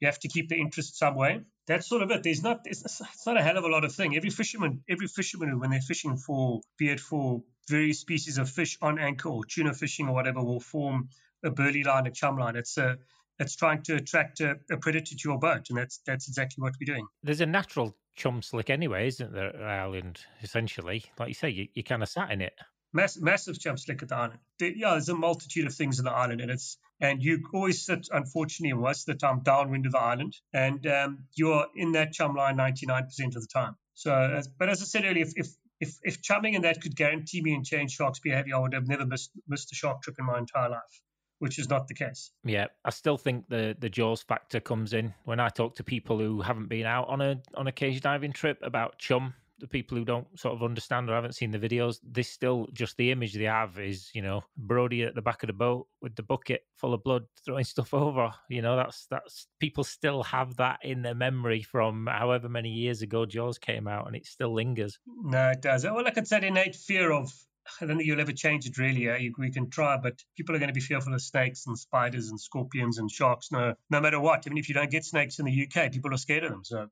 you 0.00 0.08
have 0.08 0.18
to 0.18 0.28
keep 0.28 0.48
the 0.48 0.56
interest 0.56 0.98
some 0.98 1.14
way. 1.14 1.40
That's 1.66 1.88
sort 1.88 2.02
of 2.02 2.10
it. 2.10 2.22
There's 2.22 2.42
not 2.42 2.60
it's, 2.66 2.82
it's 2.84 3.26
not 3.26 3.38
a 3.38 3.42
hell 3.42 3.56
of 3.56 3.64
a 3.64 3.68
lot 3.68 3.84
of 3.84 3.94
thing. 3.94 4.14
Every 4.14 4.30
fisherman, 4.30 4.82
every 4.90 5.06
fisherman 5.06 5.58
when 5.58 5.70
they're 5.70 5.80
fishing 5.80 6.16
for, 6.16 6.60
be 6.76 6.90
it 6.90 7.00
for 7.00 7.42
various 7.70 8.00
species 8.00 8.36
of 8.36 8.50
fish 8.50 8.76
on 8.82 8.98
anchor 8.98 9.30
or 9.30 9.44
tuna 9.44 9.72
fishing 9.72 10.08
or 10.08 10.14
whatever, 10.14 10.42
will 10.42 10.60
form 10.60 11.08
a 11.44 11.50
burley 11.50 11.84
line, 11.84 12.06
a 12.06 12.10
chum 12.10 12.36
line. 12.36 12.56
It's 12.56 12.76
a 12.76 12.98
it's 13.38 13.56
trying 13.56 13.82
to 13.82 13.96
attract 13.96 14.40
a, 14.40 14.56
a, 14.70 14.76
predator 14.76 15.14
to 15.16 15.20
your 15.24 15.38
boat, 15.38 15.68
and 15.68 15.78
that's 15.78 16.00
that's 16.06 16.28
exactly 16.28 16.62
what 16.62 16.74
we're 16.80 16.92
doing. 16.92 17.06
There's 17.22 17.40
a 17.40 17.46
natural 17.46 17.96
chum 18.14 18.42
slick 18.42 18.70
anyway, 18.70 19.08
isn't 19.08 19.32
there, 19.32 19.62
Island? 19.62 20.20
Essentially, 20.42 21.04
like 21.18 21.28
you 21.28 21.34
say, 21.34 21.50
you, 21.50 21.68
you 21.74 21.82
kind 21.82 22.02
of 22.02 22.08
sat 22.08 22.30
in 22.30 22.40
it. 22.40 22.54
Mass, 22.92 23.18
massive 23.18 23.58
chum 23.58 23.78
slick 23.78 24.02
at 24.02 24.08
the 24.08 24.16
island. 24.16 24.38
There, 24.58 24.70
yeah, 24.70 24.90
there's 24.90 25.08
a 25.08 25.14
multitude 25.14 25.66
of 25.66 25.74
things 25.74 25.98
in 25.98 26.04
the 26.04 26.12
island, 26.12 26.40
and 26.40 26.50
it's 26.50 26.78
and 27.00 27.22
you 27.22 27.42
always 27.52 27.84
sit, 27.84 28.08
unfortunately, 28.12 28.78
most 28.78 29.08
of 29.08 29.14
the 29.14 29.26
time 29.26 29.40
downwind 29.42 29.86
of 29.86 29.92
the 29.92 29.98
island, 29.98 30.36
and 30.52 30.86
um, 30.86 31.24
you're 31.34 31.66
in 31.74 31.92
that 31.92 32.12
chum 32.12 32.34
line 32.34 32.56
99% 32.56 33.00
of 33.34 33.42
the 33.42 33.48
time. 33.52 33.76
So, 33.94 34.14
as, 34.14 34.46
but 34.46 34.68
as 34.68 34.82
I 34.82 34.84
said 34.84 35.04
earlier, 35.04 35.24
if, 35.24 35.32
if 35.36 35.48
if 35.80 35.98
if 36.02 36.22
chumming 36.22 36.54
and 36.54 36.64
that 36.64 36.80
could 36.80 36.94
guarantee 36.94 37.42
me 37.42 37.54
and 37.54 37.64
change 37.64 37.92
sharks' 37.92 38.20
behavior, 38.20 38.54
I 38.56 38.58
would 38.60 38.74
have 38.74 38.86
never 38.86 39.06
missed 39.06 39.30
missed 39.48 39.72
a 39.72 39.74
shark 39.74 40.02
trip 40.02 40.16
in 40.18 40.26
my 40.26 40.38
entire 40.38 40.70
life 40.70 41.02
which 41.42 41.58
is 41.58 41.68
not 41.68 41.88
the 41.88 41.94
case. 41.94 42.30
Yeah, 42.44 42.66
I 42.84 42.90
still 42.90 43.16
think 43.18 43.48
the 43.48 43.76
the 43.76 43.88
jaws 43.88 44.22
factor 44.22 44.60
comes 44.60 44.92
in 44.92 45.12
when 45.24 45.40
I 45.40 45.48
talk 45.48 45.74
to 45.74 45.82
people 45.82 46.16
who 46.20 46.40
haven't 46.40 46.68
been 46.68 46.86
out 46.86 47.08
on 47.08 47.20
a 47.20 47.42
on 47.56 47.66
a 47.66 47.72
cage 47.72 48.00
diving 48.00 48.32
trip 48.32 48.58
about 48.62 48.98
chum. 48.98 49.34
The 49.58 49.66
people 49.66 49.98
who 49.98 50.04
don't 50.04 50.26
sort 50.38 50.54
of 50.54 50.62
understand 50.62 51.10
or 51.10 51.14
haven't 51.14 51.34
seen 51.34 51.50
the 51.50 51.58
videos, 51.58 51.98
this 52.02 52.28
still 52.28 52.68
just 52.72 52.96
the 52.96 53.10
image 53.10 53.34
they 53.34 53.44
have 53.44 53.78
is, 53.78 54.10
you 54.12 54.22
know, 54.22 54.42
Brody 54.56 55.02
at 55.02 55.14
the 55.14 55.22
back 55.22 55.42
of 55.42 55.48
the 55.48 55.52
boat 55.52 55.86
with 56.00 56.16
the 56.16 56.22
bucket 56.22 56.62
full 56.76 56.94
of 56.94 57.04
blood 57.04 57.24
throwing 57.44 57.64
stuff 57.64 57.92
over. 58.04 58.32
You 58.48 58.62
know, 58.62 58.76
that's 58.76 59.06
that's 59.10 59.48
people 59.58 59.82
still 59.82 60.22
have 60.22 60.56
that 60.56 60.78
in 60.84 61.02
their 61.02 61.14
memory 61.14 61.62
from 61.62 62.06
however 62.08 62.48
many 62.48 62.70
years 62.70 63.02
ago 63.02 63.26
Jaws 63.26 63.58
came 63.58 63.88
out, 63.88 64.06
and 64.06 64.14
it 64.14 64.26
still 64.26 64.54
lingers. 64.54 65.00
No, 65.06 65.50
it 65.50 65.60
does. 65.60 65.82
Well, 65.82 66.04
like 66.04 66.18
I 66.18 66.22
said, 66.22 66.44
innate 66.44 66.76
fear 66.76 67.10
of 67.10 67.32
I 67.80 67.86
don't 67.86 67.96
think 67.96 68.06
you'll 68.06 68.20
ever 68.20 68.32
change 68.32 68.66
it 68.66 68.78
really. 68.78 69.08
Uh, 69.08 69.30
we 69.38 69.50
can 69.50 69.70
try, 69.70 69.96
but 69.96 70.14
people 70.36 70.54
are 70.54 70.58
going 70.58 70.68
to 70.68 70.74
be 70.74 70.80
fearful 70.80 71.14
of 71.14 71.22
snakes 71.22 71.66
and 71.66 71.78
spiders 71.78 72.28
and 72.28 72.40
scorpions 72.40 72.98
and 72.98 73.10
sharks 73.10 73.52
no, 73.52 73.74
no 73.90 74.00
matter 74.00 74.20
what. 74.20 74.46
Even 74.46 74.58
if 74.58 74.68
you 74.68 74.74
don't 74.74 74.90
get 74.90 75.04
snakes 75.04 75.38
in 75.38 75.46
the 75.46 75.68
UK, 75.68 75.92
people 75.92 76.12
are 76.12 76.18
scared 76.18 76.44
of 76.44 76.50
them. 76.50 76.64
So 76.64 76.88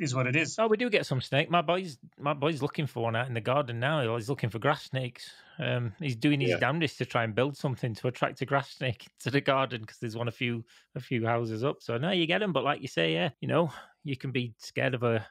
is 0.00 0.14
what 0.14 0.26
it 0.26 0.36
is. 0.36 0.56
Oh, 0.58 0.66
we 0.66 0.76
do 0.76 0.90
get 0.90 1.06
some 1.06 1.20
snake. 1.20 1.50
My 1.50 1.62
boy's 1.62 1.98
my 2.18 2.34
boy's 2.34 2.62
looking 2.62 2.86
for 2.86 3.04
one 3.04 3.16
out 3.16 3.28
in 3.28 3.34
the 3.34 3.40
garden 3.40 3.80
now. 3.80 4.16
He's 4.16 4.28
looking 4.28 4.50
for 4.50 4.58
grass 4.58 4.84
snakes. 4.84 5.30
Um, 5.58 5.92
he's 5.98 6.16
doing 6.16 6.40
his 6.40 6.50
yeah. 6.50 6.58
damnedest 6.58 6.98
to 6.98 7.06
try 7.06 7.24
and 7.24 7.34
build 7.34 7.56
something 7.56 7.94
to 7.94 8.08
attract 8.08 8.40
a 8.42 8.46
grass 8.46 8.70
snake 8.70 9.06
to 9.20 9.30
the 9.30 9.40
garden 9.40 9.82
because 9.82 9.98
there's 9.98 10.16
one 10.16 10.28
a 10.28 10.32
few 10.32 10.64
a 10.94 11.00
few 11.00 11.26
houses 11.26 11.64
up. 11.64 11.76
So 11.80 11.98
no, 11.98 12.10
you 12.10 12.26
get 12.26 12.38
them, 12.38 12.52
but 12.52 12.64
like 12.64 12.82
you 12.82 12.88
say, 12.88 13.12
yeah, 13.12 13.30
you 13.40 13.48
know, 13.48 13.70
you 14.04 14.16
can 14.16 14.32
be 14.32 14.54
scared 14.58 14.94
of 14.94 15.02
a 15.02 15.26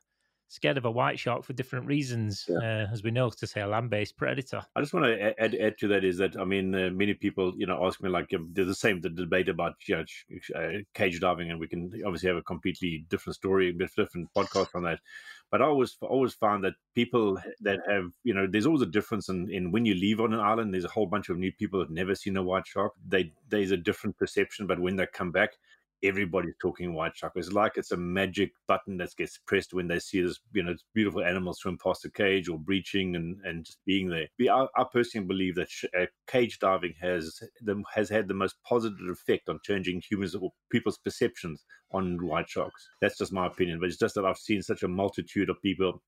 scared 0.56 0.78
of 0.78 0.86
a 0.86 0.92
white 0.92 1.20
shark 1.20 1.44
for 1.44 1.54
different 1.54 1.86
reasons, 1.86 2.46
yeah. 2.48 2.58
uh, 2.58 2.88
as 2.92 3.04
we 3.04 3.12
know, 3.12 3.30
to 3.30 3.46
say 3.46 3.62
a 3.62 3.68
land-based 3.68 4.18
predator. 4.18 4.66
I 4.76 4.82
just 4.82 4.94
want 4.94 5.06
to 5.06 5.42
add, 5.42 5.54
add 5.56 5.78
to 5.80 5.88
that 5.90 6.04
is 6.04 6.18
that 6.18 6.38
I 6.38 6.46
mean, 6.46 6.74
uh, 6.74 6.90
many 6.92 7.14
people, 7.14 7.54
you 7.58 7.66
know, 7.66 7.86
ask 7.86 8.02
me 8.02 8.10
like 8.10 8.34
um, 8.34 8.50
they're 8.54 8.66
the 8.66 8.74
same 8.74 9.02
the 9.02 9.10
debate 9.10 9.50
about 9.50 9.74
you 9.88 9.98
know, 9.98 10.06
uh, 10.56 10.80
cage 10.94 11.20
diving, 11.20 11.52
and 11.52 11.60
we 11.60 11.68
can 11.68 11.92
obviously 12.06 12.30
have 12.30 12.38
a 12.38 12.42
completely 12.42 13.06
different 13.10 13.36
story, 13.36 13.70
a 13.70 13.74
different 13.74 14.30
podcast 14.36 14.70
on 14.74 14.84
that. 14.84 15.00
But 15.52 15.62
I 15.62 15.66
always 15.66 15.98
always 16.02 16.34
found 16.34 16.64
that 16.64 16.74
people 16.96 17.38
that 17.62 17.80
have, 17.88 18.12
you 18.24 18.34
know, 18.34 18.48
there's 18.50 18.66
always 18.66 18.82
a 18.82 18.88
difference 18.88 19.30
in, 19.30 19.52
in 19.52 19.72
when 19.72 19.86
you 19.86 19.94
leave 19.94 20.20
on 20.20 20.34
an 20.34 20.40
island. 20.40 20.74
There's 20.74 20.86
a 20.86 20.90
whole 20.90 21.06
bunch 21.06 21.30
of 21.30 21.38
new 21.38 21.52
people 21.52 21.80
that 21.80 21.92
never 21.92 22.16
seen 22.16 22.38
a 22.38 22.44
white 22.44 22.66
shark. 22.66 22.94
They 23.08 23.32
there's 23.50 23.72
a 23.72 23.78
different 23.78 24.18
perception, 24.18 24.68
but 24.68 24.80
when 24.80 24.96
they 24.96 25.06
come 25.06 25.32
back, 25.32 25.52
everybody's 26.08 26.56
talking 26.62 26.94
white 26.94 27.16
shark. 27.16 27.34
It's 27.36 27.52
like 27.52 27.74
it's 27.76 27.92
a 27.92 27.98
magic 27.98 28.52
button 28.68 28.98
that 28.98 29.16
gets 29.18 29.40
pressed 29.46 29.74
when 29.74 29.88
they 29.88 30.00
see 30.00 30.22
this, 30.22 30.40
you 30.54 30.64
know, 30.64 30.76
beautiful 30.94 31.24
animals 31.24 31.60
swim 31.60 31.78
past 31.84 32.04
the 32.04 32.12
cage 32.12 32.50
or 32.50 32.58
breaching 32.58 33.16
and, 33.16 33.38
and 33.44 33.66
just 33.66 33.80
being 33.86 34.10
there. 34.10 34.28
I, 34.52 34.68
I 34.76 34.86
personally 34.92 35.28
believe 35.28 35.56
that 35.56 35.70
sh- 35.70 35.86
uh, 36.00 36.06
cage 36.28 36.60
diving 36.60 36.94
has 37.02 37.40
the, 37.62 37.84
has 37.94 38.10
had 38.10 38.28
the 38.28 38.34
most 38.34 38.56
positive 38.68 39.08
effect 39.10 39.50
on 39.50 39.60
changing 39.64 40.02
humans 40.10 40.36
or 40.36 40.52
people's 40.72 40.98
perceptions 40.98 41.64
on 41.92 42.26
white 42.26 42.50
sharks. 42.50 42.88
That's 43.02 43.18
just 43.18 43.34
my 43.34 43.48
opinion, 43.48 43.80
but 43.80 43.90
it's 43.90 43.98
just 43.98 44.16
that 44.16 44.26
I've 44.26 44.38
seen 44.38 44.62
such 44.62 44.84
a 44.84 44.88
multitude 44.88 45.50
of 45.50 45.62
people 45.62 46.02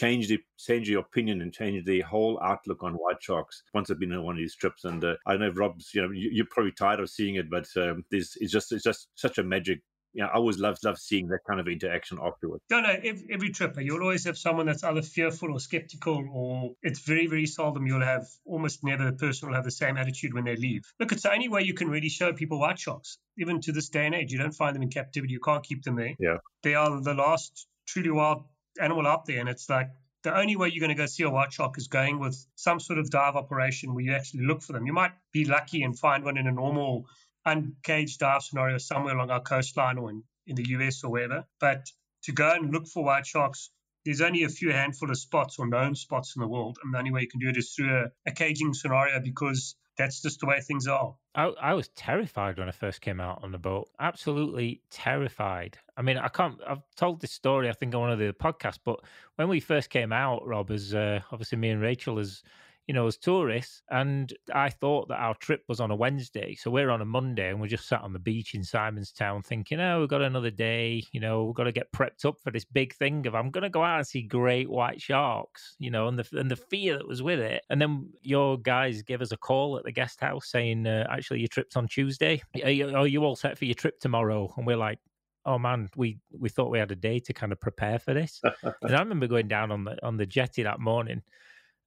change 0.00 0.28
the 0.28 0.38
change 0.58 0.88
your 0.88 1.00
opinion 1.00 1.42
and 1.42 1.52
change 1.52 1.84
the 1.84 2.00
whole 2.00 2.40
outlook 2.42 2.82
on 2.82 2.94
white 2.94 3.22
sharks 3.22 3.62
once 3.74 3.90
I've 3.90 4.00
been 4.00 4.12
on 4.12 4.24
one 4.24 4.36
of 4.36 4.38
these 4.38 4.56
trips. 4.56 4.84
And 4.84 5.04
uh, 5.04 5.14
I 5.26 5.36
know 5.36 5.50
Rob's, 5.50 5.90
you 5.94 6.02
know, 6.02 6.10
you, 6.10 6.42
are 6.42 6.46
probably 6.50 6.72
tired 6.72 7.00
of 7.00 7.10
seeing 7.10 7.34
it, 7.34 7.50
but 7.50 7.66
um, 7.76 8.04
this 8.10 8.36
it's 8.40 8.52
just 8.52 8.72
it's 8.72 8.84
just 8.84 9.08
such 9.14 9.38
a 9.38 9.42
magic. 9.42 9.80
You 10.12 10.22
know, 10.24 10.30
I 10.30 10.36
always 10.36 10.58
love 10.58 10.78
love 10.82 10.98
seeing 10.98 11.28
that 11.28 11.40
kind 11.46 11.60
of 11.60 11.68
interaction 11.68 12.18
afterwards. 12.20 12.64
No, 12.70 12.80
no, 12.80 12.88
every, 12.88 13.26
every 13.30 13.50
trip 13.50 13.76
you'll 13.78 14.02
always 14.02 14.24
have 14.24 14.36
someone 14.36 14.66
that's 14.66 14.82
either 14.82 15.02
fearful 15.02 15.52
or 15.52 15.60
skeptical, 15.60 16.24
or 16.32 16.72
it's 16.82 17.00
very 17.00 17.26
very 17.26 17.46
seldom 17.46 17.86
you'll 17.86 18.02
have 18.02 18.26
almost 18.44 18.82
never 18.82 19.06
a 19.06 19.12
person 19.12 19.48
will 19.48 19.54
have 19.54 19.64
the 19.64 19.70
same 19.70 19.96
attitude 19.96 20.34
when 20.34 20.44
they 20.44 20.56
leave. 20.56 20.82
Look, 20.98 21.12
it's 21.12 21.22
the 21.22 21.32
only 21.32 21.48
way 21.48 21.62
you 21.62 21.74
can 21.74 21.88
really 21.88 22.08
show 22.08 22.32
people 22.32 22.58
white 22.58 22.78
sharks. 22.78 23.18
Even 23.38 23.60
to 23.60 23.72
this 23.72 23.90
day 23.90 24.06
and 24.06 24.14
age, 24.14 24.32
you 24.32 24.38
don't 24.38 24.54
find 24.54 24.74
them 24.74 24.82
in 24.82 24.90
captivity. 24.90 25.32
You 25.32 25.40
can't 25.40 25.62
keep 25.62 25.84
them 25.84 25.96
there. 25.96 26.14
Yeah, 26.18 26.38
they 26.62 26.74
are 26.74 27.00
the 27.00 27.14
last 27.14 27.68
truly 27.86 28.10
wild 28.10 28.44
animal 28.80 29.06
out 29.06 29.26
there, 29.26 29.40
and 29.40 29.48
it's 29.48 29.68
like 29.68 29.88
the 30.22 30.36
only 30.36 30.56
way 30.56 30.68
you're 30.68 30.80
going 30.80 30.96
to 30.96 31.00
go 31.00 31.06
see 31.06 31.22
a 31.22 31.30
white 31.30 31.52
shark 31.52 31.78
is 31.78 31.88
going 31.88 32.18
with 32.18 32.46
some 32.56 32.80
sort 32.80 32.98
of 32.98 33.10
dive 33.10 33.36
operation 33.36 33.94
where 33.94 34.04
you 34.04 34.12
actually 34.14 34.44
look 34.44 34.62
for 34.62 34.72
them. 34.72 34.86
You 34.86 34.92
might 34.92 35.12
be 35.32 35.44
lucky 35.44 35.82
and 35.82 35.98
find 35.98 36.24
one 36.24 36.36
in 36.36 36.46
a 36.46 36.52
normal 36.52 37.06
uncaged 37.46 38.18
dive 38.18 38.42
scenario 38.42 38.78
somewhere 38.78 39.14
along 39.14 39.30
our 39.30 39.40
coastline 39.40 39.98
or 39.98 40.10
in, 40.10 40.22
in 40.46 40.56
the 40.56 40.68
US 40.70 41.02
or 41.04 41.10
wherever. 41.10 41.44
But 41.58 41.86
to 42.24 42.32
go 42.32 42.52
and 42.52 42.70
look 42.70 42.86
for 42.86 43.02
white 43.02 43.26
sharks, 43.26 43.70
there's 44.04 44.20
only 44.20 44.44
a 44.44 44.48
few 44.48 44.72
handful 44.72 45.10
of 45.10 45.18
spots 45.18 45.58
or 45.58 45.66
known 45.66 45.94
spots 45.94 46.34
in 46.36 46.40
the 46.40 46.48
world. 46.48 46.78
And 46.82 46.92
the 46.92 46.98
only 46.98 47.12
way 47.12 47.22
you 47.22 47.28
can 47.28 47.40
do 47.40 47.48
it 47.48 47.56
is 47.56 47.72
through 47.72 47.94
a, 47.94 48.10
a 48.26 48.32
caging 48.32 48.74
scenario 48.74 49.20
because 49.20 49.74
that's 49.96 50.22
just 50.22 50.40
the 50.40 50.46
way 50.46 50.60
things 50.60 50.86
are. 50.86 51.14
I, 51.34 51.44
I 51.60 51.74
was 51.74 51.88
terrified 51.88 52.58
when 52.58 52.68
I 52.68 52.72
first 52.72 53.00
came 53.00 53.20
out 53.20 53.40
on 53.42 53.52
the 53.52 53.58
boat. 53.58 53.88
Absolutely 54.00 54.82
terrified. 54.90 55.78
I 55.96 56.02
mean, 56.02 56.18
I 56.18 56.28
can't. 56.28 56.58
I've 56.66 56.82
told 56.96 57.20
this 57.20 57.32
story, 57.32 57.68
I 57.68 57.72
think, 57.72 57.94
on 57.94 58.00
one 58.00 58.10
of 58.10 58.18
the 58.18 58.32
podcasts. 58.32 58.78
But 58.82 59.00
when 59.36 59.48
we 59.48 59.60
first 59.60 59.90
came 59.90 60.12
out, 60.12 60.46
Rob, 60.46 60.70
as 60.70 60.94
uh, 60.94 61.20
obviously 61.30 61.58
me 61.58 61.70
and 61.70 61.80
Rachel 61.80 62.18
as 62.18 62.42
you 62.90 62.94
know, 62.94 63.06
as 63.06 63.16
tourists. 63.16 63.82
And 63.88 64.34
I 64.52 64.68
thought 64.68 65.06
that 65.10 65.20
our 65.20 65.36
trip 65.36 65.62
was 65.68 65.78
on 65.78 65.92
a 65.92 65.94
Wednesday. 65.94 66.56
So 66.56 66.72
we're 66.72 66.90
on 66.90 67.00
a 67.00 67.04
Monday 67.04 67.48
and 67.48 67.60
we're 67.60 67.68
just 67.68 67.86
sat 67.86 68.00
on 68.00 68.12
the 68.12 68.18
beach 68.18 68.52
in 68.52 68.62
Simonstown 68.62 69.44
thinking, 69.44 69.78
oh, 69.78 70.00
we've 70.00 70.08
got 70.08 70.22
another 70.22 70.50
day. 70.50 71.04
You 71.12 71.20
know, 71.20 71.44
we've 71.44 71.54
got 71.54 71.64
to 71.64 71.72
get 71.72 71.92
prepped 71.92 72.24
up 72.24 72.40
for 72.42 72.50
this 72.50 72.64
big 72.64 72.92
thing 72.96 73.28
of 73.28 73.36
I'm 73.36 73.52
going 73.52 73.62
to 73.62 73.70
go 73.70 73.84
out 73.84 73.98
and 73.98 74.06
see 74.08 74.22
great 74.22 74.68
white 74.68 75.00
sharks, 75.00 75.76
you 75.78 75.92
know, 75.92 76.08
and 76.08 76.18
the, 76.18 76.26
and 76.36 76.50
the 76.50 76.56
fear 76.56 76.98
that 76.98 77.06
was 77.06 77.22
with 77.22 77.38
it. 77.38 77.62
And 77.70 77.80
then 77.80 78.08
your 78.22 78.58
guys 78.58 79.02
give 79.02 79.22
us 79.22 79.30
a 79.30 79.36
call 79.36 79.78
at 79.78 79.84
the 79.84 79.92
guest 79.92 80.20
house 80.20 80.50
saying, 80.50 80.84
uh, 80.88 81.06
actually, 81.08 81.38
your 81.38 81.48
trip's 81.48 81.76
on 81.76 81.86
Tuesday. 81.86 82.42
Are 82.64 82.70
you, 82.70 82.96
are 82.96 83.06
you 83.06 83.22
all 83.22 83.36
set 83.36 83.56
for 83.56 83.66
your 83.66 83.76
trip 83.76 84.00
tomorrow? 84.00 84.52
And 84.56 84.66
we're 84.66 84.76
like, 84.76 84.98
oh 85.46 85.60
man, 85.60 85.88
we 85.94 86.18
we 86.36 86.48
thought 86.48 86.72
we 86.72 86.80
had 86.80 86.90
a 86.90 86.96
day 86.96 87.20
to 87.20 87.32
kind 87.32 87.52
of 87.52 87.60
prepare 87.60 88.00
for 88.00 88.14
this. 88.14 88.42
and 88.82 88.96
I 88.96 88.98
remember 88.98 89.28
going 89.28 89.46
down 89.46 89.70
on 89.70 89.84
the 89.84 90.04
on 90.04 90.16
the 90.16 90.26
jetty 90.26 90.64
that 90.64 90.80
morning 90.80 91.22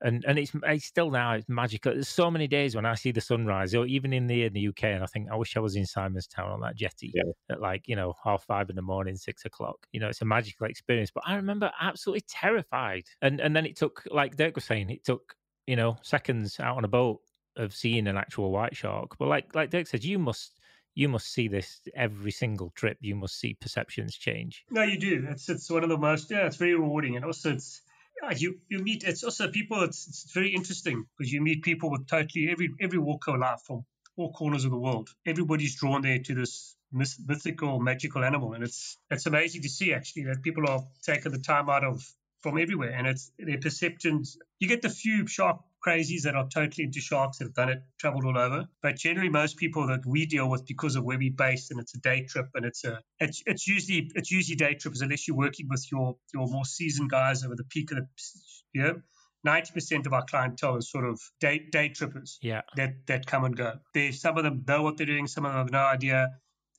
and 0.03 0.25
and 0.27 0.37
it's 0.37 0.51
it's 0.63 0.85
still 0.85 1.09
now 1.09 1.33
it's 1.33 1.47
magical. 1.47 1.93
There's 1.93 2.09
so 2.09 2.29
many 2.29 2.47
days 2.47 2.75
when 2.75 2.85
I 2.85 2.93
see 2.95 3.11
the 3.11 3.21
sunrise, 3.21 3.73
or 3.73 3.85
even 3.85 4.11
in 4.11 4.27
the 4.27 4.43
in 4.43 4.53
the 4.53 4.67
UK, 4.67 4.83
and 4.83 5.03
I 5.03 5.07
think 5.07 5.29
I 5.31 5.35
wish 5.35 5.55
I 5.55 5.61
was 5.61 5.75
in 5.75 5.85
Simonstown 5.85 6.51
on 6.51 6.59
that 6.61 6.75
jetty 6.75 7.11
yeah. 7.15 7.23
at 7.49 7.61
like 7.61 7.87
you 7.87 7.95
know 7.95 8.13
half 8.23 8.43
five 8.43 8.69
in 8.69 8.75
the 8.75 8.81
morning, 8.81 9.15
six 9.15 9.45
o'clock. 9.45 9.87
You 9.93 10.01
know, 10.01 10.09
it's 10.09 10.21
a 10.21 10.25
magical 10.25 10.67
experience. 10.67 11.09
But 11.09 11.23
I 11.25 11.35
remember 11.35 11.71
absolutely 11.81 12.25
terrified, 12.27 13.05
and 13.21 13.39
and 13.39 13.55
then 13.55 13.65
it 13.65 13.77
took 13.77 14.03
like 14.11 14.35
Dirk 14.35 14.55
was 14.55 14.65
saying, 14.65 14.89
it 14.89 15.05
took 15.05 15.35
you 15.65 15.77
know 15.77 15.97
seconds 16.01 16.59
out 16.59 16.77
on 16.77 16.83
a 16.83 16.89
boat 16.89 17.21
of 17.55 17.73
seeing 17.73 18.07
an 18.07 18.17
actual 18.17 18.51
white 18.51 18.75
shark. 18.75 19.17
But 19.17 19.29
like 19.29 19.55
like 19.55 19.69
Dirk 19.69 19.87
said, 19.87 20.03
you 20.03 20.19
must 20.19 20.59
you 20.95 21.07
must 21.07 21.31
see 21.31 21.47
this 21.47 21.79
every 21.95 22.31
single 22.31 22.71
trip. 22.75 22.97
You 22.99 23.15
must 23.15 23.39
see 23.39 23.53
perceptions 23.53 24.15
change. 24.15 24.65
No, 24.69 24.83
you 24.83 24.99
do. 24.99 25.25
It's 25.29 25.47
it's 25.47 25.69
one 25.69 25.83
of 25.83 25.89
the 25.89 25.97
most 25.97 26.29
yeah. 26.29 26.45
It's 26.45 26.57
very 26.57 26.75
rewarding, 26.75 27.15
and 27.15 27.23
also 27.23 27.53
it's 27.53 27.81
yeah, 28.23 28.37
you, 28.37 28.59
you 28.69 28.79
meet 28.79 29.03
it's 29.03 29.23
also 29.23 29.49
people 29.49 29.81
it's, 29.83 30.07
it's 30.07 30.31
very 30.31 30.53
interesting 30.53 31.05
because 31.17 31.31
you 31.31 31.41
meet 31.41 31.63
people 31.63 31.91
with 31.91 32.07
totally 32.07 32.49
every 32.49 32.69
every 32.79 32.99
walk 32.99 33.27
of 33.27 33.39
life 33.39 33.61
from 33.65 33.85
all 34.15 34.31
corners 34.31 34.65
of 34.65 34.71
the 34.71 34.77
world. 34.77 35.09
Everybody's 35.25 35.75
drawn 35.75 36.01
there 36.01 36.19
to 36.19 36.35
this 36.35 36.75
mythical 36.91 37.79
magical 37.79 38.23
animal 38.23 38.53
and 38.53 38.63
it's 38.63 38.97
it's 39.09 39.25
amazing 39.25 39.63
to 39.63 39.69
see 39.69 39.93
actually 39.93 40.25
that 40.25 40.43
people 40.43 40.69
are 40.69 40.83
taking 41.01 41.31
the 41.31 41.39
time 41.39 41.69
out 41.69 41.83
of 41.83 42.03
from 42.41 42.59
everywhere 42.59 42.91
and 42.91 43.07
it's 43.07 43.31
their 43.39 43.57
perceptions 43.57 44.37
you 44.59 44.67
get 44.67 44.81
the 44.83 44.89
few 44.89 45.25
shark 45.25 45.61
crazies 45.85 46.23
that 46.23 46.35
are 46.35 46.47
totally 46.47 46.85
into 46.85 46.99
sharks 46.99 47.37
that 47.37 47.45
have 47.45 47.53
done 47.53 47.69
it, 47.69 47.83
traveled 47.99 48.25
all 48.25 48.37
over. 48.37 48.65
But 48.81 48.97
generally, 48.97 49.29
most 49.29 49.57
people 49.57 49.87
that 49.87 50.05
we 50.05 50.25
deal 50.25 50.49
with, 50.49 50.65
because 50.65 50.95
of 50.95 51.03
where 51.03 51.17
we're 51.17 51.31
based, 51.35 51.71
and 51.71 51.79
it's 51.79 51.95
a 51.95 51.99
day 51.99 52.25
trip, 52.25 52.47
and 52.55 52.65
it's 52.65 52.83
a 52.83 52.99
it's 53.19 53.43
it's 53.45 53.67
usually 53.67 54.11
it's 54.15 54.31
usually 54.31 54.55
day 54.55 54.75
trips 54.75 55.01
unless 55.01 55.27
you're 55.27 55.37
working 55.37 55.67
with 55.69 55.85
your 55.91 56.15
your 56.33 56.47
more 56.47 56.65
seasoned 56.65 57.09
guys 57.09 57.43
over 57.43 57.55
the 57.55 57.65
peak 57.65 57.91
of 57.91 57.97
the 57.97 58.07
year. 58.73 59.03
90% 59.45 60.05
of 60.05 60.13
our 60.13 60.23
clientele 60.23 60.77
is 60.77 60.89
sort 60.89 61.03
of 61.03 61.19
day, 61.41 61.59
day 61.69 61.89
trippers 61.89 62.39
yeah. 62.41 62.61
that, 62.77 62.93
that 63.07 63.25
come 63.25 63.43
and 63.43 63.57
go. 63.57 63.73
They, 63.93 64.11
some 64.11 64.37
of 64.37 64.45
them 64.45 64.63
know 64.65 64.83
what 64.83 64.95
they're 64.95 65.05
doing, 65.05 65.27
some 65.27 65.43
of 65.43 65.51
them 65.51 65.59
have 65.59 65.69
no 65.69 65.79
idea 65.79 66.29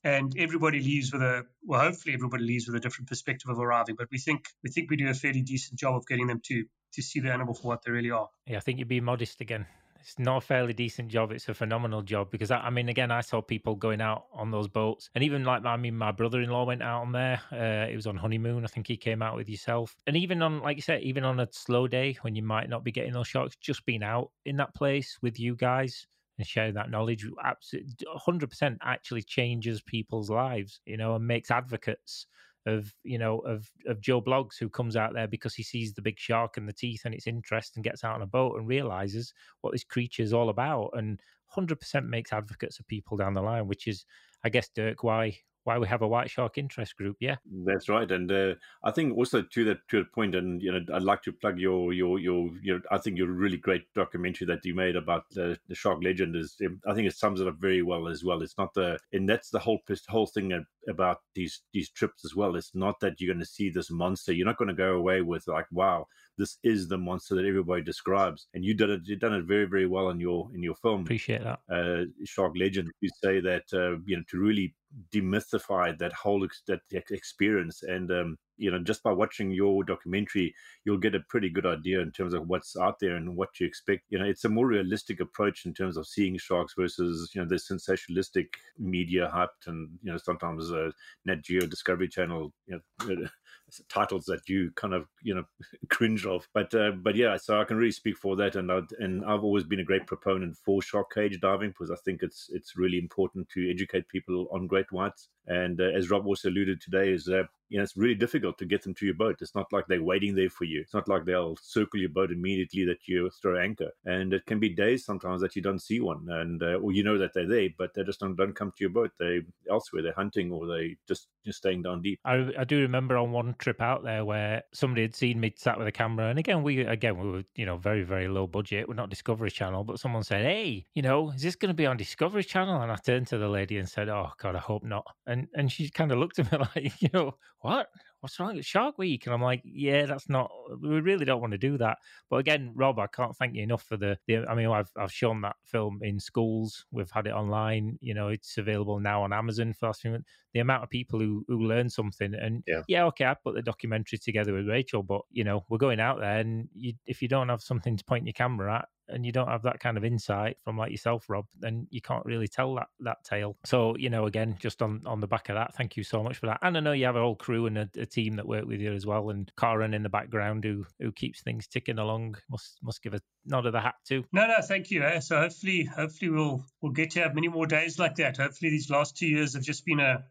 and 0.04 0.34
everybody 0.38 0.80
leaves 0.80 1.12
with 1.12 1.22
a 1.22 1.44
well 1.64 1.80
hopefully 1.80 2.14
everybody 2.14 2.44
leaves 2.44 2.66
with 2.66 2.76
a 2.76 2.80
different 2.80 3.08
perspective 3.08 3.50
of 3.50 3.58
arriving 3.58 3.96
but 3.96 4.06
we 4.12 4.18
think 4.18 4.46
we 4.62 4.70
think 4.70 4.90
we 4.90 4.96
do 4.96 5.08
a 5.08 5.14
fairly 5.14 5.40
decent 5.42 5.78
job 5.78 5.96
of 5.96 6.06
getting 6.06 6.26
them 6.26 6.40
to 6.44 6.64
to 6.94 7.02
see 7.02 7.20
the 7.20 7.32
animal 7.32 7.54
for 7.54 7.68
what 7.68 7.82
they 7.82 7.90
really 7.90 8.10
are. 8.10 8.28
Yeah 8.46 8.56
i 8.56 8.60
think 8.60 8.78
you'd 8.78 8.88
be 8.88 9.00
modest 9.00 9.40
again. 9.40 9.66
It's 10.00 10.18
not 10.18 10.36
a 10.36 10.40
fairly 10.42 10.74
decent 10.74 11.08
job 11.08 11.32
it's 11.32 11.48
a 11.48 11.54
phenomenal 11.54 12.02
job 12.02 12.30
because 12.30 12.50
I, 12.50 12.58
I, 12.58 12.70
mean 12.70 12.90
again 12.90 13.10
i 13.10 13.22
saw 13.22 13.40
people 13.40 13.74
going 13.74 14.02
out 14.02 14.26
on 14.34 14.50
those 14.50 14.68
boats 14.68 15.08
and 15.14 15.24
even 15.24 15.44
like 15.44 15.64
i 15.64 15.78
mean 15.78 15.96
my 15.96 16.12
brother-in-law 16.12 16.64
went 16.64 16.82
out 16.82 17.00
on 17.00 17.12
there 17.12 17.40
uh, 17.50 17.90
it 17.90 17.96
was 17.96 18.06
on 18.06 18.18
honeymoon 18.18 18.64
i 18.64 18.66
think 18.66 18.86
he 18.86 18.98
came 18.98 19.22
out 19.22 19.34
with 19.34 19.48
yourself. 19.48 19.96
And 20.06 20.14
even 20.14 20.42
on 20.42 20.60
like 20.60 20.76
you 20.76 20.82
said 20.82 21.00
even 21.02 21.24
on 21.24 21.40
a 21.40 21.48
slow 21.52 21.88
day 21.88 22.18
when 22.20 22.34
you 22.36 22.42
might 22.42 22.68
not 22.68 22.84
be 22.84 22.92
getting 22.92 23.14
those 23.14 23.28
sharks 23.28 23.56
just 23.56 23.86
being 23.86 24.02
out 24.02 24.30
in 24.44 24.56
that 24.56 24.74
place 24.74 25.18
with 25.22 25.40
you 25.40 25.56
guys 25.56 26.06
and 26.36 26.46
sharing 26.46 26.74
that 26.74 26.90
knowledge 26.90 27.26
absolutely 27.42 27.94
100% 28.28 28.76
actually 28.82 29.22
changes 29.22 29.80
people's 29.80 30.28
lives 30.28 30.80
you 30.84 30.98
know 30.98 31.14
and 31.14 31.26
makes 31.26 31.50
advocates 31.50 32.26
of 32.66 32.92
you 33.02 33.18
know 33.18 33.38
of 33.40 33.70
of 33.86 34.00
joe 34.00 34.20
bloggs 34.20 34.58
who 34.58 34.68
comes 34.68 34.96
out 34.96 35.12
there 35.12 35.28
because 35.28 35.54
he 35.54 35.62
sees 35.62 35.92
the 35.92 36.02
big 36.02 36.18
shark 36.18 36.56
and 36.56 36.68
the 36.68 36.72
teeth 36.72 37.02
and 37.04 37.14
its 37.14 37.26
interest 37.26 37.76
and 37.76 37.84
gets 37.84 38.04
out 38.04 38.14
on 38.14 38.22
a 38.22 38.26
boat 38.26 38.56
and 38.56 38.66
realizes 38.66 39.32
what 39.60 39.72
this 39.72 39.84
creature 39.84 40.22
is 40.22 40.32
all 40.32 40.48
about 40.48 40.90
and 40.94 41.20
100% 41.56 42.08
makes 42.08 42.32
advocates 42.32 42.80
of 42.80 42.86
people 42.88 43.16
down 43.16 43.34
the 43.34 43.42
line 43.42 43.68
which 43.68 43.86
is 43.86 44.06
i 44.44 44.48
guess 44.48 44.68
dirk 44.74 45.02
why 45.02 45.36
why 45.64 45.78
we 45.78 45.86
have 45.86 46.02
a 46.02 46.08
white 46.08 46.30
shark 46.30 46.58
interest 46.58 46.96
group. 46.96 47.16
Yeah, 47.20 47.36
that's 47.64 47.88
right. 47.88 48.10
And 48.10 48.30
uh, 48.30 48.54
I 48.82 48.90
think 48.90 49.16
also 49.16 49.42
to 49.42 49.64
that 49.64 49.78
to 49.88 50.00
a 50.00 50.04
point, 50.04 50.34
and 50.34 50.62
you 50.62 50.72
know, 50.72 50.80
I'd 50.94 51.02
like 51.02 51.22
to 51.22 51.32
plug 51.32 51.58
your 51.58 51.92
your 51.92 52.18
your 52.18 52.50
your. 52.62 52.80
I 52.90 52.98
think 52.98 53.18
your 53.18 53.28
really 53.28 53.56
great 53.56 53.92
documentary 53.94 54.46
that 54.46 54.64
you 54.64 54.74
made 54.74 54.96
about 54.96 55.24
the, 55.30 55.58
the 55.68 55.74
shark 55.74 56.02
legend 56.02 56.36
is. 56.36 56.56
I 56.86 56.94
think 56.94 57.08
it 57.08 57.16
sums 57.16 57.40
it 57.40 57.48
up 57.48 57.56
very 57.58 57.82
well 57.82 58.08
as 58.08 58.24
well. 58.24 58.42
It's 58.42 58.58
not 58.58 58.74
the 58.74 58.98
and 59.12 59.28
that's 59.28 59.50
the 59.50 59.58
whole 59.58 59.80
whole 60.08 60.26
thing 60.26 60.64
about 60.88 61.18
these 61.34 61.62
these 61.72 61.90
trips 61.90 62.24
as 62.24 62.34
well. 62.34 62.56
It's 62.56 62.74
not 62.74 63.00
that 63.00 63.20
you're 63.20 63.32
going 63.32 63.44
to 63.44 63.50
see 63.50 63.70
this 63.70 63.90
monster. 63.90 64.32
You're 64.32 64.46
not 64.46 64.58
going 64.58 64.68
to 64.68 64.74
go 64.74 64.94
away 64.94 65.22
with 65.22 65.46
like, 65.48 65.66
wow, 65.70 66.06
this 66.38 66.58
is 66.62 66.88
the 66.88 66.98
monster 66.98 67.34
that 67.34 67.46
everybody 67.46 67.82
describes. 67.82 68.48
And 68.54 68.64
you 68.64 68.74
did 68.74 68.90
it. 68.90 69.02
You've 69.04 69.20
done 69.20 69.34
it 69.34 69.44
very 69.44 69.66
very 69.66 69.86
well 69.86 70.10
in 70.10 70.20
your 70.20 70.50
in 70.54 70.62
your 70.62 70.74
film. 70.76 71.02
Appreciate 71.02 71.42
that. 71.42 71.60
Uh, 71.70 72.04
shark 72.24 72.52
legend. 72.56 72.90
You 73.00 73.10
say 73.22 73.40
that 73.40 73.64
uh, 73.72 73.98
you 74.06 74.16
know 74.16 74.22
to 74.30 74.38
really 74.38 74.74
demystify 75.12 75.96
that 75.98 76.12
whole 76.12 76.44
ex- 76.44 76.62
that 76.66 76.80
experience 76.92 77.82
and 77.82 78.10
um, 78.10 78.36
you 78.56 78.70
know 78.70 78.78
just 78.78 79.02
by 79.02 79.12
watching 79.12 79.50
your 79.50 79.82
documentary 79.84 80.54
you'll 80.84 80.98
get 80.98 81.14
a 81.14 81.24
pretty 81.28 81.48
good 81.48 81.66
idea 81.66 82.00
in 82.00 82.10
terms 82.12 82.34
of 82.34 82.46
what's 82.46 82.76
out 82.76 82.96
there 83.00 83.16
and 83.16 83.36
what 83.36 83.48
you 83.58 83.66
expect 83.66 84.02
you 84.08 84.18
know 84.18 84.24
it's 84.24 84.44
a 84.44 84.48
more 84.48 84.66
realistic 84.66 85.20
approach 85.20 85.66
in 85.66 85.74
terms 85.74 85.96
of 85.96 86.06
seeing 86.06 86.38
sharks 86.38 86.74
versus 86.78 87.30
you 87.34 87.42
know 87.42 87.48
the 87.48 87.56
sensationalistic 87.56 88.46
media 88.78 89.30
hyped 89.34 89.66
and 89.66 89.88
you 90.02 90.12
know 90.12 90.18
sometimes 90.18 90.70
uh, 90.70 90.90
Nat 91.24 91.42
Geo 91.42 91.66
Discovery 91.66 92.08
Channel 92.08 92.52
you 92.66 92.80
know 93.08 93.26
titles 93.88 94.24
that 94.26 94.48
you 94.48 94.70
kind 94.76 94.94
of 94.94 95.06
you 95.22 95.34
know 95.34 95.44
cringe 95.90 96.26
of. 96.26 96.48
But 96.54 96.74
uh, 96.74 96.92
but 96.92 97.16
yeah, 97.16 97.36
so 97.36 97.60
I 97.60 97.64
can 97.64 97.76
really 97.76 97.92
speak 97.92 98.16
for 98.16 98.36
that, 98.36 98.56
and 98.56 98.70
I 98.70 98.80
and 98.98 99.24
I've 99.24 99.44
always 99.44 99.64
been 99.64 99.80
a 99.80 99.84
great 99.84 100.06
proponent 100.06 100.56
for 100.56 100.82
shark 100.82 101.12
cage 101.12 101.38
diving 101.40 101.70
because 101.70 101.90
I 101.90 101.96
think 102.04 102.22
it's 102.22 102.50
it's 102.52 102.76
really 102.76 102.98
important 102.98 103.48
to 103.50 103.70
educate 103.70 104.08
people 104.08 104.48
on 104.52 104.66
great 104.66 104.90
whites. 104.92 105.28
And 105.46 105.80
uh, 105.80 105.90
as 105.96 106.10
Rob 106.10 106.26
also 106.26 106.48
alluded 106.48 106.80
today, 106.80 107.12
is 107.12 107.24
that 107.24 107.48
you 107.68 107.78
know, 107.78 107.82
it's 107.82 107.96
really 107.96 108.14
difficult 108.14 108.58
to 108.58 108.66
get 108.66 108.82
them 108.82 108.94
to 108.94 109.06
your 109.06 109.14
boat. 109.14 109.36
It's 109.40 109.54
not 109.54 109.72
like 109.72 109.86
they're 109.88 110.02
waiting 110.02 110.34
there 110.34 110.50
for 110.50 110.64
you. 110.64 110.80
It's 110.80 110.94
not 110.94 111.08
like 111.08 111.24
they'll 111.24 111.56
circle 111.62 112.00
your 112.00 112.10
boat 112.10 112.30
immediately 112.30 112.84
that 112.84 113.08
you 113.08 113.30
throw 113.30 113.58
anchor. 113.58 113.90
And 114.04 114.32
it 114.32 114.46
can 114.46 114.60
be 114.60 114.68
days 114.68 115.04
sometimes 115.04 115.40
that 115.40 115.56
you 115.56 115.62
don't 115.62 115.82
see 115.82 116.00
one, 116.00 116.26
and 116.28 116.62
uh, 116.62 116.76
or 116.76 116.92
you 116.92 117.02
know 117.02 117.18
that 117.18 117.32
they're 117.34 117.48
there, 117.48 117.68
but 117.78 117.94
they 117.94 118.02
just 118.04 118.20
don't, 118.20 118.36
don't 118.36 118.54
come 118.54 118.70
to 118.70 118.80
your 118.80 118.90
boat. 118.90 119.12
They 119.18 119.42
elsewhere. 119.70 120.02
They're 120.02 120.12
hunting 120.12 120.52
or 120.52 120.66
they 120.66 120.96
just 121.08 121.28
just 121.44 121.58
staying 121.58 121.82
down 121.82 122.02
deep. 122.02 122.20
I, 122.24 122.50
I 122.58 122.64
do 122.64 122.80
remember 122.80 123.16
on 123.16 123.32
one 123.32 123.54
trip 123.58 123.80
out 123.80 124.04
there 124.04 124.24
where 124.24 124.62
somebody 124.72 125.02
had 125.02 125.14
seen 125.14 125.40
me 125.40 125.52
sat 125.56 125.78
with 125.78 125.86
a 125.86 125.92
camera, 125.92 126.28
and 126.28 126.38
again 126.38 126.62
we 126.62 126.80
again 126.80 127.18
we 127.18 127.30
were 127.30 127.44
you 127.54 127.66
know 127.66 127.76
very 127.76 128.02
very 128.02 128.28
low 128.28 128.46
budget. 128.46 128.88
We're 128.88 128.94
not 128.94 129.10
Discovery 129.10 129.50
Channel, 129.50 129.84
but 129.84 129.98
someone 129.98 130.22
said, 130.22 130.44
"Hey, 130.44 130.86
you 130.94 131.02
know, 131.02 131.30
is 131.30 131.42
this 131.42 131.56
going 131.56 131.70
to 131.70 131.74
be 131.74 131.86
on 131.86 131.96
Discovery 131.96 132.44
Channel?" 132.44 132.80
And 132.82 132.92
I 132.92 132.96
turned 132.96 133.26
to 133.28 133.38
the 133.38 133.48
lady 133.48 133.78
and 133.78 133.88
said, 133.88 134.08
"Oh 134.08 134.30
God, 134.38 134.54
I 134.54 134.60
hope 134.60 134.84
not." 134.84 135.06
And 135.26 135.48
and 135.54 135.70
she 135.70 135.90
kind 135.90 136.12
of 136.12 136.18
looked 136.18 136.38
at 136.38 136.52
me 136.52 136.58
like, 136.74 137.02
you 137.02 137.08
know, 137.12 137.36
what? 137.64 137.88
What's 138.24 138.40
wrong 138.40 138.56
with 138.56 138.64
Shark 138.64 138.96
Week? 138.96 139.26
And 139.26 139.34
I'm 139.34 139.42
like, 139.42 139.60
yeah, 139.64 140.06
that's 140.06 140.30
not, 140.30 140.50
we 140.80 140.98
really 141.00 141.26
don't 141.26 141.42
want 141.42 141.50
to 141.50 141.58
do 141.58 141.76
that. 141.76 141.98
But 142.30 142.36
again, 142.36 142.72
Rob, 142.74 142.98
I 142.98 143.06
can't 143.06 143.36
thank 143.36 143.54
you 143.54 143.62
enough 143.62 143.82
for 143.82 143.98
the, 143.98 144.16
the 144.26 144.46
I 144.48 144.54
mean, 144.54 144.66
I've, 144.66 144.90
I've 144.96 145.12
shown 145.12 145.42
that 145.42 145.56
film 145.62 146.00
in 146.02 146.18
schools. 146.18 146.86
We've 146.90 147.10
had 147.10 147.26
it 147.26 147.34
online. 147.34 147.98
You 148.00 148.14
know, 148.14 148.28
it's 148.28 148.56
available 148.56 148.98
now 148.98 149.22
on 149.24 149.34
Amazon 149.34 149.74
for 149.74 149.90
us. 149.90 150.00
the 150.00 150.60
amount 150.60 150.84
of 150.84 150.88
people 150.88 151.20
who, 151.20 151.44
who 151.48 151.66
learn 151.66 151.90
something. 151.90 152.32
And 152.32 152.64
yeah. 152.66 152.80
yeah, 152.88 153.04
okay, 153.04 153.26
I 153.26 153.34
put 153.34 153.56
the 153.56 153.62
documentary 153.62 154.16
together 154.16 154.54
with 154.54 154.68
Rachel, 154.68 155.02
but, 155.02 155.20
you 155.30 155.44
know, 155.44 155.66
we're 155.68 155.76
going 155.76 156.00
out 156.00 156.18
there 156.18 156.38
and 156.38 156.66
you, 156.74 156.94
if 157.04 157.20
you 157.20 157.28
don't 157.28 157.50
have 157.50 157.60
something 157.60 157.94
to 157.94 158.04
point 158.04 158.24
your 158.24 158.32
camera 158.32 158.76
at, 158.76 158.88
and 159.08 159.26
you 159.26 159.32
don't 159.32 159.48
have 159.48 159.62
that 159.62 159.80
kind 159.80 159.96
of 159.96 160.04
insight 160.04 160.56
from 160.64 160.78
like 160.78 160.90
yourself, 160.90 161.28
Rob, 161.28 161.46
then 161.58 161.86
you 161.90 162.00
can't 162.00 162.24
really 162.24 162.48
tell 162.48 162.74
that 162.76 162.86
that 163.00 163.22
tale. 163.24 163.56
So 163.64 163.96
you 163.98 164.08
know, 164.08 164.26
again, 164.26 164.56
just 164.58 164.82
on 164.82 165.02
on 165.04 165.20
the 165.20 165.26
back 165.26 165.48
of 165.48 165.56
that, 165.56 165.74
thank 165.74 165.96
you 165.96 166.02
so 166.02 166.22
much 166.22 166.38
for 166.38 166.46
that. 166.46 166.58
And 166.62 166.76
I 166.76 166.80
know 166.80 166.92
you 166.92 167.04
have 167.04 167.16
a 167.16 167.20
whole 167.20 167.36
crew 167.36 167.66
and 167.66 167.78
a, 167.78 167.90
a 167.98 168.06
team 168.14 168.36
that 168.36 168.46
work 168.46 168.66
with 168.66 168.80
you 168.80 168.92
as 168.92 169.04
well, 169.04 169.30
and 169.30 169.50
Karen 169.58 169.94
in 169.94 170.02
the 170.02 170.08
background 170.08 170.64
who 170.64 170.86
who 171.00 171.12
keeps 171.12 171.42
things 171.42 171.66
ticking 171.66 171.98
along. 171.98 172.36
Must 172.48 172.78
must 172.82 173.02
give 173.02 173.14
a 173.14 173.20
nod 173.44 173.66
of 173.66 173.72
the 173.72 173.80
hat 173.80 173.96
too. 174.06 174.24
No, 174.32 174.46
no, 174.46 174.56
thank 174.62 174.90
you. 174.90 175.02
Eh? 175.02 175.20
So 175.20 175.40
hopefully, 175.40 175.84
hopefully 175.84 176.30
we'll 176.30 176.64
we'll 176.80 176.92
get 176.92 177.10
to 177.12 177.20
have 177.20 177.34
many 177.34 177.48
more 177.48 177.66
days 177.66 177.98
like 177.98 178.16
that. 178.16 178.36
Hopefully, 178.36 178.70
these 178.70 178.90
last 178.90 179.16
two 179.16 179.26
years 179.26 179.54
have 179.54 179.62
just 179.62 179.84
been 179.84 180.00
a 180.00 180.24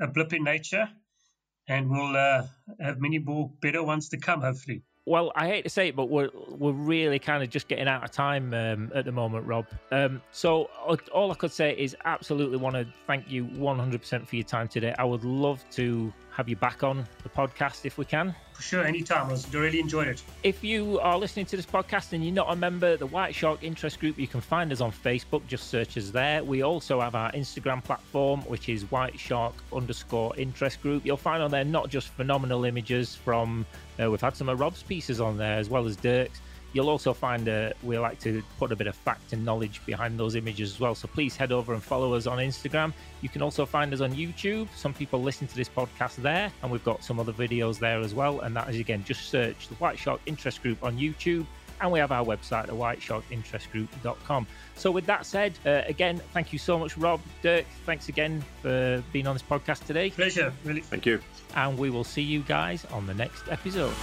a 0.00 0.06
blip 0.06 0.32
in 0.32 0.44
nature, 0.44 0.88
and 1.66 1.90
we'll 1.90 2.16
uh, 2.16 2.46
have 2.78 3.00
many 3.00 3.18
more 3.18 3.50
better 3.60 3.82
ones 3.82 4.10
to 4.10 4.18
come. 4.18 4.42
Hopefully. 4.42 4.82
Well, 5.06 5.32
I 5.34 5.48
hate 5.48 5.62
to 5.62 5.70
say 5.70 5.88
it, 5.88 5.96
but 5.96 6.10
we're 6.10 6.30
we're 6.48 6.72
really 6.72 7.18
kind 7.18 7.42
of 7.42 7.48
just 7.48 7.68
getting 7.68 7.88
out 7.88 8.04
of 8.04 8.10
time 8.10 8.52
um, 8.52 8.92
at 8.94 9.04
the 9.06 9.12
moment, 9.12 9.46
Rob. 9.46 9.66
Um, 9.90 10.20
so 10.30 10.70
all 11.12 11.32
I 11.32 11.34
could 11.34 11.52
say 11.52 11.74
is 11.76 11.96
absolutely 12.04 12.58
want 12.58 12.76
to 12.76 12.86
thank 13.06 13.30
you 13.30 13.46
100% 13.46 14.26
for 14.28 14.36
your 14.36 14.44
time 14.44 14.68
today. 14.68 14.94
I 14.98 15.04
would 15.04 15.24
love 15.24 15.64
to 15.72 16.12
have 16.32 16.48
you 16.48 16.56
back 16.56 16.84
on 16.84 17.06
the 17.22 17.28
podcast 17.28 17.86
if 17.86 17.96
we 17.98 18.04
can. 18.04 18.34
Sure, 18.60 18.84
anytime. 18.84 19.30
I 19.30 19.38
really 19.56 19.80
enjoyed 19.80 20.06
it. 20.06 20.22
If 20.42 20.62
you 20.62 21.00
are 21.00 21.18
listening 21.18 21.46
to 21.46 21.56
this 21.56 21.66
podcast 21.66 22.12
and 22.12 22.22
you're 22.22 22.34
not 22.34 22.52
a 22.52 22.56
member 22.56 22.92
of 22.92 22.98
the 22.98 23.06
White 23.06 23.34
Shark 23.34 23.62
Interest 23.62 23.98
Group, 23.98 24.18
you 24.18 24.26
can 24.26 24.40
find 24.40 24.70
us 24.70 24.80
on 24.80 24.92
Facebook. 24.92 25.46
Just 25.46 25.68
search 25.68 25.96
us 25.96 26.10
there. 26.10 26.44
We 26.44 26.62
also 26.62 27.00
have 27.00 27.14
our 27.14 27.32
Instagram 27.32 27.82
platform, 27.82 28.42
which 28.42 28.68
is 28.68 28.90
White 28.90 29.18
Shark 29.18 29.54
underscore 29.72 30.36
Interest 30.36 30.80
Group. 30.82 31.06
You'll 31.06 31.16
find 31.16 31.42
on 31.42 31.50
there 31.50 31.64
not 31.64 31.88
just 31.88 32.08
phenomenal 32.08 32.64
images 32.64 33.14
from, 33.16 33.64
uh, 34.00 34.10
we've 34.10 34.20
had 34.20 34.36
some 34.36 34.48
of 34.48 34.60
Rob's 34.60 34.82
pieces 34.82 35.20
on 35.20 35.38
there 35.38 35.58
as 35.58 35.70
well 35.70 35.86
as 35.86 35.96
Dirk's 35.96 36.40
You'll 36.72 36.88
also 36.88 37.12
find 37.12 37.48
uh, 37.48 37.70
we 37.82 37.98
like 37.98 38.18
to 38.20 38.42
put 38.58 38.72
a 38.72 38.76
bit 38.76 38.86
of 38.86 38.94
fact 38.94 39.32
and 39.32 39.44
knowledge 39.44 39.80
behind 39.86 40.18
those 40.18 40.36
images 40.36 40.72
as 40.72 40.80
well. 40.80 40.94
So 40.94 41.08
please 41.08 41.36
head 41.36 41.52
over 41.52 41.74
and 41.74 41.82
follow 41.82 42.14
us 42.14 42.26
on 42.26 42.38
Instagram. 42.38 42.92
You 43.22 43.28
can 43.28 43.42
also 43.42 43.66
find 43.66 43.92
us 43.92 44.00
on 44.00 44.12
YouTube. 44.14 44.68
Some 44.76 44.94
people 44.94 45.20
listen 45.22 45.46
to 45.48 45.56
this 45.56 45.68
podcast 45.68 46.16
there, 46.16 46.52
and 46.62 46.70
we've 46.70 46.84
got 46.84 47.02
some 47.02 47.18
other 47.18 47.32
videos 47.32 47.78
there 47.78 48.00
as 48.00 48.14
well. 48.14 48.40
And 48.40 48.54
that 48.56 48.68
is 48.70 48.78
again 48.78 49.04
just 49.04 49.28
search 49.28 49.68
the 49.68 49.74
White 49.76 49.98
Shark 49.98 50.20
Interest 50.26 50.62
Group 50.62 50.82
on 50.82 50.96
YouTube. 50.98 51.46
And 51.80 51.90
we 51.90 51.98
have 51.98 52.12
our 52.12 52.24
website, 52.24 52.66
the 52.66 52.72
whitesharkinterestgroup.com. 52.72 54.46
So, 54.76 54.90
with 54.90 55.06
that 55.06 55.24
said, 55.24 55.58
uh, 55.64 55.82
again, 55.86 56.20
thank 56.34 56.52
you 56.52 56.58
so 56.58 56.78
much, 56.78 56.96
Rob. 56.98 57.20
Dirk, 57.42 57.64
thanks 57.86 58.10
again 58.10 58.44
for 58.60 59.02
being 59.12 59.26
on 59.26 59.34
this 59.34 59.42
podcast 59.42 59.86
today. 59.86 60.10
Pleasure, 60.10 60.52
really. 60.64 60.82
Thank 60.82 61.06
you. 61.06 61.20
And 61.54 61.78
we 61.78 61.88
will 61.88 62.04
see 62.04 62.22
you 62.22 62.40
guys 62.42 62.84
on 62.86 63.06
the 63.06 63.14
next 63.14 63.48
episode. 63.48 63.94